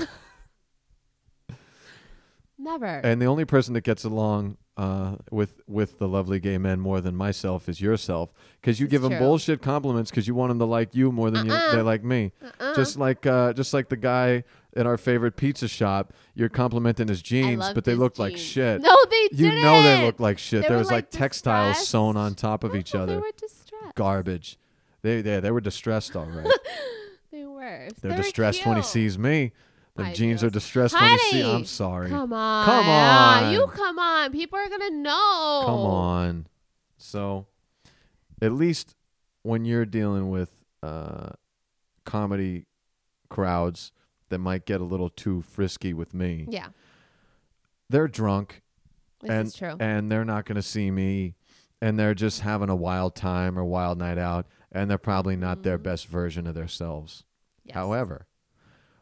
Never. 2.59 2.87
and 2.87 3.23
the 3.23 3.27
only 3.27 3.45
person 3.47 3.73
that 3.75 3.83
gets 3.85 4.05
along 4.05 4.59
uh, 4.81 5.17
with 5.31 5.61
with 5.67 5.99
the 5.99 6.09
lovely 6.09 6.41
gay 6.41 6.57
men 6.59 6.81
more 6.81 7.01
than 7.01 7.15
myself 7.15 7.69
is 7.69 7.81
yourself 7.81 8.33
because 8.61 8.81
you 8.81 8.87
It's 8.87 8.91
give 8.93 9.03
them 9.03 9.19
bullshit 9.19 9.61
compliments 9.61 10.11
because 10.11 10.27
you 10.29 10.35
want 10.35 10.51
them 10.51 10.59
to 10.59 10.65
like 10.65 10.95
you 10.95 11.13
more 11.13 11.31
than 11.31 11.51
Uh-uh. 11.51 11.71
you, 11.71 11.77
they 11.77 11.83
like 11.83 12.03
me. 12.05 12.33
Uh-uh. 12.43 12.75
Just 12.75 12.97
like 12.97 13.27
uh, 13.27 13.53
just 13.53 13.75
like 13.75 13.89
the 13.91 13.97
guy 13.97 14.45
at 14.77 14.87
our 14.87 14.97
favorite 14.97 15.37
pizza 15.37 15.69
shop, 15.69 16.13
you're 16.35 16.49
complimenting 16.49 17.09
his 17.09 17.21
jeans, 17.21 17.65
but 17.75 17.85
they 17.85 17.93
his 17.93 17.99
looked 18.01 18.19
like 18.19 18.37
shit. 18.37 18.81
No, 18.81 18.97
they 19.11 19.23
you 19.33 19.51
didn't. 19.51 19.63
know 19.63 19.83
they 19.83 20.07
look 20.07 20.19
like 20.21 20.39
shit. 20.39 20.63
They 20.63 20.69
there 20.69 20.79
was 20.79 20.87
like, 20.89 21.07
like, 21.07 21.11
textiles 21.11 21.77
distressed. 21.77 21.91
sewn 21.91 22.17
on 22.17 22.35
top 22.35 22.65
of 22.65 22.75
each 22.75 22.95
other. 22.95 23.15
They 23.17 23.21
were 23.21 23.33
distressed. 23.37 23.95
Garbage. 23.97 24.59
They 25.03 25.21
they 25.23 25.41
they 25.41 25.51
were 25.51 25.61
distressed 25.61 26.17
all 26.17 26.27
right. 26.27 26.47
They 27.33 27.45
were. 27.45 27.61
They're 27.61 27.91
They 28.03 28.09
were 28.09 28.17
distressed 28.17 28.67
when 28.67 28.77
he 28.77 28.83
sees 28.83 29.17
me. 29.19 29.53
The 30.01 30.07
I 30.09 30.13
jeans 30.15 30.43
know. 30.43 30.49
are 30.49 30.51
distressed 30.51 30.95
when 30.95 31.11
he 31.11 31.19
see. 31.19 31.41
Honey, 31.43 31.55
I'm 31.55 31.65
sorry. 31.65 32.09
Come 32.11 32.33
on. 32.33 32.65
Come 32.67 32.89
on. 32.89 33.53
You 33.53 33.67
come 33.69 33.99
on. 33.99 34.33
People 34.33 34.59
are 34.59 34.69
going 34.69 34.81
to 34.81 34.97
know. 34.97 35.63
Come 35.67 35.79
on. 35.81 36.47
So, 36.99 37.47
at 38.43 38.53
least 38.53 38.95
when 39.43 39.65
you're 39.65 39.87
dealing 39.87 40.31
with 40.31 40.51
uh, 40.83 41.31
comedy 42.05 42.67
crowds 43.29 43.93
that 44.29 44.39
might 44.39 44.65
get 44.67 44.81
a 44.81 44.85
little 44.85 45.09
too 45.11 45.43
frisky 45.43 45.93
with 45.93 46.15
me, 46.15 46.47
Yeah. 46.49 46.69
they're 47.89 48.09
drunk 48.09 48.63
This 49.21 49.31
and 49.31 49.49
is 49.49 49.55
true. 49.55 49.77
and 49.81 50.11
they're 50.11 50.25
not 50.25 50.45
going 50.45 50.57
to 50.57 50.63
see 50.63 50.91
me, 50.91 51.35
and 51.83 51.99
they're 51.99 52.15
just 52.15 52.41
having 52.41 52.69
a 52.69 52.77
wild 52.77 53.15
time 53.15 53.59
or 53.59 53.65
wild 53.65 53.99
night 53.99 54.19
out, 54.19 54.47
and 54.73 54.91
they're 54.91 54.99
probably 54.99 55.37
not 55.37 55.63
their 55.63 55.79
Mhm. 55.79 55.83
best 55.85 56.07
version 56.07 56.47
of 56.47 56.55
themselves. 56.55 57.25
Yes. 57.65 57.75
However, 57.75 58.27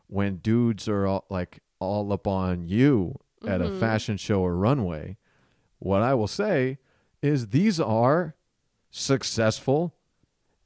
when 0.08 0.36
dudes 0.36 0.88
are 0.88 1.06
all, 1.06 1.24
like 1.30 1.60
all 1.78 2.12
up 2.12 2.26
on 2.26 2.66
you 2.66 3.14
at 3.46 3.60
a 3.60 3.66
Mhm. 3.66 3.78
fashion 3.80 4.16
show 4.16 4.40
or 4.42 4.56
runway, 4.56 5.16
what 5.78 6.02
I 6.02 6.12
will 6.14 6.26
say 6.28 6.78
is 7.22 7.48
these 7.48 7.78
are 7.78 8.34
successful, 8.90 9.94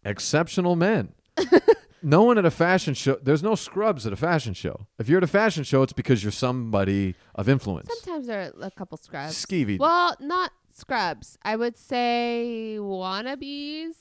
exceptional 0.04 0.74
men. 0.76 1.12
no 2.02 2.22
one 2.22 2.38
at 2.38 2.44
a 2.46 2.50
fashion 2.50 2.94
show, 2.94 3.16
there's 3.22 3.42
no 3.42 3.54
scrubs 3.54 4.06
at 4.06 4.12
a 4.12 4.16
fashion 4.16 4.54
show. 4.54 4.86
If 4.98 5.08
you're 5.08 5.18
at 5.18 5.24
a 5.24 5.28
fashion 5.28 5.64
show, 5.64 5.82
it's 5.82 5.92
because 5.92 6.22
you're 6.24 6.32
somebody 6.32 7.14
of 7.34 7.48
influence. 7.48 7.88
Sometimes 8.02 8.26
there 8.26 8.52
are 8.56 8.66
a 8.66 8.70
couple 8.70 8.96
scrubs. 8.98 9.34
Skeevy. 9.44 9.78
Well, 9.78 10.16
not 10.20 10.52
scrubs. 10.70 11.36
I 11.42 11.56
would 11.56 11.76
say 11.76 12.76
wannabes. 12.80 13.94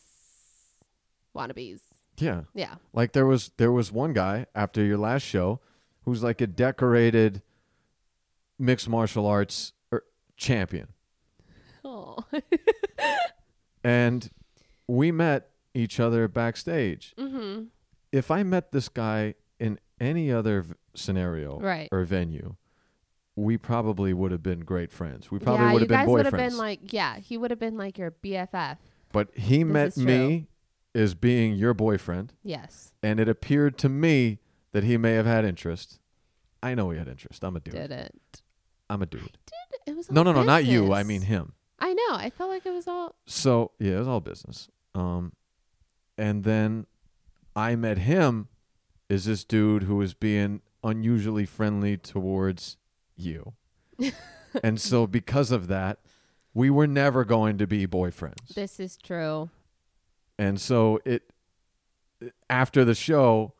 Wannabes. 1.35 1.81
Yeah. 2.21 2.41
Yeah. 2.53 2.75
Like 2.93 3.13
there 3.13 3.25
was 3.25 3.51
there 3.57 3.71
was 3.71 3.91
one 3.91 4.13
guy 4.13 4.45
after 4.55 4.83
your 4.83 4.97
last 4.97 5.23
show 5.23 5.59
who's 6.03 6.23
like 6.23 6.41
a 6.41 6.47
decorated 6.47 7.41
mixed 8.59 8.87
martial 8.89 9.25
arts 9.25 9.73
er, 9.93 10.03
champion. 10.37 10.87
Oh. 11.83 12.17
and 13.83 14.29
we 14.87 15.11
met 15.11 15.49
each 15.73 15.99
other 15.99 16.27
backstage. 16.27 17.13
mm-hmm. 17.17 17.63
If 18.11 18.29
I 18.29 18.43
met 18.43 18.71
this 18.73 18.89
guy 18.89 19.35
in 19.59 19.79
any 19.99 20.31
other 20.31 20.63
v- 20.63 20.73
scenario 20.93 21.59
Right. 21.59 21.87
or 21.93 22.03
venue, 22.03 22.55
we 23.37 23.57
probably 23.57 24.13
would 24.13 24.31
have 24.33 24.43
been 24.43 24.59
great 24.61 24.91
friends. 24.91 25.31
We 25.31 25.39
probably 25.39 25.67
yeah, 25.67 25.71
would 25.73 25.81
have 25.83 25.89
been 25.89 25.97
guys 25.99 26.07
would 26.09 26.25
have 26.25 26.33
been 26.35 26.57
like, 26.57 26.91
yeah, 26.91 27.17
he 27.19 27.37
would 27.37 27.51
have 27.51 27.59
been 27.59 27.77
like 27.77 27.97
your 27.97 28.11
BFF. 28.11 28.77
but 29.13 29.29
he 29.37 29.63
met 29.63 29.89
is 29.89 29.95
true. 29.95 30.03
me 30.05 30.47
as 30.93 31.13
being 31.13 31.53
your 31.55 31.73
boyfriend, 31.73 32.33
Yes. 32.43 32.91
and 33.01 33.19
it 33.19 33.29
appeared 33.29 33.77
to 33.79 33.89
me 33.89 34.39
that 34.73 34.83
he 34.83 34.97
may 34.97 35.13
have 35.13 35.25
had 35.25 35.45
interest. 35.45 35.99
I 36.63 36.75
know 36.75 36.89
he 36.91 36.97
had 36.97 37.07
interest. 37.07 37.43
I'm 37.43 37.55
a 37.55 37.59
dude. 37.59 37.73
Didn't. 37.75 38.41
I'm 38.89 39.01
a 39.01 39.05
dude. 39.05 39.21
Did 39.45 39.79
it 39.87 39.95
was 39.97 40.09
all 40.09 40.15
No, 40.15 40.23
no, 40.23 40.31
no, 40.33 40.43
not 40.43 40.65
you. 40.65 40.93
I 40.93 41.03
mean 41.03 41.21
him. 41.21 41.53
I 41.79 41.93
know. 41.93 42.09
I 42.11 42.29
felt 42.29 42.49
like 42.49 42.65
it 42.65 42.71
was 42.71 42.87
all. 42.87 43.15
So 43.25 43.71
yeah, 43.79 43.93
it 43.95 43.99
was 43.99 44.07
all 44.07 44.19
business. 44.19 44.69
Um, 44.93 45.33
and 46.17 46.43
then 46.43 46.85
I 47.55 47.75
met 47.75 47.97
him 47.99 48.47
Is 49.09 49.25
this 49.25 49.43
dude 49.43 49.83
who 49.83 49.95
was 49.95 50.13
being 50.13 50.61
unusually 50.83 51.45
friendly 51.45 51.97
towards 51.97 52.77
you, 53.15 53.53
and 54.63 54.79
so 54.79 55.05
because 55.07 55.51
of 55.51 55.67
that, 55.67 55.99
we 56.53 56.69
were 56.69 56.87
never 56.87 57.23
going 57.25 57.57
to 57.57 57.67
be 57.67 57.85
boyfriends. 57.87 58.53
This 58.55 58.79
is 58.79 58.97
true. 58.97 59.49
And 60.39 60.59
so 60.59 60.99
it 61.05 61.23
after 62.49 62.83
the 62.85 62.95
show, 62.95 63.53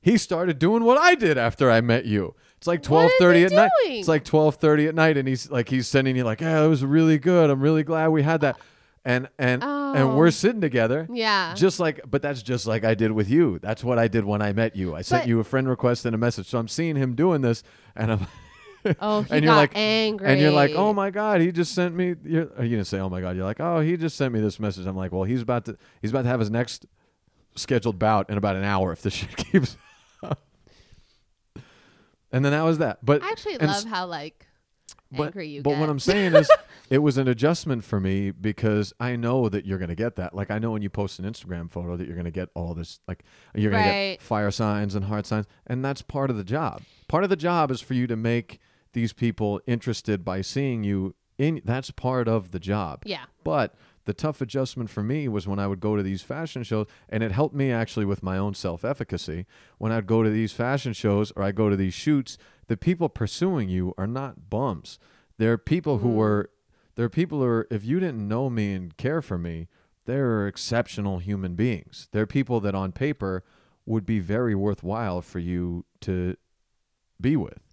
he 0.00 0.16
started 0.18 0.58
doing 0.58 0.84
what 0.84 0.98
I 0.98 1.14
did 1.14 1.38
after 1.38 1.70
I 1.70 1.80
met 1.80 2.04
you. 2.04 2.34
It's 2.58 2.66
like 2.66 2.82
twelve 2.82 3.10
thirty 3.18 3.44
at 3.44 3.52
night. 3.52 3.70
It's 3.84 4.08
like 4.08 4.24
twelve 4.24 4.56
thirty 4.56 4.86
at 4.86 4.94
night, 4.94 5.16
and 5.16 5.26
he's 5.26 5.50
like 5.50 5.68
he's 5.68 5.88
sending 5.88 6.16
you 6.16 6.24
like, 6.24 6.40
"Yeah, 6.40 6.64
it 6.64 6.68
was 6.68 6.84
really 6.84 7.18
good. 7.18 7.50
I'm 7.50 7.60
really 7.60 7.82
glad 7.82 8.08
we 8.08 8.22
had 8.22 8.40
that." 8.42 8.58
And 9.04 9.28
and 9.38 9.62
and 9.64 10.02
Oh. 10.10 10.14
we're 10.16 10.30
sitting 10.30 10.60
together, 10.60 11.08
Yeah. 11.10 11.54
just 11.54 11.80
like, 11.80 12.00
but 12.08 12.22
that's 12.22 12.40
just 12.40 12.66
like 12.68 12.84
I 12.84 12.94
did 12.94 13.10
with 13.12 13.28
you. 13.28 13.58
That's 13.60 13.82
what 13.82 13.98
I 13.98 14.06
did 14.06 14.24
when 14.24 14.40
I 14.40 14.52
met 14.52 14.76
you. 14.76 14.94
I 14.94 15.02
sent 15.02 15.22
But- 15.24 15.28
you 15.28 15.40
a 15.40 15.44
friend 15.44 15.68
request 15.68 16.06
and 16.06 16.14
a 16.14 16.18
message. 16.18 16.46
So 16.46 16.58
I'm 16.58 16.68
seeing 16.68 16.94
him 16.96 17.14
doing 17.14 17.40
this, 17.42 17.62
and 17.96 18.12
I'm. 18.12 18.26
oh, 19.00 19.24
and 19.30 19.44
you're 19.44 19.54
like- 19.54 19.72
angry. 19.76 20.28
And 20.28 20.40
you're 20.40 20.50
like, 20.50 20.72
oh 20.74 20.92
my 20.92 21.10
god, 21.10 21.40
he 21.40 21.52
just 21.52 21.74
sent 21.74 21.94
me. 21.94 22.14
You're, 22.24 22.50
oh, 22.56 22.62
you 22.62 22.70
didn't 22.76 22.86
say, 22.86 22.98
oh 22.98 23.08
my 23.08 23.20
god. 23.20 23.36
You're 23.36 23.44
like, 23.44 23.60
oh, 23.60 23.80
he 23.80 23.96
just 23.96 24.16
sent 24.16 24.32
me 24.34 24.40
this 24.40 24.58
message. 24.58 24.86
I'm 24.86 24.96
like, 24.96 25.12
well, 25.12 25.24
he's 25.24 25.42
about 25.42 25.64
to 25.66 25.76
he's 26.00 26.10
about 26.10 26.22
to 26.22 26.28
have 26.28 26.40
his 26.40 26.50
next 26.50 26.86
scheduled 27.54 27.98
bout 27.98 28.30
in 28.30 28.38
about 28.38 28.56
an 28.56 28.64
hour 28.64 28.92
if 28.92 29.02
this 29.02 29.12
shit 29.14 29.36
keeps. 29.36 29.76
up. 30.22 30.40
and 32.32 32.44
then 32.44 32.52
that 32.52 32.62
was 32.62 32.78
that. 32.78 33.04
But 33.04 33.22
I 33.22 33.30
actually 33.30 33.58
love 33.58 33.70
s- 33.70 33.84
how 33.84 34.06
like 34.06 34.46
but, 35.10 35.24
angry 35.24 35.48
you 35.48 35.62
but 35.62 35.70
get. 35.72 35.80
what 35.80 35.90
I'm 35.90 35.98
saying 35.98 36.34
is, 36.34 36.50
it 36.88 36.98
was 36.98 37.18
an 37.18 37.28
adjustment 37.28 37.84
for 37.84 38.00
me 38.00 38.30
because 38.30 38.94
I 38.98 39.16
know 39.16 39.48
that 39.50 39.66
you're 39.66 39.78
gonna 39.78 39.94
get 39.94 40.16
that. 40.16 40.34
Like 40.34 40.50
I 40.50 40.58
know 40.58 40.70
when 40.70 40.80
you 40.82 40.88
post 40.90 41.18
an 41.18 41.26
Instagram 41.26 41.70
photo 41.70 41.96
that 41.96 42.06
you're 42.06 42.16
gonna 42.16 42.30
get 42.30 42.48
all 42.54 42.74
this, 42.74 43.00
like 43.06 43.22
you're 43.54 43.70
gonna 43.70 43.82
Right. 43.82 44.12
get 44.12 44.22
fire 44.22 44.50
signs 44.50 44.94
and 44.94 45.04
heart 45.06 45.26
signs, 45.26 45.46
and 45.66 45.84
that's 45.84 46.00
part 46.02 46.30
of 46.30 46.36
the 46.36 46.44
job. 46.44 46.82
Part 47.08 47.24
of 47.24 47.30
the 47.30 47.36
job 47.36 47.70
is 47.70 47.82
for 47.82 47.92
you 47.94 48.06
to 48.06 48.16
make 48.16 48.58
these 48.92 49.12
people 49.12 49.60
interested 49.66 50.24
by 50.24 50.40
seeing 50.40 50.84
you 50.84 51.14
in. 51.38 51.60
That's 51.64 51.90
part 51.90 52.28
of 52.28 52.50
the 52.50 52.60
job. 52.60 53.02
yeah. 53.04 53.24
But 53.44 53.74
the 54.04 54.14
tough 54.14 54.40
adjustment 54.40 54.90
for 54.90 55.02
me 55.02 55.28
was 55.28 55.46
when 55.46 55.58
I 55.58 55.66
would 55.66 55.80
go 55.80 55.96
to 55.96 56.02
these 56.02 56.22
fashion 56.22 56.62
shows, 56.64 56.86
and 57.08 57.22
it 57.22 57.32
helped 57.32 57.54
me 57.54 57.70
actually 57.70 58.04
with 58.04 58.22
my 58.22 58.36
own 58.36 58.54
self 58.54 58.84
efficacy. 58.84 59.46
When 59.78 59.92
I'd 59.92 60.06
go 60.06 60.22
to 60.22 60.30
these 60.30 60.52
fashion 60.52 60.92
shows 60.92 61.32
or 61.36 61.42
I 61.42 61.52
go 61.52 61.70
to 61.70 61.76
these 61.76 61.94
shoots, 61.94 62.36
the 62.66 62.76
people 62.76 63.08
pursuing 63.08 63.68
you 63.68 63.94
are 63.96 64.06
not 64.06 64.50
bums. 64.50 64.98
They're 65.38 65.58
people 65.58 65.98
who 65.98 66.08
mm. 66.08 66.14
were, 66.14 66.50
they're 66.94 67.08
people 67.08 67.38
who 67.38 67.46
are, 67.46 67.66
if 67.70 67.84
you 67.84 68.00
didn't 68.00 68.26
know 68.26 68.50
me 68.50 68.74
and 68.74 68.96
care 68.96 69.22
for 69.22 69.38
me, 69.38 69.68
they're 70.04 70.46
exceptional 70.46 71.18
human 71.18 71.54
beings. 71.54 72.08
They're 72.12 72.26
people 72.26 72.60
that 72.60 72.74
on 72.74 72.92
paper 72.92 73.44
would 73.86 74.04
be 74.04 74.18
very 74.18 74.54
worthwhile 74.54 75.22
for 75.22 75.38
you 75.38 75.84
to 76.00 76.36
be 77.20 77.36
with, 77.36 77.71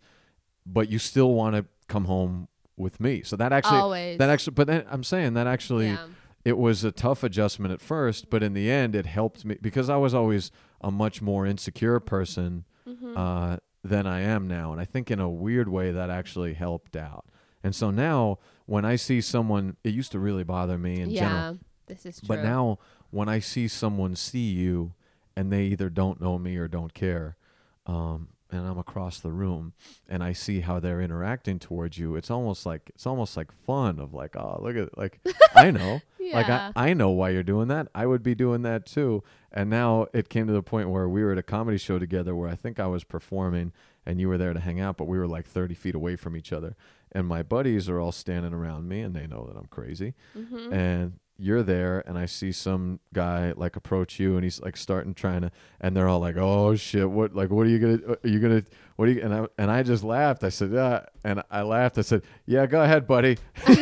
but 0.71 0.89
you 0.89 0.99
still 0.99 1.33
want 1.33 1.55
to 1.55 1.65
come 1.87 2.05
home 2.05 2.47
with 2.77 2.99
me. 2.99 3.23
So 3.23 3.35
that 3.35 3.51
actually, 3.51 3.77
Always. 3.79 4.17
that 4.19 4.29
actually, 4.29 4.53
but 4.53 4.67
then 4.67 4.85
I'm 4.89 5.03
saying 5.03 5.33
that 5.33 5.47
actually, 5.47 5.87
yeah. 5.87 6.07
it 6.45 6.57
was 6.57 6.83
a 6.83 6.91
tough 6.91 7.23
adjustment 7.23 7.73
at 7.73 7.81
first, 7.81 8.29
but 8.29 8.41
in 8.43 8.53
the 8.53 8.69
end, 8.71 8.95
it 8.95 9.05
helped 9.05 9.43
me 9.45 9.57
because 9.61 9.89
I 9.89 9.97
was 9.97 10.13
always 10.13 10.51
a 10.81 10.91
much 10.91 11.21
more 11.21 11.45
insecure 11.45 11.99
person 11.99 12.65
Mm-hmm. 12.87 13.15
uh, 13.15 13.57
than 13.83 14.07
I 14.07 14.21
am 14.21 14.47
now, 14.47 14.71
and 14.71 14.81
I 14.81 14.85
think 14.85 15.11
in 15.11 15.19
a 15.19 15.29
weird 15.29 15.69
way 15.69 15.91
that 15.91 16.09
actually 16.09 16.55
helped 16.55 16.95
out. 16.95 17.25
And 17.63 17.75
so 17.75 17.91
now, 17.91 18.39
when 18.65 18.83
I 18.83 18.95
see 18.95 19.21
someone, 19.21 19.77
it 19.83 19.93
used 19.93 20.11
to 20.13 20.19
really 20.19 20.43
bother 20.43 20.75
me 20.77 20.99
in 20.99 21.11
yeah. 21.11 21.19
general, 21.19 21.59
This 21.85 22.05
is 22.07 22.19
true. 22.19 22.27
but 22.27 22.41
now 22.43 22.79
when 23.11 23.29
I 23.29 23.39
see 23.39 23.67
someone 23.67 24.15
see 24.15 24.49
you 24.51 24.93
and 25.35 25.51
they 25.51 25.65
either 25.65 25.89
don't 25.91 26.19
know 26.19 26.39
me 26.39 26.57
or 26.57 26.67
don't 26.67 26.93
care, 26.95 27.37
um, 27.85 28.29
and 28.51 28.65
I'm 28.67 28.77
across 28.79 29.19
the 29.19 29.31
room 29.31 29.73
and 30.07 30.23
I 30.23 30.33
see 30.33 30.61
how 30.61 30.79
they're 30.79 31.01
interacting 31.01 31.59
towards 31.59 31.97
you, 31.97 32.15
it's 32.15 32.31
almost 32.31 32.65
like 32.65 32.91
it's 32.95 33.05
almost 33.05 33.37
like 33.37 33.51
fun 33.65 33.99
of 33.99 34.13
like, 34.13 34.35
oh, 34.35 34.59
look 34.61 34.75
at 34.75 34.97
like 34.97 35.19
I 35.55 35.71
know. 35.71 36.01
Like 36.31 36.47
I, 36.75 36.89
I 36.89 36.93
know 36.93 37.09
why 37.09 37.29
you're 37.31 37.41
doing 37.41 37.69
that. 37.69 37.87
I 37.95 38.05
would 38.05 38.21
be 38.21 38.35
doing 38.35 38.61
that 38.61 38.85
too. 38.85 39.23
And 39.51 39.67
now 39.67 40.05
it 40.13 40.29
came 40.29 40.45
to 40.45 40.53
the 40.53 40.61
point 40.61 40.89
where 40.91 41.09
we 41.09 41.23
were 41.23 41.31
at 41.31 41.39
a 41.39 41.41
comedy 41.43 41.79
show 41.79 41.97
together 41.97 42.35
where 42.35 42.47
I 42.47 42.53
think 42.53 42.79
I 42.79 42.85
was 42.85 43.03
performing 43.03 43.71
and 44.05 44.19
you 44.21 44.27
were 44.29 44.37
there 44.37 44.53
to 44.53 44.59
hang 44.59 44.79
out, 44.79 44.95
but 44.95 45.05
we 45.07 45.17
were 45.17 45.25
like 45.27 45.47
30 45.47 45.73
feet 45.73 45.95
away 45.95 46.15
from 46.15 46.37
each 46.37 46.53
other. 46.53 46.75
And 47.11 47.25
my 47.25 47.41
buddies 47.41 47.89
are 47.89 47.99
all 47.99 48.11
standing 48.11 48.53
around 48.53 48.87
me 48.87 49.01
and 49.01 49.15
they 49.15 49.25
know 49.25 49.45
that 49.47 49.57
I'm 49.57 49.65
crazy. 49.71 50.13
Mhm. 50.37 50.71
And 50.71 51.13
you're 51.39 51.63
there 51.63 52.03
and 52.05 52.17
I 52.17 52.25
see 52.25 52.51
some 52.51 52.99
guy 53.13 53.53
like 53.55 53.75
approach 53.75 54.19
you 54.19 54.35
and 54.35 54.43
he's 54.43 54.61
like 54.61 54.75
starting 54.77 55.13
trying 55.13 55.41
to 55.41 55.51
and 55.79 55.95
they're 55.95 56.07
all 56.07 56.19
like, 56.19 56.35
"Oh 56.37 56.75
shit, 56.75 57.09
what 57.09 57.33
like 57.35 57.49
what 57.49 57.65
are 57.65 57.69
you 57.69 57.79
going 57.79 57.99
to 57.99 58.19
are 58.23 58.27
you 58.27 58.39
going 58.39 58.61
to 58.61 58.69
what 58.97 59.07
are 59.07 59.11
you 59.11 59.21
and 59.21 59.33
I 59.33 59.47
and 59.57 59.71
I 59.71 59.83
just 59.83 60.03
laughed. 60.03 60.43
I 60.43 60.49
said, 60.49 60.71
"Yeah." 60.71 61.05
And 61.23 61.43
I 61.49 61.61
laughed. 61.61 61.97
I 61.97 62.01
said, 62.01 62.23
"Yeah, 62.45 62.65
go 62.65 62.81
ahead, 62.81 63.07
buddy." 63.07 63.37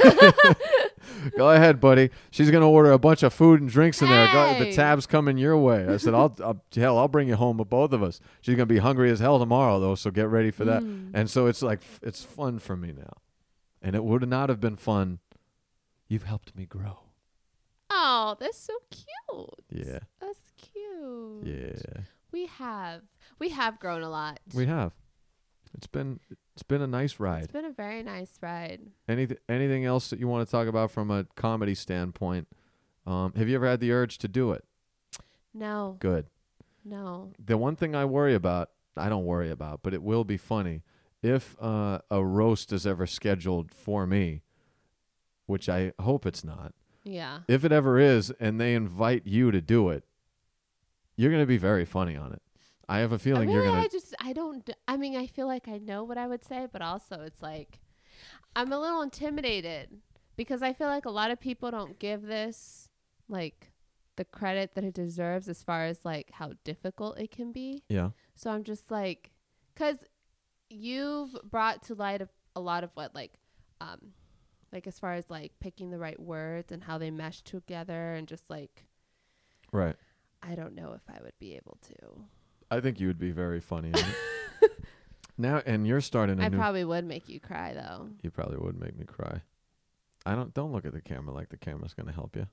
Go 1.35 1.49
ahead, 1.49 1.79
buddy. 1.79 2.11
She's 2.31 2.51
gonna 2.51 2.69
order 2.69 2.91
a 2.91 2.99
bunch 2.99 3.23
of 3.23 3.33
food 3.33 3.59
and 3.59 3.69
drinks 3.69 4.01
in 4.01 4.07
there. 4.07 4.27
Go, 4.31 4.59
the 4.59 4.71
tab's 4.71 5.07
coming 5.07 5.37
your 5.37 5.57
way. 5.57 5.87
I 5.87 5.97
said, 5.97 6.13
I'll, 6.13 6.35
I'll 6.43 6.61
hell, 6.75 6.97
I'll 6.97 7.07
bring 7.07 7.27
you 7.27 7.35
home 7.35 7.57
with 7.57 7.69
both 7.69 7.91
of 7.91 8.03
us. 8.03 8.19
She's 8.41 8.55
gonna 8.55 8.67
be 8.67 8.77
hungry 8.77 9.09
as 9.09 9.19
hell 9.19 9.39
tomorrow, 9.39 9.79
though. 9.79 9.95
So 9.95 10.11
get 10.11 10.27
ready 10.27 10.51
for 10.51 10.63
that. 10.65 10.83
Mm. 10.83 11.11
And 11.13 11.29
so 11.29 11.47
it's 11.47 11.61
like 11.61 11.81
it's 12.03 12.23
fun 12.23 12.59
for 12.59 12.75
me 12.75 12.93
now, 12.95 13.13
and 13.81 13.95
it 13.95 14.03
would 14.03 14.27
not 14.29 14.49
have 14.49 14.59
been 14.59 14.75
fun 14.75 15.19
You've 16.07 16.23
helped 16.23 16.55
me 16.55 16.65
grow. 16.65 16.99
Oh, 17.89 18.35
that's 18.39 18.57
so 18.57 18.73
cute. 18.91 19.87
Yeah. 19.87 19.99
That's 20.19 20.39
cute. 20.57 21.45
Yeah. 21.45 22.01
We 22.31 22.47
have 22.47 23.01
we 23.39 23.49
have 23.49 23.79
grown 23.79 24.01
a 24.01 24.09
lot. 24.09 24.39
We 24.53 24.65
have. 24.65 24.91
It's 25.73 25.87
been 25.87 26.19
it's 26.53 26.63
been 26.63 26.81
a 26.81 26.87
nice 26.87 27.19
ride. 27.19 27.43
It's 27.43 27.51
been 27.53 27.65
a 27.65 27.71
very 27.71 28.03
nice 28.03 28.37
ride. 28.41 28.81
Anything 29.07 29.37
anything 29.47 29.85
else 29.85 30.09
that 30.09 30.19
you 30.19 30.27
want 30.27 30.47
to 30.47 30.51
talk 30.51 30.67
about 30.67 30.91
from 30.91 31.09
a 31.11 31.25
comedy 31.35 31.75
standpoint? 31.75 32.47
Um, 33.05 33.33
have 33.35 33.47
you 33.47 33.55
ever 33.55 33.67
had 33.67 33.79
the 33.79 33.91
urge 33.91 34.17
to 34.19 34.27
do 34.27 34.51
it? 34.51 34.65
No, 35.53 35.95
Good. 35.99 36.27
no. 36.83 37.31
The 37.43 37.57
one 37.57 37.75
thing 37.75 37.95
I 37.95 38.05
worry 38.05 38.35
about, 38.35 38.69
I 38.97 39.07
don't 39.09 39.25
worry 39.25 39.49
about, 39.49 39.79
but 39.81 39.93
it 39.93 40.03
will 40.03 40.23
be 40.25 40.37
funny 40.37 40.83
if 41.23 41.55
uh, 41.61 41.99
a 42.11 42.23
roast 42.23 42.71
is 42.73 42.85
ever 42.85 43.07
scheduled 43.07 43.73
for 43.73 44.05
me, 44.05 44.41
which 45.45 45.67
I 45.69 45.93
hope 45.99 46.25
it's 46.25 46.43
not. 46.43 46.73
Yeah. 47.07 47.39
If 47.47 47.63
it 47.63 47.71
ever 47.71 47.99
is, 47.99 48.31
and 48.39 48.59
they 48.59 48.75
invite 48.75 49.25
you 49.25 49.51
to 49.51 49.61
do 49.61 49.89
it, 49.89 50.03
you're 51.15 51.31
going 51.31 51.43
to 51.43 51.47
be 51.47 51.57
very 51.57 51.85
funny 51.85 52.15
on 52.15 52.33
it. 52.33 52.41
I 52.89 52.99
have 52.99 53.11
a 53.11 53.19
feeling 53.19 53.49
really, 53.49 53.53
you're 53.53 53.65
gonna. 53.65 53.81
I 53.81 53.87
just 53.87 54.15
I 54.19 54.33
don't 54.33 54.69
I 54.87 54.95
mean 54.95 55.17
I 55.17 55.27
feel 55.27 55.45
like 55.45 55.67
I 55.67 55.77
know 55.77 56.03
what 56.03 56.17
I 56.17 56.27
would 56.27 56.45
say, 56.45 56.67
but 56.71 56.81
also 56.81 57.21
it's 57.21 57.41
like 57.41 57.79
I'm 58.55 58.71
a 58.71 58.79
little 58.79 59.01
intimidated 59.01 59.89
because 60.37 60.61
I 60.63 60.73
feel 60.73 60.87
like 60.87 61.05
a 61.05 61.09
lot 61.09 61.29
of 61.29 61.39
people 61.39 61.69
don't 61.69 61.99
give 61.99 62.21
this 62.21 62.89
like 63.27 63.71
the 64.15 64.23
credit 64.23 64.73
that 64.75 64.83
it 64.83 64.93
deserves 64.93 65.49
as 65.49 65.61
far 65.63 65.85
as 65.85 66.05
like 66.05 66.31
how 66.31 66.53
difficult 66.63 67.19
it 67.19 67.29
can 67.29 67.51
be. 67.51 67.83
Yeah. 67.89 68.11
So 68.35 68.51
I'm 68.51 68.63
just 68.63 68.89
like 68.89 69.31
cuz 69.75 69.97
you've 70.69 71.35
brought 71.43 71.83
to 71.83 71.93
light 71.93 72.21
of 72.21 72.29
a 72.55 72.61
lot 72.61 72.85
of 72.85 72.91
what 72.93 73.13
like 73.13 73.37
um 73.81 74.13
like 74.71 74.87
as 74.87 74.99
far 74.99 75.13
as 75.13 75.29
like 75.29 75.53
picking 75.59 75.89
the 75.91 75.97
right 75.97 76.19
words 76.19 76.71
and 76.71 76.83
how 76.83 76.97
they 76.97 77.09
mesh 77.11 77.41
together 77.41 78.13
and 78.13 78.27
just 78.27 78.49
like 78.49 78.85
Right. 79.71 79.95
I 80.41 80.55
don't 80.55 80.75
know 80.75 80.93
if 80.93 81.01
I 81.09 81.21
would 81.23 81.37
be 81.39 81.55
able 81.55 81.77
to. 81.89 82.21
I 82.71 82.79
think 82.79 82.99
you 82.99 83.07
would 83.07 83.19
be 83.19 83.31
very 83.31 83.59
funny. 83.59 83.91
now, 85.37 85.61
and 85.65 85.85
you're 85.87 86.01
starting 86.01 86.39
a 86.39 86.43
I 86.43 86.49
new. 86.49 86.57
probably 86.57 86.83
would 86.85 87.05
make 87.05 87.27
you 87.27 87.39
cry 87.39 87.73
though. 87.73 88.09
you 88.21 88.29
probably 88.31 88.57
would 88.57 88.79
make 88.79 88.97
me 88.97 89.05
cry. 89.05 89.41
I 90.25 90.35
don't. 90.35 90.53
Don't 90.53 90.71
look 90.71 90.85
at 90.85 90.93
the 90.93 91.01
camera 91.01 91.33
like 91.33 91.49
the 91.49 91.57
camera's 91.57 91.93
going 91.93 92.07
to 92.07 92.13
help 92.13 92.35
you. 92.35 92.47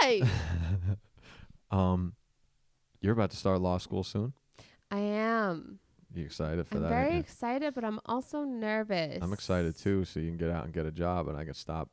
Why? 0.00 0.22
Um, 1.70 2.14
you're 3.02 3.12
about 3.12 3.30
to 3.32 3.36
start 3.36 3.60
law 3.60 3.76
school 3.76 4.02
soon. 4.02 4.32
I 4.90 5.00
am. 5.00 5.80
You 6.14 6.24
excited 6.24 6.66
for 6.66 6.78
that? 6.78 6.84
I'm 6.86 6.88
that? 6.90 6.94
very 6.94 7.04
ain't 7.06 7.14
you? 7.14 7.20
excited, 7.20 7.74
but 7.74 7.84
I'm 7.84 8.00
also 8.06 8.42
nervous. 8.44 9.18
I'm 9.22 9.32
excited 9.32 9.76
too, 9.76 10.04
so 10.04 10.20
you 10.20 10.28
can 10.28 10.36
get 10.38 10.50
out 10.50 10.64
and 10.64 10.72
get 10.72 10.86
a 10.86 10.90
job, 10.90 11.28
and 11.28 11.36
I 11.36 11.44
can 11.44 11.54
stop 11.54 11.90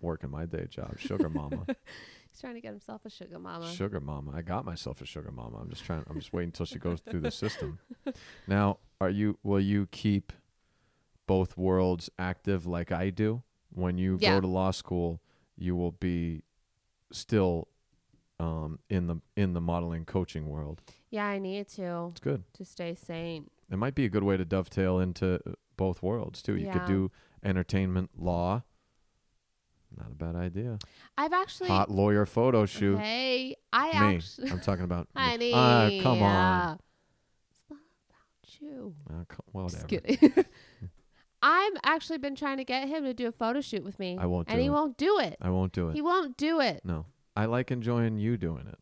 working 0.00 0.30
my 0.30 0.44
day 0.44 0.66
job. 0.68 0.98
Sugar 0.98 1.28
mama, 1.30 1.64
He's 2.30 2.40
trying 2.40 2.54
to 2.54 2.60
get 2.60 2.70
himself 2.72 3.04
a 3.06 3.10
sugar 3.10 3.38
mama. 3.38 3.66
sugar 3.66 4.00
mama. 4.00 4.32
I 4.34 4.42
got 4.42 4.64
myself 4.64 5.00
a 5.00 5.06
sugar 5.06 5.30
mama. 5.30 5.58
I'm 5.58 5.70
just 5.70 5.84
trying. 5.84 6.04
I'm 6.08 6.18
just 6.18 6.32
waiting 6.32 6.48
until 6.48 6.66
she 6.66 6.78
goes 6.78 7.00
through 7.00 7.20
the 7.20 7.30
system. 7.30 7.78
Now, 8.46 8.78
are 9.00 9.08
you? 9.08 9.38
Will 9.42 9.60
you 9.60 9.86
keep 9.90 10.32
both 11.26 11.56
worlds 11.56 12.10
active 12.18 12.66
like 12.66 12.92
I 12.92 13.08
do? 13.10 13.42
When 13.70 13.96
you 13.98 14.18
Yeah. 14.20 14.34
go 14.34 14.40
to 14.42 14.46
law 14.46 14.70
school, 14.72 15.20
you 15.56 15.74
will 15.74 15.92
be 15.92 16.42
still 17.12 17.68
um, 18.38 18.78
in 18.90 19.06
the 19.06 19.16
in 19.36 19.54
the 19.54 19.60
modeling 19.60 20.04
coaching 20.04 20.48
world. 20.48 20.82
Yeah, 21.10 21.24
I 21.26 21.38
need 21.38 21.68
to 21.70 22.08
It's 22.10 22.20
good. 22.20 22.42
to 22.54 22.64
stay 22.64 22.94
sane. 22.94 23.48
It 23.70 23.76
might 23.78 23.94
be 23.94 24.04
a 24.04 24.08
good 24.08 24.22
way 24.22 24.36
to 24.36 24.44
dovetail 24.44 24.98
into 24.98 25.40
uh, 25.46 25.52
both 25.76 26.02
worlds 26.02 26.42
too. 26.42 26.56
You 26.56 26.70
could 26.70 26.84
do 26.86 27.10
entertainment 27.42 28.10
law. 28.16 28.62
Not 29.96 30.08
a 30.10 30.14
bad 30.14 30.34
idea. 30.36 30.78
I've 31.16 31.32
actually. 31.32 31.68
Hot 31.68 31.90
lawyer 31.90 32.26
photo 32.26 32.66
shoot. 32.66 32.98
Hey, 32.98 33.56
I 33.72 33.86
Me. 34.08 34.16
actually. 34.16 34.50
I'm 34.50 34.60
talking 34.60 34.84
about. 34.84 35.08
Honey. 35.16 35.52
Ah, 35.54 35.88
come 36.02 36.20
on. 36.22 36.78
It's 37.52 37.64
not 37.70 37.78
about 38.08 38.60
you. 38.60 38.94
Ah, 39.10 39.24
co- 39.28 39.44
whatever. 39.52 39.70
Just 39.76 39.88
kidding. 39.88 40.44
I've 41.42 41.74
actually 41.84 42.18
been 42.18 42.34
trying 42.34 42.56
to 42.56 42.64
get 42.64 42.88
him 42.88 43.04
to 43.04 43.12
do 43.14 43.28
a 43.28 43.32
photo 43.32 43.60
shoot 43.60 43.84
with 43.84 43.98
me. 43.98 44.16
I 44.18 44.26
won't 44.26 44.48
And 44.48 44.56
do 44.56 44.62
he 44.62 44.66
it. 44.68 44.70
won't 44.72 44.96
do 44.96 45.18
it. 45.20 45.36
I 45.40 45.50
won't 45.50 45.72
do 45.72 45.90
it. 45.90 45.94
He 45.94 46.00
won't 46.02 46.36
do 46.36 46.60
it. 46.60 46.80
no. 46.84 47.06
I 47.36 47.46
like 47.46 47.70
enjoying 47.72 48.16
you 48.18 48.36
doing 48.36 48.66
it. 48.68 48.78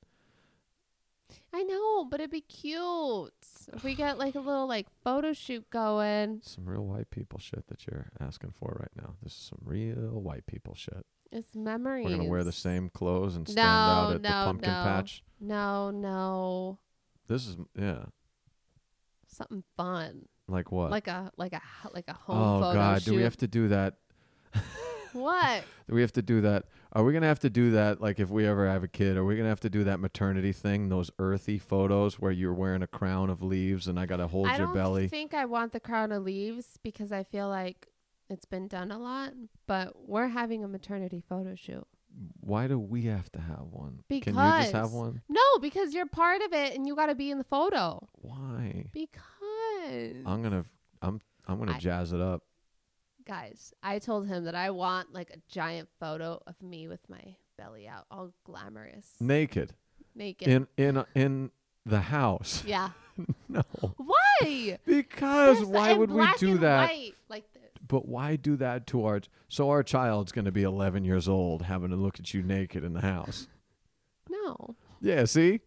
I 1.54 1.62
know, 1.64 2.04
but 2.06 2.20
it'd 2.20 2.30
be 2.30 2.40
cute 2.40 3.32
if 3.74 3.84
we 3.84 3.94
get 3.94 4.18
like 4.18 4.34
a 4.34 4.40
little 4.40 4.66
like 4.66 4.86
photo 5.04 5.32
shoot 5.34 5.68
going. 5.70 6.40
Some 6.42 6.64
real 6.66 6.84
white 6.86 7.10
people 7.10 7.38
shit 7.38 7.66
that 7.68 7.86
you're 7.86 8.08
asking 8.20 8.52
for 8.58 8.74
right 8.80 8.90
now. 9.04 9.14
This 9.22 9.32
is 9.32 9.38
some 9.50 9.58
real 9.64 10.20
white 10.22 10.46
people 10.46 10.74
shit. 10.74 11.04
It's 11.30 11.54
memories. 11.54 12.04
We're 12.06 12.16
gonna 12.16 12.28
wear 12.28 12.44
the 12.44 12.52
same 12.52 12.88
clothes 12.88 13.36
and 13.36 13.46
stand 13.48 13.66
No, 13.66 13.70
out 13.70 14.14
at 14.14 14.22
the 14.22 14.28
no, 14.28 14.44
pumpkin 14.46 14.70
no. 14.70 14.82
patch. 14.84 15.22
No, 15.40 15.90
no, 15.90 16.78
This 17.28 17.46
is 17.46 17.56
yeah. 17.78 18.04
something 19.26 19.62
fun, 19.76 20.26
Like 20.48 20.70
what? 20.72 20.90
like 20.90 21.08
a 21.08 21.30
like 21.36 21.52
a 21.52 21.60
like 21.92 22.08
a 22.08 22.12
home 22.14 22.38
oh 22.38 22.60
photo 22.60 22.74
God, 22.78 23.02
shoot. 23.02 23.10
do 23.10 23.16
we 23.16 23.22
have 23.22 23.36
to 23.38 23.46
do 23.48 23.68
that? 23.68 23.96
what? 25.12 25.64
Do 25.88 25.94
we 25.94 26.00
have 26.02 26.12
to 26.12 26.22
do 26.22 26.40
that? 26.42 26.64
Are 26.94 27.02
we 27.02 27.12
gonna 27.14 27.26
have 27.26 27.38
to 27.40 27.50
do 27.50 27.70
that? 27.72 28.00
Like 28.02 28.20
if 28.20 28.28
we 28.28 28.46
ever 28.46 28.68
have 28.68 28.84
a 28.84 28.88
kid, 28.88 29.16
are 29.16 29.24
we 29.24 29.36
gonna 29.36 29.48
have 29.48 29.60
to 29.60 29.70
do 29.70 29.84
that 29.84 29.98
maternity 29.98 30.52
thing? 30.52 30.88
Those 30.90 31.10
earthy 31.18 31.58
photos 31.58 32.18
where 32.20 32.32
you're 32.32 32.52
wearing 32.52 32.82
a 32.82 32.86
crown 32.86 33.30
of 33.30 33.42
leaves 33.42 33.88
and 33.88 33.98
I 33.98 34.04
gotta 34.06 34.26
hold 34.26 34.46
your 34.48 34.52
belly? 34.52 34.54
I 34.54 34.58
your 34.58 34.66
don't 34.66 34.74
belly. 34.74 35.08
think 35.08 35.34
I 35.34 35.44
want 35.46 35.72
the 35.72 35.80
crown 35.80 36.12
of 36.12 36.22
leaves 36.22 36.78
because 36.82 37.10
I 37.10 37.22
feel 37.24 37.48
like 37.48 37.88
it's 38.28 38.44
been 38.44 38.68
done 38.68 38.90
a 38.90 38.98
lot. 38.98 39.32
But 39.66 40.06
we're 40.06 40.28
having 40.28 40.64
a 40.64 40.68
maternity 40.68 41.22
photo 41.26 41.54
shoot. 41.54 41.86
Why 42.40 42.66
do 42.66 42.78
we 42.78 43.04
have 43.04 43.32
to 43.32 43.40
have 43.40 43.68
one? 43.70 44.00
Because 44.08 44.34
Can 44.34 44.44
you 44.44 44.62
just 44.62 44.72
have 44.72 44.92
one? 44.92 45.22
No, 45.30 45.40
because 45.62 45.94
you're 45.94 46.04
part 46.04 46.42
of 46.42 46.52
it 46.52 46.74
and 46.74 46.86
you 46.86 46.94
got 46.94 47.06
to 47.06 47.14
be 47.14 47.30
in 47.30 47.38
the 47.38 47.44
photo. 47.44 48.06
Why? 48.20 48.84
Because 48.92 49.22
I'm 50.26 50.42
gonna 50.42 50.64
I'm 51.00 51.20
I'm 51.48 51.58
gonna 51.58 51.72
I- 51.72 51.78
jazz 51.78 52.12
it 52.12 52.20
up. 52.20 52.42
Guys, 53.26 53.72
I 53.82 53.98
told 53.98 54.26
him 54.26 54.44
that 54.44 54.54
I 54.54 54.70
want 54.70 55.12
like 55.12 55.30
a 55.30 55.38
giant 55.48 55.88
photo 56.00 56.40
of 56.46 56.60
me 56.62 56.88
with 56.88 57.00
my 57.08 57.36
belly 57.58 57.86
out, 57.88 58.06
all 58.10 58.32
glamorous, 58.44 59.08
Naked. 59.20 59.74
naked. 60.14 60.48
In 60.48 60.66
in 60.76 60.96
uh, 60.98 61.04
in 61.14 61.50
the 61.84 62.00
house. 62.00 62.62
yeah. 62.66 62.90
no. 63.48 63.62
Why? 63.96 64.78
Because 64.86 65.60
This- 65.60 65.68
why 65.68 65.92
would 65.92 66.10
we 66.10 66.26
do 66.38 66.58
that? 66.58 66.88
white, 66.88 67.14
like 67.28 67.44
this. 67.52 67.62
But 67.86 68.06
why 68.08 68.36
do 68.36 68.56
that 68.56 68.86
to 68.88 69.04
our 69.04 69.20
so 69.48 69.68
our 69.70 69.82
child's 69.82 70.32
going 70.32 70.44
to 70.46 70.52
be 70.52 70.62
11 70.62 71.04
years 71.04 71.28
old 71.28 71.62
having 71.62 71.90
to 71.90 71.96
look 71.96 72.18
at 72.18 72.32
you 72.32 72.42
naked 72.42 72.84
in 72.84 72.92
the 72.94 73.00
house? 73.02 73.48
No, 74.30 74.76
Yeah, 75.00 75.24
see? 75.24 75.60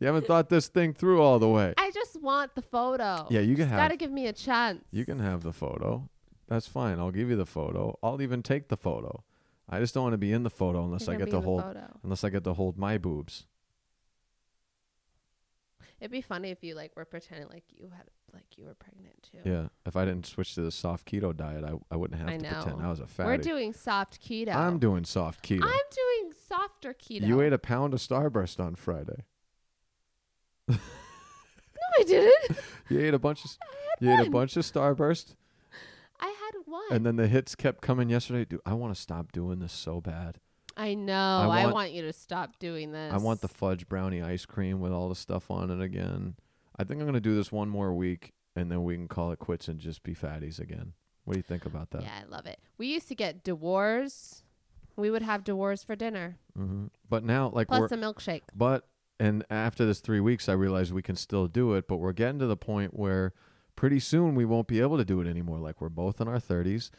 You 0.00 0.06
haven't 0.08 0.26
thought 0.26 0.50
this 0.50 0.68
thing 0.68 0.92
through 0.92 1.22
all 1.22 1.38
the 1.38 1.48
way. 1.48 1.72
I 1.78 1.90
just 1.92 2.20
want 2.20 2.54
the 2.54 2.62
photo. 2.62 3.26
Yeah, 3.30 3.40
you 3.40 3.56
can 3.56 3.68
have- 3.68 3.78
Gotta 3.78 3.96
give 3.96 4.10
me 4.10 4.26
a 4.26 4.32
chance. 4.32 4.84
You 4.90 5.04
can 5.06 5.18
have 5.18 5.42
the 5.42 5.52
photo. 5.52 6.08
That's 6.46 6.66
fine. 6.66 6.98
I'll 6.98 7.10
give 7.10 7.30
you 7.30 7.36
the 7.36 7.46
photo. 7.46 7.98
I'll 8.02 8.20
even 8.20 8.42
take 8.42 8.68
the 8.68 8.76
photo. 8.76 9.24
I 9.68 9.80
just 9.80 9.94
don't 9.94 10.02
want 10.02 10.12
to 10.12 10.18
be 10.18 10.32
in 10.32 10.42
the 10.42 10.50
photo 10.50 10.84
unless 10.84 11.08
I 11.08 11.16
get 11.16 11.30
to 11.30 11.40
hold 11.40 11.62
photo. 11.62 11.86
unless 12.02 12.22
I 12.22 12.28
get 12.28 12.44
to 12.44 12.52
hold 12.52 12.76
my 12.76 12.98
boobs. 12.98 13.46
It'd 16.00 16.10
be 16.10 16.20
funny 16.20 16.50
if 16.50 16.62
you 16.62 16.74
like 16.74 16.94
were 16.96 17.06
pretending 17.06 17.48
like 17.48 17.64
you 17.74 17.88
had 17.88 18.04
like 18.34 18.44
you 18.58 18.64
were 18.66 18.74
pregnant 18.74 19.22
too. 19.22 19.38
Yeah. 19.48 19.68
If 19.86 19.96
I 19.96 20.04
didn't 20.04 20.26
switch 20.26 20.54
to 20.56 20.60
the 20.60 20.70
soft 20.70 21.06
keto 21.10 21.34
diet, 21.34 21.64
I, 21.64 21.72
I 21.90 21.96
wouldn't 21.96 22.20
have 22.20 22.28
I 22.28 22.36
to 22.36 22.44
pretend 22.44 22.78
know. 22.78 22.84
I 22.84 22.90
was 22.90 23.00
a 23.00 23.06
fatty. 23.06 23.28
We're 23.28 23.36
doing 23.38 23.72
soft 23.72 24.20
keto. 24.20 24.54
I'm 24.54 24.78
doing 24.78 25.04
soft 25.04 25.42
keto. 25.42 25.62
I'm 25.62 25.70
doing 25.70 26.32
softer 26.46 26.92
keto. 26.92 27.26
You 27.26 27.40
ate 27.40 27.52
a 27.52 27.58
pound 27.58 27.94
of 27.94 28.00
Starburst 28.00 28.60
on 28.60 28.74
Friday. 28.74 29.24
no, 30.68 30.76
I 31.98 32.02
didn't. 32.02 32.58
You 32.90 33.00
ate 33.00 33.14
a 33.14 33.18
bunch 33.18 33.46
of 33.46 33.50
you 34.00 34.12
ate 34.12 34.26
a 34.26 34.30
bunch 34.30 34.58
of 34.58 34.64
Starburst, 34.64 35.36
I 36.56 36.86
had 36.90 36.96
and 36.96 37.06
then 37.06 37.16
the 37.16 37.26
hits 37.28 37.54
kept 37.54 37.80
coming 37.80 38.08
yesterday. 38.10 38.44
Dude, 38.44 38.60
I 38.66 38.74
want 38.74 38.94
to 38.94 39.00
stop 39.00 39.32
doing 39.32 39.58
this 39.58 39.72
so 39.72 40.00
bad. 40.00 40.38
I 40.76 40.94
know. 40.94 41.12
I 41.14 41.46
want- 41.64 41.74
want, 41.74 41.92
you 41.92 42.02
to 42.02 42.12
stop 42.12 42.58
doing 42.58 42.92
this. 42.92 43.12
I 43.12 43.18
want 43.18 43.40
the 43.40 43.48
fudge 43.48 43.88
brownie 43.88 44.22
ice 44.22 44.44
cream 44.44 44.80
with 44.80 44.92
all 44.92 45.08
the 45.08 45.14
stuff 45.14 45.50
on 45.50 45.70
it 45.70 45.80
again. 45.80 46.34
I 46.76 46.82
think 46.84 47.00
I'm 47.00 47.06
gonna 47.06 47.20
do 47.20 47.36
this 47.36 47.52
one 47.52 47.68
more 47.68 47.94
week, 47.94 48.32
and 48.56 48.70
then 48.70 48.82
we 48.82 48.96
can 48.96 49.06
call 49.06 49.30
it 49.30 49.38
quits 49.38 49.68
and 49.68 49.78
just 49.78 50.02
be 50.02 50.14
fatties 50.14 50.58
again. 50.58 50.94
What 51.24 51.34
do 51.34 51.38
you 51.38 51.44
think 51.44 51.64
about 51.64 51.90
that? 51.90 52.02
Yeah, 52.02 52.20
I 52.22 52.24
love 52.28 52.46
it. 52.46 52.58
We 52.76 52.88
used 52.88 53.06
to 53.08 53.14
get 53.14 53.44
Dewars. 53.44 54.42
We 54.96 55.10
would 55.10 55.22
have 55.22 55.44
Dewars 55.44 55.84
for 55.84 55.94
dinner, 55.96 56.38
hmm 56.56 56.86
But 57.08 57.24
now, 57.24 57.50
like, 57.50 57.68
plus 57.68 57.90
a 57.92 57.96
milkshake. 57.96 58.42
but 58.54 58.88
and 59.20 59.44
after 59.48 59.86
this 59.86 60.00
three 60.00 60.20
weeks, 60.20 60.48
I 60.48 60.52
realized 60.54 60.92
we 60.92 61.02
can 61.02 61.14
still 61.16 61.46
do 61.46 61.74
it, 61.74 61.86
but 61.86 61.96
we're 61.98 62.12
getting 62.12 62.40
to 62.40 62.46
the 62.46 62.56
point 62.56 62.94
where 62.94 63.32
pretty 63.76 64.00
soon 64.00 64.34
we 64.34 64.44
won't 64.44 64.66
be 64.68 64.80
able 64.80 64.96
to 64.98 65.04
do 65.04 65.20
it 65.20 65.26
anymore. 65.26 65.58
Like 65.58 65.80
we're 65.80 65.88
both 65.88 66.20
in 66.20 66.28
our 66.28 66.38
30s. 66.38 66.90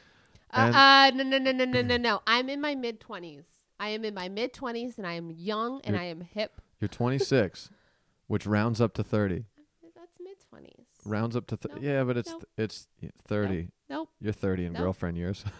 Uh, 0.51 0.71
uh, 0.73 1.11
no, 1.15 1.23
no, 1.23 1.37
no, 1.37 1.51
no, 1.51 1.65
no, 1.65 1.81
no, 1.81 1.97
no. 1.97 2.21
I'm 2.27 2.49
in 2.49 2.61
my 2.61 2.75
mid 2.75 2.99
twenties. 2.99 3.43
I 3.79 3.89
am 3.89 4.05
in 4.05 4.13
my 4.13 4.29
mid 4.29 4.53
twenties, 4.53 4.97
and 4.97 5.05
I 5.05 5.13
am 5.13 5.31
young 5.31 5.81
and 5.83 5.95
You're- 5.95 6.05
I 6.07 6.09
am 6.09 6.21
hip. 6.21 6.61
You're 6.79 6.87
26, 6.87 7.69
which 8.27 8.45
rounds 8.45 8.79
up 8.79 8.93
to 8.93 9.03
30. 9.03 9.45
That's 9.95 10.17
mid 10.21 10.35
twenties. 10.49 10.85
Rounds 11.03 11.35
up 11.35 11.47
to 11.47 11.57
th- 11.57 11.75
Nope. 11.75 11.83
yeah, 11.83 12.03
but 12.03 12.15
it's 12.17 12.29
Nope. 12.31 12.45
it's 12.57 12.87
30. 13.27 13.69
Nope. 13.89 14.09
You're 14.21 14.33
30 14.33 14.65
in 14.65 14.73
Nope. 14.73 14.81
girlfriend 14.83 15.17
years. 15.17 15.43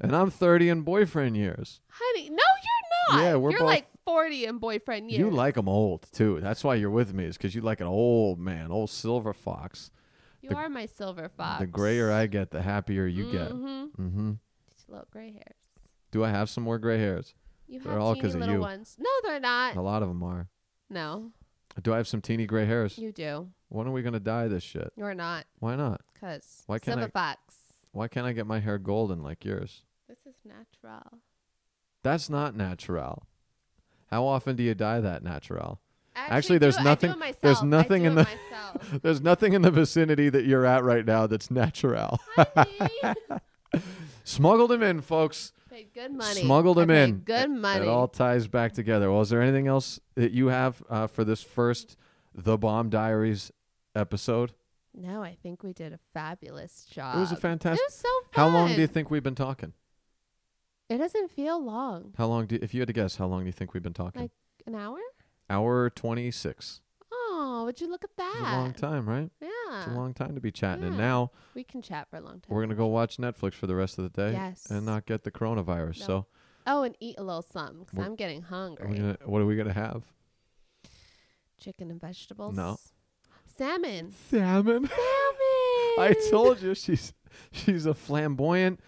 and 0.00 0.14
I'm 0.14 0.30
30 0.30 0.68
in 0.68 0.82
boyfriend 0.82 1.36
years. 1.36 1.80
Honey, 1.88 2.28
no, 2.30 2.36
you're 2.36 3.18
not. 3.18 3.22
Yeah, 3.24 3.36
we're 3.36 3.50
You're 3.50 3.60
both- 3.60 3.66
like 3.68 3.86
40 4.06 4.46
in 4.46 4.58
boyfriend 4.58 5.10
years. 5.10 5.18
You 5.18 5.30
like 5.30 5.56
them 5.56 5.68
old 5.68 6.06
too. 6.12 6.40
That's 6.40 6.64
why 6.64 6.76
you're 6.76 6.88
with 6.90 7.12
me, 7.12 7.24
is 7.24 7.36
because 7.36 7.54
you 7.54 7.60
like 7.60 7.80
an 7.80 7.86
old 7.86 8.38
man, 8.38 8.70
old 8.70 8.88
silver 8.88 9.34
fox. 9.34 9.90
You 10.40 10.50
the- 10.50 10.56
are 10.56 10.68
my 10.70 10.86
silver 10.86 11.28
fox. 11.28 11.60
The 11.60 11.66
grayer 11.66 12.10
I 12.10 12.26
get, 12.26 12.50
the 12.52 12.62
happier 12.62 13.06
you 13.06 13.30
get. 13.30 13.50
Mm-hmm. 13.52 14.02
Mm-hmm. 14.02 14.32
Little 14.88 15.06
gray 15.10 15.32
hairs. 15.32 15.58
Do 16.12 16.24
I 16.24 16.30
have 16.30 16.48
some 16.48 16.62
more 16.64 16.78
gray 16.78 16.98
hairs? 16.98 17.34
You 17.66 17.80
They're 17.80 17.92
have 17.92 18.00
all 18.00 18.14
teeny 18.14 18.22
'cause 18.22 18.34
of 18.36 18.40
little 18.40 18.54
you. 18.54 18.60
ones. 18.60 18.96
No, 18.98 19.10
they're 19.24 19.40
not. 19.40 19.74
A 19.76 19.82
lot 19.82 20.02
of 20.02 20.08
them 20.08 20.22
are. 20.22 20.48
No, 20.88 21.32
Do 21.82 21.92
I 21.92 21.96
have 21.96 22.06
some 22.06 22.20
teeny 22.22 22.46
gray 22.46 22.64
hairs? 22.64 22.96
you 22.96 23.10
do. 23.10 23.48
When 23.68 23.88
are 23.88 23.90
we 23.90 24.02
gonna 24.02 24.20
dye 24.20 24.46
this 24.46 24.62
shit? 24.62 24.92
You're 24.96 25.14
not. 25.14 25.46
Why 25.58 25.74
not? 25.74 26.02
Cause 26.20 26.62
Why 26.66 26.78
can't 26.78 26.98
silver 26.98 27.10
fox. 27.10 27.40
Why 27.90 28.06
can't 28.06 28.24
I 28.26 28.32
get 28.32 28.46
my 28.46 28.60
hair 28.60 28.78
golden 28.78 29.20
like 29.24 29.44
yours? 29.44 29.82
This 30.08 30.18
is 30.24 30.36
natural. 30.44 31.18
That's 32.04 32.30
not 32.30 32.54
natural. 32.54 33.26
How 34.10 34.24
often 34.26 34.56
do 34.56 34.62
you 34.62 34.74
dye 34.74 35.00
that 35.00 35.22
natural? 35.22 35.80
I 36.14 36.26
Actually, 36.28 36.58
there's 36.58 36.76
it- 36.76 36.80
I 36.80 36.84
nothing- 36.84 37.12
do 37.12 37.22
it 37.22 37.40
there's 37.42 37.62
nothing 37.62 38.04
in 38.04 38.14
the- 38.14 38.24
myself. 38.24 38.42
There's 39.02 39.22
nothing 39.22 39.52
in 39.54 39.62
the 39.62 39.70
vicinity 39.70 40.28
that 40.28 40.44
you're 40.44 40.66
at 40.66 40.84
right 40.84 41.04
now 41.06 41.26
that's 41.26 41.50
natural. 41.50 42.20
Smuggled 44.24 44.72
him 44.72 44.82
in, 44.82 45.00
folks. 45.00 45.52
Paid 45.70 45.92
good 45.94 46.12
money. 46.12 46.40
Smuggled 46.42 46.78
him 46.78 46.90
in. 46.90 47.18
Good 47.18 47.50
money. 47.50 47.86
It 47.86 47.88
all 47.88 48.08
ties 48.08 48.48
back 48.48 48.72
together. 48.72 49.10
Well, 49.10 49.20
is 49.22 49.30
there 49.30 49.40
anything 49.40 49.66
else 49.66 49.98
that 50.14 50.32
you 50.32 50.48
have 50.48 50.82
uh, 50.90 51.06
for 51.06 51.24
this 51.24 51.42
first 51.42 51.96
The 52.34 52.58
Bomb 52.58 52.90
Diaries 52.90 53.50
episode? 53.94 54.52
no, 54.98 55.22
I 55.22 55.36
think 55.42 55.62
we 55.62 55.72
did 55.74 55.92
a 55.92 55.98
fabulous 56.14 56.86
job. 56.90 57.16
It 57.16 57.20
was 57.20 57.32
a 57.32 57.36
fantastic. 57.36 57.80
It 57.80 57.86
was 57.86 57.94
so 57.94 58.08
fun. 58.32 58.32
How 58.32 58.48
long 58.48 58.74
do 58.74 58.80
you 58.80 58.86
think 58.86 59.10
we've 59.10 59.22
been 59.22 59.34
talking? 59.34 59.74
It 60.88 60.98
doesn't 60.98 61.30
feel 61.30 61.62
long. 61.62 62.14
How 62.16 62.26
long 62.26 62.46
do 62.46 62.58
if 62.62 62.72
you 62.74 62.80
had 62.80 62.86
to 62.88 62.92
guess, 62.92 63.16
how 63.16 63.26
long 63.26 63.40
do 63.40 63.46
you 63.46 63.52
think 63.52 63.74
we've 63.74 63.82
been 63.82 63.92
talking? 63.94 64.22
Like 64.22 64.30
an 64.66 64.74
hour? 64.74 64.98
Hour 65.50 65.90
26. 65.90 66.80
Oh, 67.12 67.62
would 67.64 67.80
you 67.80 67.88
look 67.90 68.04
at 68.04 68.16
that? 68.16 68.34
It's 68.38 68.40
a 68.48 68.56
long 68.56 68.72
time, 68.72 69.08
right? 69.08 69.30
Yeah. 69.40 69.78
It's 69.78 69.86
a 69.88 69.94
long 69.94 70.14
time 70.14 70.34
to 70.34 70.40
be 70.40 70.50
chatting. 70.52 70.84
And 70.84 70.96
now 70.96 71.30
we 71.54 71.64
can 71.64 71.82
chat 71.82 72.08
for 72.08 72.16
a 72.16 72.20
long 72.20 72.34
time. 72.40 72.46
we're 72.48 72.60
going 72.60 72.70
to 72.70 72.74
go 72.76 72.86
watch 72.86 73.16
Netflix 73.18 73.54
for 73.54 73.66
the 73.66 73.74
rest 73.74 73.98
of 73.98 74.04
the 74.04 74.10
day 74.10 74.32
Yes. 74.32 74.66
and 74.70 74.86
not 74.86 75.06
get 75.06 75.24
the 75.24 75.30
coronavirus. 75.30 76.00
No. 76.00 76.06
So, 76.06 76.26
Oh, 76.68 76.82
and 76.82 76.96
eat 76.98 77.14
a 77.18 77.22
little 77.22 77.42
something 77.42 77.84
because 77.84 77.98
I'm 77.98 78.16
getting 78.16 78.42
hungry. 78.42 78.96
gonna, 78.98 79.16
what 79.24 79.40
are 79.42 79.46
we 79.46 79.54
going 79.56 79.68
to 79.68 79.72
have? 79.74 80.02
Chicken 81.60 81.90
and 81.90 82.00
vegetables. 82.00 82.56
No. 82.56 82.78
Salmon. 83.56 84.12
Salmon. 84.30 84.86
Salmon. 84.88 84.90
I 85.98 86.14
told 86.30 86.60
you 86.62 86.74
she's 86.74 87.12
she's 87.52 87.86
a 87.86 87.94
flamboyant 87.94 88.80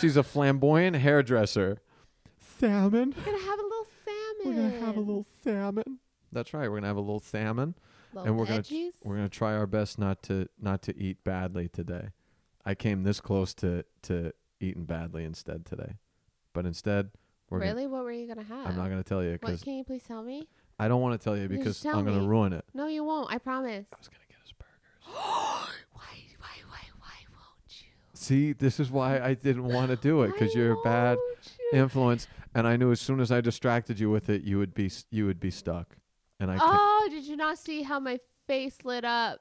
she's 0.00 0.16
a 0.16 0.22
flamboyant 0.22 0.96
hairdresser. 0.96 1.78
Salmon. 2.38 3.14
We're 3.16 3.24
gonna 3.24 3.38
have 3.44 3.58
a 3.58 3.62
little 3.62 3.86
salmon. 4.04 4.44
We're 4.44 4.54
gonna 4.70 4.86
have 4.86 4.96
a 4.96 5.00
little 5.00 5.26
salmon. 5.42 5.98
That's 6.30 6.54
right. 6.54 6.68
We're 6.70 6.76
gonna 6.76 6.86
have 6.88 6.96
a 6.96 7.00
little 7.00 7.20
salmon, 7.20 7.74
Little 8.14 8.28
and 8.28 8.38
we're 8.38 8.46
gonna 8.46 8.62
veggies. 8.62 8.92
we're 9.04 9.16
gonna 9.16 9.28
try 9.28 9.54
our 9.54 9.66
best 9.66 9.98
not 9.98 10.22
to 10.24 10.46
not 10.60 10.82
to 10.82 10.96
eat 10.96 11.24
badly 11.24 11.68
today. 11.68 12.08
I 12.64 12.74
came 12.74 13.02
this 13.02 13.20
close 13.20 13.54
to 13.54 13.84
to 14.02 14.32
eating 14.60 14.84
badly 14.84 15.24
instead 15.24 15.66
today, 15.66 15.94
but 16.52 16.64
instead 16.66 17.10
we're 17.50 17.58
really? 17.60 17.86
what 17.86 18.04
were 18.04 18.12
you 18.12 18.26
gonna 18.28 18.44
have? 18.46 18.66
I'm 18.66 18.76
not 18.76 18.88
gonna 18.88 19.02
tell 19.02 19.22
you 19.22 19.32
What? 19.32 19.40
because 19.40 19.62
Can 19.62 19.74
you 19.74 19.84
please 19.84 20.04
tell 20.04 20.22
me? 20.22 20.48
I 20.78 20.88
don't 20.88 21.00
want 21.02 21.20
to 21.20 21.22
tell 21.22 21.36
you 21.36 21.48
because 21.48 21.80
tell 21.80 21.98
I'm 21.98 22.04
gonna 22.04 22.20
me. 22.20 22.26
ruin 22.26 22.52
it. 22.52 22.64
No, 22.74 22.86
you 22.86 23.04
won't. 23.04 23.32
I 23.32 23.38
promise. 23.38 23.86
I 23.92 23.96
was 23.98 24.08
gonna 24.08 24.24
get 24.28 24.38
us 24.42 24.52
burgers. 24.52 25.04
why? 25.92 26.14
Why? 26.38 26.48
Why? 26.68 26.80
Why 26.98 27.16
won't 27.30 27.82
you? 27.82 27.88
See, 28.22 28.52
this 28.52 28.78
is 28.78 28.88
why 28.88 29.18
I 29.18 29.34
didn't 29.34 29.64
want 29.64 29.90
to 29.90 29.96
do 29.96 30.22
it 30.22 30.32
because 30.32 30.54
you're 30.54 30.74
a 30.74 30.82
bad 30.82 31.18
you? 31.72 31.80
influence, 31.80 32.28
and 32.54 32.68
I 32.68 32.76
knew 32.76 32.92
as 32.92 33.00
soon 33.00 33.18
as 33.18 33.32
I 33.32 33.40
distracted 33.40 33.98
you 33.98 34.10
with 34.10 34.28
it, 34.28 34.42
you 34.42 34.58
would 34.58 34.74
be 34.74 34.92
you 35.10 35.26
would 35.26 35.40
be 35.40 35.50
stuck, 35.50 35.96
and 36.38 36.48
I. 36.48 36.56
Oh, 36.60 37.08
did 37.10 37.24
you 37.24 37.36
not 37.36 37.58
see 37.58 37.82
how 37.82 37.98
my 37.98 38.20
face 38.46 38.78
lit 38.84 39.04
up? 39.04 39.40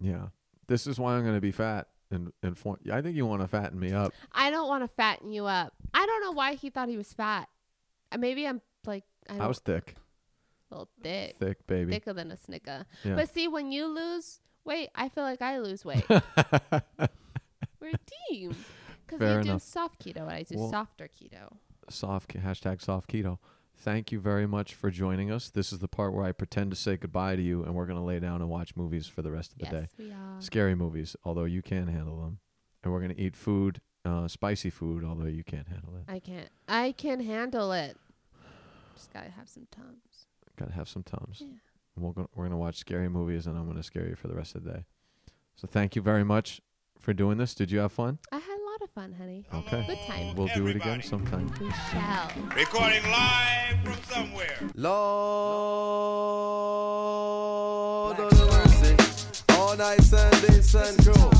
Yeah, 0.00 0.26
this 0.66 0.86
is 0.86 0.98
why 0.98 1.14
I'm 1.14 1.22
going 1.22 1.34
to 1.34 1.40
be 1.40 1.50
fat 1.50 1.88
and 2.10 2.30
and 2.42 2.58
form. 2.58 2.78
I 2.92 3.00
think 3.00 3.16
you 3.16 3.24
want 3.24 3.40
to 3.40 3.48
fatten 3.48 3.80
me 3.80 3.92
up. 3.92 4.12
I 4.32 4.50
don't 4.50 4.68
want 4.68 4.84
to 4.84 4.88
fatten 4.88 5.32
you 5.32 5.46
up. 5.46 5.72
I 5.94 6.04
don't 6.04 6.20
know 6.20 6.32
why 6.32 6.56
he 6.56 6.68
thought 6.68 6.90
he 6.90 6.98
was 6.98 7.14
fat. 7.14 7.48
Uh, 8.12 8.18
Maybe 8.18 8.46
I'm 8.46 8.60
like 8.84 9.04
I, 9.30 9.38
I, 9.38 9.46
was 9.46 9.60
thick, 9.60 9.94
a 10.70 10.74
little 10.74 10.90
thick, 11.02 11.36
thick 11.38 11.66
baby. 11.66 11.90
thicker 11.90 12.12
than 12.12 12.30
a 12.30 12.36
snicker. 12.36 12.84
Yeah. 13.02 13.14
But 13.14 13.32
see, 13.32 13.48
when 13.48 13.72
you 13.72 13.86
lose 13.86 14.40
weight, 14.62 14.90
I 14.94 15.08
feel 15.08 15.24
like 15.24 15.40
I 15.40 15.58
lose 15.58 15.86
weight. 15.86 16.04
We're 17.84 17.90
a 17.90 18.32
team. 18.32 18.56
Because 19.06 19.18
Fair 19.18 19.36
you 19.36 19.42
do 19.44 19.50
enough. 19.50 19.62
soft 19.62 20.02
keto 20.02 20.22
and 20.22 20.30
I 20.30 20.42
do 20.44 20.56
Well- 20.56 20.70
softer 20.70 21.08
keto. 21.08 21.56
soft 21.90 22.32
hashtag 22.32 22.80
soft 22.80 23.10
keto. 23.12 23.38
Thank 23.76 24.10
you 24.10 24.18
very 24.18 24.46
much 24.46 24.72
for 24.74 24.90
joining 24.90 25.30
us. 25.30 25.50
This 25.50 25.74
is 25.74 25.80
the 25.80 25.88
part 25.88 26.14
where 26.14 26.24
I 26.24 26.32
pretend 26.32 26.70
to 26.70 26.76
say 26.76 26.96
goodbye 26.96 27.36
to 27.36 27.42
you, 27.42 27.62
and 27.64 27.74
we're 27.74 27.84
going 27.84 27.98
to 27.98 28.04
lay 28.04 28.18
down 28.18 28.40
and 28.40 28.48
watch 28.48 28.74
movies 28.76 29.06
for 29.06 29.20
the 29.20 29.30
rest 29.30 29.52
of 29.52 29.58
the 29.58 29.66
day. 29.66 29.80
Yes, 29.80 29.88
we 29.98 30.10
are. 30.10 30.40
Scary 30.40 30.74
movies, 30.74 31.16
although 31.22 31.44
you 31.44 31.60
can 31.60 31.88
handle 31.88 32.18
them, 32.22 32.38
and 32.82 32.94
we're 32.94 33.00
going 33.00 33.14
to 33.14 33.20
eat 33.20 33.36
food, 33.36 33.82
uh, 34.06 34.26
spicy 34.26 34.70
food, 34.70 35.04
although 35.04 35.26
you 35.26 35.44
can't 35.44 35.68
handle 35.68 35.94
it. 35.96 36.04
I 36.10 36.18
can't. 36.20 36.48
I 36.66 36.92
can 36.92 37.20
handle 37.20 37.72
it. 37.72 37.98
Just 38.94 39.12
gotta 39.12 39.30
have 39.32 39.50
some 39.50 39.66
tums. 39.70 40.28
Got 40.56 40.68
to 40.68 40.74
have 40.74 40.88
some 40.88 41.02
tums. 41.02 41.42
Yeah. 41.42 41.48
We're 41.96 42.12
gonna, 42.12 42.28
we're 42.34 42.44
gonna 42.44 42.56
watch 42.56 42.76
scary 42.76 43.10
movies, 43.10 43.46
and 43.46 43.58
I'm 43.58 43.64
going 43.64 43.76
to 43.76 43.82
scare 43.82 44.08
you 44.08 44.14
for 44.16 44.28
the 44.28 44.34
rest 44.34 44.54
of 44.54 44.64
the 44.64 44.72
day. 44.72 44.84
So 45.56 45.66
thank 45.66 45.94
you 45.94 46.00
very 46.00 46.24
much 46.24 46.62
for 47.04 47.12
doing 47.12 47.36
this. 47.38 47.54
Did 47.54 47.70
you 47.70 47.78
have 47.80 47.92
fun? 47.92 48.18
I 48.32 48.36
had 48.36 48.58
a 48.58 48.64
lot 48.64 48.80
of 48.82 48.90
fun, 48.90 49.12
honey. 49.16 49.44
Okay. 49.54 49.84
Good 49.86 49.98
time. 50.06 50.34
We'll 50.34 50.48
do 50.54 50.66
it 50.68 50.76
again 50.76 51.02
sometime. 51.02 51.52
We 51.60 51.70
shall. 51.90 52.30
Recording 52.56 53.02
live 53.04 53.78
from 53.84 54.02
somewhere. 54.10 54.56
Lord 54.74 54.98
of 58.18 58.30
the 58.30 58.46
mercy, 58.46 58.96
all 59.50 59.76
night 59.76 60.02
Sundays 60.02 60.74
and 60.74 60.96
crew. 61.04 61.30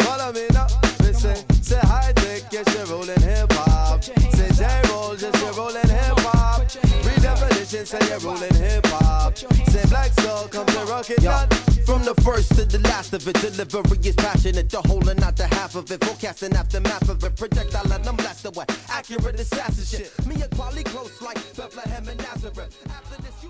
Follow 0.00 0.32
me 0.32 0.46
now, 0.52 0.66
listen. 1.08 1.62
Say 1.62 1.78
high 1.82 2.12
tech, 2.12 2.52
yes 2.52 2.74
you're 2.74 2.86
rolling 2.86 3.20
hip 3.20 3.52
hop. 3.52 4.04
Say 4.04 4.50
J 4.52 4.64
roll, 4.90 5.16
yes 5.16 5.42
you're 5.42 5.52
rolling 5.52 5.88
hip 5.88 6.18
hop. 6.20 6.62
Redefinition, 7.06 7.86
say 7.86 8.02
you're 8.08 8.20
rolling 8.20 8.54
hip 8.54 8.86
hop. 8.86 9.36
Say 9.36 9.84
black 9.88 10.12
soul, 10.20 10.48
come 10.48 10.66
to 10.66 10.84
rock 10.90 11.10
it 11.10 11.22
down. 11.22 11.48
From 11.86 12.04
the 12.04 12.14
first 12.22 12.54
to 12.56 12.64
the 12.66 12.80
last 12.80 13.14
of 13.14 13.26
it, 13.26 13.40
delivery 13.40 13.98
is 14.04 14.14
passionate. 14.16 14.68
The 14.68 14.82
whole 14.82 15.08
and 15.08 15.18
not 15.20 15.36
the 15.36 15.46
half 15.46 15.74
of 15.74 15.90
it. 15.90 16.04
Forecasting 16.04 16.54
aftermath 16.54 17.08
of 17.08 17.24
it. 17.24 17.34
Projectile 17.34 17.92
and 17.92 18.06
I'm 18.06 18.16
blast 18.16 18.44
away. 18.44 18.66
Accurate 18.90 19.40
assassin 19.40 19.84
shit. 19.84 20.26
Me 20.26 20.34
and 20.42 20.50
quality 20.54 20.84
close 20.84 21.22
like 21.22 21.40
Bethlehem 21.56 22.08
and 22.08 22.18
Nazareth. 22.18 22.76
After 22.90 23.22
this, 23.22 23.32
you 23.42 23.46